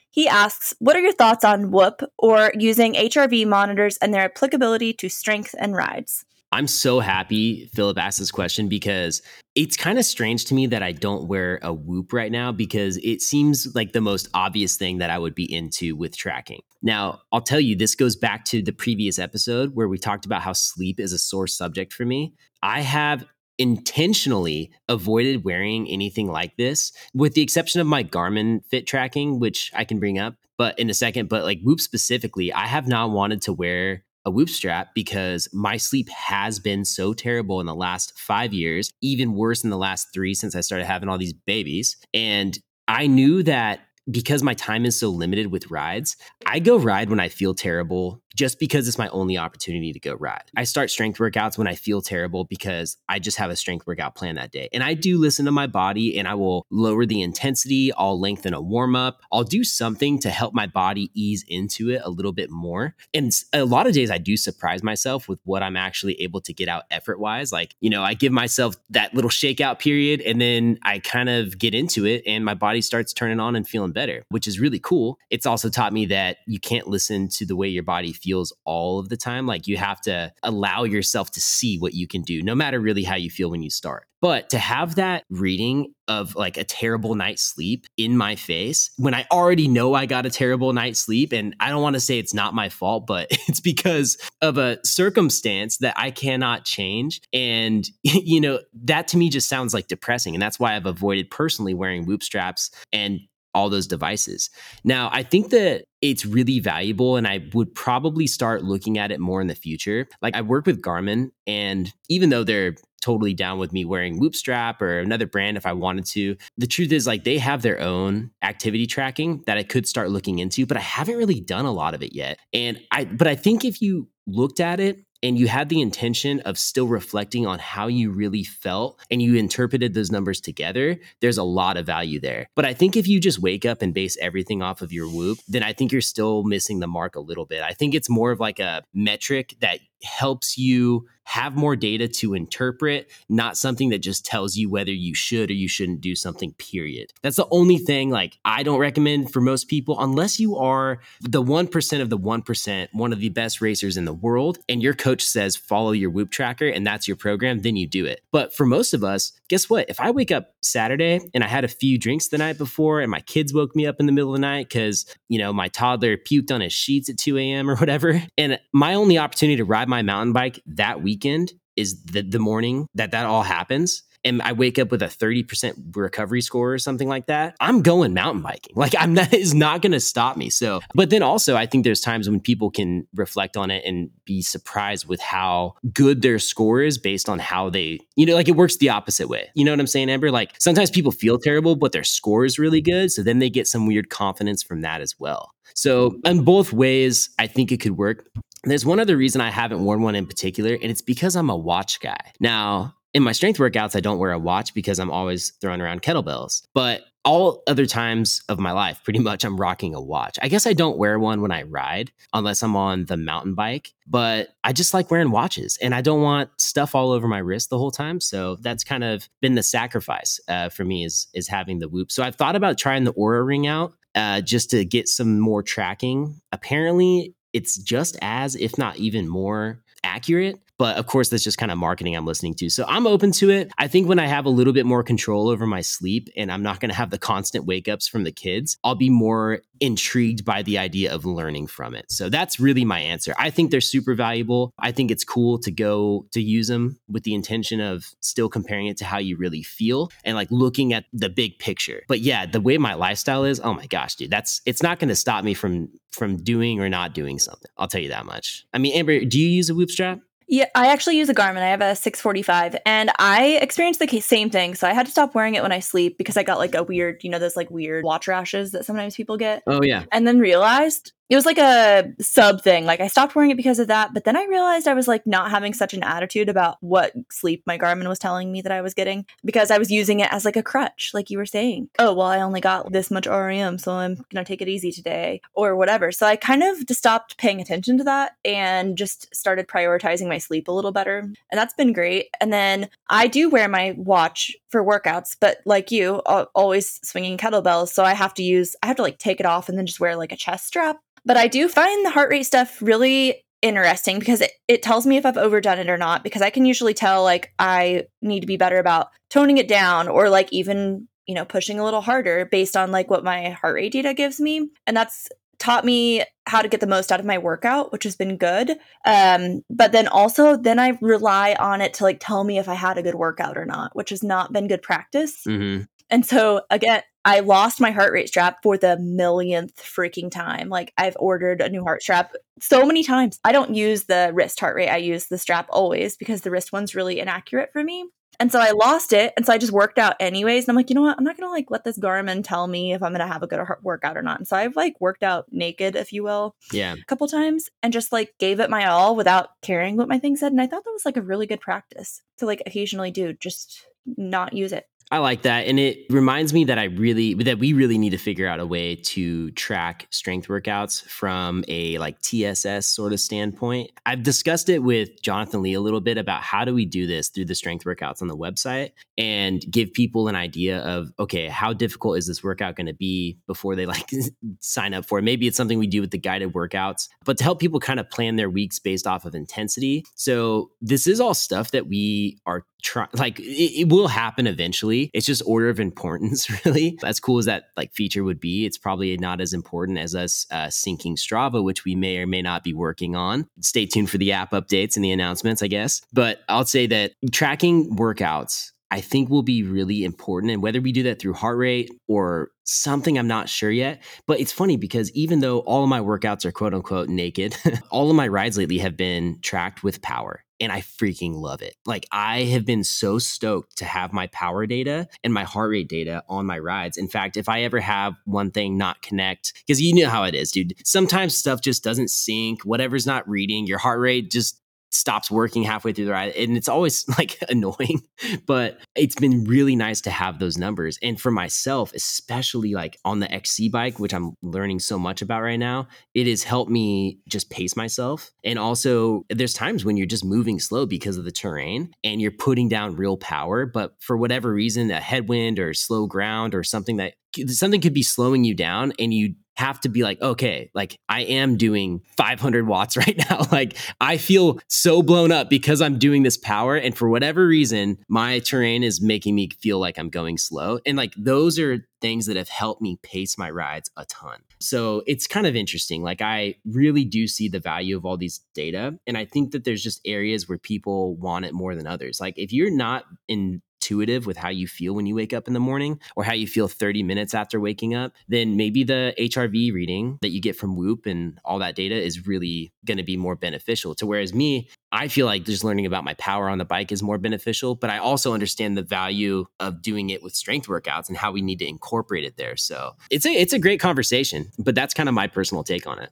He 0.08 0.28
asks, 0.28 0.72
What 0.78 0.94
are 0.94 1.00
your 1.00 1.12
thoughts 1.12 1.44
on 1.44 1.72
Whoop 1.72 2.00
or 2.16 2.52
using 2.56 2.94
HRV 2.94 3.48
monitors 3.48 3.96
and 3.96 4.14
their 4.14 4.22
applicability 4.24 4.92
to 4.94 5.08
strength 5.08 5.52
and 5.58 5.74
rides? 5.74 6.24
I'm 6.52 6.68
so 6.68 7.00
happy 7.00 7.68
Philip 7.74 7.98
asked 7.98 8.20
this 8.20 8.30
question 8.30 8.68
because 8.68 9.20
it's 9.56 9.76
kind 9.76 9.98
of 9.98 10.04
strange 10.04 10.44
to 10.46 10.54
me 10.54 10.66
that 10.66 10.82
I 10.82 10.92
don't 10.92 11.26
wear 11.26 11.58
a 11.62 11.72
whoop 11.72 12.12
right 12.12 12.30
now 12.30 12.52
because 12.52 12.98
it 12.98 13.20
seems 13.20 13.74
like 13.74 13.92
the 13.92 14.00
most 14.00 14.28
obvious 14.32 14.76
thing 14.76 14.98
that 14.98 15.10
I 15.10 15.18
would 15.18 15.34
be 15.34 15.52
into 15.52 15.96
with 15.96 16.16
tracking. 16.16 16.62
Now, 16.82 17.20
I'll 17.32 17.40
tell 17.40 17.60
you, 17.60 17.76
this 17.76 17.94
goes 17.94 18.16
back 18.16 18.44
to 18.46 18.62
the 18.62 18.72
previous 18.72 19.18
episode 19.18 19.74
where 19.74 19.88
we 19.88 19.98
talked 19.98 20.26
about 20.26 20.42
how 20.42 20.52
sleep 20.52 20.98
is 20.98 21.12
a 21.12 21.18
sore 21.18 21.46
subject 21.46 21.92
for 21.92 22.04
me. 22.04 22.34
I 22.62 22.80
have 22.80 23.24
intentionally 23.58 24.72
avoided 24.88 25.44
wearing 25.44 25.88
anything 25.88 26.26
like 26.26 26.56
this, 26.56 26.90
with 27.14 27.34
the 27.34 27.42
exception 27.42 27.80
of 27.80 27.86
my 27.86 28.02
Garmin 28.02 28.64
fit 28.66 28.86
tracking, 28.86 29.38
which 29.38 29.70
I 29.74 29.84
can 29.84 30.00
bring 30.00 30.18
up 30.18 30.34
but 30.62 30.78
in 30.78 30.90
a 30.90 30.94
second. 30.94 31.28
But 31.28 31.42
like 31.42 31.60
Whoop 31.62 31.80
specifically, 31.80 32.52
I 32.52 32.68
have 32.68 32.86
not 32.86 33.10
wanted 33.10 33.42
to 33.42 33.52
wear 33.52 34.04
a 34.24 34.30
whoop 34.30 34.48
strap 34.48 34.94
because 34.94 35.48
my 35.52 35.76
sleep 35.76 36.08
has 36.10 36.60
been 36.60 36.84
so 36.84 37.12
terrible 37.12 37.58
in 37.58 37.66
the 37.66 37.74
last 37.74 38.16
five 38.16 38.52
years, 38.52 38.92
even 39.00 39.34
worse 39.34 39.64
in 39.64 39.70
the 39.70 39.76
last 39.76 40.08
three 40.14 40.34
since 40.34 40.54
I 40.54 40.60
started 40.60 40.84
having 40.84 41.08
all 41.08 41.18
these 41.18 41.32
babies. 41.32 41.96
And 42.14 42.56
I 42.86 43.08
knew 43.08 43.42
that 43.42 43.80
because 44.10 44.42
my 44.42 44.54
time 44.54 44.84
is 44.84 44.98
so 44.98 45.08
limited 45.10 45.48
with 45.48 45.70
rides, 45.70 46.16
I 46.46 46.58
go 46.58 46.78
ride 46.78 47.10
when 47.10 47.20
I 47.20 47.28
feel 47.28 47.54
terrible 47.54 48.21
just 48.36 48.58
because 48.58 48.88
it's 48.88 48.98
my 48.98 49.08
only 49.08 49.38
opportunity 49.38 49.92
to 49.92 50.00
go 50.00 50.14
ride. 50.14 50.44
I 50.56 50.64
start 50.64 50.90
strength 50.90 51.18
workouts 51.18 51.58
when 51.58 51.66
I 51.66 51.74
feel 51.74 52.02
terrible 52.02 52.44
because 52.44 52.96
I 53.08 53.18
just 53.18 53.38
have 53.38 53.50
a 53.50 53.56
strength 53.56 53.86
workout 53.86 54.14
plan 54.14 54.36
that 54.36 54.52
day. 54.52 54.68
And 54.72 54.82
I 54.82 54.94
do 54.94 55.18
listen 55.18 55.44
to 55.46 55.52
my 55.52 55.66
body 55.66 56.18
and 56.18 56.26
I 56.26 56.34
will 56.34 56.66
lower 56.70 57.06
the 57.06 57.22
intensity, 57.22 57.92
I'll 57.92 58.18
lengthen 58.18 58.54
a 58.54 58.60
warm 58.60 58.96
up, 58.96 59.20
I'll 59.30 59.44
do 59.44 59.64
something 59.64 60.18
to 60.20 60.30
help 60.30 60.54
my 60.54 60.66
body 60.66 61.10
ease 61.14 61.44
into 61.48 61.90
it 61.90 62.02
a 62.04 62.10
little 62.10 62.32
bit 62.32 62.50
more. 62.50 62.94
And 63.14 63.32
a 63.52 63.64
lot 63.64 63.86
of 63.86 63.92
days 63.92 64.10
I 64.10 64.18
do 64.18 64.36
surprise 64.36 64.82
myself 64.82 65.28
with 65.28 65.40
what 65.44 65.62
I'm 65.62 65.76
actually 65.76 66.20
able 66.22 66.40
to 66.42 66.52
get 66.52 66.68
out 66.68 66.84
effort 66.90 67.18
wise. 67.18 67.52
Like, 67.52 67.74
you 67.80 67.90
know, 67.90 68.02
I 68.02 68.14
give 68.14 68.32
myself 68.32 68.76
that 68.90 69.14
little 69.14 69.30
shakeout 69.30 69.78
period 69.78 70.20
and 70.20 70.40
then 70.40 70.78
I 70.82 70.98
kind 70.98 71.28
of 71.28 71.58
get 71.58 71.74
into 71.74 72.06
it 72.06 72.22
and 72.26 72.44
my 72.44 72.54
body 72.54 72.80
starts 72.80 73.12
turning 73.12 73.40
on 73.40 73.56
and 73.56 73.66
feeling 73.66 73.92
better, 73.92 74.24
which 74.28 74.46
is 74.46 74.60
really 74.60 74.78
cool. 74.78 75.18
It's 75.30 75.46
also 75.46 75.68
taught 75.68 75.92
me 75.92 76.06
that 76.06 76.38
you 76.46 76.60
can't 76.60 76.86
listen 76.86 77.28
to 77.28 77.46
the 77.46 77.56
way 77.56 77.68
your 77.68 77.82
body 77.82 78.12
feels 78.22 78.54
all 78.64 78.98
of 78.98 79.08
the 79.08 79.16
time. 79.16 79.46
Like 79.46 79.66
you 79.66 79.76
have 79.76 80.00
to 80.02 80.32
allow 80.42 80.84
yourself 80.84 81.30
to 81.32 81.40
see 81.40 81.78
what 81.78 81.94
you 81.94 82.06
can 82.06 82.22
do, 82.22 82.42
no 82.42 82.54
matter 82.54 82.80
really 82.80 83.02
how 83.02 83.16
you 83.16 83.30
feel 83.30 83.50
when 83.50 83.62
you 83.62 83.70
start. 83.70 84.06
But 84.22 84.50
to 84.50 84.58
have 84.58 84.94
that 84.94 85.24
reading 85.30 85.94
of 86.06 86.36
like 86.36 86.56
a 86.56 86.62
terrible 86.62 87.16
night's 87.16 87.42
sleep 87.42 87.86
in 87.96 88.16
my 88.16 88.36
face 88.36 88.90
when 88.96 89.14
I 89.14 89.26
already 89.32 89.66
know 89.66 89.94
I 89.94 90.06
got 90.06 90.26
a 90.26 90.30
terrible 90.30 90.72
night's 90.72 91.00
sleep, 91.00 91.32
and 91.32 91.56
I 91.58 91.70
don't 91.70 91.82
want 91.82 91.94
to 91.94 92.00
say 92.00 92.20
it's 92.20 92.32
not 92.32 92.54
my 92.54 92.68
fault, 92.68 93.04
but 93.06 93.26
it's 93.48 93.58
because 93.58 94.16
of 94.40 94.58
a 94.58 94.78
circumstance 94.84 95.78
that 95.78 95.94
I 95.96 96.12
cannot 96.12 96.64
change. 96.64 97.20
And, 97.32 97.88
you 98.02 98.40
know, 98.40 98.60
that 98.84 99.08
to 99.08 99.16
me 99.16 99.28
just 99.28 99.48
sounds 99.48 99.74
like 99.74 99.88
depressing. 99.88 100.34
And 100.34 100.42
that's 100.42 100.60
why 100.60 100.76
I've 100.76 100.86
avoided 100.86 101.28
personally 101.28 101.74
wearing 101.74 102.06
whoop 102.06 102.22
straps 102.22 102.70
and 102.92 103.20
all 103.54 103.68
those 103.70 103.86
devices. 103.86 104.50
Now, 104.84 105.10
I 105.12 105.22
think 105.22 105.50
that 105.50 105.84
it's 106.02 106.26
really 106.26 106.60
valuable 106.60 107.16
and 107.16 107.26
I 107.26 107.44
would 107.54 107.74
probably 107.74 108.26
start 108.26 108.64
looking 108.64 108.98
at 108.98 109.10
it 109.10 109.20
more 109.20 109.40
in 109.40 109.46
the 109.46 109.54
future. 109.54 110.08
Like 110.20 110.34
I 110.36 110.42
work 110.42 110.66
with 110.66 110.82
Garmin 110.82 111.30
and 111.46 111.92
even 112.08 112.28
though 112.28 112.44
they're 112.44 112.74
totally 113.00 113.34
down 113.34 113.58
with 113.58 113.72
me 113.72 113.84
wearing 113.84 114.18
Whoopstrap 114.20 114.80
or 114.80 115.00
another 115.00 115.26
brand 115.26 115.56
if 115.56 115.66
I 115.66 115.72
wanted 115.72 116.06
to. 116.06 116.36
The 116.56 116.68
truth 116.68 116.92
is, 116.92 117.06
like, 117.06 117.24
they 117.24 117.36
have 117.36 117.60
their 117.60 117.80
own 117.80 118.30
activity 118.42 118.86
tracking 118.86 119.42
that 119.46 119.58
I 119.58 119.64
could 119.64 119.86
start 119.86 120.10
looking 120.10 120.38
into, 120.38 120.64
but 120.64 120.76
I 120.76 120.80
haven't 120.80 121.16
really 121.16 121.40
done 121.40 121.64
a 121.64 121.72
lot 121.72 121.94
of 121.94 122.02
it 122.02 122.14
yet. 122.14 122.38
And 122.54 122.80
I, 122.92 123.04
but 123.04 123.26
I 123.26 123.34
think 123.34 123.64
if 123.64 123.82
you 123.82 124.08
looked 124.26 124.60
at 124.60 124.78
it 124.78 125.04
and 125.22 125.38
you 125.38 125.48
had 125.48 125.68
the 125.68 125.80
intention 125.80 126.40
of 126.40 126.58
still 126.58 126.86
reflecting 126.86 127.46
on 127.46 127.58
how 127.58 127.86
you 127.86 128.10
really 128.10 128.44
felt 128.44 129.00
and 129.10 129.22
you 129.22 129.36
interpreted 129.36 129.94
those 129.94 130.10
numbers 130.10 130.40
together, 130.40 130.98
there's 131.20 131.38
a 131.38 131.42
lot 131.42 131.76
of 131.76 131.86
value 131.86 132.20
there. 132.20 132.48
But 132.54 132.64
I 132.64 132.74
think 132.74 132.96
if 132.96 133.06
you 133.06 133.20
just 133.20 133.38
wake 133.38 133.64
up 133.64 133.82
and 133.82 133.94
base 133.94 134.16
everything 134.20 134.62
off 134.62 134.82
of 134.82 134.92
your 134.92 135.06
whoop, 135.06 135.38
then 135.48 135.62
I 135.62 135.72
think 135.72 135.92
you're 135.92 136.00
still 136.00 136.42
missing 136.42 136.80
the 136.80 136.86
mark 136.86 137.16
a 137.16 137.20
little 137.20 137.46
bit. 137.46 137.62
I 137.62 137.72
think 137.72 137.94
it's 137.94 138.10
more 138.10 138.30
of 138.32 138.40
like 138.40 138.58
a 138.58 138.82
metric 138.92 139.56
that 139.60 139.78
helps 140.04 140.58
you 140.58 141.06
have 141.24 141.56
more 141.56 141.76
data 141.76 142.08
to 142.08 142.34
interpret, 142.34 143.10
not 143.28 143.56
something 143.56 143.90
that 143.90 143.98
just 143.98 144.24
tells 144.24 144.56
you 144.56 144.68
whether 144.68 144.92
you 144.92 145.14
should 145.14 145.50
or 145.50 145.54
you 145.54 145.68
shouldn't 145.68 146.00
do 146.00 146.14
something, 146.14 146.52
period. 146.54 147.12
That's 147.22 147.36
the 147.36 147.46
only 147.50 147.78
thing 147.78 148.10
like 148.10 148.38
I 148.44 148.62
don't 148.62 148.78
recommend 148.78 149.32
for 149.32 149.40
most 149.40 149.68
people 149.68 150.00
unless 150.00 150.40
you 150.40 150.56
are 150.56 151.00
the 151.20 151.42
1% 151.42 152.00
of 152.00 152.10
the 152.10 152.18
1%, 152.18 152.88
one 152.92 153.12
of 153.12 153.20
the 153.20 153.28
best 153.28 153.60
racers 153.60 153.96
in 153.96 154.04
the 154.04 154.12
world, 154.12 154.58
and 154.68 154.82
your 154.82 154.94
coach 154.94 155.22
says 155.22 155.56
follow 155.56 155.92
your 155.92 156.10
whoop 156.10 156.30
tracker 156.30 156.68
and 156.68 156.86
that's 156.86 157.06
your 157.06 157.16
program, 157.16 157.60
then 157.60 157.76
you 157.76 157.86
do 157.86 158.04
it. 158.04 158.22
But 158.32 158.54
for 158.54 158.66
most 158.66 158.92
of 158.94 159.04
us, 159.04 159.32
guess 159.48 159.70
what? 159.70 159.88
If 159.88 160.00
I 160.00 160.10
wake 160.10 160.32
up 160.32 160.54
Saturday 160.60 161.20
and 161.34 161.44
I 161.44 161.48
had 161.48 161.64
a 161.64 161.68
few 161.68 161.98
drinks 161.98 162.28
the 162.28 162.38
night 162.38 162.58
before 162.58 163.00
and 163.00 163.10
my 163.10 163.20
kids 163.20 163.54
woke 163.54 163.76
me 163.76 163.86
up 163.86 164.00
in 164.00 164.06
the 164.06 164.12
middle 164.12 164.30
of 164.30 164.36
the 164.36 164.40
night 164.40 164.68
because, 164.68 165.06
you 165.28 165.38
know, 165.38 165.52
my 165.52 165.68
toddler 165.68 166.16
puked 166.16 166.52
on 166.52 166.60
his 166.60 166.72
sheets 166.72 167.08
at 167.08 167.18
2 167.18 167.38
a.m. 167.38 167.70
or 167.70 167.76
whatever, 167.82 168.22
and 168.36 168.58
my 168.72 168.94
only 168.94 169.18
opportunity 169.18 169.56
to 169.56 169.64
ride 169.64 169.88
my 169.92 170.02
mountain 170.02 170.32
bike 170.32 170.60
that 170.66 171.02
weekend 171.02 171.52
is 171.76 172.02
the, 172.04 172.22
the 172.22 172.38
morning 172.38 172.86
that 172.94 173.10
that 173.10 173.26
all 173.26 173.42
happens 173.42 174.02
and 174.24 174.40
I 174.42 174.52
wake 174.52 174.78
up 174.78 174.90
with 174.90 175.02
a 175.02 175.06
30% 175.06 175.96
recovery 175.96 176.42
score 176.42 176.72
or 176.72 176.78
something 176.78 177.08
like 177.08 177.26
that, 177.26 177.56
I'm 177.60 177.82
going 177.82 178.14
mountain 178.14 178.42
biking. 178.42 178.74
Like 178.76 178.94
I'm 178.98 179.14
not 179.14 179.32
is 179.34 179.54
not 179.54 179.82
going 179.82 179.92
to 179.92 180.00
stop 180.00 180.36
me. 180.36 180.50
So, 180.50 180.80
but 180.94 181.10
then 181.10 181.22
also 181.22 181.56
I 181.56 181.66
think 181.66 181.84
there's 181.84 182.00
times 182.00 182.28
when 182.28 182.40
people 182.40 182.70
can 182.70 183.06
reflect 183.14 183.56
on 183.56 183.70
it 183.70 183.84
and 183.84 184.10
be 184.24 184.42
surprised 184.42 185.06
with 185.06 185.20
how 185.20 185.74
good 185.92 186.22
their 186.22 186.38
score 186.38 186.82
is 186.82 186.98
based 186.98 187.28
on 187.28 187.38
how 187.38 187.70
they, 187.70 187.98
you 188.16 188.26
know, 188.26 188.34
like 188.34 188.48
it 188.48 188.56
works 188.56 188.76
the 188.76 188.90
opposite 188.90 189.28
way. 189.28 189.50
You 189.54 189.64
know 189.64 189.72
what 189.72 189.80
I'm 189.80 189.86
saying, 189.86 190.10
Amber? 190.10 190.30
Like 190.30 190.54
sometimes 190.58 190.90
people 190.90 191.12
feel 191.12 191.38
terrible, 191.38 191.76
but 191.76 191.92
their 191.92 192.04
score 192.04 192.44
is 192.44 192.58
really 192.58 192.80
good. 192.80 193.10
So 193.10 193.22
then 193.22 193.40
they 193.40 193.50
get 193.50 193.66
some 193.66 193.86
weird 193.86 194.08
confidence 194.08 194.62
from 194.62 194.82
that 194.82 195.00
as 195.00 195.18
well. 195.18 195.52
So, 195.74 196.20
in 196.24 196.44
both 196.44 196.72
ways, 196.72 197.30
I 197.38 197.46
think 197.46 197.72
it 197.72 197.80
could 197.80 197.96
work. 197.96 198.26
There's 198.64 198.86
one 198.86 199.00
other 199.00 199.16
reason 199.16 199.40
I 199.40 199.50
haven't 199.50 199.84
worn 199.84 200.02
one 200.02 200.14
in 200.14 200.26
particular, 200.26 200.74
and 200.74 200.84
it's 200.84 201.02
because 201.02 201.34
I'm 201.34 201.50
a 201.50 201.56
watch 201.56 202.00
guy. 202.00 202.32
Now, 202.38 202.94
in 203.14 203.22
my 203.22 203.32
strength 203.32 203.58
workouts, 203.58 203.96
I 203.96 204.00
don't 204.00 204.18
wear 204.18 204.32
a 204.32 204.38
watch 204.38 204.72
because 204.72 204.98
I'm 204.98 205.10
always 205.10 205.50
throwing 205.60 205.80
around 205.80 206.02
kettlebells. 206.02 206.62
But 206.72 207.02
all 207.24 207.62
other 207.66 207.86
times 207.86 208.42
of 208.48 208.58
my 208.58 208.72
life, 208.72 209.02
pretty 209.04 209.18
much, 209.30 209.44
I'm 209.44 209.56
rocking 209.56 209.94
a 209.94 210.00
watch. 210.00 210.38
I 210.42 210.48
guess 210.48 210.66
I 210.66 210.72
don't 210.72 210.96
wear 210.96 211.18
one 211.18 211.40
when 211.40 211.52
I 211.52 211.62
ride 211.62 212.10
unless 212.32 212.62
I'm 212.62 212.76
on 212.76 213.06
the 213.06 213.16
mountain 213.16 213.54
bike, 213.54 213.92
but 214.06 214.48
I 214.64 214.72
just 214.72 214.94
like 214.94 215.10
wearing 215.10 215.30
watches 215.30 215.78
and 215.82 215.94
I 215.94 216.00
don't 216.00 216.22
want 216.22 216.50
stuff 216.58 216.94
all 216.94 217.10
over 217.10 217.28
my 217.28 217.38
wrist 217.38 217.70
the 217.70 217.78
whole 217.78 217.90
time. 217.90 218.20
So 218.20 218.56
that's 218.56 218.84
kind 218.84 219.04
of 219.04 219.28
been 219.40 219.54
the 219.54 219.62
sacrifice 219.62 220.40
uh, 220.48 220.68
for 220.68 220.84
me 220.84 221.04
is, 221.04 221.28
is 221.34 221.48
having 221.48 221.78
the 221.78 221.88
whoop. 221.88 222.10
So 222.10 222.22
I've 222.22 222.36
thought 222.36 222.56
about 222.56 222.78
trying 222.78 223.04
the 223.04 223.14
Oura 223.14 223.44
ring 223.44 223.66
out 223.66 223.92
uh, 224.14 224.40
just 224.40 224.70
to 224.70 224.84
get 224.84 225.08
some 225.08 225.38
more 225.38 225.62
tracking. 225.62 226.40
Apparently, 226.50 227.34
it's 227.52 227.76
just 227.76 228.16
as, 228.22 228.56
if 228.56 228.78
not 228.78 228.96
even 228.96 229.28
more 229.28 229.80
accurate. 230.04 230.60
But 230.82 230.96
of 230.96 231.06
course, 231.06 231.28
that's 231.28 231.44
just 231.44 231.58
kind 231.58 231.70
of 231.70 231.78
marketing 231.78 232.16
I'm 232.16 232.26
listening 232.26 232.54
to. 232.54 232.68
So 232.68 232.84
I'm 232.88 233.06
open 233.06 233.30
to 233.34 233.50
it. 233.50 233.70
I 233.78 233.86
think 233.86 234.08
when 234.08 234.18
I 234.18 234.26
have 234.26 234.46
a 234.46 234.50
little 234.50 234.72
bit 234.72 234.84
more 234.84 235.04
control 235.04 235.48
over 235.48 235.64
my 235.64 235.80
sleep 235.80 236.28
and 236.36 236.50
I'm 236.50 236.64
not 236.64 236.80
going 236.80 236.88
to 236.88 236.96
have 236.96 237.10
the 237.10 237.18
constant 237.18 237.66
wake 237.66 237.86
ups 237.86 238.08
from 238.08 238.24
the 238.24 238.32
kids, 238.32 238.76
I'll 238.82 238.96
be 238.96 239.08
more 239.08 239.60
intrigued 239.78 240.44
by 240.44 240.62
the 240.62 240.78
idea 240.78 241.14
of 241.14 241.24
learning 241.24 241.68
from 241.68 241.94
it. 241.94 242.10
So 242.10 242.28
that's 242.28 242.58
really 242.58 242.84
my 242.84 242.98
answer. 242.98 243.32
I 243.38 243.50
think 243.50 243.70
they're 243.70 243.80
super 243.80 244.16
valuable. 244.16 244.72
I 244.76 244.90
think 244.90 245.12
it's 245.12 245.22
cool 245.22 245.56
to 245.60 245.70
go 245.70 246.26
to 246.32 246.42
use 246.42 246.66
them 246.66 246.98
with 247.08 247.22
the 247.22 247.34
intention 247.34 247.80
of 247.80 248.06
still 248.18 248.48
comparing 248.48 248.88
it 248.88 248.96
to 248.96 249.04
how 249.04 249.18
you 249.18 249.36
really 249.36 249.62
feel 249.62 250.10
and 250.24 250.34
like 250.34 250.48
looking 250.50 250.92
at 250.92 251.04
the 251.12 251.28
big 251.28 251.60
picture. 251.60 252.02
But 252.08 252.22
yeah, 252.22 252.44
the 252.44 252.60
way 252.60 252.76
my 252.76 252.94
lifestyle 252.94 253.44
is, 253.44 253.60
oh 253.60 253.72
my 253.72 253.86
gosh, 253.86 254.16
dude, 254.16 254.32
that's 254.32 254.60
it's 254.66 254.82
not 254.82 254.98
going 254.98 255.10
to 255.10 255.16
stop 255.16 255.44
me 255.44 255.54
from 255.54 255.90
from 256.10 256.42
doing 256.42 256.80
or 256.80 256.88
not 256.88 257.14
doing 257.14 257.38
something. 257.38 257.70
I'll 257.78 257.86
tell 257.86 258.00
you 258.00 258.08
that 258.08 258.26
much. 258.26 258.66
I 258.72 258.78
mean, 258.78 258.94
Amber, 258.94 259.24
do 259.24 259.38
you 259.38 259.48
use 259.48 259.70
a 259.70 259.76
whoop 259.76 259.90
strap? 259.90 260.18
Yeah, 260.52 260.66
I 260.74 260.88
actually 260.88 261.16
use 261.16 261.30
a 261.30 261.34
Garmin. 261.34 261.62
I 261.62 261.70
have 261.70 261.80
a 261.80 261.96
645 261.96 262.76
and 262.84 263.10
I 263.18 263.58
experienced 263.62 264.00
the 264.00 264.20
same 264.20 264.50
thing. 264.50 264.74
So 264.74 264.86
I 264.86 264.92
had 264.92 265.06
to 265.06 265.12
stop 265.12 265.34
wearing 265.34 265.54
it 265.54 265.62
when 265.62 265.72
I 265.72 265.78
sleep 265.78 266.18
because 266.18 266.36
I 266.36 266.42
got 266.42 266.58
like 266.58 266.74
a 266.74 266.82
weird, 266.82 267.24
you 267.24 267.30
know, 267.30 267.38
those 267.38 267.56
like 267.56 267.70
weird 267.70 268.04
watch 268.04 268.28
rashes 268.28 268.72
that 268.72 268.84
sometimes 268.84 269.16
people 269.16 269.38
get. 269.38 269.62
Oh, 269.66 269.80
yeah. 269.82 270.04
And 270.12 270.26
then 270.26 270.40
realized 270.40 271.12
it 271.28 271.36
was 271.36 271.46
like 271.46 271.58
a 271.58 272.12
sub 272.20 272.62
thing. 272.62 272.84
Like 272.84 273.00
I 273.00 273.06
stopped 273.06 273.34
wearing 273.34 273.50
it 273.50 273.56
because 273.56 273.78
of 273.78 273.88
that, 273.88 274.12
but 274.12 274.24
then 274.24 274.36
I 274.36 274.44
realized 274.44 274.86
I 274.86 274.94
was 274.94 275.08
like 275.08 275.26
not 275.26 275.50
having 275.50 275.72
such 275.72 275.94
an 275.94 276.02
attitude 276.02 276.48
about 276.48 276.76
what 276.80 277.12
sleep 277.30 277.62
my 277.66 277.78
Garmin 277.78 278.08
was 278.08 278.18
telling 278.18 278.52
me 278.52 278.60
that 278.62 278.72
I 278.72 278.82
was 278.82 278.92
getting 278.92 279.24
because 279.44 279.70
I 279.70 279.78
was 279.78 279.90
using 279.90 280.20
it 280.20 280.32
as 280.32 280.44
like 280.44 280.56
a 280.56 280.62
crutch, 280.62 281.12
like 281.14 281.30
you 281.30 281.38
were 281.38 281.46
saying. 281.46 281.88
Oh, 281.98 282.12
well, 282.12 282.26
I 282.26 282.42
only 282.42 282.60
got 282.60 282.92
this 282.92 283.10
much 283.10 283.26
REM, 283.26 283.78
so 283.78 283.92
I'm 283.92 284.14
going 284.14 284.44
to 284.44 284.44
take 284.44 284.60
it 284.60 284.68
easy 284.68 284.92
today 284.92 285.40
or 285.54 285.74
whatever. 285.76 286.12
So 286.12 286.26
I 286.26 286.36
kind 286.36 286.62
of 286.62 286.86
just 286.86 287.00
stopped 287.00 287.38
paying 287.38 287.60
attention 287.60 287.98
to 287.98 288.04
that 288.04 288.36
and 288.44 288.98
just 288.98 289.34
started 289.34 289.68
prioritizing 289.68 290.28
my 290.28 290.38
sleep 290.38 290.68
a 290.68 290.72
little 290.72 290.92
better. 290.92 291.18
And 291.18 291.36
that's 291.58 291.74
been 291.74 291.92
great. 291.92 292.28
And 292.40 292.52
then 292.52 292.88
I 293.08 293.26
do 293.26 293.48
wear 293.48 293.68
my 293.68 293.94
watch 293.96 294.54
for 294.68 294.84
workouts, 294.84 295.36
but 295.40 295.58
like 295.64 295.90
you, 295.90 296.16
always 296.54 297.00
swinging 297.06 297.38
kettlebells, 297.38 297.88
so 297.88 298.04
I 298.04 298.14
have 298.14 298.34
to 298.34 298.42
use 298.42 298.76
I 298.82 298.86
have 298.86 298.96
to 298.96 299.02
like 299.02 299.18
take 299.18 299.40
it 299.40 299.46
off 299.46 299.68
and 299.68 299.78
then 299.78 299.86
just 299.86 300.00
wear 300.00 300.16
like 300.16 300.32
a 300.32 300.36
chest 300.36 300.66
strap 300.66 300.98
but 301.24 301.36
I 301.36 301.48
do 301.48 301.68
find 301.68 302.04
the 302.04 302.10
heart 302.10 302.30
rate 302.30 302.44
stuff 302.44 302.80
really 302.80 303.44
interesting 303.62 304.18
because 304.18 304.40
it, 304.40 304.50
it 304.68 304.82
tells 304.82 305.06
me 305.06 305.16
if 305.16 305.24
I've 305.24 305.36
overdone 305.36 305.78
it 305.78 305.88
or 305.88 305.96
not, 305.96 306.24
because 306.24 306.42
I 306.42 306.50
can 306.50 306.66
usually 306.66 306.94
tell 306.94 307.22
like 307.22 307.52
I 307.58 308.04
need 308.20 308.40
to 308.40 308.46
be 308.46 308.56
better 308.56 308.78
about 308.78 309.08
toning 309.30 309.58
it 309.58 309.68
down 309.68 310.08
or 310.08 310.28
like 310.28 310.52
even, 310.52 311.08
you 311.26 311.34
know, 311.34 311.44
pushing 311.44 311.78
a 311.78 311.84
little 311.84 312.00
harder 312.00 312.44
based 312.44 312.76
on 312.76 312.90
like 312.90 313.08
what 313.08 313.24
my 313.24 313.50
heart 313.50 313.74
rate 313.76 313.92
data 313.92 314.14
gives 314.14 314.40
me. 314.40 314.68
And 314.86 314.96
that's 314.96 315.28
taught 315.58 315.84
me 315.84 316.24
how 316.48 316.60
to 316.60 316.68
get 316.68 316.80
the 316.80 316.88
most 316.88 317.12
out 317.12 317.20
of 317.20 317.26
my 317.26 317.38
workout, 317.38 317.92
which 317.92 318.02
has 318.02 318.16
been 318.16 318.36
good. 318.36 318.76
Um, 319.04 319.62
but 319.70 319.92
then 319.92 320.08
also 320.08 320.56
then 320.56 320.80
I 320.80 320.98
rely 321.00 321.54
on 321.54 321.80
it 321.80 321.94
to 321.94 322.04
like 322.04 322.18
tell 322.20 322.42
me 322.42 322.58
if 322.58 322.68
I 322.68 322.74
had 322.74 322.98
a 322.98 323.02
good 323.02 323.14
workout 323.14 323.56
or 323.56 323.64
not, 323.64 323.94
which 323.94 324.10
has 324.10 324.24
not 324.24 324.52
been 324.52 324.66
good 324.66 324.82
practice. 324.82 325.42
Mm-hmm. 325.46 325.84
And 326.10 326.26
so 326.26 326.62
again, 326.68 327.02
I 327.24 327.40
lost 327.40 327.80
my 327.80 327.90
heart 327.90 328.12
rate 328.12 328.28
strap 328.28 328.62
for 328.62 328.76
the 328.76 328.98
millionth 328.98 329.76
freaking 329.76 330.30
time. 330.30 330.68
Like 330.68 330.92
I've 330.98 331.16
ordered 331.18 331.60
a 331.60 331.68
new 331.68 331.82
heart 331.82 332.02
strap 332.02 332.32
so 332.60 332.84
many 332.84 333.04
times. 333.04 333.38
I 333.44 333.52
don't 333.52 333.74
use 333.74 334.04
the 334.04 334.30
wrist 334.34 334.58
heart 334.60 334.76
rate. 334.76 334.88
I 334.88 334.96
use 334.96 335.26
the 335.26 335.38
strap 335.38 335.66
always 335.70 336.16
because 336.16 336.42
the 336.42 336.50
wrist 336.50 336.72
one's 336.72 336.94
really 336.94 337.20
inaccurate 337.20 337.70
for 337.72 337.82
me. 337.82 338.06
And 338.40 338.50
so 338.50 338.58
I 338.58 338.72
lost 338.72 339.12
it. 339.12 339.32
And 339.36 339.46
so 339.46 339.52
I 339.52 339.58
just 339.58 339.72
worked 339.72 339.98
out 339.98 340.16
anyways. 340.18 340.64
And 340.64 340.70
I'm 340.70 340.76
like, 340.76 340.90
you 340.90 340.94
know 340.94 341.02
what? 341.02 341.16
I'm 341.16 341.22
not 341.22 341.36
going 341.36 341.46
to 341.46 341.52
like 341.52 341.70
let 341.70 341.84
this 341.84 341.98
Garmin 341.98 342.42
tell 342.42 342.66
me 342.66 342.92
if 342.92 343.02
I'm 343.02 343.12
going 343.12 343.20
to 343.20 343.32
have 343.32 343.42
a 343.42 343.46
good 343.46 343.60
workout 343.82 344.16
or 344.16 344.22
not. 344.22 344.38
And 344.38 344.48
so 344.48 344.56
I've 344.56 344.74
like 344.74 345.00
worked 345.00 345.22
out 345.22 345.46
naked, 345.52 345.94
if 345.94 346.12
you 346.12 346.24
will, 346.24 346.56
yeah, 346.72 346.94
a 346.94 347.04
couple 347.04 347.28
times 347.28 347.68
and 347.82 347.92
just 347.92 348.10
like 348.10 348.34
gave 348.40 348.58
it 348.58 348.70
my 348.70 348.86
all 348.86 349.14
without 349.14 349.50
caring 349.60 349.96
what 349.96 350.08
my 350.08 350.18
thing 350.18 350.36
said. 350.36 350.50
And 350.50 350.60
I 350.60 350.66
thought 350.66 350.82
that 350.82 350.90
was 350.92 351.04
like 351.04 351.16
a 351.16 351.22
really 351.22 351.46
good 351.46 351.60
practice 351.60 352.22
to 352.38 352.46
like 352.46 352.62
occasionally 352.66 353.10
do, 353.10 353.32
just 353.32 353.86
not 354.16 354.54
use 354.54 354.72
it. 354.72 354.86
I 355.12 355.18
like 355.18 355.42
that. 355.42 355.66
And 355.66 355.78
it 355.78 356.06
reminds 356.08 356.54
me 356.54 356.64
that 356.64 356.78
I 356.78 356.84
really, 356.84 357.34
that 357.34 357.58
we 357.58 357.74
really 357.74 357.98
need 357.98 358.10
to 358.10 358.18
figure 358.18 358.48
out 358.48 358.60
a 358.60 358.66
way 358.66 358.96
to 358.96 359.50
track 359.50 360.06
strength 360.08 360.48
workouts 360.48 361.04
from 361.04 361.66
a 361.68 361.98
like 361.98 362.18
TSS 362.22 362.86
sort 362.86 363.12
of 363.12 363.20
standpoint. 363.20 363.90
I've 364.06 364.22
discussed 364.22 364.70
it 364.70 364.78
with 364.78 365.20
Jonathan 365.20 365.60
Lee 365.60 365.74
a 365.74 365.82
little 365.82 366.00
bit 366.00 366.16
about 366.16 366.40
how 366.40 366.64
do 366.64 366.72
we 366.72 366.86
do 366.86 367.06
this 367.06 367.28
through 367.28 367.44
the 367.44 367.54
strength 367.54 367.84
workouts 367.84 368.22
on 368.22 368.28
the 368.28 368.36
website 368.36 368.92
and 369.18 369.62
give 369.70 369.92
people 369.92 370.28
an 370.28 370.34
idea 370.34 370.78
of, 370.78 371.12
okay, 371.18 371.46
how 371.46 371.74
difficult 371.74 372.16
is 372.16 372.26
this 372.26 372.42
workout 372.42 372.76
going 372.76 372.86
to 372.86 372.94
be 372.94 373.38
before 373.46 373.76
they 373.76 373.84
like 373.84 374.08
sign 374.60 374.94
up 374.94 375.04
for 375.04 375.18
it? 375.18 375.22
Maybe 375.24 375.46
it's 375.46 375.58
something 375.58 375.78
we 375.78 375.88
do 375.88 376.00
with 376.00 376.10
the 376.10 376.16
guided 376.16 376.54
workouts, 376.54 377.10
but 377.26 377.36
to 377.36 377.44
help 377.44 377.60
people 377.60 377.80
kind 377.80 378.00
of 378.00 378.08
plan 378.08 378.36
their 378.36 378.48
weeks 378.48 378.78
based 378.78 379.06
off 379.06 379.26
of 379.26 379.34
intensity. 379.34 380.06
So 380.14 380.70
this 380.80 381.06
is 381.06 381.20
all 381.20 381.34
stuff 381.34 381.72
that 381.72 381.86
we 381.86 382.38
are 382.46 382.64
try 382.82 383.06
like 383.14 383.38
it, 383.40 383.80
it, 383.80 383.88
will 383.88 384.08
happen 384.08 384.46
eventually. 384.46 385.10
It's 385.14 385.26
just 385.26 385.42
order 385.46 385.68
of 385.68 385.80
importance 385.80 386.48
really. 386.64 386.98
As 387.04 387.20
cool 387.20 387.38
as 387.38 387.46
that 387.46 387.64
like 387.76 387.92
feature 387.92 388.24
would 388.24 388.40
be 388.40 388.66
it's 388.66 388.78
probably 388.78 389.16
not 389.16 389.40
as 389.40 389.52
important 389.52 389.98
as 389.98 390.14
us 390.14 390.46
uh, 390.50 390.66
syncing 390.66 391.14
strava 391.14 391.62
which 391.62 391.84
we 391.84 391.94
may 391.94 392.18
or 392.18 392.26
may 392.26 392.42
not 392.42 392.64
be 392.64 392.74
working 392.74 393.16
on. 393.16 393.48
Stay 393.60 393.86
tuned 393.86 394.10
for 394.10 394.18
the 394.18 394.32
app 394.32 394.52
updates 394.52 394.96
and 394.96 395.04
the 395.04 395.12
announcements 395.12 395.62
i 395.62 395.66
guess. 395.66 396.02
But 396.12 396.40
i'll 396.48 396.66
say 396.66 396.86
that 396.86 397.12
tracking 397.32 397.96
workouts 397.96 398.72
I 398.92 399.00
think 399.00 399.30
will 399.30 399.42
be 399.42 399.62
really 399.62 400.04
important. 400.04 400.52
And 400.52 400.62
whether 400.62 400.78
we 400.82 400.92
do 400.92 401.04
that 401.04 401.18
through 401.18 401.32
heart 401.32 401.56
rate 401.56 401.90
or 402.08 402.50
something, 402.64 403.18
I'm 403.18 403.26
not 403.26 403.48
sure 403.48 403.70
yet. 403.70 404.02
But 404.26 404.38
it's 404.38 404.52
funny 404.52 404.76
because 404.76 405.10
even 405.12 405.40
though 405.40 405.60
all 405.60 405.82
of 405.82 405.88
my 405.88 406.00
workouts 406.00 406.44
are 406.44 406.52
quote 406.52 406.74
unquote 406.74 407.08
naked, 407.08 407.56
all 407.90 408.10
of 408.10 408.16
my 408.16 408.28
rides 408.28 408.58
lately 408.58 408.78
have 408.78 408.94
been 408.94 409.38
tracked 409.40 409.82
with 409.82 410.02
power. 410.02 410.44
and 410.62 410.70
I 410.70 410.80
freaking 410.80 411.34
love 411.34 411.60
it. 411.60 411.74
Like 411.86 412.06
I 412.12 412.42
have 412.44 412.64
been 412.64 412.84
so 412.84 413.18
stoked 413.18 413.78
to 413.78 413.84
have 413.84 414.12
my 414.12 414.28
power 414.28 414.64
data 414.64 415.08
and 415.24 415.34
my 415.34 415.42
heart 415.42 415.70
rate 415.70 415.88
data 415.88 416.22
on 416.28 416.46
my 416.46 416.58
rides. 416.58 416.96
In 416.96 417.08
fact, 417.08 417.36
if 417.36 417.48
I 417.48 417.62
ever 417.62 417.80
have 417.80 418.14
one 418.26 418.52
thing 418.52 418.78
not 418.78 419.02
connect, 419.02 419.54
because 419.66 419.82
you 419.82 419.92
know 419.94 420.08
how 420.08 420.22
it 420.22 420.36
is, 420.36 420.52
dude. 420.52 420.74
Sometimes 420.84 421.34
stuff 421.34 421.60
just 421.60 421.82
doesn't 421.82 422.10
sync, 422.10 422.62
whatever's 422.62 423.06
not 423.06 423.28
reading, 423.28 423.66
your 423.66 423.78
heart 423.78 423.98
rate 423.98 424.30
just 424.30 424.60
stops 424.92 425.30
working 425.30 425.62
halfway 425.62 425.92
through 425.92 426.04
the 426.04 426.12
ride 426.12 426.32
and 426.32 426.56
it's 426.56 426.68
always 426.68 427.06
like 427.18 427.38
annoying 427.48 428.02
but 428.46 428.78
it's 428.94 429.14
been 429.16 429.44
really 429.44 429.74
nice 429.74 430.00
to 430.00 430.10
have 430.10 430.38
those 430.38 430.58
numbers. 430.58 430.98
And 431.02 431.20
for 431.20 431.30
myself 431.30 431.92
especially 431.94 432.74
like 432.74 432.98
on 433.04 433.20
the 433.20 433.26
xc 433.28 433.70
bike 433.70 433.98
which 433.98 434.12
i'm 434.12 434.32
learning 434.42 434.78
so 434.78 434.98
much 434.98 435.22
about 435.22 435.42
right 435.42 435.58
now 435.58 435.88
it 436.14 436.26
has 436.26 436.42
helped 436.42 436.70
me 436.70 437.18
just 437.28 437.50
pace 437.50 437.76
myself. 437.76 438.30
And 438.44 438.58
also 438.58 439.24
there's 439.30 439.54
times 439.54 439.84
when 439.84 439.96
you're 439.96 440.06
just 440.06 440.24
moving 440.24 440.58
slow 440.60 440.86
because 440.86 441.16
of 441.16 441.24
the 441.24 441.32
terrain 441.32 441.92
and 442.04 442.20
you're 442.20 442.30
putting 442.30 442.68
down 442.68 442.96
real 442.96 443.16
power 443.16 443.66
but 443.66 443.94
for 444.00 444.16
whatever 444.16 444.52
reason 444.52 444.90
a 444.90 445.00
headwind 445.00 445.58
or 445.58 445.74
slow 445.74 446.06
ground 446.06 446.54
or 446.54 446.62
something 446.62 446.96
that 446.96 447.14
something 447.46 447.80
could 447.80 447.94
be 447.94 448.02
slowing 448.02 448.44
you 448.44 448.54
down 448.54 448.92
and 448.98 449.14
you 449.14 449.34
have 449.56 449.80
to 449.80 449.88
be 449.88 450.02
like, 450.02 450.20
okay, 450.20 450.70
like 450.74 450.98
I 451.08 451.22
am 451.22 451.56
doing 451.56 452.02
500 452.16 452.66
watts 452.66 452.96
right 452.96 453.18
now. 453.30 453.46
like 453.50 453.76
I 454.00 454.16
feel 454.16 454.58
so 454.68 455.02
blown 455.02 455.32
up 455.32 455.50
because 455.50 455.80
I'm 455.80 455.98
doing 455.98 456.22
this 456.22 456.36
power. 456.36 456.76
And 456.76 456.96
for 456.96 457.08
whatever 457.08 457.46
reason, 457.46 457.98
my 458.08 458.38
terrain 458.40 458.82
is 458.82 459.00
making 459.00 459.34
me 459.34 459.50
feel 459.60 459.78
like 459.78 459.98
I'm 459.98 460.08
going 460.08 460.38
slow. 460.38 460.78
And 460.86 460.96
like 460.96 461.14
those 461.16 461.58
are 461.58 461.86
things 462.00 462.26
that 462.26 462.36
have 462.36 462.48
helped 462.48 462.82
me 462.82 462.98
pace 463.02 463.38
my 463.38 463.50
rides 463.50 463.90
a 463.96 464.04
ton. 464.06 464.40
So 464.60 465.02
it's 465.06 465.26
kind 465.26 465.46
of 465.46 465.54
interesting. 465.54 466.02
Like 466.02 466.20
I 466.20 466.56
really 466.64 467.04
do 467.04 467.26
see 467.28 467.48
the 467.48 467.60
value 467.60 467.96
of 467.96 468.04
all 468.04 468.16
these 468.16 468.40
data. 468.54 468.98
And 469.06 469.16
I 469.16 469.24
think 469.24 469.52
that 469.52 469.64
there's 469.64 469.82
just 469.82 470.00
areas 470.04 470.48
where 470.48 470.58
people 470.58 471.14
want 471.16 471.44
it 471.44 471.52
more 471.52 471.74
than 471.74 471.86
others. 471.86 472.20
Like 472.20 472.38
if 472.38 472.52
you're 472.52 472.74
not 472.74 473.04
in 473.28 473.62
intuitive 473.82 474.26
with 474.26 474.36
how 474.36 474.48
you 474.48 474.68
feel 474.68 474.94
when 474.94 475.06
you 475.06 475.14
wake 475.14 475.32
up 475.32 475.48
in 475.48 475.54
the 475.54 475.60
morning 475.60 475.98
or 476.14 476.22
how 476.22 476.32
you 476.32 476.46
feel 476.46 476.68
30 476.68 477.02
minutes 477.02 477.34
after 477.34 477.58
waking 477.58 477.94
up, 477.94 478.12
then 478.28 478.56
maybe 478.56 478.84
the 478.84 479.12
HRV 479.18 479.72
reading 479.72 480.18
that 480.22 480.30
you 480.30 480.40
get 480.40 480.56
from 480.56 480.76
Whoop 480.76 481.06
and 481.06 481.38
all 481.44 481.58
that 481.58 481.74
data 481.74 482.00
is 482.00 482.26
really 482.26 482.72
going 482.84 482.98
to 482.98 483.02
be 483.02 483.16
more 483.16 483.34
beneficial. 483.34 483.94
To 483.96 484.06
whereas 484.06 484.32
me, 484.32 484.68
I 484.92 485.08
feel 485.08 485.26
like 485.26 485.44
just 485.44 485.64
learning 485.64 485.86
about 485.86 486.04
my 486.04 486.14
power 486.14 486.48
on 486.48 486.58
the 486.58 486.64
bike 486.64 486.92
is 486.92 487.02
more 487.02 487.18
beneficial, 487.18 487.74
but 487.74 487.90
I 487.90 487.98
also 487.98 488.34
understand 488.34 488.76
the 488.76 488.82
value 488.82 489.46
of 489.58 489.82
doing 489.82 490.10
it 490.10 490.22
with 490.22 490.34
strength 490.34 490.68
workouts 490.68 491.08
and 491.08 491.16
how 491.16 491.32
we 491.32 491.42
need 491.42 491.58
to 491.58 491.66
incorporate 491.66 492.24
it 492.24 492.36
there. 492.36 492.56
So 492.56 492.94
it's 493.10 493.26
a 493.26 493.30
it's 493.30 493.52
a 493.52 493.58
great 493.58 493.80
conversation, 493.80 494.52
but 494.58 494.74
that's 494.74 494.94
kind 494.94 495.08
of 495.08 495.14
my 495.14 495.26
personal 495.26 495.64
take 495.64 495.86
on 495.86 495.98
it. 495.98 496.10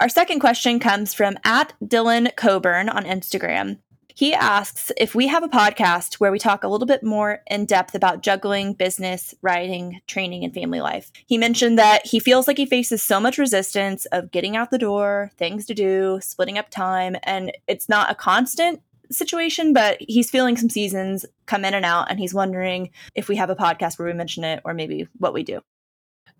Our 0.00 0.08
second 0.08 0.40
question 0.40 0.80
comes 0.80 1.14
from 1.14 1.36
at 1.44 1.72
Dylan 1.82 2.34
Coburn 2.36 2.88
on 2.88 3.04
Instagram. 3.04 3.78
He 4.16 4.32
asks 4.32 4.92
if 4.96 5.16
we 5.16 5.26
have 5.26 5.42
a 5.42 5.48
podcast 5.48 6.14
where 6.14 6.30
we 6.30 6.38
talk 6.38 6.62
a 6.62 6.68
little 6.68 6.86
bit 6.86 7.02
more 7.02 7.42
in 7.48 7.66
depth 7.66 7.96
about 7.96 8.22
juggling, 8.22 8.72
business, 8.72 9.34
writing, 9.42 10.00
training, 10.06 10.44
and 10.44 10.54
family 10.54 10.80
life. 10.80 11.10
He 11.26 11.36
mentioned 11.36 11.80
that 11.80 12.06
he 12.06 12.20
feels 12.20 12.46
like 12.46 12.56
he 12.56 12.64
faces 12.64 13.02
so 13.02 13.18
much 13.18 13.38
resistance 13.38 14.06
of 14.06 14.30
getting 14.30 14.56
out 14.56 14.70
the 14.70 14.78
door, 14.78 15.32
things 15.36 15.66
to 15.66 15.74
do, 15.74 16.20
splitting 16.22 16.58
up 16.58 16.70
time, 16.70 17.16
and 17.24 17.50
it's 17.66 17.88
not 17.88 18.08
a 18.08 18.14
constant 18.14 18.80
situation, 19.10 19.72
but 19.72 19.96
he's 20.00 20.30
feeling 20.30 20.56
some 20.56 20.70
seasons 20.70 21.26
come 21.46 21.64
in 21.64 21.74
and 21.74 21.84
out, 21.84 22.08
and 22.08 22.20
he's 22.20 22.32
wondering 22.32 22.90
if 23.16 23.28
we 23.28 23.34
have 23.34 23.50
a 23.50 23.56
podcast 23.56 23.98
where 23.98 24.06
we 24.06 24.14
mention 24.14 24.44
it 24.44 24.60
or 24.64 24.74
maybe 24.74 25.08
what 25.18 25.34
we 25.34 25.42
do. 25.42 25.60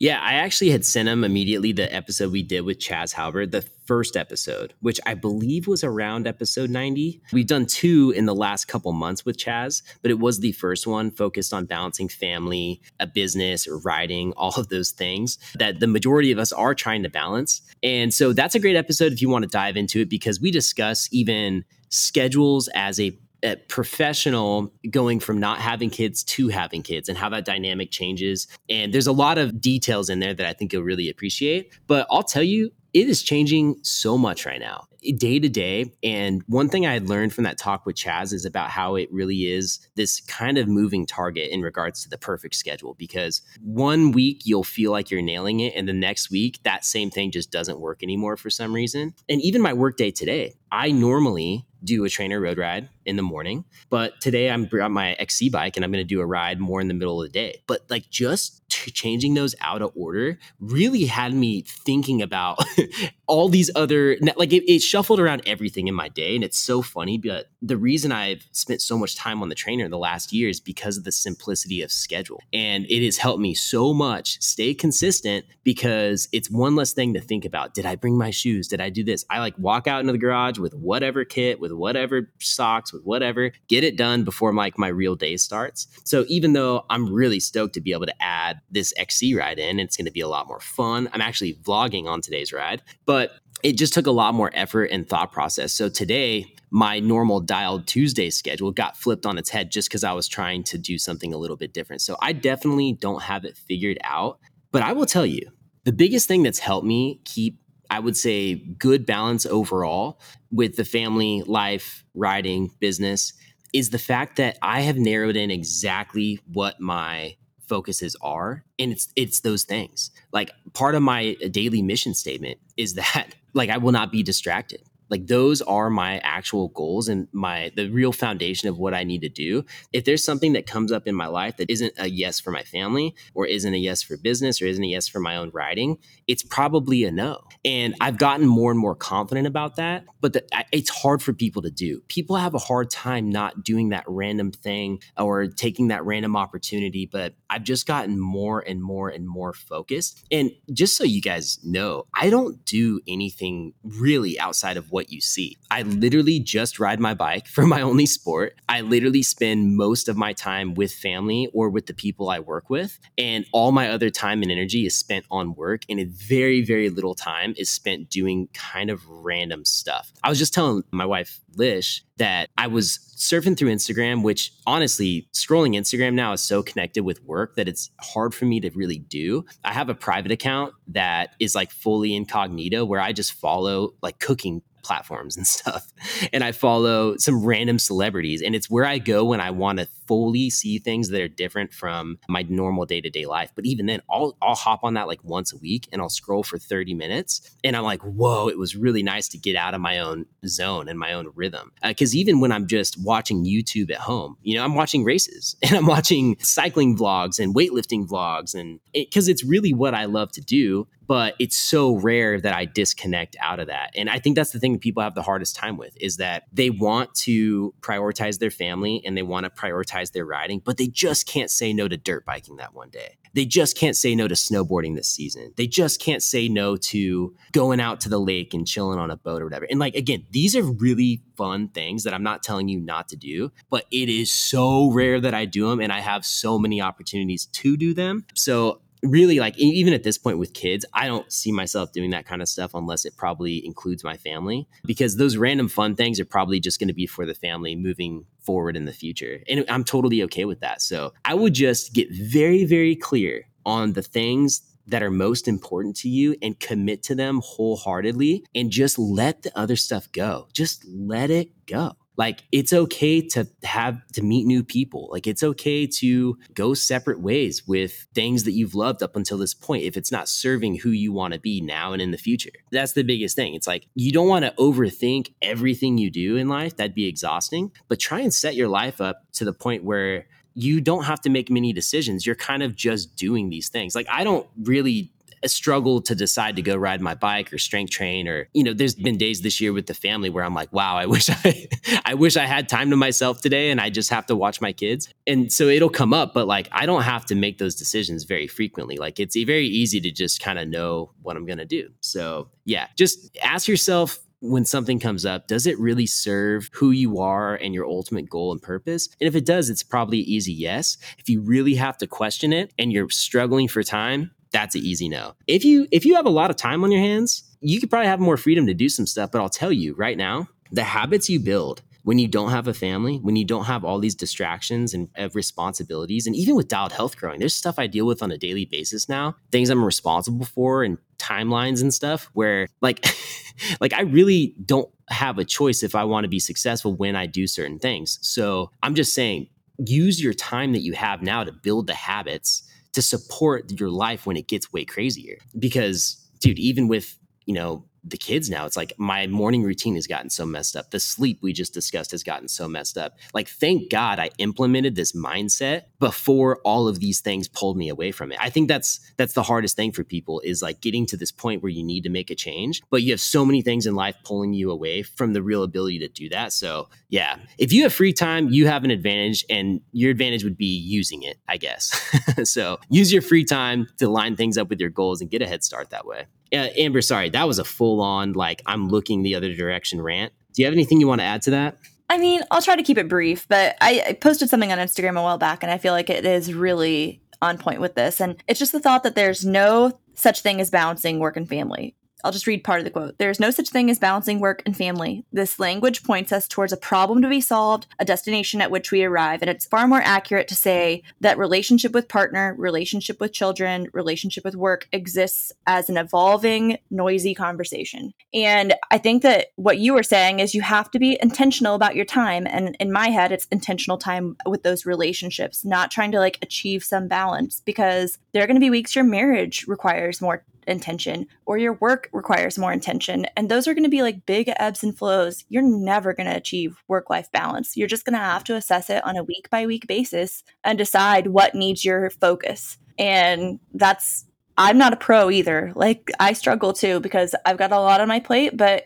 Yeah, 0.05 0.21
I 0.21 0.35
actually 0.35 0.69
had 0.69 0.85
sent 0.85 1.09
him 1.09 1.25
immediately 1.25 1.73
the 1.73 1.91
episode 1.91 2.31
we 2.31 2.43
did 2.43 2.61
with 2.61 2.79
Chaz 2.79 3.15
Halbert, 3.15 3.53
the 3.53 3.63
first 3.87 4.19
episode, 4.19 4.75
which 4.81 5.01
I 5.07 5.15
believe 5.15 5.67
was 5.67 5.83
around 5.83 6.27
episode 6.27 6.69
90. 6.69 7.23
We've 7.33 7.47
done 7.47 7.65
two 7.65 8.13
in 8.15 8.27
the 8.27 8.35
last 8.35 8.67
couple 8.67 8.93
months 8.93 9.25
with 9.25 9.39
Chaz, 9.39 9.81
but 10.03 10.11
it 10.11 10.19
was 10.19 10.41
the 10.41 10.53
first 10.53 10.87
one 10.87 11.11
focused 11.11 11.55
on 11.55 11.65
balancing 11.65 12.11
family, 12.11 12.83
a 13.01 13.07
business, 13.07 13.67
writing, 13.83 14.33
all 14.37 14.53
of 14.59 14.69
those 14.69 14.91
things 14.91 15.39
that 15.55 15.81
the 15.81 15.87
majority 15.87 16.31
of 16.31 16.39
us 16.39 16.53
are 16.53 16.75
trying 16.75 17.03
to 17.05 17.09
balance. 17.09 17.63
And 17.83 18.13
so 18.13 18.35
that's 18.35 18.55
a 18.55 18.61
great 18.61 18.77
episode 18.77 19.11
if 19.11 19.23
you 19.23 19.31
want 19.31 19.45
to 19.45 19.49
dive 19.49 19.79
into 19.79 20.03
it 20.03 20.11
because 20.11 20.39
we 20.39 20.51
discuss 20.51 21.09
even 21.13 21.65
schedules 21.89 22.69
as 22.75 23.01
a 23.01 23.17
a 23.45 23.57
professional 23.69 24.73
going 24.91 25.21
from 25.21 25.39
not 25.39 25.59
having 25.59 25.91
kids 25.91 26.25
to 26.25 26.49
having 26.49 26.83
kids 26.83 27.09
and 27.09 27.19
how 27.19 27.29
that 27.29 27.45
dynamic 27.45 27.91
changes. 27.91 28.49
And 28.69 28.93
there's 28.93 29.07
a 29.07 29.13
lot 29.13 29.39
of 29.39 29.61
details 29.61 30.09
in 30.09 30.21
there 30.21 30.35
that 30.35 30.47
I 30.47 30.53
think 30.53 30.73
you'll 30.73 30.83
really 30.83 31.11
appreciate. 31.11 31.73
But 31.87 32.07
I'll 32.11 32.23
tell 32.23 32.43
you, 32.43 32.71
it 32.95 33.09
is 33.09 33.23
changing 33.23 33.77
so 33.83 34.17
much 34.17 34.47
right 34.47 34.61
now, 34.61 34.87
day 35.17 35.41
to 35.41 35.49
day. 35.49 35.93
And 36.05 36.43
one 36.47 36.69
thing 36.69 36.87
I 36.87 36.93
had 36.93 37.09
learned 37.09 37.35
from 37.35 37.43
that 37.43 37.59
talk 37.59 37.85
with 37.85 37.97
Chaz 37.97 38.33
is 38.33 38.45
about 38.45 38.71
how 38.71 38.95
it 38.95 39.13
really 39.13 39.51
is 39.51 39.81
this 39.97 40.21
kind 40.21 40.59
of 40.59 40.69
moving 40.69 41.05
target 41.05 41.51
in 41.51 41.61
regards 41.61 42.05
to 42.05 42.09
the 42.09 42.19
perfect 42.19 42.55
schedule. 42.55 42.95
Because 42.95 43.43
one 43.61 44.13
week 44.13 44.43
you'll 44.45 44.63
feel 44.63 44.93
like 44.93 45.11
you're 45.11 45.23
nailing 45.23 45.59
it, 45.59 45.75
and 45.75 45.89
the 45.89 45.93
next 45.93 46.31
week 46.31 46.61
that 46.63 46.85
same 46.85 47.11
thing 47.11 47.33
just 47.33 47.51
doesn't 47.51 47.81
work 47.81 48.01
anymore 48.05 48.37
for 48.37 48.49
some 48.49 48.73
reason. 48.73 49.13
And 49.29 49.43
even 49.43 49.61
my 49.61 49.73
workday 49.73 50.13
today, 50.13 50.55
I 50.75 50.91
normally 50.91 51.67
do 51.85 52.05
a 52.05 52.09
TrainerRoad 52.09 52.59
ride 52.59 52.89
in 53.07 53.17
the 53.17 53.23
morning. 53.23 53.65
But 53.91 54.21
today 54.21 54.51
I'm 54.51 54.69
on 54.81 54.93
my 54.93 55.13
XC 55.15 55.51
bike 55.51 55.77
and 55.77 55.85
I'm 55.85 55.93
going 55.93 56.03
to 56.03 56.05
do 56.05 56.21
a 56.21 56.27
ride 56.27 56.59
more 56.59 56.81
in 56.81 56.89
the 56.89 56.95
middle 56.95 57.23
of 57.23 57.29
the 57.29 57.33
day. 57.33 57.63
But 57.67 57.83
like 57.89 58.11
just 58.11 58.63
changing 58.69 59.35
those 59.35 59.55
out 59.61 59.83
of 59.83 59.93
order 59.95 60.39
really 60.59 61.05
had 61.05 61.33
me 61.33 61.63
thinking 61.63 62.23
about 62.23 62.59
all 63.27 63.49
these 63.49 63.71
other 63.75 64.17
like 64.37 64.53
it, 64.53 64.71
it, 64.71 64.81
shuffled 64.81 65.21
around 65.21 65.43
everything 65.47 65.89
in 65.89 65.95
my 65.95 66.09
day 66.09 66.35
and 66.35 66.45
it's 66.45 66.59
so 66.59 66.83
funny 66.83 67.17
but 67.17 67.47
the 67.63 67.77
reason 67.77 68.13
i've 68.13 68.47
spent 68.53 68.83
so 68.83 68.99
much 68.99 69.17
time 69.17 69.43
on 69.43 69.49
the 69.49 69.55
trainer 69.55 69.89
the 69.89 69.97
last 69.97 70.33
year 70.33 70.49
is 70.49 70.61
because 70.61 70.97
of 70.97 71.05
the 71.05 71.13
simplicity 71.13 71.81
of 71.83 71.91
schedule 71.91 72.43
and 72.53 72.85
it 72.91 73.05
has 73.05 73.17
helped 73.17 73.41
me 73.41 73.55
so 73.55 73.95
much 73.95 74.41
stay 74.43 74.75
consistent 74.75 75.45
because 75.63 76.29
it's 76.33 76.51
one 76.51 76.75
less 76.75 76.93
thing 76.93 77.15
to 77.15 77.21
think 77.21 77.45
about 77.45 77.75
did 77.75 77.87
i 77.87 77.95
bring 77.95 78.19
my 78.19 78.31
shoes 78.31 78.69
did 78.69 78.81
i 78.81 78.91
do 78.91 79.05
this 79.05 79.25
i 79.31 79.39
like 79.39 79.55
walk 79.59 79.87
out 79.87 80.01
into 80.01 80.13
the 80.13 80.19
garage 80.19 80.59
with 80.65 80.75
whatever 80.75 81.25
kit 81.25 81.61
with 81.61 81.71
whatever 81.73 82.29
socks 82.41 82.93
with 82.93 83.03
whatever 83.05 83.53
get 83.69 83.85
it 83.85 83.97
done 83.97 84.25
before 84.25 84.53
like 84.53 84.77
my 84.77 84.89
real 84.89 85.15
day 85.15 85.37
starts 85.37 85.87
so 86.03 86.25
even 86.29 86.55
though 86.55 86.85
i'm 86.91 87.13
really 87.13 87.39
stoked 87.39 87.75
to 87.75 87.81
be 87.81 87.93
able 87.93 88.07
to 88.07 88.23
add 88.23 88.61
this 88.71 88.93
XC 88.97 89.35
ride 89.35 89.59
in. 89.59 89.79
It's 89.79 89.97
going 89.97 90.07
to 90.07 90.13
be 90.13 90.21
a 90.21 90.29
lot 90.29 90.49
more 90.49 90.61
fun. 90.61 91.09
I'm 91.13 91.21
actually 91.21 91.55
vlogging 91.55 92.07
on 92.07 92.21
today's 92.21 92.53
ride, 92.53 92.83
but 93.07 93.33
it 93.63 93.73
just 93.73 93.95
took 93.95 94.07
a 94.07 94.11
lot 94.11 94.35
more 94.35 94.51
effort 94.55 94.87
and 94.87 95.09
thought 95.09 95.33
process. 95.33 95.73
So 95.73 95.89
today, 95.89 96.47
my 96.71 96.99
normal 96.99 97.41
dialed 97.41 97.87
Tuesday 97.87 98.31
schedule 98.31 98.73
got 98.73 98.97
flipped 98.97 99.27
on 99.27 99.39
its 99.39 99.49
head 99.49 99.71
just 99.71 99.89
because 99.89 100.05
I 100.05 100.13
was 100.13 100.27
trying 100.27 100.65
to 100.65 100.79
do 100.79 100.99
something 100.99 101.33
a 101.33 101.39
little 101.39 101.57
bit 101.57 101.73
different. 101.73 102.03
So 102.03 102.17
I 102.21 102.33
definitely 102.33 102.93
don't 102.93 103.23
have 103.23 103.45
it 103.45 103.57
figured 103.57 103.99
out. 104.03 104.39
But 104.73 104.83
I 104.83 104.93
will 104.93 105.07
tell 105.07 105.25
you, 105.25 105.51
the 105.85 105.93
biggest 105.93 106.27
thing 106.27 106.43
that's 106.43 106.59
helped 106.59 106.87
me 106.87 107.21
keep 107.25 107.59
I 107.95 108.01
would 108.01 108.17
say 108.17 108.57
good 108.57 109.07
balance 109.07 109.47
overall 109.47 110.19
with 110.51 110.75
the 110.75 110.85
family 110.85 111.45
life, 111.47 112.05
riding, 112.13 112.73
business 112.81 113.33
is 113.73 113.91
the 113.91 114.01
fact 114.01 114.37
that 114.37 114.59
I 114.63 114.81
have 114.81 114.97
narrowed 114.97 115.37
in 115.37 115.53
exactly 115.53 116.41
what 116.53 116.81
my 116.81 117.37
focuses 117.69 118.17
are 118.21 118.65
and 118.81 118.91
it's 118.91 119.09
it's 119.15 119.41
those 119.41 119.63
things. 119.63 120.11
Like 120.33 120.51
part 120.73 120.97
of 120.97 121.03
my 121.03 121.35
daily 121.53 121.83
mission 121.83 122.15
statement 122.15 122.59
is 122.77 122.95
that 122.95 123.29
like 123.55 123.71
i 123.71 123.79
will 123.79 123.93
not 123.93 124.11
be 124.11 124.23
distracted 124.23 124.83
like 125.11 125.27
those 125.27 125.63
are 125.63 125.91
my 125.91 126.19
actual 126.19 126.69
goals 126.69 127.09
and 127.09 127.29
my 127.33 127.71
the 127.77 127.89
real 127.89 128.13
foundation 128.13 128.69
of 128.69 128.79
what 128.79 128.95
I 128.95 129.05
need 129.05 129.23
to 129.23 129.29
do. 129.29 129.65
If 129.93 130.05
there's 130.05 130.25
something 130.25 130.55
that 130.55 130.67
comes 130.67 130.93
up 130.93 131.07
in 131.07 131.15
my 131.15 131.27
life 131.27 131.57
that 131.59 131.71
isn't 131.71 131.93
a 131.99 132.09
yes 132.09 132.41
for 132.41 132.51
my 132.51 132.63
family 132.63 133.15
or 133.35 133.47
isn't 133.47 133.73
a 133.73 133.79
yes 133.79 134.03
for 134.03 134.17
business 134.17 134.61
or 134.61 134.67
isn't 134.67 134.83
a 134.83 134.89
yes 134.89 135.09
for 135.09 135.21
my 135.21 135.37
own 135.37 135.51
writing, 135.53 135.99
it's 136.27 136.43
probably 136.43 137.05
a 137.05 137.11
no. 137.11 137.41
And 137.65 137.95
I've 138.01 138.19
gotten 138.19 138.47
more 138.47 138.71
and 138.71 138.81
more 138.81 138.95
confident 138.95 139.47
about 139.47 139.77
that, 139.77 140.05
but 140.21 140.33
the, 140.33 140.45
it's 140.73 140.91
hard 140.91 141.23
for 141.23 141.33
people 141.33 141.63
to 141.63 141.71
do. 141.71 142.01
People 142.09 142.37
have 142.37 142.55
a 142.55 142.59
hard 142.59 142.91
time 142.91 143.31
not 143.31 143.65
doing 143.65 143.91
that 143.91 144.05
random 144.07 144.53
thing 144.53 145.01
or 145.19 145.47
taking 145.47 145.89
that 145.89 146.05
random 146.05 146.37
opportunity, 146.37 147.07
but 147.11 147.35
I've 147.55 147.63
just 147.63 147.87
gotten 147.87 148.19
more 148.19 148.59
and 148.67 148.83
more 148.83 149.09
and 149.09 149.29
more 149.29 149.53
focused. 149.53 150.27
And 150.33 150.51
just 150.73 150.97
so 150.97 151.05
you 151.05 151.23
guys 151.23 151.61
know, 151.63 152.07
I 152.13 152.29
don't 152.29 152.65
do 152.65 153.01
anything 153.07 153.75
really 153.85 154.41
outside 154.41 154.77
of 154.77 154.91
what 154.91 155.13
you 155.13 155.21
see. 155.21 155.57
I 155.71 155.83
literally 155.83 156.41
just 156.41 156.81
ride 156.81 156.99
my 156.99 157.15
bike 157.15 157.47
for 157.55 157.65
my 157.65 157.81
only 157.81 158.07
sport. 158.07 158.57
I 158.69 158.81
literally 158.81 159.23
spend 159.23 159.77
most 159.77 160.09
of 160.09 160.17
my 160.17 160.33
time 160.33 160.75
with 160.75 160.93
family 160.93 161.49
or 161.55 161.71
with 161.71 161.87
the 161.87 161.95
people 161.95 162.29
I 162.29 162.41
work 162.41 162.71
with. 162.71 162.99
And 163.17 163.47
all 163.53 163.71
my 163.71 163.89
other 163.89 164.11
time 164.11 164.43
and 164.43 164.51
energy 164.51 164.85
is 164.85 164.97
spent 164.97 165.25
on 165.31 165.55
work. 165.55 165.83
And 165.89 166.01
a 166.01 166.07
very, 166.07 166.65
very 166.65 166.91
little 166.91 167.15
time 167.15 167.55
is 167.57 167.71
spent 167.71 168.11
doing 168.11 168.49
kind 168.53 168.91
of 168.91 169.09
random 169.09 169.65
stuff. 169.65 170.13
I 170.25 170.29
was 170.29 170.41
just 170.41 170.55
telling 170.55 170.83
my 170.91 171.07
wife, 171.07 171.39
Lish, 171.57 172.05
that 172.17 172.51
I 172.57 172.67
was 172.67 172.99
surfing 173.17 173.57
through 173.57 173.71
Instagram, 173.71 174.23
which 174.23 174.53
honestly, 174.67 175.29
scrolling 175.33 175.77
Instagram 175.77 176.15
now 176.15 176.33
is 176.33 176.43
so 176.43 176.63
connected 176.63 177.05
with 177.05 177.23
work 177.25 177.57
that 177.57 177.69
it's 177.69 177.91
hard 178.01 178.35
for 178.35 178.45
me 178.45 178.61
to 178.61 178.71
really 178.71 178.99
do. 178.99 179.45
I 179.65 179.73
have 179.73 179.89
a 179.89 179.95
private 179.95 180.33
account 180.33 180.75
that 180.89 181.31
is 181.41 181.55
like 181.55 181.71
fully 181.71 182.15
incognito 182.15 182.85
where 182.85 183.01
I 183.01 183.13
just 183.13 183.33
follow 183.33 183.95
like 184.03 184.19
cooking 184.19 184.63
platforms 184.85 185.37
and 185.37 185.47
stuff. 185.47 185.93
And 186.33 186.45
I 186.45 186.53
follow 186.53 187.17
some 187.17 187.45
random 187.45 187.79
celebrities. 187.79 188.43
And 188.43 188.55
it's 188.55 188.71
where 188.71 188.85
I 188.85 188.99
go 188.99 189.25
when 189.25 189.41
I 189.41 189.51
want 189.51 189.81
to 189.81 189.89
fully 190.07 190.51
see 190.51 190.79
things 190.79 191.09
that 191.11 191.21
are 191.21 191.29
different 191.29 191.73
from 191.73 192.19
my 192.29 192.43
normal 192.43 192.87
day 192.87 193.01
to 193.01 193.11
day 193.11 193.27
life. 193.27 193.51
But 193.55 193.67
even 193.67 193.87
then, 193.87 194.01
I'll, 194.11 194.37
I'll 194.43 194.55
hop 194.55 194.85
on 194.85 194.95
that 194.95 195.07
like 195.07 195.23
once 195.25 195.53
a 195.53 195.57
week 195.59 195.89
and 195.93 196.01
I'll 196.01 196.09
scroll 196.09 196.43
for 196.43 196.59
30 196.59 196.95
minutes. 196.95 197.57
And 197.63 197.77
I'm 197.77 197.85
like, 197.85 198.03
whoa, 198.03 198.49
it 198.49 198.59
was 198.59 198.77
really 198.77 199.03
nice 199.03 199.29
to 199.29 199.39
get 199.39 199.57
out 199.57 199.75
of 199.75 199.81
my 199.81 199.99
own 199.99 200.27
zone 200.47 200.89
and 200.89 200.99
my 200.99 201.13
own 201.13 201.31
rhythm. 201.35 201.73
Because 201.83 202.15
uh, 202.15 202.19
even 202.19 202.41
when 202.41 202.53
I'm 202.53 202.67
just 202.67 203.03
watching 203.03 203.45
YouTube 203.45 203.91
at 203.91 203.99
home, 203.99 204.37
you 204.43 204.57
know, 204.57 204.65
I'm 204.65 204.75
watching 204.75 205.05
races 205.05 205.57
and 205.63 205.73
I'm 205.77 205.87
watching 205.87 206.37
cycling 206.41 206.97
vlogs 206.97 207.39
and 207.39 207.55
weightlifting 207.55 208.07
vlogs. 208.09 208.55
And 208.55 208.81
because 208.93 209.29
it, 209.29 209.33
it's 209.33 209.45
really 209.45 209.75
what 209.75 209.95
I 209.95 210.05
love 210.05 210.33
to 210.33 210.41
do 210.41 210.87
but 211.07 211.35
it's 211.39 211.57
so 211.57 211.97
rare 211.97 212.41
that 212.41 212.55
I 212.55 212.65
disconnect 212.65 213.37
out 213.41 213.61
of 213.61 213.67
that. 213.67 213.91
And 213.95 214.09
I 214.09 214.19
think 214.19 214.37
that's 214.37 214.53
the 214.53 214.59
thing 214.59 214.73
that 214.73 214.81
people 214.81 215.03
have 215.03 215.15
the 215.15 215.23
hardest 215.23 215.57
time 215.57 215.77
with 215.77 215.97
is 216.01 216.17
that 216.17 216.45
they 216.53 216.71
want 216.71 217.15
to 217.17 217.75
prioritize 217.81 218.39
their 218.39 218.51
family 218.51 219.03
and 219.05 219.17
they 219.17 219.23
want 219.23 219.45
to 219.45 219.51
prioritize 219.51 219.85
their 220.11 220.25
riding, 220.25 220.61
but 220.65 220.77
they 220.77 220.87
just 220.87 221.27
can't 221.27 221.51
say 221.51 221.73
no 221.73 221.89
to 221.89 221.97
dirt 221.97 222.25
biking 222.25 222.57
that 222.57 222.75
one 222.75 222.91
day. 222.91 223.17
They 223.35 223.45
just 223.45 223.77
can't 223.77 223.97
say 223.97 224.15
no 224.15 224.29
to 224.29 224.35
snowboarding 224.35 224.95
this 224.95 225.09
season. 225.09 225.53
They 225.57 225.67
just 225.67 226.01
can't 226.01 226.23
say 226.23 226.49
no 226.49 226.77
to 226.77 227.35
going 227.53 227.81
out 227.81 228.01
to 228.03 228.09
the 228.09 228.21
lake 228.21 228.55
and 228.55 228.67
chilling 228.67 228.99
on 228.99 229.11
a 229.11 229.17
boat 229.17 229.43
or 229.43 229.47
whatever. 229.47 229.67
And 229.69 229.81
like 229.81 229.97
again, 229.97 230.25
these 230.31 230.55
are 230.55 230.63
really 230.63 231.23
fun 231.37 231.69
things 231.69 232.05
that 232.05 232.15
I'm 232.15 232.23
not 232.23 232.43
telling 232.43 232.69
you 232.69 232.79
not 232.79 233.09
to 233.09 233.17
do, 233.17 233.51
but 233.71 233.87
it 233.91 234.09
is 234.09 234.31
so 234.31 234.91
rare 234.93 235.21
that 235.21 235.35
I 235.35 235.47
do 235.47 235.69
them 235.69 235.81
and 235.81 235.93
I 235.93 236.01
have 236.01 236.25
so 236.25 236.59
many 236.59 236.81
opportunities 236.81 237.47
to 237.47 237.77
do 237.77 237.93
them. 237.93 238.25
So 238.35 238.81
really 239.05 239.39
like 239.39 239.57
even 239.59 239.93
at 239.93 240.03
this 240.03 240.19
point 240.19 240.39
with 240.39 240.53
kids 240.55 240.85
i 240.95 241.07
don't 241.07 241.33
see 241.33 241.53
myself 241.53 241.93
doing 241.93 242.11
that 242.11 242.27
kind 242.27 242.43
of 242.43 242.49
stuff 242.49 242.75
unless 242.75 243.05
it 243.05 243.17
probably 243.17 243.65
includes 243.65 244.03
my 244.03 244.17
family 244.17 244.67
because 244.85 245.17
those 245.17 245.37
random 245.37 245.69
fun 245.69 245.95
things 245.95 246.19
are 246.19 246.25
probably 246.25 246.59
just 246.59 246.79
going 246.79 246.89
to 246.89 246.95
be 246.95 247.07
for 247.07 247.27
the 247.27 247.35
family 247.35 247.77
moving 247.77 248.25
forward 248.41 248.77
in 248.77 248.85
the 248.85 248.93
future 248.93 249.43
and 249.49 249.65
i'm 249.69 249.85
totally 249.85 250.23
okay 250.23 250.45
with 250.45 250.61
that. 250.61 250.83
So 250.83 251.13
i 251.25 251.35
would 251.35 251.55
just 251.55 251.95
get 251.95 252.09
very 252.11 252.65
very 252.65 252.97
clear 252.97 253.47
on 253.65 253.93
the 253.93 254.03
things 254.03 254.63
that 254.87 255.03
are 255.03 255.11
most 255.11 255.49
important 255.49 255.97
to 255.97 256.09
you 256.09 256.37
and 256.43 256.61
commit 256.61 257.03
to 257.05 257.15
them 257.15 257.41
wholeheartedly 257.43 258.45
and 258.55 258.71
just 258.71 258.99
let 258.99 259.43
the 259.43 259.59
other 259.59 259.77
stuff 259.77 260.13
go. 260.13 260.47
Just 260.53 260.85
let 260.87 261.31
it 261.31 261.67
go 261.67 261.97
like 262.17 262.45
it's 262.53 262.73
okay 262.73 263.21
to 263.29 263.49
have 263.63 264.01
to 264.13 264.23
meet 264.23 264.47
new 264.47 264.63
people. 264.63 265.09
Like 265.11 265.27
it's 265.27 265.43
okay 265.43 265.87
to 265.87 266.39
go 266.55 266.75
separate 266.75 267.21
ways 267.21 267.67
with 267.67 268.07
things 268.15 268.45
that 268.45 268.53
you've 268.53 268.75
loved 268.75 269.03
up 269.03 269.17
until 269.17 269.39
this 269.39 269.55
point 269.55 269.85
if 269.85 269.97
it's 269.97 270.13
not 270.13 270.29
serving 270.29 270.77
who 270.77 270.91
you 270.91 271.13
want 271.13 271.35
to 271.35 271.41
be 271.41 271.61
now 271.61 271.93
and 271.93 272.01
in 272.01 272.11
the 272.11 272.19
future. 272.19 272.53
That's 272.71 272.93
the 272.93 273.03
biggest 273.03 273.37
thing. 273.37 273.55
It's 273.55 273.67
like 273.67 273.87
you 273.95 274.13
don't 274.13 274.29
want 274.29 274.45
to 274.45 274.53
overthink 274.59 275.33
everything 275.43 275.99
you 275.99 276.11
do 276.11 276.37
in 276.37 276.49
life. 276.49 276.77
That'd 276.77 276.95
be 276.95 277.07
exhausting, 277.07 277.73
but 277.89 277.99
try 277.99 278.21
and 278.21 278.33
set 278.33 278.55
your 278.55 278.69
life 278.69 279.01
up 279.01 279.23
to 279.35 279.45
the 279.45 279.53
point 279.53 279.85
where 279.85 280.27
you 280.55 280.81
don't 280.81 281.05
have 281.05 281.21
to 281.23 281.31
make 281.31 281.51
many 281.51 281.73
decisions. 281.73 282.25
You're 282.25 282.37
kind 282.37 282.63
of 282.63 282.77
just 282.77 283.17
doing 283.17 283.51
these 283.51 283.69
things. 283.69 283.95
Like 283.95 284.07
I 284.09 284.23
don't 284.23 284.47
really 284.63 285.13
struggle 285.51 286.01
to 286.03 286.15
decide 286.15 286.57
to 286.57 286.63
go 286.63 286.77
ride 286.77 287.01
my 287.01 287.15
bike 287.15 287.53
or 287.53 287.59
strength 287.59 287.91
train 287.91 288.29
or 288.29 288.49
you 288.53 288.63
know 288.63 288.73
there's 288.73 288.95
been 288.95 289.17
days 289.17 289.43
this 289.43 289.61
year 289.61 289.73
with 289.73 289.87
the 289.87 289.95
family 289.95 290.31
where 290.31 290.45
i'm 290.45 290.55
like 290.55 290.73
wow 290.73 290.97
i 290.97 291.07
wish 291.15 291.29
i 291.31 291.69
i 292.05 292.15
wish 292.15 292.37
i 292.37 292.47
had 292.47 292.69
time 292.69 292.91
to 292.91 292.97
myself 292.97 293.41
today 293.41 293.71
and 293.71 293.81
i 293.81 293.91
just 293.91 294.11
have 294.11 294.27
to 294.27 294.37
watch 294.37 294.61
my 294.61 294.73
kids 294.73 295.09
and 295.27 295.53
so 295.53 295.69
it'll 295.69 295.89
come 295.89 296.13
up 296.13 296.35
but 296.35 296.47
like 296.47 296.69
i 296.73 296.87
don't 296.87 297.03
have 297.03 297.25
to 297.25 297.35
make 297.35 297.59
those 297.59 297.75
decisions 297.75 298.25
very 298.25 298.47
frequently 298.47 298.97
like 298.97 299.21
it's 299.21 299.37
very 299.45 299.67
easy 299.67 300.01
to 300.01 300.11
just 300.11 300.41
kind 300.41 300.59
of 300.59 300.69
know 300.69 301.11
what 301.23 301.37
i'm 301.37 301.47
going 301.47 301.59
to 301.59 301.65
do 301.65 301.91
so 302.01 302.49
yeah 302.65 302.87
just 302.97 303.37
ask 303.43 303.69
yourself 303.69 304.19
when 304.45 304.67
something 304.67 305.01
comes 305.01 305.25
up, 305.25 305.49
does 305.49 305.67
it 305.67 305.79
really 305.79 306.05
serve 306.05 306.69
who 306.75 306.91
you 306.91 307.19
are 307.19 307.55
and 307.55 307.73
your 307.73 307.87
ultimate 307.87 308.29
goal 308.29 308.53
and 308.53 308.61
purpose? 308.61 309.09
And 309.19 309.27
if 309.27 309.35
it 309.35 309.47
does, 309.47 309.71
it's 309.71 309.83
probably 309.83 310.19
easy 310.19 310.53
yes. 310.53 310.99
If 311.19 311.31
you 311.31 311.41
really 311.41 311.75
have 311.77 311.97
to 311.99 312.07
question 312.07 312.53
it 312.53 312.73
and 312.79 312.93
you're 312.93 313.09
struggling 313.09 313.69
for 313.69 313.83
time, 313.83 314.33
that's 314.55 314.77
an 314.77 314.83
easy 314.83 315.09
no. 315.09 315.35
If 315.49 315.65
you 315.65 315.87
if 315.91 316.07
you 316.07 316.15
have 316.15 316.27
a 316.27 316.31
lot 316.31 316.49
of 316.49 316.57
time 316.57 316.85
on 316.85 316.93
your 316.93 317.01
hands, 317.01 317.43
you 317.61 317.81
could 317.81 317.91
probably 317.91 318.07
have 318.07 318.21
more 318.21 318.37
freedom 318.37 318.67
to 318.69 318.75
do 318.75 318.89
some 318.89 319.05
stuff, 319.05 319.33
but 319.33 319.41
I'll 319.41 319.49
tell 319.49 319.73
you 319.73 319.95
right 319.95 320.17
now, 320.17 320.49
the 320.71 320.85
habits 320.85 321.29
you 321.29 321.41
build 321.41 321.83
when 322.05 322.19
you 322.19 322.29
don't 322.29 322.51
have 322.51 322.69
a 322.69 322.75
family, 322.75 323.17
when 323.17 323.35
you 323.35 323.45
don't 323.45 323.65
have 323.65 323.85
all 323.85 323.99
these 323.99 324.15
distractions 324.15 324.95
and 324.95 325.09
uh, 325.19 325.29
responsibilities, 325.35 326.27
and 326.27 326.37
even 326.37 326.55
with 326.55 326.69
dialed 326.69 326.93
health 326.93 327.17
growing, 327.17 327.41
there's 327.41 327.55
stuff 327.55 327.79
I 327.79 327.89
deal 327.89 328.07
with 328.07 328.23
on 328.23 328.31
a 328.31 328.39
daily 328.39 328.65
basis 328.65 329.09
now, 329.09 329.35
things 329.51 329.71
I'm 329.71 329.85
responsible 329.85 330.47
for 330.47 330.85
and 330.85 330.99
timelines 331.19 331.83
and 331.83 331.93
stuff 331.93 332.31
where 332.35 332.69
like 332.81 333.05
like 333.81 333.93
I 333.93 334.03
really 334.03 334.55
don't 334.65 334.89
have 335.09 335.39
a 335.39 335.45
choice 335.45 335.83
if 335.83 335.97
I 335.97 336.05
want 336.05 336.25
to 336.25 336.29
be 336.29 336.39
successful 336.39 336.95
when 336.95 337.17
I 337.17 337.27
do 337.27 337.49
certain 337.49 337.81
things. 337.81 338.21
So 338.23 338.71
I'm 338.85 338.95
just 338.95 339.15
saying 339.15 339.49
use 339.79 340.23
your 340.23 340.35
time 340.35 340.73
that 340.73 340.83
you 340.83 340.93
have 340.93 341.23
now 341.23 341.43
to 341.43 341.51
build 341.51 341.89
the 341.89 341.95
habits 341.95 342.63
to 342.95 343.03
support 343.03 343.71
your 343.79 343.91
life 343.91 344.27
when 344.27 344.37
it 344.37 344.49
gets 344.49 344.73
way 344.73 344.85
crazier. 344.85 345.37
Because, 345.59 346.17
dude, 346.41 346.59
even 346.59 346.89
with, 346.89 347.19
you 347.47 347.55
know, 347.55 347.85
the 348.05 348.17
kids 348.17 348.51
now 348.51 348.67
it's 348.67 348.77
like 348.77 348.93
my 348.99 349.27
morning 349.27 349.63
routine 349.63 349.95
has 349.95 350.07
gotten 350.07 350.31
so 350.31 350.45
messed 350.45 350.77
up. 350.77 350.91
The 350.91 351.01
sleep 351.01 351.39
we 351.43 351.53
just 351.53 351.73
discussed 351.73 352.11
has 352.11 352.23
gotten 352.23 352.49
so 352.49 352.69
messed 352.69 352.99
up. 352.99 353.19
Like 353.33 353.49
thank 353.49 353.91
god 353.91 354.19
i 354.19 354.31
implemented 354.39 354.95
this 354.95 355.13
mindset 355.13 355.85
before 355.99 356.59
all 356.65 356.87
of 356.87 357.01
these 357.01 357.21
things 357.21 357.49
pulled 357.49 357.77
me 357.77 357.89
away 357.89 358.13
from 358.13 358.33
it. 358.33 358.39
I 358.41 358.51
think 358.51 358.69
that's 358.69 359.01
that's 359.17 359.33
the 359.33 359.43
hardest 359.43 359.77
thing 359.77 359.93
for 359.93 360.05
people 360.05 360.41
is 360.41 360.63
like 360.63 360.81
getting 360.81 361.07
to 361.07 361.17
this 361.17 361.33
point 361.33 361.63
where 361.63 361.71
you 361.71 361.83
need 361.83 362.03
to 362.03 362.11
make 362.11 362.31
a 362.31 362.35
change 362.35 362.83
but 362.91 363.03
you 363.03 363.13
have 363.13 363.21
so 363.21 363.45
many 363.45 363.63
things 363.63 363.87
in 363.87 363.95
life 363.95 364.17
pulling 364.25 364.53
you 364.53 364.71
away 364.71 365.03
from 365.03 365.33
the 365.33 365.43
real 365.43 365.63
ability 365.63 365.99
to 366.01 366.09
do 366.09 366.29
that. 366.29 366.53
So 366.53 366.89
yeah 367.09 367.39
if 367.59 367.73
you 367.73 367.85
have 367.85 367.93
free 367.93 368.13
time 368.13 368.51
you 368.51 368.67
have 368.67 368.85
an 368.85 368.91
advantage 368.91 369.45
and 369.49 369.81
your 369.93 370.11
advantage 370.11 370.45
would 370.45 370.57
be 370.57 370.77
using 370.79 371.23
it 371.23 371.39
i 371.49 371.57
guess. 371.57 372.01
So 372.45 372.79
use 372.91 373.13
your 373.13 373.23
free 373.23 373.45
time 373.45 373.87
to 373.99 374.09
line 374.09 374.37
things 374.37 374.59
up 374.59 374.69
with 374.69 374.81
your 374.81 374.91
goals 374.91 375.21
and 375.21 375.31
get 375.31 375.41
a 375.41 375.47
head 375.47 375.63
start 375.63 375.91
that 375.91 376.05
way 376.07 376.27
uh, 376.55 376.69
Amber, 376.77 377.03
sorry, 377.03 377.31
that 377.31 377.47
was 377.47 377.59
a 377.59 377.65
full 377.65 378.01
on 378.01 378.33
like 378.33 378.63
I'm 378.67 378.89
looking 378.89 379.23
the 379.23 379.35
other 379.35 379.55
direction 379.55 380.01
rant. 380.01 380.33
Do 380.55 380.63
you 380.63 380.67
have 380.67 380.75
anything 380.75 381.01
you 381.01 381.09
want 381.09 381.21
to 381.21 381.25
add 381.25 381.43
to 381.43 381.51
that? 381.51 381.77
I 382.09 382.19
mean, 382.19 382.43
I'll 382.51 382.63
try 382.63 382.77
to 382.77 382.83
keep 382.83 382.99
it 382.99 383.09
brief, 383.09 383.49
but 383.49 383.77
I, 383.81 384.05
I 384.09 384.13
posted 384.13 384.51
something 384.51 384.71
on 384.71 384.79
Instagram 384.79 385.19
a 385.19 385.23
while 385.23 385.39
back, 385.39 385.63
and 385.63 385.73
I 385.73 385.79
feel 385.79 385.93
like 385.93 386.11
it 386.11 386.25
is 386.25 386.53
really 386.53 387.21
on 387.41 387.59
point 387.59 387.81
with 387.81 387.95
this. 387.95 388.21
And 388.21 388.37
it's 388.47 388.59
just 388.59 388.73
the 388.73 388.81
thought 388.81 389.03
that 389.03 389.15
there's 389.15 389.45
no 389.45 389.99
such 390.15 390.43
thing 390.43 390.61
as 390.61 390.71
balancing 390.71 391.19
work 391.19 391.37
and 391.37 391.49
family. 391.49 391.95
I'll 392.25 392.33
just 392.33 392.47
read 392.47 392.65
part 392.65 392.81
of 392.81 392.85
the 392.85 392.91
quote. 392.91 393.19
There 393.19 393.31
is 393.31 393.39
no 393.39 393.51
such 393.51 393.69
thing 393.69 393.91
as 393.91 393.99
balancing 393.99 394.41
work 394.41 394.63
and 394.65 394.77
family. 394.77 395.25
This 395.33 395.61
language 395.61 396.03
points 396.03 396.33
us 396.33 396.49
towards 396.49 396.73
a 396.73 396.79
problem 396.79 397.21
to 397.23 397.29
be 397.29 397.41
solved, 397.41 397.87
a 397.99 398.05
destination 398.05 398.63
at 398.63 398.71
which 398.71 398.91
we 398.91 399.05
arrive, 399.05 399.43
and 399.43 399.51
it's 399.51 399.67
far 399.67 399.87
more 399.87 400.01
accurate 400.03 400.49
to 400.49 400.57
say 400.57 401.03
that 401.21 401.39
relationship 401.39 401.93
with 401.93 402.09
partner, 402.09 402.55
relationship 402.59 403.21
with 403.21 403.33
children, 403.33 403.89
relationship 403.93 404.45
with 404.45 404.57
work 404.57 404.89
exists 404.91 405.53
as 405.67 405.91
an 405.91 405.99
evolving, 405.99 406.79
noisy 406.91 407.35
conversation. 407.35 408.15
And 408.33 408.75
I 408.91 408.99
think 408.99 409.23
that 409.23 409.49
what 409.57 409.79
you 409.79 409.93
were 409.93 410.03
saying 410.03 410.41
is 410.41 410.55
you 410.55 410.63
have 410.63 410.91
to 410.93 410.99
be 410.99 411.19
intentional 411.21 411.75
about 411.75 411.95
your 411.95 412.07
time. 412.07 412.47
And 412.47 412.75
in 412.81 412.91
my 412.91 413.09
head, 413.09 413.33
it's 413.33 413.47
intentional 413.47 413.99
time 413.99 414.37
with 414.47 414.63
those 414.63 414.87
relationships, 414.87 415.65
not 415.65 415.91
trying 415.91 416.13
to 416.13 416.19
like 416.19 416.39
achieve 416.41 416.83
some 416.83 417.07
balance 417.07 417.61
because 417.61 418.19
there 418.33 418.43
are 418.43 418.47
going 418.47 418.57
to 418.57 418.61
be 418.61 418.71
weeks 418.71 418.97
your 418.97 419.05
marriage 419.05 419.67
requires 419.69 420.23
more 420.23 420.45
intention 420.67 421.27
or 421.47 421.59
your 421.59 421.75
work 421.75 422.09
requires 422.13 422.59
more 422.59 422.73
intention. 422.73 423.27
And 423.37 423.49
those 423.49 423.67
are 423.67 423.75
going 423.75 423.85
to 423.85 423.91
be 423.91 424.03
like 424.03 424.27
big 424.27 424.51
ebbs 424.57 424.83
and 424.83 424.97
flows. 424.97 425.45
You're 425.49 425.63
never 425.63 426.13
going 426.13 426.29
to 426.29 426.37
achieve 426.37 426.83
work 426.89 427.11
life 427.11 427.31
balance. 427.33 427.77
You're 427.77 427.89
just 427.89 428.05
going 428.05 428.15
to 428.15 428.19
have 428.19 428.45
to 428.45 428.57
assess 428.57 428.91
it 428.91 429.05
on 429.05 429.17
a 429.17 429.25
week 429.25 429.49
by 429.51 429.67
week 429.67 429.87
basis 429.87 430.45
and 430.63 430.79
decide 430.79 431.29
what 431.29 431.55
needs 431.55 431.85
your 431.85 432.11
focus. 432.11 432.79
And 432.99 433.61
that's 433.73 434.27
I'm 434.57 434.79
not 434.79 434.93
a 434.93 434.97
pro 434.97 435.31
either. 435.31 435.73
Like 435.75 436.11
I 436.21 436.33
struggle 436.33 436.73
too 436.73 437.01
because 437.01 437.35
I've 437.45 437.57
got 437.57 437.73
a 437.73 437.81
lot 437.81 438.01
on 438.01 438.07
my 438.07 438.21
plate, 438.21 438.57
but 438.57 438.85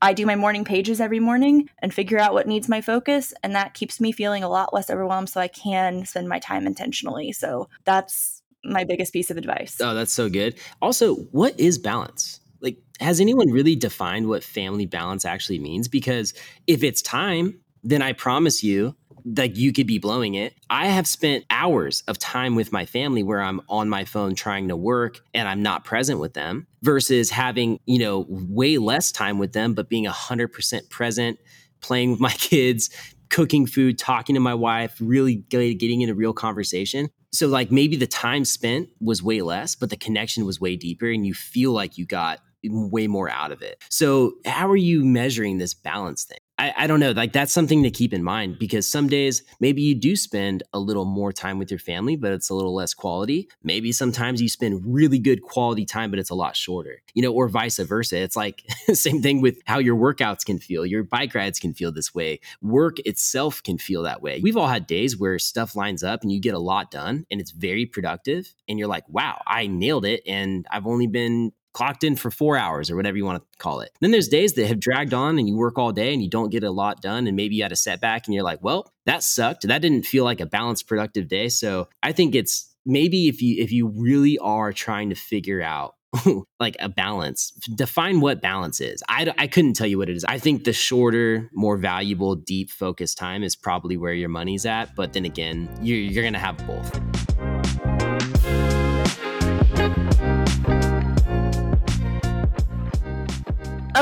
I 0.00 0.12
do 0.12 0.26
my 0.26 0.36
morning 0.36 0.64
pages 0.64 1.00
every 1.00 1.18
morning 1.18 1.68
and 1.80 1.92
figure 1.92 2.20
out 2.20 2.34
what 2.34 2.46
needs 2.46 2.68
my 2.68 2.80
focus 2.80 3.34
and 3.42 3.54
that 3.54 3.74
keeps 3.74 4.00
me 4.00 4.12
feeling 4.12 4.44
a 4.44 4.48
lot 4.48 4.72
less 4.72 4.90
overwhelmed 4.90 5.28
so 5.28 5.40
I 5.40 5.48
can 5.48 6.04
spend 6.04 6.28
my 6.28 6.38
time 6.38 6.66
intentionally. 6.66 7.32
So 7.32 7.68
that's 7.84 8.41
my 8.64 8.84
biggest 8.84 9.12
piece 9.12 9.30
of 9.30 9.36
advice. 9.36 9.78
Oh, 9.80 9.94
that's 9.94 10.12
so 10.12 10.28
good. 10.28 10.58
Also, 10.80 11.16
what 11.16 11.58
is 11.58 11.78
balance? 11.78 12.40
Like, 12.60 12.78
has 13.00 13.20
anyone 13.20 13.50
really 13.50 13.74
defined 13.74 14.28
what 14.28 14.44
family 14.44 14.86
balance 14.86 15.24
actually 15.24 15.58
means? 15.58 15.88
Because 15.88 16.34
if 16.66 16.82
it's 16.82 17.02
time, 17.02 17.60
then 17.82 18.02
I 18.02 18.12
promise 18.12 18.62
you, 18.62 18.96
like 19.24 19.56
you 19.56 19.72
could 19.72 19.86
be 19.86 19.98
blowing 19.98 20.34
it. 20.34 20.54
I 20.68 20.86
have 20.86 21.06
spent 21.06 21.44
hours 21.50 22.02
of 22.08 22.18
time 22.18 22.54
with 22.54 22.72
my 22.72 22.86
family 22.86 23.22
where 23.22 23.40
I'm 23.40 23.60
on 23.68 23.88
my 23.88 24.04
phone 24.04 24.34
trying 24.34 24.68
to 24.68 24.76
work 24.76 25.20
and 25.34 25.48
I'm 25.48 25.62
not 25.62 25.84
present 25.84 26.20
with 26.20 26.34
them 26.34 26.66
versus 26.82 27.30
having, 27.30 27.78
you 27.86 27.98
know, 27.98 28.26
way 28.28 28.78
less 28.78 29.12
time 29.12 29.38
with 29.38 29.52
them, 29.52 29.74
but 29.74 29.88
being 29.88 30.06
100% 30.06 30.90
present, 30.90 31.38
playing 31.80 32.12
with 32.12 32.20
my 32.20 32.30
kids, 32.38 32.90
cooking 33.32 33.66
food, 33.66 33.98
talking 33.98 34.34
to 34.34 34.40
my 34.40 34.54
wife, 34.54 34.96
really 35.00 35.34
getting 35.34 36.02
into 36.02 36.14
real 36.14 36.32
conversation 36.32 37.08
so 37.34 37.46
like 37.46 37.72
maybe 37.72 37.96
the 37.96 38.06
time 38.06 38.44
spent 38.44 38.90
was 39.00 39.22
way 39.22 39.40
less 39.40 39.74
but 39.74 39.88
the 39.88 39.96
connection 39.96 40.44
was 40.44 40.60
way 40.60 40.76
deeper 40.76 41.08
and 41.08 41.26
you 41.26 41.32
feel 41.32 41.72
like 41.72 41.96
you 41.96 42.04
got 42.04 42.40
way 42.64 43.06
more 43.06 43.30
out 43.30 43.52
of 43.52 43.62
it. 43.62 43.82
So, 43.90 44.34
how 44.46 44.68
are 44.70 44.76
you 44.76 45.04
measuring 45.04 45.58
this 45.58 45.74
balance 45.74 46.24
thing? 46.24 46.38
I, 46.62 46.84
I, 46.84 46.86
don't 46.86 47.00
know. 47.00 47.10
Like 47.10 47.32
that's 47.32 47.52
something 47.52 47.82
to 47.82 47.90
keep 47.90 48.14
in 48.14 48.22
mind 48.22 48.56
because 48.56 48.86
some 48.86 49.08
days 49.08 49.42
maybe 49.58 49.82
you 49.82 49.96
do 49.96 50.14
spend 50.14 50.62
a 50.72 50.78
little 50.78 51.04
more 51.04 51.32
time 51.32 51.58
with 51.58 51.72
your 51.72 51.80
family, 51.80 52.14
but 52.14 52.30
it's 52.30 52.50
a 52.50 52.54
little 52.54 52.72
less 52.72 52.94
quality. 52.94 53.48
Maybe 53.64 53.90
sometimes 53.90 54.40
you 54.40 54.48
spend 54.48 54.82
really 54.86 55.18
good 55.18 55.42
quality 55.42 55.84
time, 55.84 56.10
but 56.10 56.20
it's 56.20 56.30
a 56.30 56.36
lot 56.36 56.54
shorter, 56.54 57.02
you 57.14 57.22
know, 57.22 57.32
or 57.32 57.48
vice 57.48 57.78
versa. 57.78 58.16
It's 58.16 58.36
like 58.36 58.62
same 58.92 59.20
thing 59.22 59.40
with 59.40 59.58
how 59.66 59.80
your 59.80 59.96
workouts 59.96 60.44
can 60.44 60.60
feel. 60.60 60.86
Your 60.86 61.02
bike 61.02 61.34
rides 61.34 61.58
can 61.58 61.74
feel 61.74 61.90
this 61.90 62.14
way. 62.14 62.38
Work 62.60 63.00
itself 63.00 63.60
can 63.60 63.76
feel 63.76 64.04
that 64.04 64.22
way. 64.22 64.38
We've 64.40 64.56
all 64.56 64.68
had 64.68 64.86
days 64.86 65.18
where 65.18 65.40
stuff 65.40 65.74
lines 65.74 66.04
up 66.04 66.22
and 66.22 66.30
you 66.30 66.40
get 66.40 66.54
a 66.54 66.60
lot 66.60 66.92
done 66.92 67.26
and 67.28 67.40
it's 67.40 67.50
very 67.50 67.86
productive. 67.86 68.54
And 68.68 68.78
you're 68.78 68.86
like, 68.86 69.08
wow, 69.08 69.42
I 69.48 69.66
nailed 69.66 70.04
it. 70.04 70.22
And 70.28 70.64
I've 70.70 70.86
only 70.86 71.08
been 71.08 71.52
clocked 71.72 72.04
in 72.04 72.16
for 72.16 72.30
four 72.30 72.56
hours 72.56 72.90
or 72.90 72.96
whatever 72.96 73.16
you 73.16 73.24
want 73.24 73.42
to 73.42 73.58
call 73.58 73.80
it. 73.80 73.90
Then 74.00 74.10
there's 74.10 74.28
days 74.28 74.54
that 74.54 74.66
have 74.66 74.80
dragged 74.80 75.14
on 75.14 75.38
and 75.38 75.48
you 75.48 75.56
work 75.56 75.78
all 75.78 75.92
day 75.92 76.12
and 76.12 76.22
you 76.22 76.28
don't 76.28 76.50
get 76.50 76.64
a 76.64 76.70
lot 76.70 77.00
done. 77.00 77.26
And 77.26 77.36
maybe 77.36 77.56
you 77.56 77.62
had 77.62 77.72
a 77.72 77.76
setback 77.76 78.26
and 78.26 78.34
you're 78.34 78.44
like, 78.44 78.62
well, 78.62 78.90
that 79.06 79.22
sucked. 79.22 79.66
That 79.66 79.82
didn't 79.82 80.06
feel 80.06 80.24
like 80.24 80.40
a 80.40 80.46
balanced, 80.46 80.86
productive 80.86 81.28
day. 81.28 81.48
So 81.48 81.88
I 82.02 82.12
think 82.12 82.34
it's 82.34 82.72
maybe 82.84 83.28
if 83.28 83.40
you 83.40 83.62
if 83.62 83.72
you 83.72 83.88
really 83.88 84.38
are 84.38 84.72
trying 84.72 85.10
to 85.10 85.14
figure 85.14 85.62
out 85.62 85.94
like 86.60 86.76
a 86.80 86.88
balance 86.88 87.52
define 87.74 88.20
what 88.20 88.42
balance 88.42 88.80
is 88.80 89.02
I, 89.08 89.32
I 89.38 89.46
couldn't 89.46 89.74
tell 89.74 89.86
you 89.86 89.98
what 89.98 90.10
it 90.10 90.16
is 90.16 90.24
i 90.24 90.38
think 90.38 90.64
the 90.64 90.72
shorter 90.72 91.48
more 91.54 91.76
valuable 91.76 92.34
deep 92.34 92.70
focused 92.70 93.16
time 93.16 93.42
is 93.42 93.56
probably 93.56 93.96
where 93.96 94.12
your 94.12 94.28
money's 94.28 94.66
at 94.66 94.94
but 94.94 95.12
then 95.12 95.24
again 95.24 95.68
you're, 95.80 95.98
you're 95.98 96.24
gonna 96.24 96.38
have 96.38 96.58
both 96.66 97.51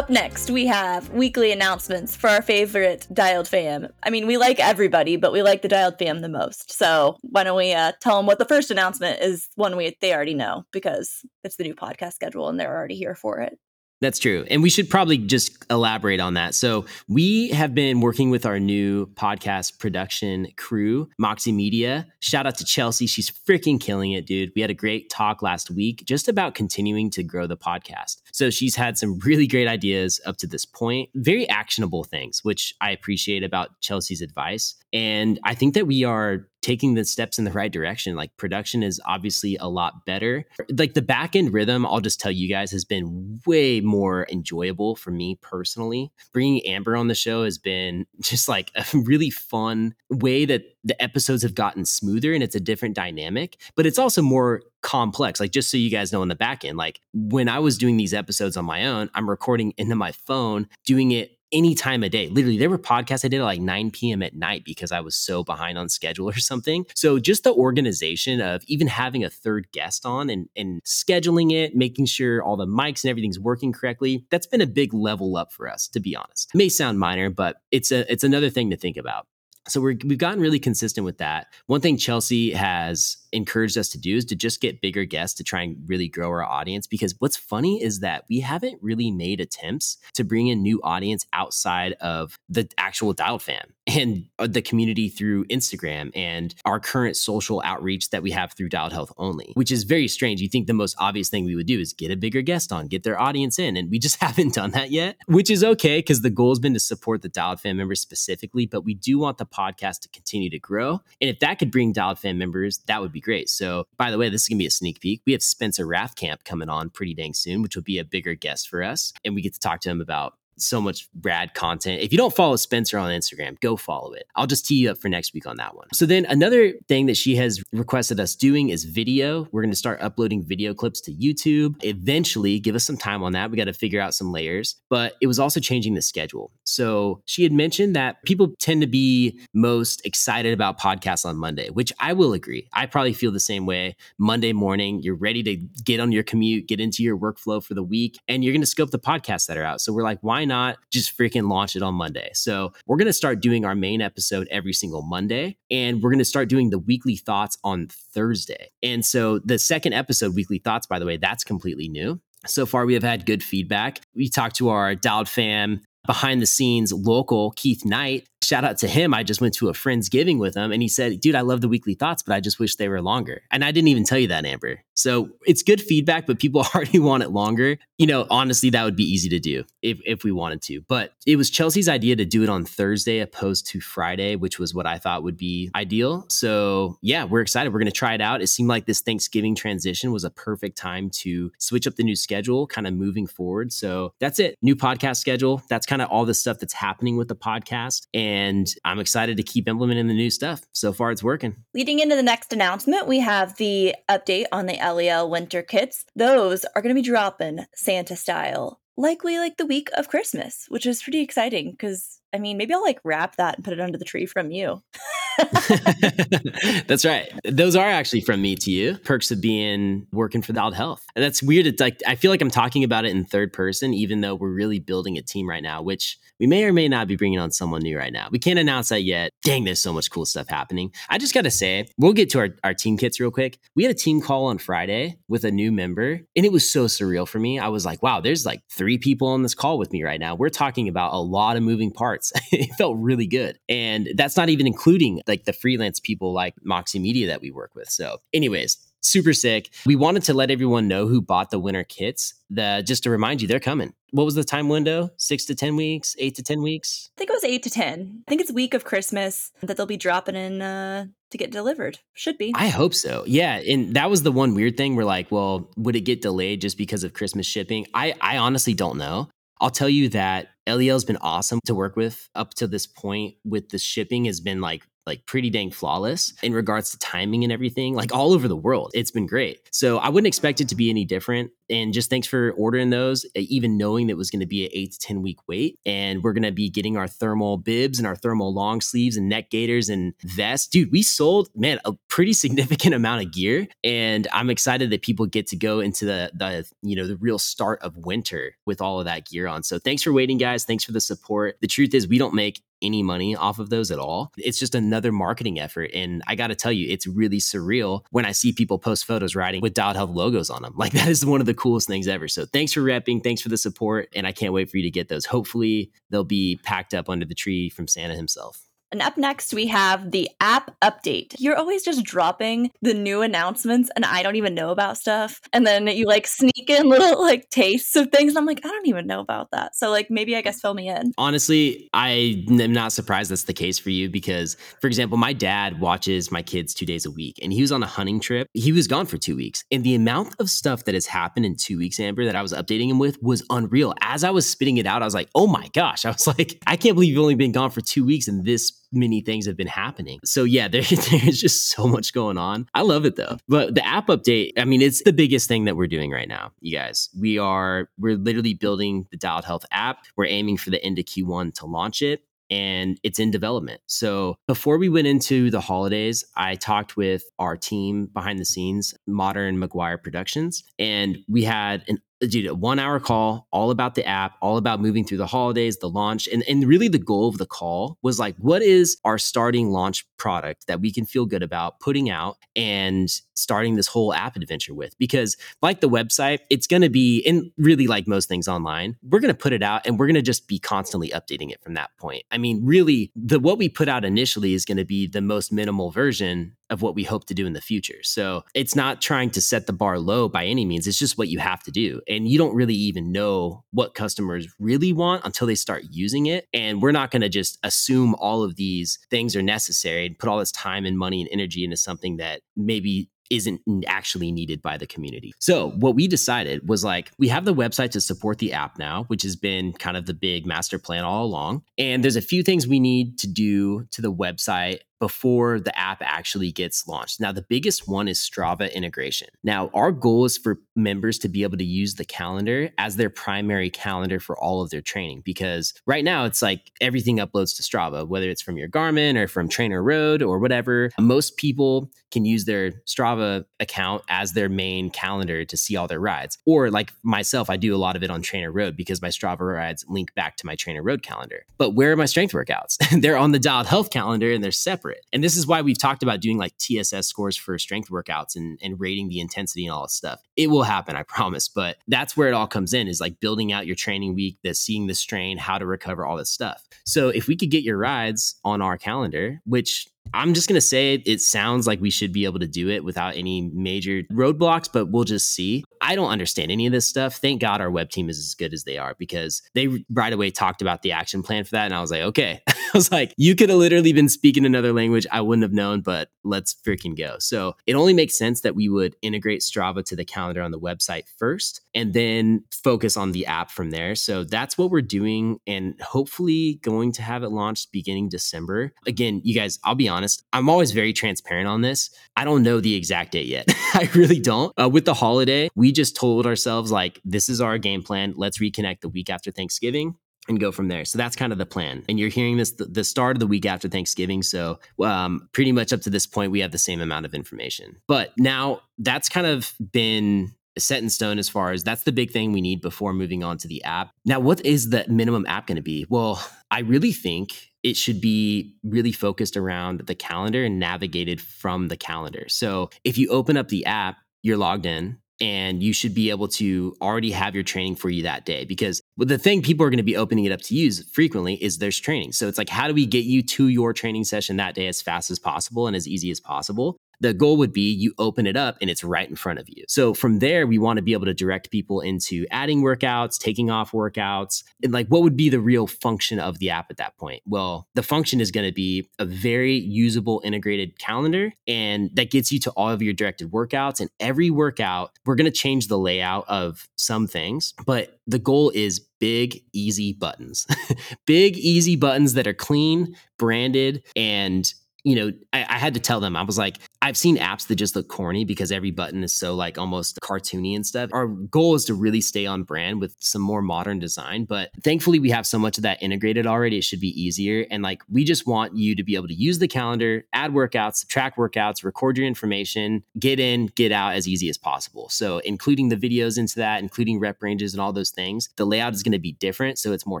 Up 0.00 0.08
next, 0.08 0.50
we 0.50 0.64
have 0.64 1.10
weekly 1.10 1.52
announcements 1.52 2.16
for 2.16 2.30
our 2.30 2.40
favorite 2.40 3.06
Dialed 3.12 3.46
fam. 3.46 3.88
I 4.02 4.08
mean, 4.08 4.26
we 4.26 4.38
like 4.38 4.58
everybody, 4.58 5.16
but 5.16 5.30
we 5.30 5.42
like 5.42 5.60
the 5.60 5.68
Dialed 5.68 5.98
fam 5.98 6.22
the 6.22 6.28
most. 6.30 6.72
So 6.72 7.18
why 7.20 7.44
don't 7.44 7.58
we 7.58 7.74
uh, 7.74 7.92
tell 8.00 8.16
them 8.16 8.24
what 8.24 8.38
the 8.38 8.46
first 8.46 8.70
announcement 8.70 9.20
is? 9.20 9.50
One 9.56 9.76
we 9.76 9.94
they 10.00 10.14
already 10.14 10.32
know 10.32 10.64
because 10.72 11.20
it's 11.44 11.56
the 11.56 11.64
new 11.64 11.74
podcast 11.74 12.14
schedule 12.14 12.48
and 12.48 12.58
they're 12.58 12.74
already 12.74 12.96
here 12.96 13.14
for 13.14 13.40
it. 13.40 13.58
That's 14.00 14.18
true. 14.18 14.46
And 14.50 14.62
we 14.62 14.70
should 14.70 14.88
probably 14.88 15.18
just 15.18 15.66
elaborate 15.70 16.20
on 16.20 16.32
that. 16.32 16.54
So, 16.54 16.86
we 17.06 17.50
have 17.50 17.74
been 17.74 18.00
working 18.00 18.30
with 18.30 18.46
our 18.46 18.58
new 18.58 19.06
podcast 19.08 19.78
production 19.78 20.48
crew, 20.56 21.10
Moxie 21.18 21.52
Media. 21.52 22.06
Shout 22.20 22.46
out 22.46 22.56
to 22.56 22.64
Chelsea. 22.64 23.06
She's 23.06 23.30
freaking 23.30 23.78
killing 23.78 24.12
it, 24.12 24.26
dude. 24.26 24.52
We 24.56 24.62
had 24.62 24.70
a 24.70 24.74
great 24.74 25.10
talk 25.10 25.42
last 25.42 25.70
week 25.70 26.04
just 26.06 26.28
about 26.28 26.54
continuing 26.54 27.10
to 27.10 27.22
grow 27.22 27.46
the 27.46 27.58
podcast. 27.58 28.22
So, 28.32 28.50
she's 28.50 28.76
had 28.76 28.98
some 28.98 29.18
really 29.20 29.46
great 29.46 29.68
ideas 29.68 30.20
up 30.26 30.36
to 30.38 30.46
this 30.46 30.64
point, 30.64 31.10
very 31.14 31.48
actionable 31.48 32.04
things, 32.04 32.44
which 32.44 32.74
I 32.80 32.90
appreciate 32.90 33.42
about 33.42 33.80
Chelsea's 33.80 34.22
advice. 34.22 34.74
And 34.92 35.38
I 35.44 35.54
think 35.54 35.74
that 35.74 35.86
we 35.86 36.04
are 36.04 36.46
taking 36.62 36.94
the 36.94 37.04
steps 37.04 37.38
in 37.38 37.44
the 37.44 37.52
right 37.52 37.72
direction. 37.72 38.16
Like 38.16 38.36
production 38.36 38.82
is 38.82 39.00
obviously 39.06 39.56
a 39.56 39.68
lot 39.68 40.04
better. 40.04 40.44
Like 40.76 40.94
the 40.94 41.02
back 41.02 41.34
end 41.34 41.52
rhythm, 41.52 41.86
I'll 41.86 42.00
just 42.00 42.20
tell 42.20 42.32
you 42.32 42.48
guys, 42.48 42.70
has 42.72 42.84
been 42.84 43.40
way 43.46 43.80
more 43.80 44.26
enjoyable 44.30 44.96
for 44.96 45.10
me 45.10 45.38
personally. 45.40 46.12
Bringing 46.32 46.66
Amber 46.66 46.96
on 46.96 47.08
the 47.08 47.14
show 47.14 47.44
has 47.44 47.58
been 47.58 48.06
just 48.20 48.48
like 48.48 48.70
a 48.74 48.84
really 48.94 49.30
fun 49.30 49.94
way 50.10 50.44
that 50.44 50.62
the 50.84 51.00
episodes 51.02 51.42
have 51.42 51.54
gotten 51.54 51.84
smoother 51.84 52.32
and 52.32 52.42
it's 52.42 52.54
a 52.54 52.60
different 52.60 52.94
dynamic, 52.94 53.56
but 53.76 53.86
it's 53.86 53.98
also 53.98 54.22
more 54.22 54.62
complex. 54.82 55.40
Like 55.40 55.50
just 55.50 55.70
so 55.70 55.76
you 55.76 55.90
guys 55.90 56.12
know 56.12 56.22
in 56.22 56.28
the 56.28 56.34
back 56.34 56.64
end, 56.64 56.78
like 56.78 57.00
when 57.12 57.48
I 57.48 57.58
was 57.58 57.78
doing 57.78 57.96
these 57.96 58.14
episodes 58.14 58.56
on 58.56 58.64
my 58.64 58.86
own, 58.86 59.10
I'm 59.14 59.28
recording 59.28 59.72
into 59.76 59.94
my 59.94 60.12
phone, 60.12 60.68
doing 60.84 61.12
it 61.12 61.36
any 61.52 61.74
time 61.74 62.02
of 62.02 62.10
day. 62.10 62.28
Literally, 62.28 62.58
there 62.58 62.70
were 62.70 62.78
podcasts 62.78 63.24
I 63.24 63.28
did 63.28 63.40
at 63.40 63.44
like 63.44 63.60
9 63.60 63.90
p.m. 63.90 64.22
at 64.22 64.34
night 64.34 64.64
because 64.64 64.92
I 64.92 65.00
was 65.00 65.14
so 65.14 65.42
behind 65.42 65.78
on 65.78 65.88
schedule 65.88 66.28
or 66.28 66.38
something. 66.38 66.86
So 66.94 67.18
just 67.18 67.44
the 67.44 67.52
organization 67.52 68.40
of 68.40 68.62
even 68.66 68.86
having 68.86 69.24
a 69.24 69.30
third 69.30 69.70
guest 69.72 70.06
on 70.06 70.30
and, 70.30 70.48
and 70.56 70.82
scheduling 70.84 71.52
it, 71.52 71.74
making 71.74 72.06
sure 72.06 72.42
all 72.42 72.56
the 72.56 72.66
mics 72.66 73.04
and 73.04 73.10
everything's 73.10 73.38
working 73.38 73.72
correctly, 73.72 74.26
that's 74.30 74.46
been 74.46 74.60
a 74.60 74.66
big 74.66 74.94
level 74.94 75.36
up 75.36 75.52
for 75.52 75.68
us, 75.68 75.88
to 75.88 76.00
be 76.00 76.14
honest. 76.14 76.50
It 76.54 76.58
may 76.58 76.68
sound 76.68 76.98
minor, 76.98 77.30
but 77.30 77.56
it's 77.70 77.90
a 77.90 78.10
it's 78.10 78.24
another 78.24 78.50
thing 78.50 78.70
to 78.70 78.76
think 78.76 78.96
about. 78.96 79.26
So 79.68 79.80
we 79.80 79.92
have 79.92 80.18
gotten 80.18 80.40
really 80.40 80.58
consistent 80.58 81.04
with 81.04 81.18
that. 81.18 81.48
One 81.66 81.80
thing 81.80 81.96
Chelsea 81.96 82.52
has 82.52 83.16
encouraged 83.32 83.78
us 83.78 83.88
to 83.90 83.98
do 83.98 84.16
is 84.16 84.24
to 84.26 84.36
just 84.36 84.60
get 84.60 84.80
bigger 84.80 85.04
guests 85.04 85.36
to 85.36 85.44
try 85.44 85.62
and 85.62 85.76
really 85.86 86.08
grow 86.08 86.28
our 86.28 86.44
audience. 86.44 86.86
Because 86.86 87.14
what's 87.18 87.36
funny 87.36 87.82
is 87.82 88.00
that 88.00 88.24
we 88.28 88.40
haven't 88.40 88.78
really 88.82 89.10
made 89.10 89.40
attempts 89.40 89.98
to 90.14 90.24
bring 90.24 90.48
in 90.48 90.62
new 90.62 90.80
audience 90.82 91.26
outside 91.32 91.92
of 92.00 92.38
the 92.48 92.68
actual 92.78 93.12
Dialed 93.12 93.42
fam 93.42 93.74
and 93.86 94.26
uh, 94.38 94.46
the 94.46 94.62
community 94.62 95.08
through 95.08 95.44
Instagram 95.46 96.10
and 96.14 96.54
our 96.64 96.80
current 96.80 97.16
social 97.16 97.60
outreach 97.64 98.10
that 98.10 98.22
we 98.22 98.30
have 98.30 98.52
through 98.52 98.68
Dialed 98.68 98.92
Health 98.92 99.12
only, 99.16 99.52
which 99.54 99.70
is 99.70 99.84
very 99.84 100.08
strange. 100.08 100.40
You 100.40 100.48
think 100.48 100.66
the 100.66 100.74
most 100.74 100.96
obvious 100.98 101.28
thing 101.28 101.44
we 101.44 101.54
would 101.54 101.66
do 101.66 101.78
is 101.78 101.92
get 101.92 102.10
a 102.10 102.16
bigger 102.16 102.42
guest 102.42 102.72
on, 102.72 102.88
get 102.88 103.02
their 103.02 103.20
audience 103.20 103.58
in. 103.58 103.76
And 103.76 103.90
we 103.90 103.98
just 103.98 104.16
haven't 104.22 104.54
done 104.54 104.70
that 104.72 104.90
yet, 104.90 105.16
which 105.26 105.50
is 105.50 105.62
okay 105.62 105.98
because 105.98 106.22
the 106.22 106.30
goal 106.30 106.50
has 106.50 106.58
been 106.58 106.74
to 106.74 106.80
support 106.80 107.22
the 107.22 107.28
Dialed 107.28 107.60
fam 107.60 107.76
members 107.76 108.00
specifically, 108.00 108.66
but 108.66 108.84
we 108.84 108.94
do 108.94 109.18
want 109.18 109.38
the 109.38 109.46
podcast 109.60 110.00
to 110.00 110.08
continue 110.08 110.50
to 110.50 110.58
grow. 110.58 111.00
And 111.20 111.30
if 111.30 111.38
that 111.40 111.58
could 111.58 111.70
bring 111.70 111.92
Dialed 111.92 112.18
fan 112.18 112.38
members, 112.38 112.78
that 112.86 113.00
would 113.00 113.12
be 113.12 113.20
great. 113.20 113.48
So, 113.48 113.86
by 113.96 114.10
the 114.10 114.18
way, 114.18 114.28
this 114.28 114.42
is 114.42 114.48
going 114.48 114.58
to 114.58 114.62
be 114.62 114.66
a 114.66 114.70
sneak 114.70 115.00
peek. 115.00 115.22
We 115.26 115.32
have 115.32 115.42
Spencer 115.42 115.86
Rathkamp 115.86 116.44
coming 116.44 116.68
on 116.68 116.90
pretty 116.90 117.14
dang 117.14 117.34
soon, 117.34 117.62
which 117.62 117.76
will 117.76 117.82
be 117.82 117.98
a 117.98 118.04
bigger 118.04 118.34
guest 118.34 118.68
for 118.68 118.82
us. 118.82 119.12
And 119.24 119.34
we 119.34 119.42
get 119.42 119.54
to 119.54 119.60
talk 119.60 119.80
to 119.80 119.90
him 119.90 120.00
about 120.00 120.34
so 120.58 120.80
much 120.80 121.08
rad 121.22 121.54
content. 121.54 122.02
If 122.02 122.12
you 122.12 122.18
don't 122.18 122.34
follow 122.34 122.56
Spencer 122.56 122.98
on 122.98 123.10
Instagram, 123.10 123.58
go 123.60 123.76
follow 123.76 124.12
it. 124.12 124.24
I'll 124.36 124.46
just 124.46 124.66
tee 124.66 124.76
you 124.76 124.90
up 124.90 124.98
for 124.98 125.08
next 125.08 125.34
week 125.34 125.46
on 125.46 125.56
that 125.56 125.74
one. 125.74 125.88
So 125.92 126.06
then 126.06 126.26
another 126.26 126.72
thing 126.88 127.06
that 127.06 127.16
she 127.16 127.36
has 127.36 127.62
requested 127.72 128.20
us 128.20 128.34
doing 128.34 128.68
is 128.68 128.84
video. 128.84 129.48
We're 129.52 129.62
going 129.62 129.72
to 129.72 129.76
start 129.76 130.00
uploading 130.00 130.44
video 130.44 130.74
clips 130.74 131.00
to 131.02 131.12
YouTube. 131.12 131.76
Eventually, 131.82 132.58
give 132.58 132.74
us 132.74 132.84
some 132.84 132.96
time 132.96 133.22
on 133.22 133.32
that. 133.32 133.50
We 133.50 133.56
got 133.56 133.64
to 133.64 133.72
figure 133.72 134.00
out 134.00 134.14
some 134.14 134.32
layers, 134.32 134.76
but 134.88 135.14
it 135.20 135.26
was 135.26 135.38
also 135.38 135.60
changing 135.60 135.94
the 135.94 136.02
schedule. 136.02 136.52
So 136.64 137.22
she 137.24 137.42
had 137.42 137.52
mentioned 137.52 137.96
that 137.96 138.22
people 138.24 138.54
tend 138.58 138.80
to 138.82 138.86
be 138.86 139.40
most 139.54 140.04
excited 140.04 140.52
about 140.52 140.78
podcasts 140.78 141.24
on 141.24 141.36
Monday, 141.36 141.70
which 141.70 141.92
I 141.98 142.12
will 142.12 142.32
agree. 142.32 142.68
I 142.72 142.86
probably 142.86 143.12
feel 143.12 143.32
the 143.32 143.40
same 143.40 143.66
way. 143.66 143.96
Monday 144.18 144.52
morning, 144.52 145.00
you're 145.02 145.14
ready 145.14 145.42
to 145.42 145.56
get 145.84 146.00
on 146.00 146.12
your 146.12 146.22
commute, 146.22 146.68
get 146.68 146.80
into 146.80 147.02
your 147.02 147.16
workflow 147.16 147.62
for 147.62 147.74
the 147.74 147.82
week, 147.82 148.18
and 148.28 148.44
you're 148.44 148.52
going 148.52 148.60
to 148.60 148.66
scope 148.66 148.90
the 148.90 148.98
podcasts 148.98 149.46
that 149.46 149.56
are 149.56 149.64
out. 149.64 149.80
So 149.80 149.92
we're 149.92 150.02
like, 150.02 150.18
why 150.22 150.39
not 150.44 150.78
just 150.90 151.16
freaking 151.16 151.48
launch 151.48 151.76
it 151.76 151.82
on 151.82 151.94
Monday? 151.94 152.30
So 152.34 152.72
we're 152.86 152.96
going 152.96 153.06
to 153.06 153.12
start 153.12 153.40
doing 153.40 153.64
our 153.64 153.74
main 153.74 154.00
episode 154.00 154.48
every 154.50 154.72
single 154.72 155.02
Monday, 155.02 155.56
and 155.70 156.02
we're 156.02 156.10
going 156.10 156.18
to 156.18 156.24
start 156.24 156.48
doing 156.48 156.70
the 156.70 156.78
weekly 156.78 157.16
thoughts 157.16 157.58
on 157.64 157.88
Thursday. 157.88 158.70
And 158.82 159.04
so 159.04 159.38
the 159.38 159.58
second 159.58 159.92
episode, 159.92 160.34
Weekly 160.34 160.58
Thoughts, 160.58 160.86
by 160.86 160.98
the 160.98 161.06
way, 161.06 161.16
that's 161.16 161.44
completely 161.44 161.88
new. 161.88 162.20
So 162.46 162.64
far, 162.66 162.86
we 162.86 162.94
have 162.94 163.02
had 163.02 163.26
good 163.26 163.42
feedback. 163.42 164.00
We 164.14 164.28
talked 164.28 164.56
to 164.56 164.70
our 164.70 164.94
Dialed 164.94 165.28
fam 165.28 165.82
behind 166.06 166.40
the 166.40 166.46
scenes 166.46 166.92
local 166.92 167.52
Keith 167.52 167.84
Knight 167.84 168.26
shout 168.42 168.64
out 168.64 168.78
to 168.78 168.88
him. 168.88 169.12
I 169.12 169.22
just 169.22 169.40
went 169.40 169.54
to 169.54 169.68
a 169.68 169.74
friend's 169.74 170.08
giving 170.08 170.38
with 170.38 170.56
him 170.56 170.72
and 170.72 170.80
he 170.82 170.88
said, 170.88 171.20
dude, 171.20 171.34
I 171.34 171.42
love 171.42 171.60
the 171.60 171.68
weekly 171.68 171.94
thoughts, 171.94 172.22
but 172.22 172.34
I 172.34 172.40
just 172.40 172.58
wish 172.58 172.76
they 172.76 172.88
were 172.88 173.02
longer. 173.02 173.42
And 173.50 173.64
I 173.64 173.70
didn't 173.70 173.88
even 173.88 174.04
tell 174.04 174.18
you 174.18 174.28
that, 174.28 174.44
Amber. 174.44 174.82
So 174.94 175.30
it's 175.46 175.62
good 175.62 175.80
feedback, 175.80 176.26
but 176.26 176.38
people 176.38 176.62
already 176.74 176.98
want 176.98 177.22
it 177.22 177.30
longer. 177.30 177.78
You 177.98 178.06
know, 178.06 178.26
honestly, 178.30 178.70
that 178.70 178.84
would 178.84 178.96
be 178.96 179.04
easy 179.04 179.28
to 179.30 179.38
do 179.38 179.64
if, 179.82 179.98
if 180.06 180.24
we 180.24 180.32
wanted 180.32 180.62
to. 180.62 180.80
But 180.88 181.12
it 181.26 181.36
was 181.36 181.50
Chelsea's 181.50 181.88
idea 181.88 182.16
to 182.16 182.24
do 182.24 182.42
it 182.42 182.48
on 182.48 182.64
Thursday 182.64 183.20
opposed 183.20 183.66
to 183.68 183.80
Friday, 183.80 184.36
which 184.36 184.58
was 184.58 184.74
what 184.74 184.86
I 184.86 184.98
thought 184.98 185.22
would 185.22 185.36
be 185.36 185.70
ideal. 185.74 186.26
So 186.28 186.98
yeah, 187.02 187.24
we're 187.24 187.40
excited. 187.40 187.72
We're 187.72 187.80
going 187.80 187.86
to 187.86 187.92
try 187.92 188.14
it 188.14 188.20
out. 188.20 188.42
It 188.42 188.48
seemed 188.48 188.68
like 188.68 188.86
this 188.86 189.00
Thanksgiving 189.00 189.54
transition 189.54 190.12
was 190.12 190.24
a 190.24 190.30
perfect 190.30 190.76
time 190.78 191.10
to 191.10 191.52
switch 191.58 191.86
up 191.86 191.96
the 191.96 192.04
new 192.04 192.16
schedule, 192.16 192.66
kind 192.66 192.86
of 192.86 192.94
moving 192.94 193.26
forward. 193.26 193.72
So 193.72 194.14
that's 194.18 194.38
it. 194.38 194.56
New 194.62 194.76
podcast 194.76 195.16
schedule. 195.16 195.62
That's 195.68 195.86
kind 195.86 196.02
of 196.02 196.08
all 196.08 196.24
the 196.24 196.34
stuff 196.34 196.58
that's 196.58 196.74
happening 196.74 197.16
with 197.16 197.28
the 197.28 197.36
podcast. 197.36 198.06
And 198.14 198.29
and 198.30 198.72
I'm 198.84 199.00
excited 199.00 199.36
to 199.38 199.42
keep 199.42 199.68
implementing 199.68 200.06
the 200.06 200.14
new 200.14 200.30
stuff. 200.30 200.60
So 200.72 200.92
far, 200.92 201.10
it's 201.10 201.22
working. 201.22 201.56
Leading 201.74 201.98
into 201.98 202.14
the 202.14 202.22
next 202.22 202.52
announcement, 202.52 203.08
we 203.08 203.18
have 203.18 203.56
the 203.56 203.96
update 204.08 204.44
on 204.52 204.66
the 204.66 204.76
LEL 204.76 205.28
winter 205.28 205.62
kits. 205.62 206.04
Those 206.14 206.64
are 206.76 206.80
going 206.80 206.94
to 206.94 207.02
be 207.02 207.06
dropping 207.06 207.66
Santa 207.74 208.14
style, 208.14 208.80
likely 208.96 209.38
like 209.38 209.56
the 209.56 209.66
week 209.66 209.88
of 209.94 210.08
Christmas, 210.08 210.66
which 210.68 210.86
is 210.86 211.02
pretty 211.02 211.22
exciting 211.22 211.72
because 211.72 212.19
I 212.32 212.38
mean, 212.38 212.56
maybe 212.56 212.74
I'll 212.74 212.82
like 212.82 213.00
wrap 213.04 213.36
that 213.36 213.56
and 213.56 213.64
put 213.64 213.72
it 213.72 213.80
under 213.80 213.98
the 213.98 214.04
tree 214.04 214.26
from 214.26 214.50
you. 214.50 214.82
that's 216.86 217.04
right. 217.04 217.30
Those 217.44 217.76
are 217.76 217.86
actually 217.86 218.20
from 218.20 218.42
me 218.42 218.56
to 218.56 218.70
you. 218.70 218.96
Perks 218.98 219.30
of 219.30 219.40
being 219.40 220.06
working 220.12 220.42
for 220.42 220.52
Dialed 220.52 220.74
Health. 220.74 221.04
And 221.14 221.24
that's 221.24 221.42
weird. 221.42 221.66
It's 221.66 221.80
like 221.80 222.00
I 222.06 222.14
feel 222.14 222.30
like 222.30 222.42
I'm 222.42 222.50
talking 222.50 222.84
about 222.84 223.04
it 223.04 223.10
in 223.12 223.24
third 223.24 223.52
person, 223.52 223.94
even 223.94 224.20
though 224.20 224.34
we're 224.34 224.52
really 224.52 224.80
building 224.80 225.16
a 225.16 225.22
team 225.22 225.48
right 225.48 225.62
now, 225.62 225.82
which 225.82 226.18
we 226.38 226.46
may 226.46 226.64
or 226.64 226.72
may 226.72 226.88
not 226.88 227.06
be 227.06 227.16
bringing 227.16 227.38
on 227.38 227.50
someone 227.50 227.82
new 227.82 227.98
right 227.98 228.12
now. 228.12 228.28
We 228.30 228.38
can't 228.38 228.58
announce 228.58 228.88
that 228.88 229.02
yet. 229.02 229.30
Dang, 229.44 229.64
there's 229.64 229.80
so 229.80 229.92
much 229.92 230.10
cool 230.10 230.24
stuff 230.24 230.48
happening. 230.48 230.92
I 231.08 231.18
just 231.18 231.34
got 231.34 231.42
to 231.42 231.50
say, 231.50 231.86
we'll 231.98 232.12
get 232.12 232.30
to 232.30 232.38
our, 232.38 232.48
our 232.64 232.74
team 232.74 232.96
kits 232.96 233.20
real 233.20 233.30
quick. 233.30 233.58
We 233.76 233.84
had 233.84 233.90
a 233.90 233.98
team 233.98 234.20
call 234.20 234.46
on 234.46 234.58
Friday 234.58 235.18
with 235.28 235.44
a 235.44 235.50
new 235.50 235.70
member, 235.70 236.20
and 236.34 236.46
it 236.46 236.52
was 236.52 236.68
so 236.68 236.86
surreal 236.86 237.28
for 237.28 237.38
me. 237.38 237.58
I 237.58 237.68
was 237.68 237.84
like, 237.84 238.02
wow, 238.02 238.20
there's 238.20 238.46
like 238.46 238.62
three 238.70 238.98
people 238.98 239.28
on 239.28 239.42
this 239.42 239.54
call 239.54 239.78
with 239.78 239.92
me 239.92 240.02
right 240.02 240.20
now. 240.20 240.34
We're 240.34 240.48
talking 240.48 240.88
about 240.88 241.12
a 241.12 241.20
lot 241.20 241.56
of 241.56 241.62
moving 241.62 241.92
parts. 241.92 242.19
it 242.52 242.74
felt 242.76 242.96
really 242.98 243.26
good. 243.26 243.58
And 243.68 244.10
that's 244.16 244.36
not 244.36 244.48
even 244.48 244.66
including 244.66 245.22
like 245.26 245.44
the 245.44 245.52
freelance 245.52 246.00
people 246.00 246.32
like 246.32 246.54
Moxie 246.62 246.98
Media 246.98 247.26
that 247.28 247.40
we 247.40 247.50
work 247.50 247.74
with. 247.74 247.88
So, 247.88 248.18
anyways, 248.32 248.78
super 249.00 249.32
sick. 249.32 249.70
We 249.86 249.96
wanted 249.96 250.22
to 250.24 250.34
let 250.34 250.50
everyone 250.50 250.88
know 250.88 251.06
who 251.06 251.20
bought 251.20 251.50
the 251.50 251.58
winter 251.58 251.84
kits. 251.84 252.34
The 252.50 252.82
just 252.86 253.02
to 253.04 253.10
remind 253.10 253.42
you, 253.42 253.48
they're 253.48 253.60
coming. 253.60 253.92
What 254.10 254.24
was 254.24 254.34
the 254.34 254.44
time 254.44 254.68
window? 254.68 255.10
Six 255.16 255.44
to 255.46 255.54
ten 255.54 255.76
weeks, 255.76 256.16
eight 256.18 256.34
to 256.36 256.42
ten 256.42 256.62
weeks. 256.62 257.10
I 257.16 257.18
think 257.18 257.30
it 257.30 257.34
was 257.34 257.44
eight 257.44 257.62
to 257.64 257.70
ten. 257.70 258.22
I 258.26 258.30
think 258.30 258.40
it's 258.40 258.52
week 258.52 258.74
of 258.74 258.84
Christmas 258.84 259.52
that 259.62 259.76
they'll 259.76 259.86
be 259.86 259.96
dropping 259.96 260.36
in 260.36 260.62
uh, 260.62 261.06
to 261.30 261.38
get 261.38 261.50
delivered. 261.50 261.98
Should 262.14 262.38
be. 262.38 262.52
I 262.54 262.68
hope 262.68 262.94
so. 262.94 263.24
Yeah, 263.26 263.56
and 263.56 263.94
that 263.94 264.10
was 264.10 264.22
the 264.22 264.32
one 264.32 264.54
weird 264.54 264.76
thing. 264.76 264.96
We're 264.96 265.04
like, 265.04 265.30
well, 265.30 265.70
would 265.76 265.96
it 265.96 266.02
get 266.02 266.22
delayed 266.22 266.60
just 266.60 266.76
because 266.76 267.04
of 267.04 267.12
Christmas 267.12 267.46
shipping? 267.46 267.86
I 267.94 268.14
I 268.20 268.38
honestly 268.38 268.74
don't 268.74 268.98
know. 268.98 269.28
I'll 269.60 269.70
tell 269.70 269.90
you 269.90 270.08
that 270.10 270.48
LEL's 270.74 271.04
been 271.04 271.18
awesome 271.20 271.60
to 271.66 271.74
work 271.74 271.96
with 271.96 272.28
up 272.34 272.54
to 272.54 272.66
this 272.66 272.86
point 272.86 273.36
with 273.44 273.70
the 273.70 273.78
shipping 273.78 274.24
has 274.26 274.40
been 274.40 274.60
like 274.60 274.86
like 275.06 275.26
pretty 275.26 275.50
dang 275.50 275.70
flawless 275.70 276.32
in 276.42 276.52
regards 276.52 276.90
to 276.90 276.98
timing 276.98 277.44
and 277.44 277.52
everything, 277.52 277.94
like 277.94 278.14
all 278.14 278.32
over 278.32 278.48
the 278.48 278.56
world. 278.56 278.90
It's 278.94 279.10
been 279.10 279.26
great. 279.26 279.60
So 279.72 279.98
I 279.98 280.08
wouldn't 280.08 280.28
expect 280.28 280.60
it 280.60 280.68
to 280.68 280.74
be 280.74 280.90
any 280.90 281.04
different. 281.04 281.50
And 281.68 281.92
just 281.92 282.10
thanks 282.10 282.26
for 282.26 282.52
ordering 282.52 282.90
those, 282.90 283.24
even 283.34 283.76
knowing 283.76 284.08
that 284.08 284.16
was 284.16 284.30
going 284.30 284.40
to 284.40 284.46
be 284.46 284.64
an 284.64 284.70
eight 284.74 284.92
to 284.92 284.98
10 284.98 285.22
week 285.22 285.38
wait. 285.46 285.78
And 285.86 286.22
we're 286.22 286.32
going 286.32 286.42
to 286.42 286.52
be 286.52 286.68
getting 286.68 286.96
our 286.96 287.06
thermal 287.06 287.58
bibs 287.58 287.98
and 287.98 288.06
our 288.06 288.16
thermal 288.16 288.52
long 288.52 288.80
sleeves 288.80 289.16
and 289.16 289.28
neck 289.28 289.50
gaiters 289.50 289.88
and 289.88 290.14
vests. 290.24 290.66
Dude, 290.66 290.90
we 290.90 291.02
sold, 291.02 291.48
man, 291.54 291.78
a 291.84 291.92
pretty 292.08 292.32
significant 292.32 292.94
amount 293.00 293.24
of 293.24 293.32
gear. 293.32 293.68
And 293.84 294.26
I'm 294.32 294.50
excited 294.50 294.90
that 294.90 295.02
people 295.02 295.26
get 295.26 295.46
to 295.48 295.56
go 295.56 295.80
into 295.80 296.04
the, 296.04 296.32
the, 296.34 296.66
you 296.82 296.96
know, 296.96 297.06
the 297.06 297.16
real 297.16 297.38
start 297.38 297.80
of 297.82 297.96
winter 297.96 298.56
with 298.66 298.80
all 298.80 298.98
of 298.98 299.04
that 299.04 299.28
gear 299.28 299.46
on. 299.46 299.62
So 299.62 299.78
thanks 299.78 300.02
for 300.02 300.12
waiting, 300.12 300.38
guys. 300.38 300.64
Thanks 300.64 300.84
for 300.84 300.92
the 300.92 301.00
support. 301.00 301.56
The 301.60 301.68
truth 301.68 301.94
is, 301.94 302.08
we 302.08 302.18
don't 302.18 302.34
make 302.34 302.62
any 302.82 303.02
money 303.02 303.36
off 303.36 303.58
of 303.58 303.70
those 303.70 303.90
at 303.90 303.98
all. 303.98 304.32
It's 304.36 304.58
just 304.58 304.74
another 304.74 305.12
marketing 305.12 305.60
effort. 305.60 305.90
And 305.94 306.22
I 306.26 306.34
got 306.34 306.48
to 306.48 306.54
tell 306.54 306.72
you, 306.72 306.88
it's 306.88 307.06
really 307.06 307.38
surreal 307.38 308.02
when 308.10 308.24
I 308.24 308.32
see 308.32 308.52
people 308.52 308.78
post 308.78 309.04
photos 309.04 309.34
riding 309.34 309.60
with 309.60 309.74
Dialed 309.74 309.96
Health 309.96 310.10
logos 310.10 310.50
on 310.50 310.62
them. 310.62 310.74
Like 310.80 310.92
that 310.92 311.08
is 311.08 311.26
one 311.26 311.40
of 311.40 311.46
the 311.46 311.52
coolest 311.52 311.88
things 311.88 312.08
ever. 312.08 312.26
So 312.26 312.46
thanks 312.46 312.72
for 312.72 312.80
repping. 312.80 313.22
Thanks 313.22 313.42
for 313.42 313.50
the 313.50 313.58
support. 313.58 314.08
And 314.14 314.26
I 314.26 314.32
can't 314.32 314.54
wait 314.54 314.70
for 314.70 314.78
you 314.78 314.82
to 314.84 314.90
get 314.90 315.08
those. 315.08 315.26
Hopefully 315.26 315.90
they'll 316.08 316.24
be 316.24 316.58
packed 316.62 316.94
up 316.94 317.10
under 317.10 317.26
the 317.26 317.34
tree 317.34 317.68
from 317.68 317.86
Santa 317.86 318.14
himself. 318.14 318.69
And 318.92 319.02
up 319.02 319.16
next, 319.16 319.54
we 319.54 319.66
have 319.68 320.10
the 320.10 320.28
app 320.40 320.74
update. 320.80 321.34
You're 321.38 321.56
always 321.56 321.84
just 321.84 322.04
dropping 322.04 322.70
the 322.82 322.94
new 322.94 323.22
announcements, 323.22 323.90
and 323.94 324.04
I 324.04 324.22
don't 324.22 324.36
even 324.36 324.54
know 324.54 324.70
about 324.70 324.98
stuff. 324.98 325.40
And 325.52 325.66
then 325.66 325.86
you 325.86 326.06
like 326.06 326.26
sneak 326.26 326.68
in 326.68 326.88
little 326.88 327.20
like 327.20 327.50
tastes 327.50 327.94
of 327.96 328.10
things. 328.10 328.30
And 328.30 328.38
I'm 328.38 328.46
like, 328.46 328.60
I 328.64 328.68
don't 328.68 328.86
even 328.86 329.06
know 329.06 329.20
about 329.20 329.50
that. 329.52 329.76
So, 329.76 329.90
like, 329.90 330.10
maybe 330.10 330.36
I 330.36 330.42
guess 330.42 330.60
fill 330.60 330.74
me 330.74 330.88
in. 330.88 331.12
Honestly, 331.18 331.88
I 331.92 332.44
am 332.48 332.72
not 332.72 332.92
surprised 332.92 333.30
that's 333.30 333.44
the 333.44 333.52
case 333.52 333.78
for 333.78 333.90
you 333.90 334.10
because, 334.10 334.56
for 334.80 334.86
example, 334.86 335.18
my 335.18 335.32
dad 335.32 335.80
watches 335.80 336.30
my 336.30 336.42
kids 336.42 336.74
two 336.74 336.86
days 336.86 337.06
a 337.06 337.10
week 337.10 337.38
and 337.42 337.52
he 337.52 337.60
was 337.60 337.72
on 337.72 337.82
a 337.82 337.86
hunting 337.86 338.20
trip. 338.20 338.48
He 338.54 338.72
was 338.72 338.88
gone 338.88 339.06
for 339.06 339.18
two 339.18 339.36
weeks. 339.36 339.64
And 339.70 339.84
the 339.84 339.94
amount 339.94 340.34
of 340.40 340.50
stuff 340.50 340.84
that 340.84 340.94
has 340.94 341.06
happened 341.06 341.46
in 341.46 341.56
two 341.56 341.78
weeks, 341.78 342.00
Amber, 342.00 342.24
that 342.24 342.36
I 342.36 342.42
was 342.42 342.52
updating 342.52 342.90
him 342.90 342.98
with 342.98 343.22
was 343.22 343.44
unreal. 343.50 343.94
As 344.00 344.24
I 344.24 344.30
was 344.30 344.48
spitting 344.48 344.78
it 344.78 344.86
out, 344.86 345.02
I 345.02 345.04
was 345.04 345.14
like, 345.14 345.28
oh 345.34 345.46
my 345.46 345.68
gosh. 345.72 346.04
I 346.04 346.10
was 346.10 346.26
like, 346.38 346.60
I 346.66 346.76
can't 346.76 346.94
believe 346.94 347.10
you've 347.10 347.22
only 347.22 347.34
been 347.36 347.52
gone 347.52 347.70
for 347.70 347.80
two 347.80 348.04
weeks 348.04 348.28
and 348.28 348.44
this 348.44 348.79
many 348.92 349.20
things 349.20 349.46
have 349.46 349.56
been 349.56 349.66
happening. 349.66 350.20
So 350.24 350.44
yeah, 350.44 350.68
there, 350.68 350.82
there's 350.82 351.40
just 351.40 351.68
so 351.70 351.86
much 351.86 352.12
going 352.12 352.38
on. 352.38 352.68
I 352.74 352.82
love 352.82 353.04
it 353.04 353.16
though. 353.16 353.38
But 353.48 353.74
the 353.74 353.86
app 353.86 354.08
update, 354.08 354.52
I 354.56 354.64
mean, 354.64 354.82
it's 354.82 355.02
the 355.02 355.12
biggest 355.12 355.48
thing 355.48 355.64
that 355.64 355.76
we're 355.76 355.86
doing 355.86 356.10
right 356.10 356.28
now, 356.28 356.52
you 356.60 356.76
guys. 356.76 357.08
We 357.18 357.38
are 357.38 357.88
we're 357.98 358.16
literally 358.16 358.54
building 358.54 359.06
the 359.10 359.16
Dialed 359.16 359.44
Health 359.44 359.64
app. 359.72 359.98
We're 360.16 360.26
aiming 360.26 360.58
for 360.58 360.70
the 360.70 360.82
end 360.84 360.98
of 360.98 361.04
Q1 361.04 361.54
to 361.54 361.66
launch 361.66 362.02
it 362.02 362.22
and 362.50 362.98
it's 363.02 363.18
in 363.18 363.30
development. 363.30 363.80
So 363.86 364.36
before 364.46 364.76
we 364.76 364.88
went 364.88 365.06
into 365.06 365.50
the 365.50 365.60
holidays, 365.60 366.24
I 366.36 366.56
talked 366.56 366.96
with 366.96 367.22
our 367.38 367.56
team 367.56 368.06
behind 368.06 368.38
the 368.38 368.44
scenes, 368.44 368.94
Modern 369.06 369.60
McGuire 369.60 370.02
Productions, 370.02 370.64
and 370.78 371.18
we 371.28 371.44
had 371.44 371.84
an 371.88 371.98
dude, 372.20 372.46
a 372.46 372.54
one 372.54 372.78
hour 372.78 373.00
call 373.00 373.48
all 373.50 373.70
about 373.70 373.94
the 373.94 374.06
app, 374.06 374.36
all 374.40 374.56
about 374.56 374.80
moving 374.80 375.04
through 375.04 375.18
the 375.18 375.26
holidays, 375.26 375.78
the 375.78 375.88
launch. 375.88 376.28
And, 376.28 376.42
and 376.48 376.64
really 376.64 376.88
the 376.88 376.98
goal 376.98 377.28
of 377.28 377.38
the 377.38 377.46
call 377.46 377.98
was 378.02 378.18
like, 378.18 378.36
what 378.36 378.62
is 378.62 378.98
our 379.04 379.18
starting 379.18 379.70
launch 379.70 380.06
product 380.16 380.66
that 380.66 380.80
we 380.80 380.92
can 380.92 381.04
feel 381.04 381.26
good 381.26 381.42
about 381.42 381.80
putting 381.80 382.10
out 382.10 382.36
and 382.54 383.10
starting 383.34 383.76
this 383.76 383.86
whole 383.86 384.12
app 384.12 384.36
adventure 384.36 384.74
with? 384.74 384.96
Because 384.98 385.36
like 385.62 385.80
the 385.80 385.88
website, 385.88 386.40
it's 386.50 386.66
going 386.66 386.82
to 386.82 386.90
be, 386.90 387.24
and 387.26 387.50
really 387.56 387.86
like 387.86 388.06
most 388.06 388.28
things 388.28 388.48
online, 388.48 388.96
we're 389.02 389.20
going 389.20 389.34
to 389.34 389.38
put 389.38 389.52
it 389.52 389.62
out 389.62 389.86
and 389.86 389.98
we're 389.98 390.06
going 390.06 390.14
to 390.14 390.22
just 390.22 390.46
be 390.46 390.58
constantly 390.58 391.08
updating 391.10 391.50
it 391.50 391.62
from 391.62 391.74
that 391.74 391.90
point. 391.98 392.24
I 392.30 392.38
mean, 392.38 392.60
really, 392.64 393.10
the 393.16 393.40
what 393.40 393.58
we 393.58 393.68
put 393.68 393.88
out 393.88 394.04
initially 394.04 394.54
is 394.54 394.64
going 394.64 394.76
to 394.76 394.84
be 394.84 395.06
the 395.06 395.22
most 395.22 395.52
minimal 395.52 395.90
version 395.90 396.56
of 396.70 396.82
what 396.82 396.94
we 396.94 397.02
hope 397.02 397.26
to 397.26 397.34
do 397.34 397.46
in 397.46 397.52
the 397.52 397.60
future. 397.60 398.02
So 398.02 398.44
it's 398.54 398.76
not 398.76 399.02
trying 399.02 399.30
to 399.30 399.40
set 399.40 399.66
the 399.66 399.72
bar 399.72 399.98
low 399.98 400.28
by 400.28 400.46
any 400.46 400.64
means. 400.64 400.86
It's 400.86 400.98
just 400.98 401.18
what 401.18 401.28
you 401.28 401.40
have 401.40 401.62
to 401.64 401.70
do. 401.70 402.00
And 402.10 402.28
you 402.28 402.36
don't 402.36 402.54
really 402.54 402.74
even 402.74 403.12
know 403.12 403.64
what 403.70 403.94
customers 403.94 404.48
really 404.58 404.92
want 404.92 405.24
until 405.24 405.46
they 405.46 405.54
start 405.54 405.84
using 405.90 406.26
it. 406.26 406.48
And 406.52 406.82
we're 406.82 406.92
not 406.92 407.10
going 407.10 407.22
to 407.22 407.28
just 407.28 407.58
assume 407.62 408.14
all 408.16 408.42
of 408.42 408.56
these 408.56 408.98
things 409.08 409.36
are 409.36 409.42
necessary 409.42 410.06
and 410.06 410.18
put 410.18 410.28
all 410.28 410.38
this 410.38 410.52
time 410.52 410.84
and 410.84 410.98
money 410.98 411.20
and 411.20 411.30
energy 411.32 411.64
into 411.64 411.76
something 411.76 412.16
that 412.16 412.42
maybe 412.56 413.08
isn't 413.30 413.62
actually 413.86 414.32
needed 414.32 414.60
by 414.60 414.76
the 414.76 414.86
community. 414.86 415.32
So, 415.38 415.70
what 415.70 415.94
we 415.94 416.08
decided 416.08 416.68
was 416.68 416.84
like, 416.84 417.12
we 417.16 417.28
have 417.28 417.44
the 417.44 417.54
website 417.54 417.92
to 417.92 418.00
support 418.00 418.38
the 418.38 418.52
app 418.52 418.76
now, 418.76 419.04
which 419.04 419.22
has 419.22 419.36
been 419.36 419.72
kind 419.72 419.96
of 419.96 420.06
the 420.06 420.14
big 420.14 420.46
master 420.46 420.78
plan 420.78 421.04
all 421.04 421.24
along. 421.24 421.62
And 421.78 422.02
there's 422.02 422.16
a 422.16 422.22
few 422.22 422.42
things 422.42 422.66
we 422.66 422.80
need 422.80 423.18
to 423.20 423.28
do 423.28 423.86
to 423.92 424.02
the 424.02 424.12
website 424.12 424.80
before 425.00 425.58
the 425.58 425.76
app 425.76 426.02
actually 426.02 426.52
gets 426.52 426.86
launched. 426.86 427.20
Now, 427.20 427.32
the 427.32 427.42
biggest 427.42 427.88
one 427.88 428.06
is 428.06 428.20
Strava 428.20 428.72
integration. 428.72 429.28
Now, 429.42 429.70
our 429.74 429.90
goal 429.90 430.26
is 430.26 430.38
for 430.38 430.60
members 430.76 431.18
to 431.20 431.28
be 431.28 431.42
able 431.42 431.56
to 431.56 431.64
use 431.64 431.94
the 431.94 432.04
calendar 432.04 432.70
as 432.78 432.96
their 432.96 433.10
primary 433.10 433.70
calendar 433.70 434.20
for 434.20 434.38
all 434.38 434.62
of 434.62 434.70
their 434.70 434.82
training 434.82 435.22
because 435.24 435.74
right 435.86 436.04
now 436.04 436.24
it's 436.24 436.42
like 436.42 436.70
everything 436.80 437.16
uploads 437.16 437.56
to 437.56 437.62
Strava, 437.62 438.06
whether 438.06 438.28
it's 438.28 438.42
from 438.42 438.58
your 438.58 438.68
Garmin 438.68 439.16
or 439.16 439.26
from 439.26 439.48
TrainerRoad 439.48 440.26
or 440.26 440.38
whatever. 440.38 440.90
Most 441.00 441.36
people 441.36 441.90
can 442.10 442.24
use 442.24 442.44
their 442.44 442.72
Strava 442.86 443.44
account 443.58 444.02
as 444.08 444.32
their 444.32 444.48
main 444.48 444.90
calendar 444.90 445.44
to 445.44 445.56
see 445.56 445.76
all 445.76 445.86
their 445.86 446.00
rides. 446.00 446.36
Or 446.44 446.70
like 446.70 446.92
myself, 447.02 447.48
I 447.48 447.56
do 447.56 447.74
a 447.74 447.78
lot 447.78 447.96
of 447.96 448.02
it 448.02 448.10
on 448.10 448.22
TrainerRoad 448.22 448.76
because 448.76 449.00
my 449.00 449.08
Strava 449.08 449.40
rides 449.40 449.84
link 449.88 450.14
back 450.14 450.36
to 450.36 450.46
my 450.46 450.56
TrainerRoad 450.56 451.02
calendar. 451.02 451.46
But 451.56 451.70
where 451.70 451.92
are 451.92 451.96
my 451.96 452.06
strength 452.06 452.34
workouts? 452.34 452.76
they're 453.00 453.16
on 453.16 453.32
the 453.32 453.38
Dialed 453.38 453.66
Health 453.66 453.90
calendar 453.90 454.30
and 454.32 454.44
they're 454.44 454.50
separate 454.50 454.89
separate. 454.90 455.06
And 455.12 455.22
this 455.22 455.36
is 455.36 455.46
why 455.46 455.62
we've 455.62 455.78
talked 455.78 456.02
about 456.02 456.20
doing 456.20 456.38
like 456.38 456.56
TSS 456.58 457.06
scores 457.06 457.36
for 457.36 457.58
strength 457.58 457.90
workouts 457.90 458.36
and, 458.36 458.58
and 458.62 458.78
rating 458.80 459.08
the 459.08 459.20
intensity 459.20 459.66
and 459.66 459.72
all 459.74 459.82
this 459.82 459.94
stuff. 459.94 460.22
It 460.36 460.48
will 460.48 460.62
happen, 460.62 460.96
I 460.96 461.02
promise. 461.08 461.48
But 461.48 461.78
that's 461.88 462.16
where 462.16 462.28
it 462.28 462.34
all 462.34 462.46
comes 462.46 462.72
in 462.72 462.88
is 462.88 463.00
like 463.00 463.20
building 463.20 463.52
out 463.52 463.66
your 463.66 463.76
training 463.76 464.14
week, 464.14 464.38
the 464.42 464.54
seeing 464.54 464.86
the 464.86 464.94
strain, 464.94 465.38
how 465.38 465.58
to 465.58 465.66
recover, 465.66 466.04
all 466.04 466.16
this 466.16 466.30
stuff. 466.30 466.66
So 466.84 467.08
if 467.08 467.26
we 467.26 467.36
could 467.36 467.50
get 467.50 467.62
your 467.62 467.76
rides 467.76 468.36
on 468.44 468.62
our 468.62 468.78
calendar, 468.78 469.40
which 469.44 469.86
I'm 470.12 470.34
just 470.34 470.48
going 470.48 470.56
to 470.56 470.60
say 470.60 470.94
it 470.94 471.20
sounds 471.20 471.66
like 471.66 471.80
we 471.80 471.90
should 471.90 472.12
be 472.12 472.24
able 472.24 472.40
to 472.40 472.46
do 472.46 472.68
it 472.68 472.82
without 472.82 473.16
any 473.16 473.42
major 473.42 474.02
roadblocks, 474.10 474.68
but 474.72 474.86
we'll 474.86 475.04
just 475.04 475.32
see. 475.32 475.62
I 475.80 475.94
don't 475.94 476.10
understand 476.10 476.50
any 476.50 476.66
of 476.66 476.72
this 476.72 476.86
stuff. 476.86 477.16
Thank 477.16 477.40
God 477.40 477.60
our 477.60 477.70
web 477.70 477.90
team 477.90 478.08
is 478.08 478.18
as 478.18 478.34
good 478.34 478.52
as 478.52 478.64
they 478.64 478.76
are 478.76 478.96
because 478.98 479.42
they 479.54 479.84
right 479.90 480.12
away 480.12 480.30
talked 480.30 480.62
about 480.62 480.82
the 480.82 480.92
action 480.92 481.22
plan 481.22 481.44
for 481.44 481.52
that. 481.52 481.66
And 481.66 481.74
I 481.74 481.80
was 481.80 481.90
like, 481.90 482.02
okay. 482.02 482.42
I 482.74 482.78
was 482.78 482.92
like, 482.92 483.14
you 483.16 483.34
could 483.34 483.48
have 483.48 483.58
literally 483.58 483.92
been 483.92 484.08
speaking 484.08 484.46
another 484.46 484.72
language. 484.72 485.06
I 485.10 485.20
wouldn't 485.22 485.42
have 485.42 485.52
known, 485.52 485.80
but 485.80 486.10
let's 486.22 486.54
freaking 486.54 486.96
go. 486.96 487.16
So 487.18 487.56
it 487.66 487.74
only 487.74 487.92
makes 487.92 488.16
sense 488.16 488.42
that 488.42 488.54
we 488.54 488.68
would 488.68 488.94
integrate 489.02 489.40
Strava 489.40 489.84
to 489.86 489.96
the 489.96 490.04
calendar 490.04 490.40
on 490.40 490.52
the 490.52 490.60
website 490.60 491.04
first 491.18 491.62
and 491.74 491.94
then 491.94 492.44
focus 492.52 492.96
on 492.96 493.10
the 493.10 493.26
app 493.26 493.50
from 493.50 493.70
there. 493.70 493.96
So 493.96 494.22
that's 494.22 494.56
what 494.56 494.70
we're 494.70 494.82
doing 494.82 495.40
and 495.48 495.80
hopefully 495.80 496.60
going 496.62 496.92
to 496.92 497.02
have 497.02 497.24
it 497.24 497.30
launched 497.30 497.72
beginning 497.72 498.08
December. 498.08 498.72
Again, 498.86 499.20
you 499.24 499.34
guys, 499.34 499.58
I'll 499.64 499.74
be 499.74 499.88
honest, 499.88 500.22
I'm 500.32 500.48
always 500.48 500.70
very 500.70 500.92
transparent 500.92 501.48
on 501.48 501.62
this. 501.62 501.90
I 502.14 502.24
don't 502.24 502.44
know 502.44 502.60
the 502.60 502.76
exact 502.76 503.12
date 503.12 503.26
yet. 503.26 503.46
I 503.74 503.90
really 503.94 504.20
don't. 504.20 504.52
Uh, 504.60 504.68
with 504.68 504.84
the 504.84 504.94
holiday, 504.94 505.48
we 505.56 505.72
just 505.72 505.96
told 505.96 506.26
ourselves, 506.26 506.70
like, 506.70 507.00
this 507.04 507.28
is 507.28 507.40
our 507.40 507.58
game 507.58 507.82
plan. 507.82 508.14
Let's 508.16 508.38
reconnect 508.38 508.80
the 508.80 508.88
week 508.88 509.10
after 509.10 509.32
Thanksgiving 509.32 509.96
and 510.28 510.38
go 510.38 510.52
from 510.52 510.68
there. 510.68 510.84
So 510.84 510.98
that's 510.98 511.16
kind 511.16 511.32
of 511.32 511.38
the 511.38 511.46
plan. 511.46 511.82
And 511.88 511.98
you're 511.98 512.08
hearing 512.08 512.36
this 512.36 512.52
the 512.52 512.84
start 512.84 513.16
of 513.16 513.20
the 513.20 513.26
week 513.26 513.46
after 513.46 513.68
Thanksgiving. 513.68 514.22
So 514.22 514.58
um, 514.82 515.28
pretty 515.32 515.52
much 515.52 515.72
up 515.72 515.80
to 515.82 515.90
this 515.90 516.06
point, 516.06 516.32
we 516.32 516.40
have 516.40 516.52
the 516.52 516.58
same 516.58 516.80
amount 516.80 517.06
of 517.06 517.14
information. 517.14 517.76
But 517.88 518.12
now 518.16 518.60
that's 518.78 519.08
kind 519.08 519.26
of 519.26 519.52
been 519.72 520.32
set 520.58 520.82
in 520.82 520.90
stone 520.90 521.18
as 521.18 521.28
far 521.28 521.52
as 521.52 521.64
that's 521.64 521.84
the 521.84 521.92
big 521.92 522.10
thing 522.10 522.32
we 522.32 522.40
need 522.40 522.60
before 522.60 522.92
moving 522.92 523.24
on 523.24 523.38
to 523.38 523.48
the 523.48 523.62
app. 523.64 523.90
Now, 524.04 524.20
what 524.20 524.44
is 524.44 524.70
the 524.70 524.84
minimum 524.88 525.24
app 525.26 525.46
going 525.46 525.56
to 525.56 525.62
be? 525.62 525.86
Well, 525.88 526.24
I 526.50 526.60
really 526.60 526.92
think 526.92 527.50
it 527.62 527.76
should 527.76 528.00
be 528.00 528.54
really 528.64 528.92
focused 528.92 529.36
around 529.36 529.86
the 529.86 529.94
calendar 529.94 530.44
and 530.44 530.58
navigated 530.58 531.20
from 531.20 531.68
the 531.68 531.76
calendar. 531.76 532.24
So 532.28 532.70
if 532.84 532.98
you 532.98 533.08
open 533.08 533.36
up 533.36 533.48
the 533.48 533.66
app, 533.66 533.98
you're 534.22 534.36
logged 534.36 534.66
in 534.66 534.98
and 535.20 535.62
you 535.62 535.72
should 535.72 535.94
be 535.94 536.10
able 536.10 536.28
to 536.28 536.74
already 536.80 537.10
have 537.10 537.34
your 537.34 537.44
training 537.44 537.76
for 537.76 537.90
you 537.90 538.02
that 538.04 538.24
day 538.24 538.44
because 538.44 538.79
the 538.96 539.18
thing 539.18 539.42
people 539.42 539.64
are 539.64 539.70
going 539.70 539.78
to 539.78 539.82
be 539.82 539.96
opening 539.96 540.24
it 540.24 540.32
up 540.32 540.42
to 540.42 540.54
use 540.54 540.88
frequently 540.90 541.42
is 541.42 541.58
there's 541.58 541.78
training. 541.78 542.12
So 542.12 542.28
it's 542.28 542.38
like 542.38 542.48
how 542.48 542.68
do 542.68 542.74
we 542.74 542.86
get 542.86 543.04
you 543.04 543.22
to 543.22 543.48
your 543.48 543.72
training 543.72 544.04
session 544.04 544.36
that 544.36 544.54
day 544.54 544.66
as 544.66 544.82
fast 544.82 545.10
as 545.10 545.18
possible 545.18 545.66
and 545.66 545.74
as 545.74 545.88
easy 545.88 546.10
as 546.10 546.20
possible 546.20 546.76
the 547.00 547.14
goal 547.14 547.36
would 547.38 547.52
be 547.52 547.72
you 547.72 547.94
open 547.98 548.26
it 548.26 548.36
up 548.36 548.56
and 548.60 548.70
it's 548.70 548.84
right 548.84 549.08
in 549.08 549.16
front 549.16 549.38
of 549.38 549.48
you. 549.48 549.64
So 549.68 549.94
from 549.94 550.18
there, 550.18 550.46
we 550.46 550.58
want 550.58 550.76
to 550.76 550.82
be 550.82 550.92
able 550.92 551.06
to 551.06 551.14
direct 551.14 551.50
people 551.50 551.80
into 551.80 552.26
adding 552.30 552.62
workouts, 552.62 553.18
taking 553.18 553.50
off 553.50 553.72
workouts, 553.72 554.44
and 554.62 554.72
like 554.72 554.88
what 554.88 555.02
would 555.02 555.16
be 555.16 555.28
the 555.28 555.40
real 555.40 555.66
function 555.66 556.18
of 556.18 556.38
the 556.38 556.50
app 556.50 556.70
at 556.70 556.76
that 556.76 556.96
point? 556.96 557.22
Well, 557.26 557.68
the 557.74 557.82
function 557.82 558.20
is 558.20 558.30
going 558.30 558.46
to 558.46 558.52
be 558.52 558.88
a 558.98 559.04
very 559.04 559.54
usable 559.54 560.20
integrated 560.24 560.78
calendar 560.78 561.32
and 561.46 561.90
that 561.94 562.10
gets 562.10 562.30
you 562.30 562.38
to 562.40 562.50
all 562.50 562.68
of 562.68 562.82
your 562.82 562.92
directed 562.92 563.30
workouts. 563.30 563.80
And 563.80 563.90
every 563.98 564.30
workout, 564.30 564.92
we're 565.06 565.16
going 565.16 565.24
to 565.24 565.30
change 565.30 565.68
the 565.68 565.78
layout 565.78 566.24
of 566.28 566.68
some 566.76 567.06
things, 567.06 567.54
but 567.66 567.98
the 568.06 568.18
goal 568.18 568.50
is 568.54 568.80
big, 568.98 569.42
easy 569.52 569.92
buttons. 569.92 570.46
big, 571.06 571.36
easy 571.38 571.76
buttons 571.76 572.14
that 572.14 572.26
are 572.26 572.34
clean, 572.34 572.94
branded, 573.18 573.82
and 573.96 574.52
you 574.84 574.96
know, 574.96 575.12
I, 575.32 575.44
I, 575.48 575.58
had 575.58 575.74
to 575.74 575.80
tell 575.80 576.00
them, 576.00 576.16
I 576.16 576.22
was 576.22 576.38
like, 576.38 576.56
I've 576.82 576.96
seen 576.96 577.18
apps 577.18 577.46
that 577.48 577.56
just 577.56 577.76
look 577.76 577.88
corny 577.88 578.24
because 578.24 578.50
every 578.50 578.70
button 578.70 579.04
is 579.04 579.12
so 579.12 579.34
like 579.34 579.58
almost 579.58 580.00
cartoony 580.00 580.56
and 580.56 580.66
stuff. 580.66 580.88
Our 580.94 581.08
goal 581.08 581.54
is 581.54 581.66
to 581.66 581.74
really 581.74 582.00
stay 582.00 582.24
on 582.24 582.42
brand 582.42 582.80
with 582.80 582.96
some 583.00 583.20
more 583.20 583.42
modern 583.42 583.78
design. 583.78 584.24
But 584.24 584.50
thankfully, 584.62 584.98
we 584.98 585.10
have 585.10 585.26
so 585.26 585.38
much 585.38 585.58
of 585.58 585.62
that 585.62 585.82
integrated 585.82 586.26
already. 586.26 586.56
It 586.56 586.64
should 586.64 586.80
be 586.80 587.00
easier. 587.00 587.44
And 587.50 587.62
like, 587.62 587.82
we 587.90 588.02
just 588.02 588.26
want 588.26 588.56
you 588.56 588.74
to 588.76 588.82
be 588.82 588.94
able 588.94 589.08
to 589.08 589.14
use 589.14 589.38
the 589.38 589.48
calendar, 589.48 590.04
add 590.14 590.32
workouts, 590.32 590.88
track 590.88 591.16
workouts, 591.16 591.64
record 591.64 591.98
your 591.98 592.06
information, 592.06 592.82
get 592.98 593.20
in, 593.20 593.46
get 593.56 593.72
out 593.72 593.92
as 593.92 594.08
easy 594.08 594.30
as 594.30 594.38
possible. 594.38 594.88
So, 594.88 595.18
including 595.18 595.68
the 595.68 595.76
videos 595.76 596.16
into 596.16 596.36
that, 596.36 596.62
including 596.62 596.98
rep 596.98 597.22
ranges 597.22 597.52
and 597.52 597.60
all 597.60 597.74
those 597.74 597.90
things, 597.90 598.30
the 598.36 598.46
layout 598.46 598.72
is 598.72 598.82
going 598.82 598.92
to 598.92 598.98
be 598.98 599.12
different. 599.12 599.58
So, 599.58 599.72
it's 599.72 599.84
more 599.84 600.00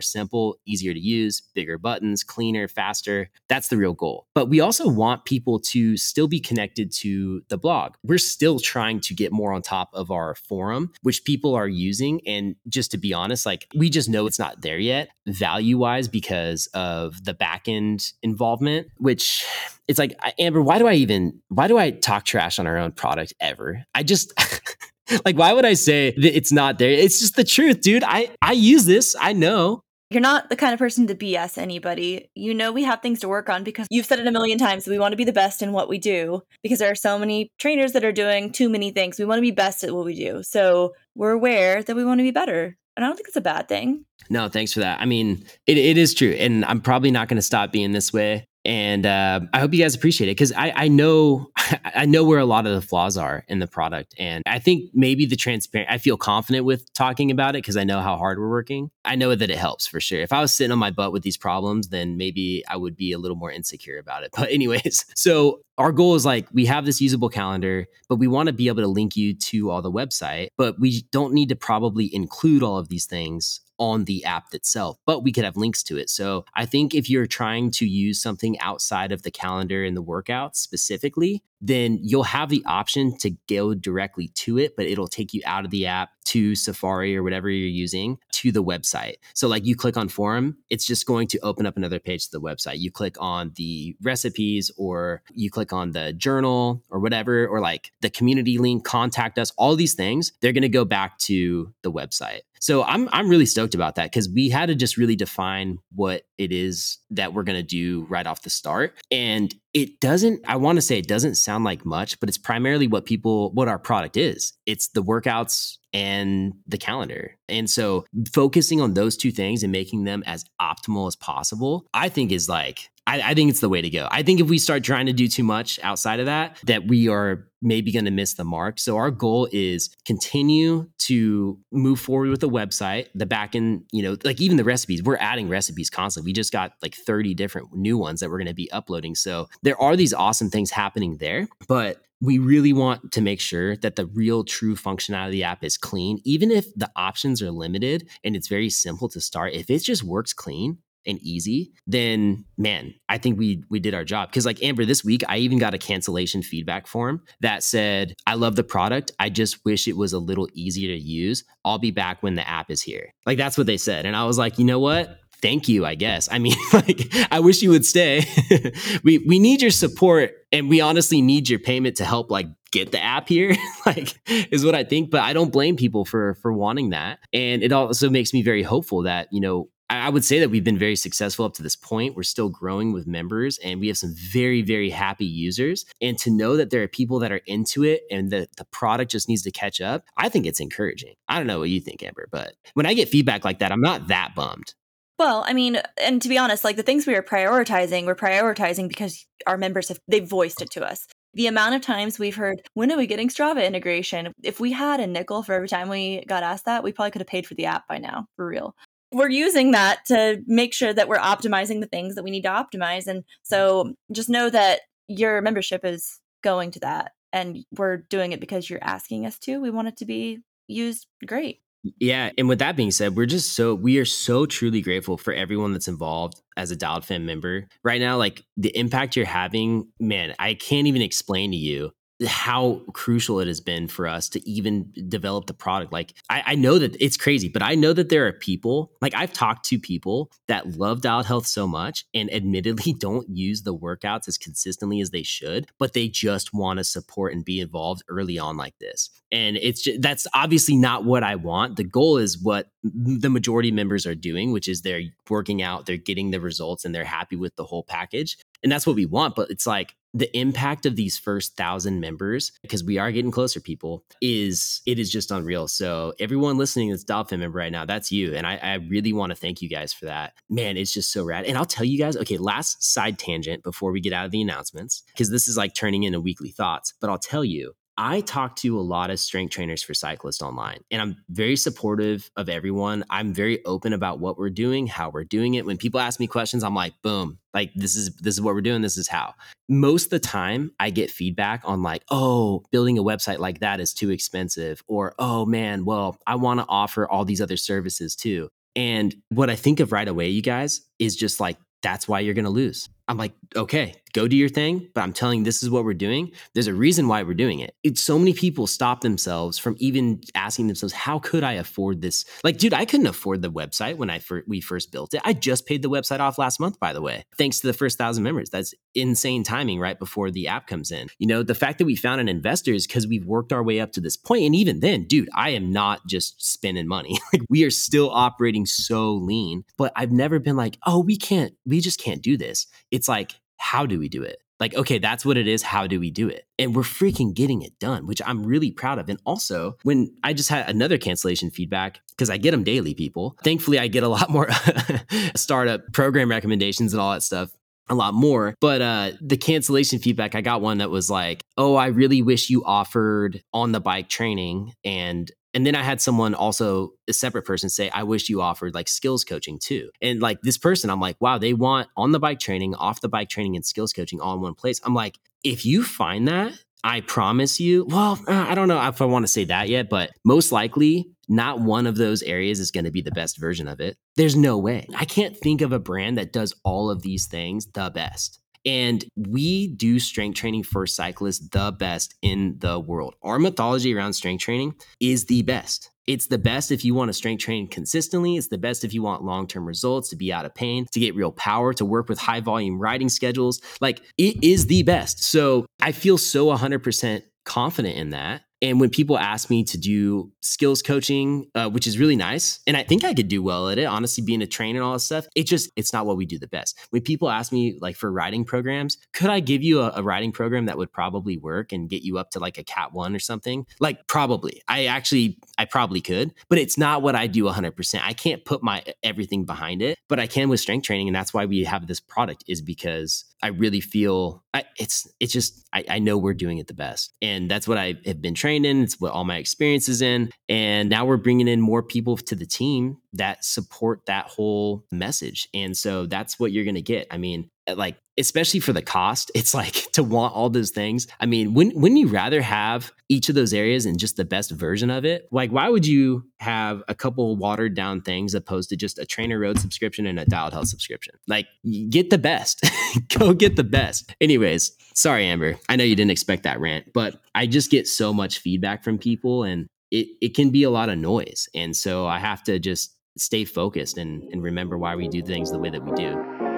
simple, 0.00 0.58
easier 0.64 0.94
to 0.94 1.00
use, 1.00 1.42
bigger 1.52 1.76
buttons, 1.76 2.24
cleaner, 2.24 2.68
faster. 2.68 3.28
That's 3.48 3.68
the 3.68 3.76
real 3.76 3.92
goal. 3.92 4.28
But 4.34 4.48
we 4.48 4.60
also 4.60 4.88
want 4.88 5.26
people 5.26 5.60
to 5.60 5.98
still 5.98 6.26
be 6.26 6.40
connected 6.40 6.69
to 6.74 7.42
the 7.48 7.58
blog. 7.58 7.94
We're 8.02 8.18
still 8.18 8.58
trying 8.58 9.00
to 9.00 9.14
get 9.14 9.32
more 9.32 9.52
on 9.52 9.62
top 9.62 9.90
of 9.92 10.10
our 10.10 10.34
forum, 10.34 10.92
which 11.02 11.24
people 11.24 11.54
are 11.54 11.68
using. 11.68 12.20
And 12.26 12.56
just 12.68 12.90
to 12.92 12.98
be 12.98 13.12
honest, 13.12 13.46
like 13.46 13.66
we 13.74 13.90
just 13.90 14.08
know 14.08 14.26
it's 14.26 14.38
not 14.38 14.62
there 14.62 14.78
yet 14.78 15.10
value 15.26 15.78
wise 15.78 16.08
because 16.08 16.66
of 16.74 17.24
the 17.24 17.34
back 17.34 17.68
end 17.68 18.12
involvement, 18.22 18.88
which 18.98 19.44
it's 19.88 19.98
like, 19.98 20.18
Amber, 20.38 20.62
why 20.62 20.78
do 20.78 20.86
I 20.86 20.94
even, 20.94 21.40
why 21.48 21.68
do 21.68 21.78
I 21.78 21.90
talk 21.90 22.24
trash 22.24 22.58
on 22.58 22.66
our 22.66 22.78
own 22.78 22.92
product 22.92 23.34
ever? 23.40 23.84
I 23.94 24.02
just, 24.02 24.32
like 25.24 25.36
why 25.36 25.52
would 25.52 25.64
i 25.64 25.74
say 25.74 26.12
that 26.12 26.36
it's 26.36 26.52
not 26.52 26.78
there 26.78 26.90
it's 26.90 27.18
just 27.18 27.34
the 27.34 27.42
truth 27.42 27.80
dude 27.80 28.04
i 28.04 28.30
i 28.42 28.52
use 28.52 28.86
this 28.86 29.16
i 29.20 29.32
know 29.32 29.82
you're 30.10 30.20
not 30.20 30.48
the 30.48 30.56
kind 30.56 30.72
of 30.72 30.78
person 30.78 31.06
to 31.06 31.14
BS 31.14 31.56
anybody. 31.56 32.30
You 32.34 32.52
know 32.52 32.72
we 32.72 32.82
have 32.84 33.00
things 33.00 33.20
to 33.20 33.28
work 33.28 33.48
on 33.48 33.64
because 33.64 33.86
you've 33.90 34.06
said 34.06 34.18
it 34.18 34.26
a 34.26 34.32
million 34.32 34.58
times. 34.58 34.86
We 34.86 34.98
want 34.98 35.12
to 35.12 35.16
be 35.16 35.24
the 35.24 35.32
best 35.32 35.62
in 35.62 35.72
what 35.72 35.88
we 35.88 35.98
do 35.98 36.42
because 36.62 36.80
there 36.80 36.90
are 36.90 36.96
so 36.96 37.18
many 37.18 37.50
trainers 37.58 37.92
that 37.92 38.04
are 38.04 38.12
doing 38.12 38.50
too 38.50 38.68
many 38.68 38.90
things. 38.90 39.18
We 39.18 39.24
want 39.24 39.38
to 39.38 39.42
be 39.42 39.52
best 39.52 39.84
at 39.84 39.94
what 39.94 40.04
we 40.04 40.16
do. 40.16 40.42
So 40.42 40.94
we're 41.14 41.30
aware 41.30 41.82
that 41.82 41.96
we 41.96 42.04
want 42.04 42.18
to 42.18 42.24
be 42.24 42.32
better. 42.32 42.76
And 42.96 43.04
I 43.04 43.08
don't 43.08 43.16
think 43.16 43.28
it's 43.28 43.36
a 43.36 43.40
bad 43.40 43.68
thing. 43.68 44.04
No, 44.28 44.48
thanks 44.48 44.72
for 44.72 44.80
that. 44.80 45.00
I 45.00 45.06
mean, 45.06 45.44
it, 45.66 45.78
it 45.78 45.96
is 45.96 46.12
true. 46.12 46.32
And 46.32 46.64
I'm 46.64 46.80
probably 46.80 47.10
not 47.10 47.28
going 47.28 47.36
to 47.36 47.42
stop 47.42 47.72
being 47.72 47.92
this 47.92 48.12
way 48.12 48.46
and 48.64 49.06
uh, 49.06 49.40
I 49.52 49.60
hope 49.60 49.72
you 49.72 49.82
guys 49.82 49.94
appreciate 49.94 50.28
it 50.28 50.32
because 50.32 50.52
I, 50.52 50.72
I 50.76 50.88
know 50.88 51.50
I 51.84 52.04
know 52.06 52.24
where 52.24 52.38
a 52.38 52.44
lot 52.44 52.66
of 52.66 52.74
the 52.74 52.82
flaws 52.82 53.16
are 53.16 53.44
in 53.48 53.58
the 53.58 53.66
product, 53.66 54.14
and 54.18 54.42
I 54.46 54.58
think 54.58 54.90
maybe 54.92 55.26
the 55.26 55.36
transparent. 55.36 55.90
I 55.90 55.98
feel 55.98 56.16
confident 56.16 56.64
with 56.64 56.92
talking 56.92 57.30
about 57.30 57.54
it 57.54 57.62
because 57.62 57.76
I 57.76 57.84
know 57.84 58.00
how 58.00 58.16
hard 58.16 58.38
we're 58.38 58.50
working. 58.50 58.90
I 59.04 59.16
know 59.16 59.34
that 59.34 59.50
it 59.50 59.58
helps 59.58 59.86
for 59.86 60.00
sure. 60.00 60.20
If 60.20 60.32
I 60.32 60.40
was 60.40 60.52
sitting 60.52 60.72
on 60.72 60.78
my 60.78 60.90
butt 60.90 61.12
with 61.12 61.22
these 61.22 61.36
problems, 61.36 61.88
then 61.88 62.16
maybe 62.16 62.62
I 62.68 62.76
would 62.76 62.96
be 62.96 63.12
a 63.12 63.18
little 63.18 63.36
more 63.36 63.50
insecure 63.50 63.98
about 63.98 64.24
it. 64.24 64.30
But 64.40 64.50
anyways, 64.50 65.04
so 65.14 65.60
our 65.80 65.92
goal 65.92 66.14
is 66.14 66.26
like 66.26 66.46
we 66.52 66.66
have 66.66 66.84
this 66.84 67.00
usable 67.00 67.30
calendar, 67.30 67.86
but 68.06 68.16
we 68.16 68.26
want 68.26 68.48
to 68.48 68.52
be 68.52 68.68
able 68.68 68.82
to 68.82 68.86
link 68.86 69.16
you 69.16 69.32
to 69.32 69.70
all 69.70 69.80
the 69.80 69.90
website, 69.90 70.48
but 70.58 70.78
we 70.78 71.06
don't 71.10 71.32
need 71.32 71.48
to 71.48 71.56
probably 71.56 72.14
include 72.14 72.62
all 72.62 72.76
of 72.76 72.88
these 72.90 73.06
things 73.06 73.62
on 73.78 74.04
the 74.04 74.22
app 74.26 74.52
itself, 74.52 74.98
but 75.06 75.24
we 75.24 75.32
could 75.32 75.42
have 75.42 75.56
links 75.56 75.82
to 75.82 75.96
it. 75.96 76.10
So 76.10 76.44
I 76.54 76.66
think 76.66 76.94
if 76.94 77.08
you're 77.08 77.26
trying 77.26 77.70
to 77.72 77.86
use 77.86 78.20
something 78.20 78.60
outside 78.60 79.10
of 79.10 79.22
the 79.22 79.30
calendar 79.30 79.82
and 79.82 79.96
the 79.96 80.02
workouts 80.02 80.56
specifically, 80.56 81.42
then 81.60 81.98
you'll 82.02 82.22
have 82.22 82.48
the 82.48 82.62
option 82.66 83.16
to 83.18 83.30
go 83.48 83.74
directly 83.74 84.28
to 84.28 84.58
it, 84.58 84.76
but 84.76 84.86
it'll 84.86 85.08
take 85.08 85.34
you 85.34 85.42
out 85.44 85.64
of 85.64 85.70
the 85.70 85.86
app 85.86 86.10
to 86.24 86.54
Safari 86.54 87.16
or 87.16 87.22
whatever 87.22 87.50
you're 87.50 87.66
using 87.66 88.18
to 88.32 88.52
the 88.52 88.62
website. 88.62 89.16
So, 89.34 89.48
like 89.48 89.66
you 89.66 89.74
click 89.74 89.96
on 89.96 90.08
forum, 90.08 90.58
it's 90.70 90.86
just 90.86 91.06
going 91.06 91.26
to 91.28 91.40
open 91.40 91.66
up 91.66 91.76
another 91.76 91.98
page 91.98 92.26
to 92.26 92.30
the 92.30 92.40
website. 92.40 92.78
You 92.78 92.90
click 92.90 93.16
on 93.18 93.52
the 93.56 93.96
recipes 94.02 94.70
or 94.76 95.22
you 95.32 95.50
click 95.50 95.72
on 95.72 95.90
the 95.90 96.12
journal 96.12 96.82
or 96.88 97.00
whatever, 97.00 97.46
or 97.46 97.60
like 97.60 97.92
the 98.00 98.10
community 98.10 98.58
link, 98.58 98.84
contact 98.84 99.38
us, 99.38 99.52
all 99.58 99.74
these 99.76 99.94
things, 99.94 100.32
they're 100.40 100.52
going 100.52 100.62
to 100.62 100.68
go 100.68 100.84
back 100.84 101.18
to 101.18 101.72
the 101.82 101.90
website. 101.90 102.40
So 102.60 102.84
I'm 102.84 103.08
I'm 103.12 103.28
really 103.28 103.46
stoked 103.46 103.74
about 103.74 103.96
that 103.96 104.12
because 104.12 104.28
we 104.28 104.50
had 104.50 104.66
to 104.66 104.74
just 104.74 104.96
really 104.96 105.16
define 105.16 105.78
what 105.94 106.22
it 106.38 106.52
is 106.52 106.98
that 107.10 107.34
we're 107.34 107.42
gonna 107.42 107.62
do 107.62 108.06
right 108.08 108.26
off 108.26 108.42
the 108.42 108.50
start. 108.50 108.98
And 109.10 109.54
it 109.72 110.00
doesn't, 110.00 110.42
I 110.48 110.56
want 110.56 110.76
to 110.76 110.82
say 110.82 110.98
it 110.98 111.06
doesn't 111.06 111.36
sound 111.36 111.64
like 111.64 111.86
much, 111.86 112.18
but 112.18 112.28
it's 112.28 112.38
primarily 112.38 112.86
what 112.86 113.04
people 113.04 113.52
what 113.52 113.68
our 113.68 113.78
product 113.78 114.16
is. 114.16 114.52
It's 114.66 114.88
the 114.88 115.02
workouts 115.02 115.78
and 115.92 116.54
the 116.66 116.78
calendar. 116.78 117.36
And 117.48 117.68
so 117.68 118.04
focusing 118.32 118.80
on 118.80 118.94
those 118.94 119.16
two 119.16 119.30
things 119.30 119.62
and 119.62 119.72
making 119.72 120.04
them 120.04 120.22
as 120.26 120.44
optimal 120.60 121.08
as 121.08 121.16
possible, 121.16 121.86
I 121.94 122.08
think 122.08 122.32
is 122.32 122.48
like 122.48 122.90
I, 123.06 123.30
I, 123.30 123.34
think 123.34 123.50
it's 123.50 123.60
the 123.60 123.68
way 123.68 123.82
to 123.82 123.90
go. 123.90 124.06
I 124.10 124.22
think 124.22 124.40
if 124.40 124.48
we 124.48 124.58
start 124.58 124.84
trying 124.84 125.06
to 125.06 125.12
do 125.12 125.26
too 125.26 125.42
much 125.42 125.80
outside 125.82 126.20
of 126.20 126.26
that, 126.26 126.58
that 126.64 126.86
we 126.86 127.08
are 127.08 127.48
maybe 127.62 127.92
going 127.92 128.04
to 128.04 128.10
miss 128.10 128.34
the 128.34 128.44
mark. 128.44 128.78
So 128.78 128.96
our 128.96 129.10
goal 129.10 129.48
is 129.52 129.94
continue 130.04 130.88
to 130.98 131.58
move 131.70 132.00
forward 132.00 132.30
with 132.30 132.40
the 132.40 132.48
website, 132.48 133.08
the 133.14 133.26
back 133.26 133.54
end, 133.54 133.84
you 133.92 134.02
know, 134.02 134.16
like 134.24 134.40
even 134.40 134.56
the 134.56 134.64
recipes, 134.64 135.02
we're 135.02 135.16
adding 135.16 135.48
recipes 135.48 135.90
constantly. 135.90 136.30
We 136.30 136.32
just 136.32 136.52
got 136.52 136.72
like 136.82 136.94
30 136.94 137.34
different 137.34 137.74
new 137.74 137.98
ones 137.98 138.20
that 138.20 138.30
we're 138.30 138.38
going 138.38 138.46
to 138.46 138.54
be 138.54 138.70
uploading. 138.72 139.14
So 139.14 139.48
there 139.62 139.80
are 139.80 139.96
these 139.96 140.14
awesome 140.14 140.50
things 140.50 140.70
happening 140.70 141.18
there, 141.18 141.48
but 141.68 142.02
we 142.22 142.38
really 142.38 142.72
want 142.72 143.12
to 143.12 143.20
make 143.22 143.40
sure 143.40 143.76
that 143.76 143.96
the 143.96 144.06
real 144.06 144.44
true 144.44 144.76
functionality 144.76 145.26
of 145.26 145.32
the 145.32 145.44
app 145.44 145.64
is 145.64 145.78
clean. 145.78 146.20
Even 146.24 146.50
if 146.50 146.72
the 146.74 146.90
options 146.94 147.40
are 147.40 147.50
limited 147.50 148.08
and 148.24 148.36
it's 148.36 148.48
very 148.48 148.68
simple 148.68 149.08
to 149.08 149.20
start, 149.20 149.54
if 149.54 149.70
it 149.70 149.78
just 149.80 150.02
works 150.02 150.34
clean, 150.34 150.78
and 151.06 151.18
easy, 151.22 151.72
then 151.86 152.44
man, 152.56 152.94
I 153.08 153.18
think 153.18 153.38
we 153.38 153.64
we 153.70 153.80
did 153.80 153.94
our 153.94 154.04
job. 154.04 154.32
Cause 154.32 154.46
like 154.46 154.62
Amber, 154.62 154.84
this 154.84 155.04
week 155.04 155.22
I 155.28 155.38
even 155.38 155.58
got 155.58 155.74
a 155.74 155.78
cancellation 155.78 156.42
feedback 156.42 156.86
form 156.86 157.22
that 157.40 157.62
said, 157.62 158.14
I 158.26 158.34
love 158.34 158.56
the 158.56 158.64
product. 158.64 159.12
I 159.18 159.30
just 159.30 159.64
wish 159.64 159.88
it 159.88 159.96
was 159.96 160.12
a 160.12 160.18
little 160.18 160.48
easier 160.54 160.94
to 160.94 161.00
use. 161.00 161.44
I'll 161.64 161.78
be 161.78 161.90
back 161.90 162.22
when 162.22 162.34
the 162.34 162.48
app 162.48 162.70
is 162.70 162.82
here. 162.82 163.12
Like 163.26 163.38
that's 163.38 163.58
what 163.58 163.66
they 163.66 163.76
said. 163.76 164.06
And 164.06 164.16
I 164.16 164.24
was 164.24 164.38
like, 164.38 164.58
you 164.58 164.64
know 164.64 164.80
what? 164.80 165.16
Thank 165.42 165.68
you, 165.68 165.86
I 165.86 165.94
guess. 165.94 166.28
I 166.30 166.38
mean, 166.38 166.54
like, 166.72 167.12
I 167.30 167.40
wish 167.40 167.62
you 167.62 167.70
would 167.70 167.86
stay. 167.86 168.24
we 169.04 169.18
we 169.18 169.38
need 169.38 169.62
your 169.62 169.70
support 169.70 170.32
and 170.52 170.68
we 170.68 170.80
honestly 170.80 171.22
need 171.22 171.48
your 171.48 171.60
payment 171.60 171.96
to 171.96 172.04
help 172.04 172.30
like 172.30 172.46
get 172.72 172.92
the 172.92 173.02
app 173.02 173.28
here 173.28 173.56
like 173.86 174.14
is 174.26 174.64
what 174.64 174.74
i 174.74 174.84
think 174.84 175.10
but 175.10 175.20
i 175.22 175.32
don't 175.32 175.52
blame 175.52 175.76
people 175.76 176.04
for 176.04 176.34
for 176.34 176.52
wanting 176.52 176.90
that 176.90 177.18
and 177.32 177.62
it 177.62 177.72
also 177.72 178.08
makes 178.08 178.32
me 178.32 178.42
very 178.42 178.62
hopeful 178.62 179.02
that 179.02 179.26
you 179.32 179.40
know 179.40 179.68
I 179.90 180.08
would 180.08 180.24
say 180.24 180.38
that 180.38 180.50
we've 180.50 180.62
been 180.62 180.78
very 180.78 180.94
successful 180.94 181.44
up 181.44 181.54
to 181.54 181.64
this 181.64 181.74
point. 181.74 182.14
We're 182.14 182.22
still 182.22 182.48
growing 182.48 182.92
with 182.92 183.08
members 183.08 183.58
and 183.58 183.80
we 183.80 183.88
have 183.88 183.98
some 183.98 184.14
very, 184.14 184.62
very 184.62 184.88
happy 184.88 185.26
users. 185.26 185.84
And 186.00 186.16
to 186.20 186.30
know 186.30 186.56
that 186.56 186.70
there 186.70 186.82
are 186.84 186.88
people 186.88 187.18
that 187.18 187.32
are 187.32 187.40
into 187.46 187.82
it 187.82 188.02
and 188.08 188.30
that 188.30 188.56
the 188.56 188.64
product 188.66 189.10
just 189.10 189.28
needs 189.28 189.42
to 189.42 189.50
catch 189.50 189.80
up, 189.80 190.04
I 190.16 190.28
think 190.28 190.46
it's 190.46 190.60
encouraging. 190.60 191.14
I 191.28 191.38
don't 191.38 191.48
know 191.48 191.58
what 191.58 191.70
you 191.70 191.80
think, 191.80 192.04
Amber, 192.04 192.28
but 192.30 192.54
when 192.74 192.86
I 192.86 192.94
get 192.94 193.08
feedback 193.08 193.44
like 193.44 193.58
that, 193.58 193.72
I'm 193.72 193.80
not 193.80 194.06
that 194.08 194.34
bummed. 194.36 194.74
Well, 195.18 195.44
I 195.46 195.52
mean, 195.52 195.82
and 196.00 196.22
to 196.22 196.28
be 196.28 196.38
honest, 196.38 196.62
like 196.62 196.76
the 196.76 196.84
things 196.84 197.06
we 197.06 197.16
are 197.16 197.22
prioritizing, 197.22 198.06
we're 198.06 198.14
prioritizing 198.14 198.88
because 198.88 199.26
our 199.46 199.58
members 199.58 199.88
have 199.88 199.98
they've 200.08 200.26
voiced 200.26 200.62
it 200.62 200.70
to 200.70 200.88
us. 200.88 201.06
The 201.34 201.46
amount 201.46 201.74
of 201.74 201.82
times 201.82 202.18
we've 202.18 202.36
heard, 202.36 202.62
when 202.74 202.90
are 202.90 202.96
we 202.96 203.06
getting 203.06 203.28
Strava 203.28 203.64
integration? 203.64 204.32
If 204.42 204.60
we 204.60 204.72
had 204.72 204.98
a 204.98 205.06
nickel 205.06 205.42
for 205.42 205.52
every 205.52 205.68
time 205.68 205.88
we 205.88 206.24
got 206.26 206.42
asked 206.42 206.64
that, 206.64 206.82
we 206.82 206.92
probably 206.92 207.10
could 207.10 207.20
have 207.20 207.28
paid 207.28 207.46
for 207.46 207.54
the 207.54 207.66
app 207.66 207.86
by 207.86 207.98
now, 207.98 208.26
for 208.36 208.46
real. 208.46 208.74
We're 209.12 209.30
using 209.30 209.72
that 209.72 210.04
to 210.06 210.42
make 210.46 210.72
sure 210.72 210.92
that 210.92 211.08
we're 211.08 211.18
optimizing 211.18 211.80
the 211.80 211.86
things 211.86 212.14
that 212.14 212.22
we 212.22 212.30
need 212.30 212.42
to 212.42 212.48
optimize. 212.48 213.06
And 213.06 213.24
so 213.42 213.94
just 214.12 214.28
know 214.28 214.50
that 214.50 214.80
your 215.08 215.40
membership 215.42 215.84
is 215.84 216.20
going 216.42 216.70
to 216.72 216.80
that 216.80 217.12
and 217.32 217.64
we're 217.76 217.98
doing 217.98 218.32
it 218.32 218.40
because 218.40 218.68
you're 218.68 218.82
asking 218.82 219.26
us 219.26 219.38
to. 219.40 219.60
We 219.60 219.70
want 219.70 219.88
it 219.88 219.96
to 219.98 220.06
be 220.06 220.40
used 220.68 221.06
great. 221.26 221.60
Yeah, 221.98 222.30
and 222.36 222.46
with 222.46 222.58
that 222.58 222.76
being 222.76 222.90
said, 222.90 223.16
we're 223.16 223.24
just 223.24 223.54
so 223.54 223.74
we 223.74 223.96
are 223.98 224.04
so 224.04 224.44
truly 224.44 224.82
grateful 224.82 225.16
for 225.16 225.32
everyone 225.32 225.72
that's 225.72 225.88
involved 225.88 226.42
as 226.56 226.70
a 226.70 226.76
Dialed 226.76 227.06
Fan 227.06 227.24
member. 227.24 227.68
Right 227.82 228.00
now, 228.00 228.18
like 228.18 228.42
the 228.58 228.76
impact 228.76 229.16
you're 229.16 229.24
having, 229.24 229.88
man, 229.98 230.34
I 230.38 230.54
can't 230.54 230.86
even 230.86 231.00
explain 231.00 231.52
to 231.52 231.56
you 231.56 231.92
how 232.26 232.82
crucial 232.92 233.40
it 233.40 233.46
has 233.46 233.60
been 233.60 233.88
for 233.88 234.06
us 234.06 234.28
to 234.28 234.48
even 234.48 234.92
develop 235.08 235.46
the 235.46 235.54
product. 235.54 235.92
Like, 235.92 236.14
I, 236.28 236.42
I, 236.46 236.54
know 236.54 236.78
that 236.78 236.96
it's 237.00 237.16
crazy, 237.16 237.48
but 237.48 237.62
I 237.62 237.74
know 237.74 237.92
that 237.92 238.10
there 238.10 238.26
are 238.26 238.32
people, 238.32 238.92
like, 239.00 239.14
I've 239.14 239.32
talked 239.32 239.64
to 239.66 239.78
people 239.78 240.30
that 240.46 240.76
love 240.76 241.00
Dialed 241.00 241.26
Health 241.26 241.46
so 241.46 241.66
much 241.66 242.04
and 242.12 242.32
admittedly 242.32 242.92
don't 242.98 243.28
use 243.28 243.62
the 243.62 243.74
workouts 243.74 244.28
as 244.28 244.36
consistently 244.36 245.00
as 245.00 245.10
they 245.10 245.22
should, 245.22 245.66
but 245.78 245.94
they 245.94 246.08
just 246.08 246.52
want 246.52 246.78
to 246.78 246.84
support 246.84 247.32
and 247.32 247.44
be 247.44 247.60
involved 247.60 248.02
early 248.08 248.38
on 248.38 248.56
like 248.56 248.78
this. 248.78 249.10
And 249.32 249.56
it's 249.56 249.82
just, 249.82 250.02
that's 250.02 250.26
obviously 250.34 250.76
not 250.76 251.04
what 251.04 251.22
I 251.22 251.36
want. 251.36 251.76
The 251.76 251.84
goal 251.84 252.18
is 252.18 252.38
what 252.38 252.70
the 252.82 253.30
majority 253.30 253.70
members 253.70 254.06
are 254.06 254.14
doing, 254.14 254.52
which 254.52 254.68
is 254.68 254.82
they're 254.82 255.02
working 255.28 255.62
out, 255.62 255.86
they're 255.86 255.96
getting 255.96 256.30
the 256.30 256.40
results, 256.40 256.84
and 256.84 256.94
they're 256.94 257.04
happy 257.04 257.36
with 257.36 257.54
the 257.56 257.64
whole 257.64 257.84
package. 257.84 258.36
And 258.62 258.70
that's 258.70 258.86
what 258.86 258.96
we 258.96 259.06
want. 259.06 259.34
But 259.34 259.50
it's 259.50 259.66
like, 259.66 259.94
the 260.12 260.36
impact 260.36 260.86
of 260.86 260.96
these 260.96 261.16
first 261.16 261.56
thousand 261.56 262.00
members, 262.00 262.50
because 262.62 262.82
we 262.82 262.98
are 262.98 263.12
getting 263.12 263.30
closer, 263.30 263.60
people, 263.60 264.04
is 264.20 264.82
it 264.84 264.98
is 264.98 265.08
just 265.08 265.30
unreal. 265.30 265.68
So 265.68 266.14
everyone 266.18 266.58
listening 266.58 266.90
that's 266.90 267.04
Fam 267.04 267.38
member 267.38 267.56
right 267.56 267.70
now, 267.70 267.84
that's 267.84 268.10
you. 268.10 268.34
And 268.34 268.44
I, 268.44 268.56
I 268.56 268.74
really 268.74 269.12
want 269.12 269.30
to 269.30 269.36
thank 269.36 269.62
you 269.62 269.68
guys 269.68 269.92
for 269.92 270.06
that. 270.06 270.32
Man, 270.48 270.76
it's 270.76 270.92
just 270.92 271.12
so 271.12 271.22
rad. 271.22 271.44
And 271.44 271.56
I'll 271.56 271.64
tell 271.64 271.84
you 271.84 271.96
guys, 271.96 272.16
okay, 272.16 272.38
last 272.38 272.82
side 272.82 273.20
tangent 273.20 273.62
before 273.62 273.92
we 273.92 274.00
get 274.00 274.12
out 274.12 274.24
of 274.24 274.32
the 274.32 274.42
announcements, 274.42 275.04
because 275.06 275.30
this 275.30 275.46
is 275.46 275.56
like 275.56 275.74
turning 275.74 276.02
into 276.02 276.20
weekly 276.20 276.50
thoughts. 276.50 276.92
But 277.00 277.08
I'll 277.08 277.16
tell 277.16 277.44
you, 277.44 277.74
I 278.02 278.22
talk 278.22 278.56
to 278.56 278.80
a 278.80 278.80
lot 278.80 279.10
of 279.10 279.20
strength 279.20 279.50
trainers 279.50 279.82
for 279.82 279.92
cyclists 279.92 280.40
online, 280.40 280.82
and 280.90 281.02
I'm 281.02 281.16
very 281.28 281.54
supportive 281.54 282.30
of 282.34 282.48
everyone. 282.48 283.04
I'm 283.10 283.34
very 283.34 283.62
open 283.66 283.92
about 283.92 284.20
what 284.20 284.38
we're 284.38 284.48
doing, 284.48 284.86
how 284.86 285.10
we're 285.10 285.24
doing 285.24 285.52
it. 285.52 285.66
When 285.66 285.76
people 285.76 286.00
ask 286.00 286.18
me 286.18 286.26
questions, 286.26 286.64
I'm 286.64 286.74
like, 286.74 286.94
boom, 287.02 287.38
like 287.52 287.72
this 287.74 287.96
is 287.96 288.16
this 288.16 288.34
is 288.34 288.40
what 288.40 288.54
we're 288.54 288.62
doing, 288.62 288.80
this 288.80 288.96
is 288.96 289.06
how. 289.06 289.34
Most 289.68 290.04
of 290.04 290.10
the 290.12 290.18
time, 290.18 290.72
I 290.80 290.88
get 290.88 291.10
feedback 291.10 291.60
on 291.66 291.82
like, 291.82 292.02
oh, 292.10 292.62
building 292.70 292.98
a 292.98 293.04
website 293.04 293.38
like 293.38 293.60
that 293.60 293.80
is 293.80 293.92
too 293.92 294.08
expensive, 294.08 294.82
or 294.88 295.14
oh 295.18 295.44
man, 295.44 295.84
well, 295.84 296.16
I 296.26 296.36
want 296.36 296.60
to 296.60 296.66
offer 296.70 297.06
all 297.06 297.26
these 297.26 297.42
other 297.42 297.58
services 297.58 298.16
too. 298.16 298.48
And 298.74 299.14
what 299.28 299.50
I 299.50 299.56
think 299.56 299.78
of 299.78 299.92
right 299.92 300.08
away, 300.08 300.30
you 300.30 300.40
guys, 300.40 300.80
is 300.98 301.16
just 301.16 301.38
like 301.38 301.58
that's 301.82 302.08
why 302.08 302.20
you're 302.20 302.34
going 302.34 302.44
to 302.46 302.50
lose. 302.50 302.88
I'm 303.10 303.16
like, 303.16 303.32
okay, 303.56 303.96
go 304.12 304.28
do 304.28 304.36
your 304.36 304.48
thing, 304.48 304.88
but 304.94 305.00
I'm 305.00 305.12
telling 305.12 305.40
you, 305.40 305.44
this 305.44 305.64
is 305.64 305.70
what 305.70 305.84
we're 305.84 305.94
doing. 305.94 306.30
There's 306.54 306.68
a 306.68 306.74
reason 306.74 307.08
why 307.08 307.22
we're 307.22 307.34
doing 307.34 307.58
it. 307.58 307.74
It's 307.82 308.00
so 308.00 308.18
many 308.18 308.32
people 308.32 308.66
stop 308.66 309.00
themselves 309.00 309.58
from 309.58 309.76
even 309.78 310.20
asking 310.34 310.66
themselves, 310.66 310.92
how 310.92 311.18
could 311.18 311.44
I 311.44 311.54
afford 311.54 312.02
this? 312.02 312.24
Like, 312.44 312.58
dude, 312.58 312.74
I 312.74 312.84
couldn't 312.84 313.06
afford 313.06 313.42
the 313.42 313.50
website 313.50 313.96
when 313.96 314.10
I 314.10 314.18
fir- 314.18 314.44
we 314.46 314.60
first 314.60 314.92
built 314.92 315.14
it. 315.14 315.22
I 315.24 315.32
just 315.32 315.66
paid 315.66 315.82
the 315.82 315.90
website 315.90 316.20
off 316.20 316.38
last 316.38 316.60
month, 316.60 316.78
by 316.78 316.92
the 316.92 317.02
way, 317.02 317.24
thanks 317.36 317.60
to 317.60 317.66
the 317.66 317.72
first 317.72 317.98
thousand 317.98 318.22
members. 318.24 318.50
That's 318.50 318.74
insane 318.94 319.44
timing 319.44 319.78
right 319.78 319.98
before 319.98 320.30
the 320.30 320.48
app 320.48 320.66
comes 320.66 320.90
in. 320.90 321.08
You 321.18 321.26
know, 321.26 321.42
the 321.42 321.54
fact 321.54 321.78
that 321.78 321.84
we 321.84 321.96
found 321.96 322.20
an 322.20 322.28
investor 322.28 322.72
is 322.72 322.86
because 322.86 323.06
we've 323.06 323.26
worked 323.26 323.52
our 323.52 323.62
way 323.62 323.80
up 323.80 323.92
to 323.92 324.00
this 324.00 324.16
point. 324.16 324.44
And 324.44 324.54
even 324.54 324.80
then, 324.80 325.04
dude, 325.04 325.28
I 325.34 325.50
am 325.50 325.72
not 325.72 326.06
just 326.06 326.44
spending 326.44 326.88
money. 326.88 327.18
like, 327.32 327.42
we 327.48 327.64
are 327.64 327.70
still 327.70 328.10
operating 328.10 328.66
so 328.66 329.12
lean, 329.12 329.64
but 329.76 329.92
I've 329.94 330.12
never 330.12 330.38
been 330.38 330.56
like, 330.56 330.78
oh, 330.86 331.00
we 331.00 331.16
can't, 331.16 331.54
we 331.64 331.80
just 331.80 332.00
can't 332.00 332.22
do 332.22 332.36
this. 332.36 332.66
It's 332.90 332.99
like, 333.08 333.32
how 333.56 333.86
do 333.86 333.98
we 333.98 334.08
do 334.08 334.22
it? 334.22 334.38
Like, 334.58 334.74
okay, 334.74 334.98
that's 334.98 335.24
what 335.24 335.38
it 335.38 335.48
is. 335.48 335.62
How 335.62 335.86
do 335.86 335.98
we 335.98 336.10
do 336.10 336.28
it? 336.28 336.44
And 336.58 336.76
we're 336.76 336.82
freaking 336.82 337.34
getting 337.34 337.62
it 337.62 337.78
done, 337.78 338.06
which 338.06 338.20
I'm 338.24 338.44
really 338.44 338.70
proud 338.70 338.98
of. 338.98 339.08
And 339.08 339.18
also, 339.24 339.76
when 339.84 340.14
I 340.22 340.34
just 340.34 340.50
had 340.50 340.68
another 340.68 340.98
cancellation 340.98 341.50
feedback, 341.50 342.00
because 342.10 342.28
I 342.28 342.36
get 342.36 342.50
them 342.50 342.62
daily, 342.62 342.92
people. 342.92 343.38
Thankfully, 343.42 343.78
I 343.78 343.88
get 343.88 344.02
a 344.02 344.08
lot 344.08 344.28
more 344.30 344.48
startup 345.34 345.90
program 345.92 346.28
recommendations 346.28 346.92
and 346.92 347.00
all 347.00 347.12
that 347.12 347.22
stuff 347.22 347.50
a 347.88 347.94
lot 347.94 348.14
more. 348.14 348.54
But 348.60 348.82
uh, 348.82 349.10
the 349.20 349.36
cancellation 349.36 349.98
feedback, 349.98 350.34
I 350.34 350.42
got 350.42 350.60
one 350.60 350.78
that 350.78 350.90
was 350.90 351.10
like, 351.10 351.42
"Oh, 351.56 351.74
I 351.74 351.88
really 351.88 352.22
wish 352.22 352.48
you 352.48 352.64
offered 352.64 353.42
on 353.52 353.72
the 353.72 353.80
bike 353.80 354.08
training 354.08 354.74
and 354.84 355.30
and 355.54 355.66
then 355.66 355.74
I 355.74 355.82
had 355.82 356.00
someone 356.00 356.34
also, 356.34 356.92
a 357.08 357.12
separate 357.12 357.44
person 357.44 357.68
say, 357.68 357.90
I 357.90 358.04
wish 358.04 358.28
you 358.28 358.40
offered 358.40 358.74
like 358.74 358.88
skills 358.88 359.24
coaching 359.24 359.58
too. 359.58 359.90
And 360.00 360.20
like 360.20 360.40
this 360.42 360.58
person, 360.58 360.90
I'm 360.90 361.00
like, 361.00 361.16
wow, 361.20 361.38
they 361.38 361.54
want 361.54 361.88
on 361.96 362.12
the 362.12 362.20
bike 362.20 362.38
training, 362.38 362.74
off 362.74 363.00
the 363.00 363.08
bike 363.08 363.28
training, 363.28 363.56
and 363.56 363.64
skills 363.64 363.92
coaching 363.92 364.20
all 364.20 364.34
in 364.34 364.40
one 364.40 364.54
place. 364.54 364.80
I'm 364.84 364.94
like, 364.94 365.18
if 365.42 365.66
you 365.66 365.82
find 365.82 366.28
that, 366.28 366.52
I 366.82 367.00
promise 367.00 367.60
you, 367.60 367.84
well, 367.88 368.18
uh, 368.26 368.46
I 368.48 368.54
don't 368.54 368.68
know 368.68 368.80
if 368.88 369.02
I 369.02 369.04
want 369.04 369.24
to 369.24 369.32
say 369.32 369.44
that 369.44 369.68
yet, 369.68 369.90
but 369.90 370.10
most 370.24 370.50
likely 370.52 371.10
not 371.28 371.60
one 371.60 371.86
of 371.86 371.96
those 371.96 372.22
areas 372.22 372.58
is 372.58 372.70
going 372.70 372.84
to 372.84 372.90
be 372.90 373.02
the 373.02 373.10
best 373.10 373.38
version 373.38 373.68
of 373.68 373.80
it. 373.80 373.96
There's 374.16 374.36
no 374.36 374.56
way. 374.58 374.86
I 374.96 375.04
can't 375.04 375.36
think 375.36 375.60
of 375.60 375.72
a 375.72 375.78
brand 375.78 376.18
that 376.18 376.32
does 376.32 376.54
all 376.64 376.90
of 376.90 377.02
these 377.02 377.26
things 377.26 377.66
the 377.66 377.90
best. 377.90 378.40
And 378.64 379.04
we 379.16 379.68
do 379.68 379.98
strength 379.98 380.36
training 380.36 380.64
for 380.64 380.86
cyclists 380.86 381.48
the 381.48 381.72
best 381.72 382.14
in 382.22 382.56
the 382.58 382.78
world. 382.78 383.14
Our 383.22 383.38
mythology 383.38 383.94
around 383.94 384.12
strength 384.12 384.42
training 384.42 384.74
is 385.00 385.26
the 385.26 385.42
best. 385.42 385.90
It's 386.06 386.26
the 386.26 386.38
best 386.38 386.72
if 386.72 386.84
you 386.84 386.94
want 386.94 387.08
to 387.08 387.12
strength 387.12 387.42
train 387.42 387.68
consistently. 387.68 388.36
It's 388.36 388.48
the 388.48 388.58
best 388.58 388.84
if 388.84 388.92
you 388.92 389.02
want 389.02 389.22
long 389.22 389.46
term 389.46 389.64
results, 389.64 390.08
to 390.10 390.16
be 390.16 390.32
out 390.32 390.44
of 390.44 390.54
pain, 390.54 390.86
to 390.92 391.00
get 391.00 391.14
real 391.14 391.32
power, 391.32 391.72
to 391.74 391.84
work 391.84 392.08
with 392.08 392.18
high 392.18 392.40
volume 392.40 392.80
riding 392.80 393.08
schedules. 393.08 393.60
Like 393.80 394.02
it 394.18 394.42
is 394.42 394.66
the 394.66 394.82
best. 394.82 395.22
So 395.22 395.66
I 395.80 395.92
feel 395.92 396.18
so 396.18 396.46
100% 396.46 397.22
confident 397.44 397.96
in 397.96 398.10
that. 398.10 398.42
And 398.62 398.80
when 398.80 398.90
people 398.90 399.18
ask 399.18 399.48
me 399.48 399.64
to 399.64 399.78
do 399.78 400.32
skills 400.40 400.82
coaching, 400.82 401.48
uh, 401.54 401.70
which 401.70 401.86
is 401.86 401.98
really 401.98 402.16
nice, 402.16 402.60
and 402.66 402.76
I 402.76 402.82
think 402.82 403.04
I 403.04 403.14
could 403.14 403.28
do 403.28 403.42
well 403.42 403.68
at 403.68 403.78
it, 403.78 403.84
honestly, 403.84 404.22
being 404.22 404.42
a 404.42 404.46
trainer 404.46 404.80
and 404.80 404.84
all 404.84 404.92
that 404.92 405.00
stuff, 405.00 405.26
it 405.34 405.44
just, 405.44 405.70
it's 405.76 405.92
not 405.92 406.06
what 406.06 406.16
we 406.16 406.26
do 406.26 406.38
the 406.38 406.46
best. 406.46 406.78
When 406.90 407.02
people 407.02 407.30
ask 407.30 407.52
me, 407.52 407.78
like 407.80 407.96
for 407.96 408.12
riding 408.12 408.44
programs, 408.44 408.98
could 409.12 409.30
I 409.30 409.40
give 409.40 409.62
you 409.62 409.80
a, 409.80 409.92
a 409.96 410.02
riding 410.02 410.32
program 410.32 410.66
that 410.66 410.76
would 410.76 410.92
probably 410.92 411.38
work 411.38 411.72
and 411.72 411.88
get 411.88 412.02
you 412.02 412.18
up 412.18 412.30
to 412.32 412.38
like 412.38 412.58
a 412.58 412.64
Cat 412.64 412.92
1 412.92 413.14
or 413.14 413.18
something? 413.18 413.66
Like, 413.78 414.06
probably. 414.06 414.62
I 414.68 414.86
actually, 414.86 415.38
I 415.56 415.64
probably 415.64 416.00
could, 416.00 416.34
but 416.48 416.58
it's 416.58 416.76
not 416.76 417.02
what 417.02 417.14
I 417.14 417.26
do 417.26 417.44
100%. 417.44 418.00
I 418.02 418.12
can't 418.12 418.44
put 418.44 418.62
my 418.62 418.84
everything 419.02 419.44
behind 419.44 419.80
it, 419.80 419.98
but 420.08 420.20
I 420.20 420.26
can 420.26 420.48
with 420.48 420.60
strength 420.60 420.84
training. 420.84 421.08
And 421.08 421.16
that's 421.16 421.32
why 421.32 421.46
we 421.46 421.64
have 421.64 421.86
this 421.86 422.00
product, 422.00 422.44
is 422.46 422.60
because 422.60 423.24
I 423.42 423.48
really 423.48 423.80
feel 423.80 424.42
I, 424.52 424.64
it's 424.78 425.08
it's 425.20 425.32
just 425.32 425.66
I, 425.72 425.84
I, 425.88 425.98
know 425.98 426.18
we're 426.18 426.34
doing 426.34 426.58
it 426.58 426.66
the 426.66 426.74
best, 426.74 427.14
and 427.22 427.50
that's 427.50 427.66
what 427.68 427.78
I 427.78 427.94
have 428.04 428.20
been 428.20 428.34
trained 428.34 428.49
in. 428.50 428.82
It's 428.82 429.00
what 429.00 429.12
all 429.12 429.24
my 429.24 429.36
experience 429.36 429.88
is 429.88 430.02
in, 430.02 430.30
and 430.48 430.88
now 430.88 431.04
we're 431.04 431.16
bringing 431.16 431.48
in 431.48 431.60
more 431.60 431.82
people 431.82 432.16
to 432.16 432.34
the 432.34 432.46
team 432.46 432.98
that 433.12 433.44
support 433.44 434.06
that 434.06 434.26
whole 434.26 434.84
message, 434.90 435.48
and 435.54 435.76
so 435.76 436.06
that's 436.06 436.38
what 436.38 436.52
you're 436.52 436.64
going 436.64 436.74
to 436.74 436.82
get. 436.82 437.06
I 437.10 437.18
mean, 437.18 437.50
Uh, 437.70 437.74
like 437.76 437.96
especially 438.18 438.60
for 438.60 438.72
the 438.72 438.82
cost 438.82 439.30
it's 439.34 439.54
like 439.54 439.90
to 439.92 440.02
want 440.02 440.34
all 440.34 440.50
those 440.50 440.70
things. 440.70 441.06
I 441.20 441.26
mean 441.26 441.54
wouldn't 441.54 441.98
you 441.98 442.08
rather 442.08 442.42
have 442.42 442.92
each 443.08 443.28
of 443.28 443.34
those 443.34 443.52
areas 443.52 443.86
and 443.86 443.98
just 443.98 444.16
the 444.16 444.24
best 444.24 444.50
version 444.50 444.90
of 444.90 445.04
it? 445.04 445.28
Like 445.30 445.50
why 445.50 445.68
would 445.68 445.86
you 445.86 446.24
have 446.38 446.82
a 446.88 446.94
couple 446.94 447.36
watered 447.36 447.74
down 447.74 448.02
things 448.02 448.34
opposed 448.34 448.70
to 448.70 448.76
just 448.76 448.98
a 448.98 449.02
TrainerRoad 449.02 449.58
subscription 449.58 450.06
and 450.06 450.18
a 450.18 450.24
dialed 450.24 450.52
health 450.52 450.68
subscription? 450.68 451.14
Like 451.26 451.46
get 451.88 452.10
the 452.10 452.18
best. 452.18 452.64
Go 453.18 453.32
get 453.32 453.56
the 453.56 453.64
best. 453.64 454.14
Anyways 454.20 454.72
sorry 454.94 455.26
amber. 455.26 455.58
I 455.68 455.76
know 455.76 455.84
you 455.84 455.96
didn't 455.96 456.10
expect 456.10 456.42
that 456.42 456.60
rant 456.60 456.92
but 456.92 457.20
i 457.34 457.46
just 457.46 457.70
get 457.70 457.86
so 457.86 458.12
much 458.12 458.38
feedback 458.38 458.82
from 458.84 458.98
people 458.98 459.44
and 459.44 459.66
it, 459.90 460.06
it 460.20 460.34
can 460.34 460.50
be 460.50 460.62
a 460.62 460.70
lot 460.70 460.88
of 460.88 460.98
noise. 460.98 461.48
And 461.54 461.76
so 461.76 462.06
i 462.06 462.18
have 462.18 462.42
to 462.44 462.58
just 462.58 462.96
stay 463.16 463.44
focused 463.44 463.98
and, 463.98 464.22
and 464.32 464.42
remember 464.42 464.78
why 464.78 464.94
we 464.96 465.08
do 465.08 465.22
things 465.22 465.50
the 465.50 465.58
way 465.58 465.68
that 465.70 465.84
we 465.84 465.92
do 465.92 466.49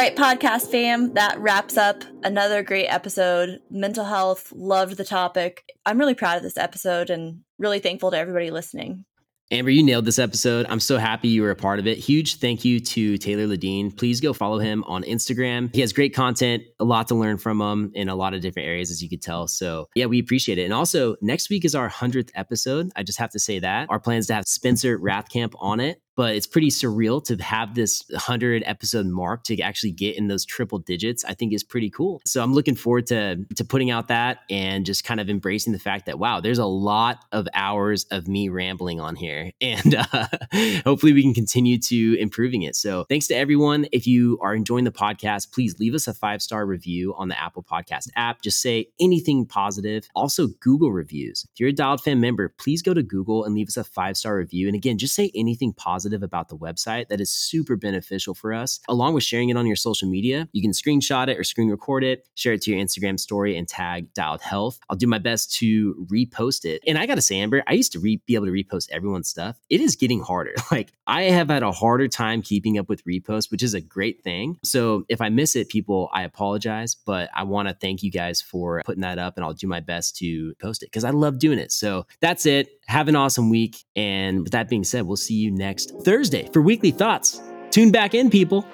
right, 0.00 0.16
podcast 0.16 0.70
fam, 0.70 1.12
that 1.12 1.38
wraps 1.38 1.76
up 1.76 2.04
another 2.22 2.62
great 2.62 2.86
episode. 2.86 3.60
Mental 3.70 4.06
health, 4.06 4.50
loved 4.50 4.96
the 4.96 5.04
topic. 5.04 5.70
I'm 5.84 5.98
really 5.98 6.14
proud 6.14 6.38
of 6.38 6.42
this 6.42 6.56
episode 6.56 7.10
and 7.10 7.40
really 7.58 7.80
thankful 7.80 8.10
to 8.10 8.16
everybody 8.16 8.50
listening. 8.50 9.04
Amber, 9.52 9.68
you 9.68 9.82
nailed 9.82 10.04
this 10.04 10.20
episode. 10.20 10.64
I'm 10.68 10.80
so 10.80 10.96
happy 10.96 11.28
you 11.28 11.42
were 11.42 11.50
a 11.50 11.56
part 11.56 11.80
of 11.80 11.86
it. 11.86 11.98
Huge 11.98 12.36
thank 12.36 12.64
you 12.64 12.78
to 12.78 13.18
Taylor 13.18 13.46
Lideen. 13.48 13.94
Please 13.94 14.20
go 14.20 14.32
follow 14.32 14.58
him 14.58 14.84
on 14.84 15.02
Instagram. 15.02 15.74
He 15.74 15.80
has 15.80 15.92
great 15.92 16.14
content, 16.14 16.62
a 16.78 16.84
lot 16.84 17.08
to 17.08 17.16
learn 17.16 17.36
from 17.36 17.60
him 17.60 17.90
in 17.94 18.08
a 18.08 18.14
lot 18.14 18.32
of 18.32 18.40
different 18.40 18.68
areas, 18.68 18.92
as 18.92 19.02
you 19.02 19.08
could 19.10 19.20
tell. 19.20 19.48
So, 19.48 19.88
yeah, 19.96 20.06
we 20.06 20.20
appreciate 20.20 20.58
it. 20.58 20.64
And 20.64 20.72
also, 20.72 21.16
next 21.20 21.50
week 21.50 21.64
is 21.64 21.74
our 21.74 21.90
100th 21.90 22.30
episode. 22.36 22.90
I 22.94 23.02
just 23.02 23.18
have 23.18 23.30
to 23.30 23.40
say 23.40 23.58
that. 23.58 23.90
Our 23.90 23.98
plan 23.98 24.18
is 24.18 24.28
to 24.28 24.34
have 24.34 24.44
Spencer 24.46 24.98
Rathkamp 24.98 25.52
on 25.58 25.80
it. 25.80 26.00
But 26.20 26.36
it's 26.36 26.46
pretty 26.46 26.68
surreal 26.68 27.24
to 27.24 27.42
have 27.42 27.74
this 27.74 28.04
100 28.10 28.62
episode 28.66 29.06
mark 29.06 29.42
to 29.42 29.58
actually 29.62 29.90
get 29.90 30.18
in 30.18 30.28
those 30.28 30.44
triple 30.44 30.78
digits. 30.78 31.24
I 31.24 31.32
think 31.32 31.54
is 31.54 31.64
pretty 31.64 31.88
cool. 31.88 32.20
So 32.26 32.42
I'm 32.42 32.52
looking 32.52 32.74
forward 32.74 33.06
to 33.06 33.46
to 33.56 33.64
putting 33.64 33.90
out 33.90 34.08
that 34.08 34.40
and 34.50 34.84
just 34.84 35.02
kind 35.02 35.18
of 35.18 35.30
embracing 35.30 35.72
the 35.72 35.78
fact 35.78 36.04
that 36.04 36.18
wow, 36.18 36.40
there's 36.40 36.58
a 36.58 36.66
lot 36.66 37.24
of 37.32 37.48
hours 37.54 38.04
of 38.10 38.28
me 38.28 38.50
rambling 38.50 39.00
on 39.00 39.16
here, 39.16 39.52
and 39.62 39.94
uh, 39.94 40.26
hopefully 40.84 41.14
we 41.14 41.22
can 41.22 41.32
continue 41.32 41.78
to 41.78 42.18
improving 42.20 42.64
it. 42.64 42.76
So 42.76 43.06
thanks 43.08 43.26
to 43.28 43.34
everyone. 43.34 43.86
If 43.90 44.06
you 44.06 44.38
are 44.42 44.54
enjoying 44.54 44.84
the 44.84 44.92
podcast, 44.92 45.52
please 45.54 45.78
leave 45.78 45.94
us 45.94 46.06
a 46.06 46.12
five 46.12 46.42
star 46.42 46.66
review 46.66 47.14
on 47.16 47.28
the 47.28 47.40
Apple 47.40 47.62
Podcast 47.62 48.08
app. 48.14 48.42
Just 48.42 48.60
say 48.60 48.88
anything 49.00 49.46
positive. 49.46 50.06
Also, 50.14 50.48
Google 50.60 50.92
reviews. 50.92 51.46
If 51.54 51.60
you're 51.60 51.70
a 51.70 51.72
Dialed 51.72 52.02
Fan 52.02 52.20
member, 52.20 52.50
please 52.58 52.82
go 52.82 52.92
to 52.92 53.02
Google 53.02 53.46
and 53.46 53.54
leave 53.54 53.68
us 53.68 53.78
a 53.78 53.84
five 53.84 54.18
star 54.18 54.36
review. 54.36 54.66
And 54.66 54.76
again, 54.76 54.98
just 54.98 55.14
say 55.14 55.30
anything 55.34 55.72
positive 56.10 56.22
about 56.22 56.48
the 56.48 56.56
website. 56.56 57.08
That 57.08 57.20
is 57.20 57.30
super 57.30 57.76
beneficial 57.76 58.34
for 58.34 58.52
us. 58.52 58.80
Along 58.88 59.14
with 59.14 59.22
sharing 59.22 59.48
it 59.48 59.56
on 59.56 59.66
your 59.66 59.76
social 59.76 60.08
media, 60.08 60.48
you 60.52 60.62
can 60.62 60.72
screenshot 60.72 61.28
it 61.28 61.38
or 61.38 61.44
screen 61.44 61.70
record 61.70 62.04
it, 62.04 62.26
share 62.34 62.54
it 62.54 62.62
to 62.62 62.72
your 62.72 62.84
Instagram 62.84 63.18
story, 63.18 63.56
and 63.56 63.68
tag 63.68 64.12
Dialed 64.14 64.40
Health. 64.40 64.78
I'll 64.88 64.96
do 64.96 65.06
my 65.06 65.18
best 65.18 65.54
to 65.58 66.06
repost 66.10 66.64
it. 66.64 66.82
And 66.86 66.98
I 66.98 67.06
got 67.06 67.14
to 67.16 67.22
say, 67.22 67.38
Amber, 67.38 67.62
I 67.66 67.74
used 67.74 67.92
to 67.92 68.00
re- 68.00 68.20
be 68.26 68.34
able 68.34 68.46
to 68.46 68.52
repost 68.52 68.90
everyone's 68.90 69.28
stuff. 69.28 69.56
It 69.68 69.80
is 69.80 69.96
getting 69.96 70.20
harder. 70.20 70.54
Like, 70.70 70.92
I 71.04 71.22
have 71.22 71.48
had 71.48 71.64
a 71.64 71.72
harder 71.72 72.06
time 72.06 72.42
keeping 72.42 72.78
up 72.78 72.88
with 72.88 73.04
reposts, 73.04 73.50
which 73.50 73.62
is 73.62 73.74
a 73.74 73.80
great 73.80 74.22
thing. 74.22 74.56
So 74.62 75.04
if 75.08 75.20
I 75.20 75.28
miss 75.28 75.56
it, 75.56 75.68
people, 75.68 76.08
I 76.12 76.22
apologize, 76.22 76.94
but 76.94 77.28
I 77.34 77.42
want 77.42 77.66
to 77.66 77.74
thank 77.74 78.04
you 78.04 78.10
guys 78.10 78.40
for 78.40 78.80
putting 78.84 79.00
that 79.00 79.18
up 79.18 79.36
and 79.36 79.44
I'll 79.44 79.52
do 79.52 79.66
my 79.66 79.80
best 79.80 80.16
to 80.18 80.54
post 80.62 80.84
it 80.84 80.86
because 80.86 81.02
I 81.02 81.10
love 81.10 81.40
doing 81.40 81.58
it. 81.58 81.72
So 81.72 82.06
that's 82.20 82.46
it. 82.46 82.79
Have 82.90 83.06
an 83.06 83.14
awesome 83.14 83.50
week. 83.50 83.84
And 83.94 84.42
with 84.42 84.50
that 84.50 84.68
being 84.68 84.82
said, 84.82 85.06
we'll 85.06 85.16
see 85.16 85.34
you 85.34 85.52
next 85.52 85.92
Thursday 86.02 86.48
for 86.52 86.60
weekly 86.60 86.90
thoughts. 86.90 87.40
Tune 87.70 87.92
back 87.92 88.14
in, 88.14 88.30
people. 88.30 88.66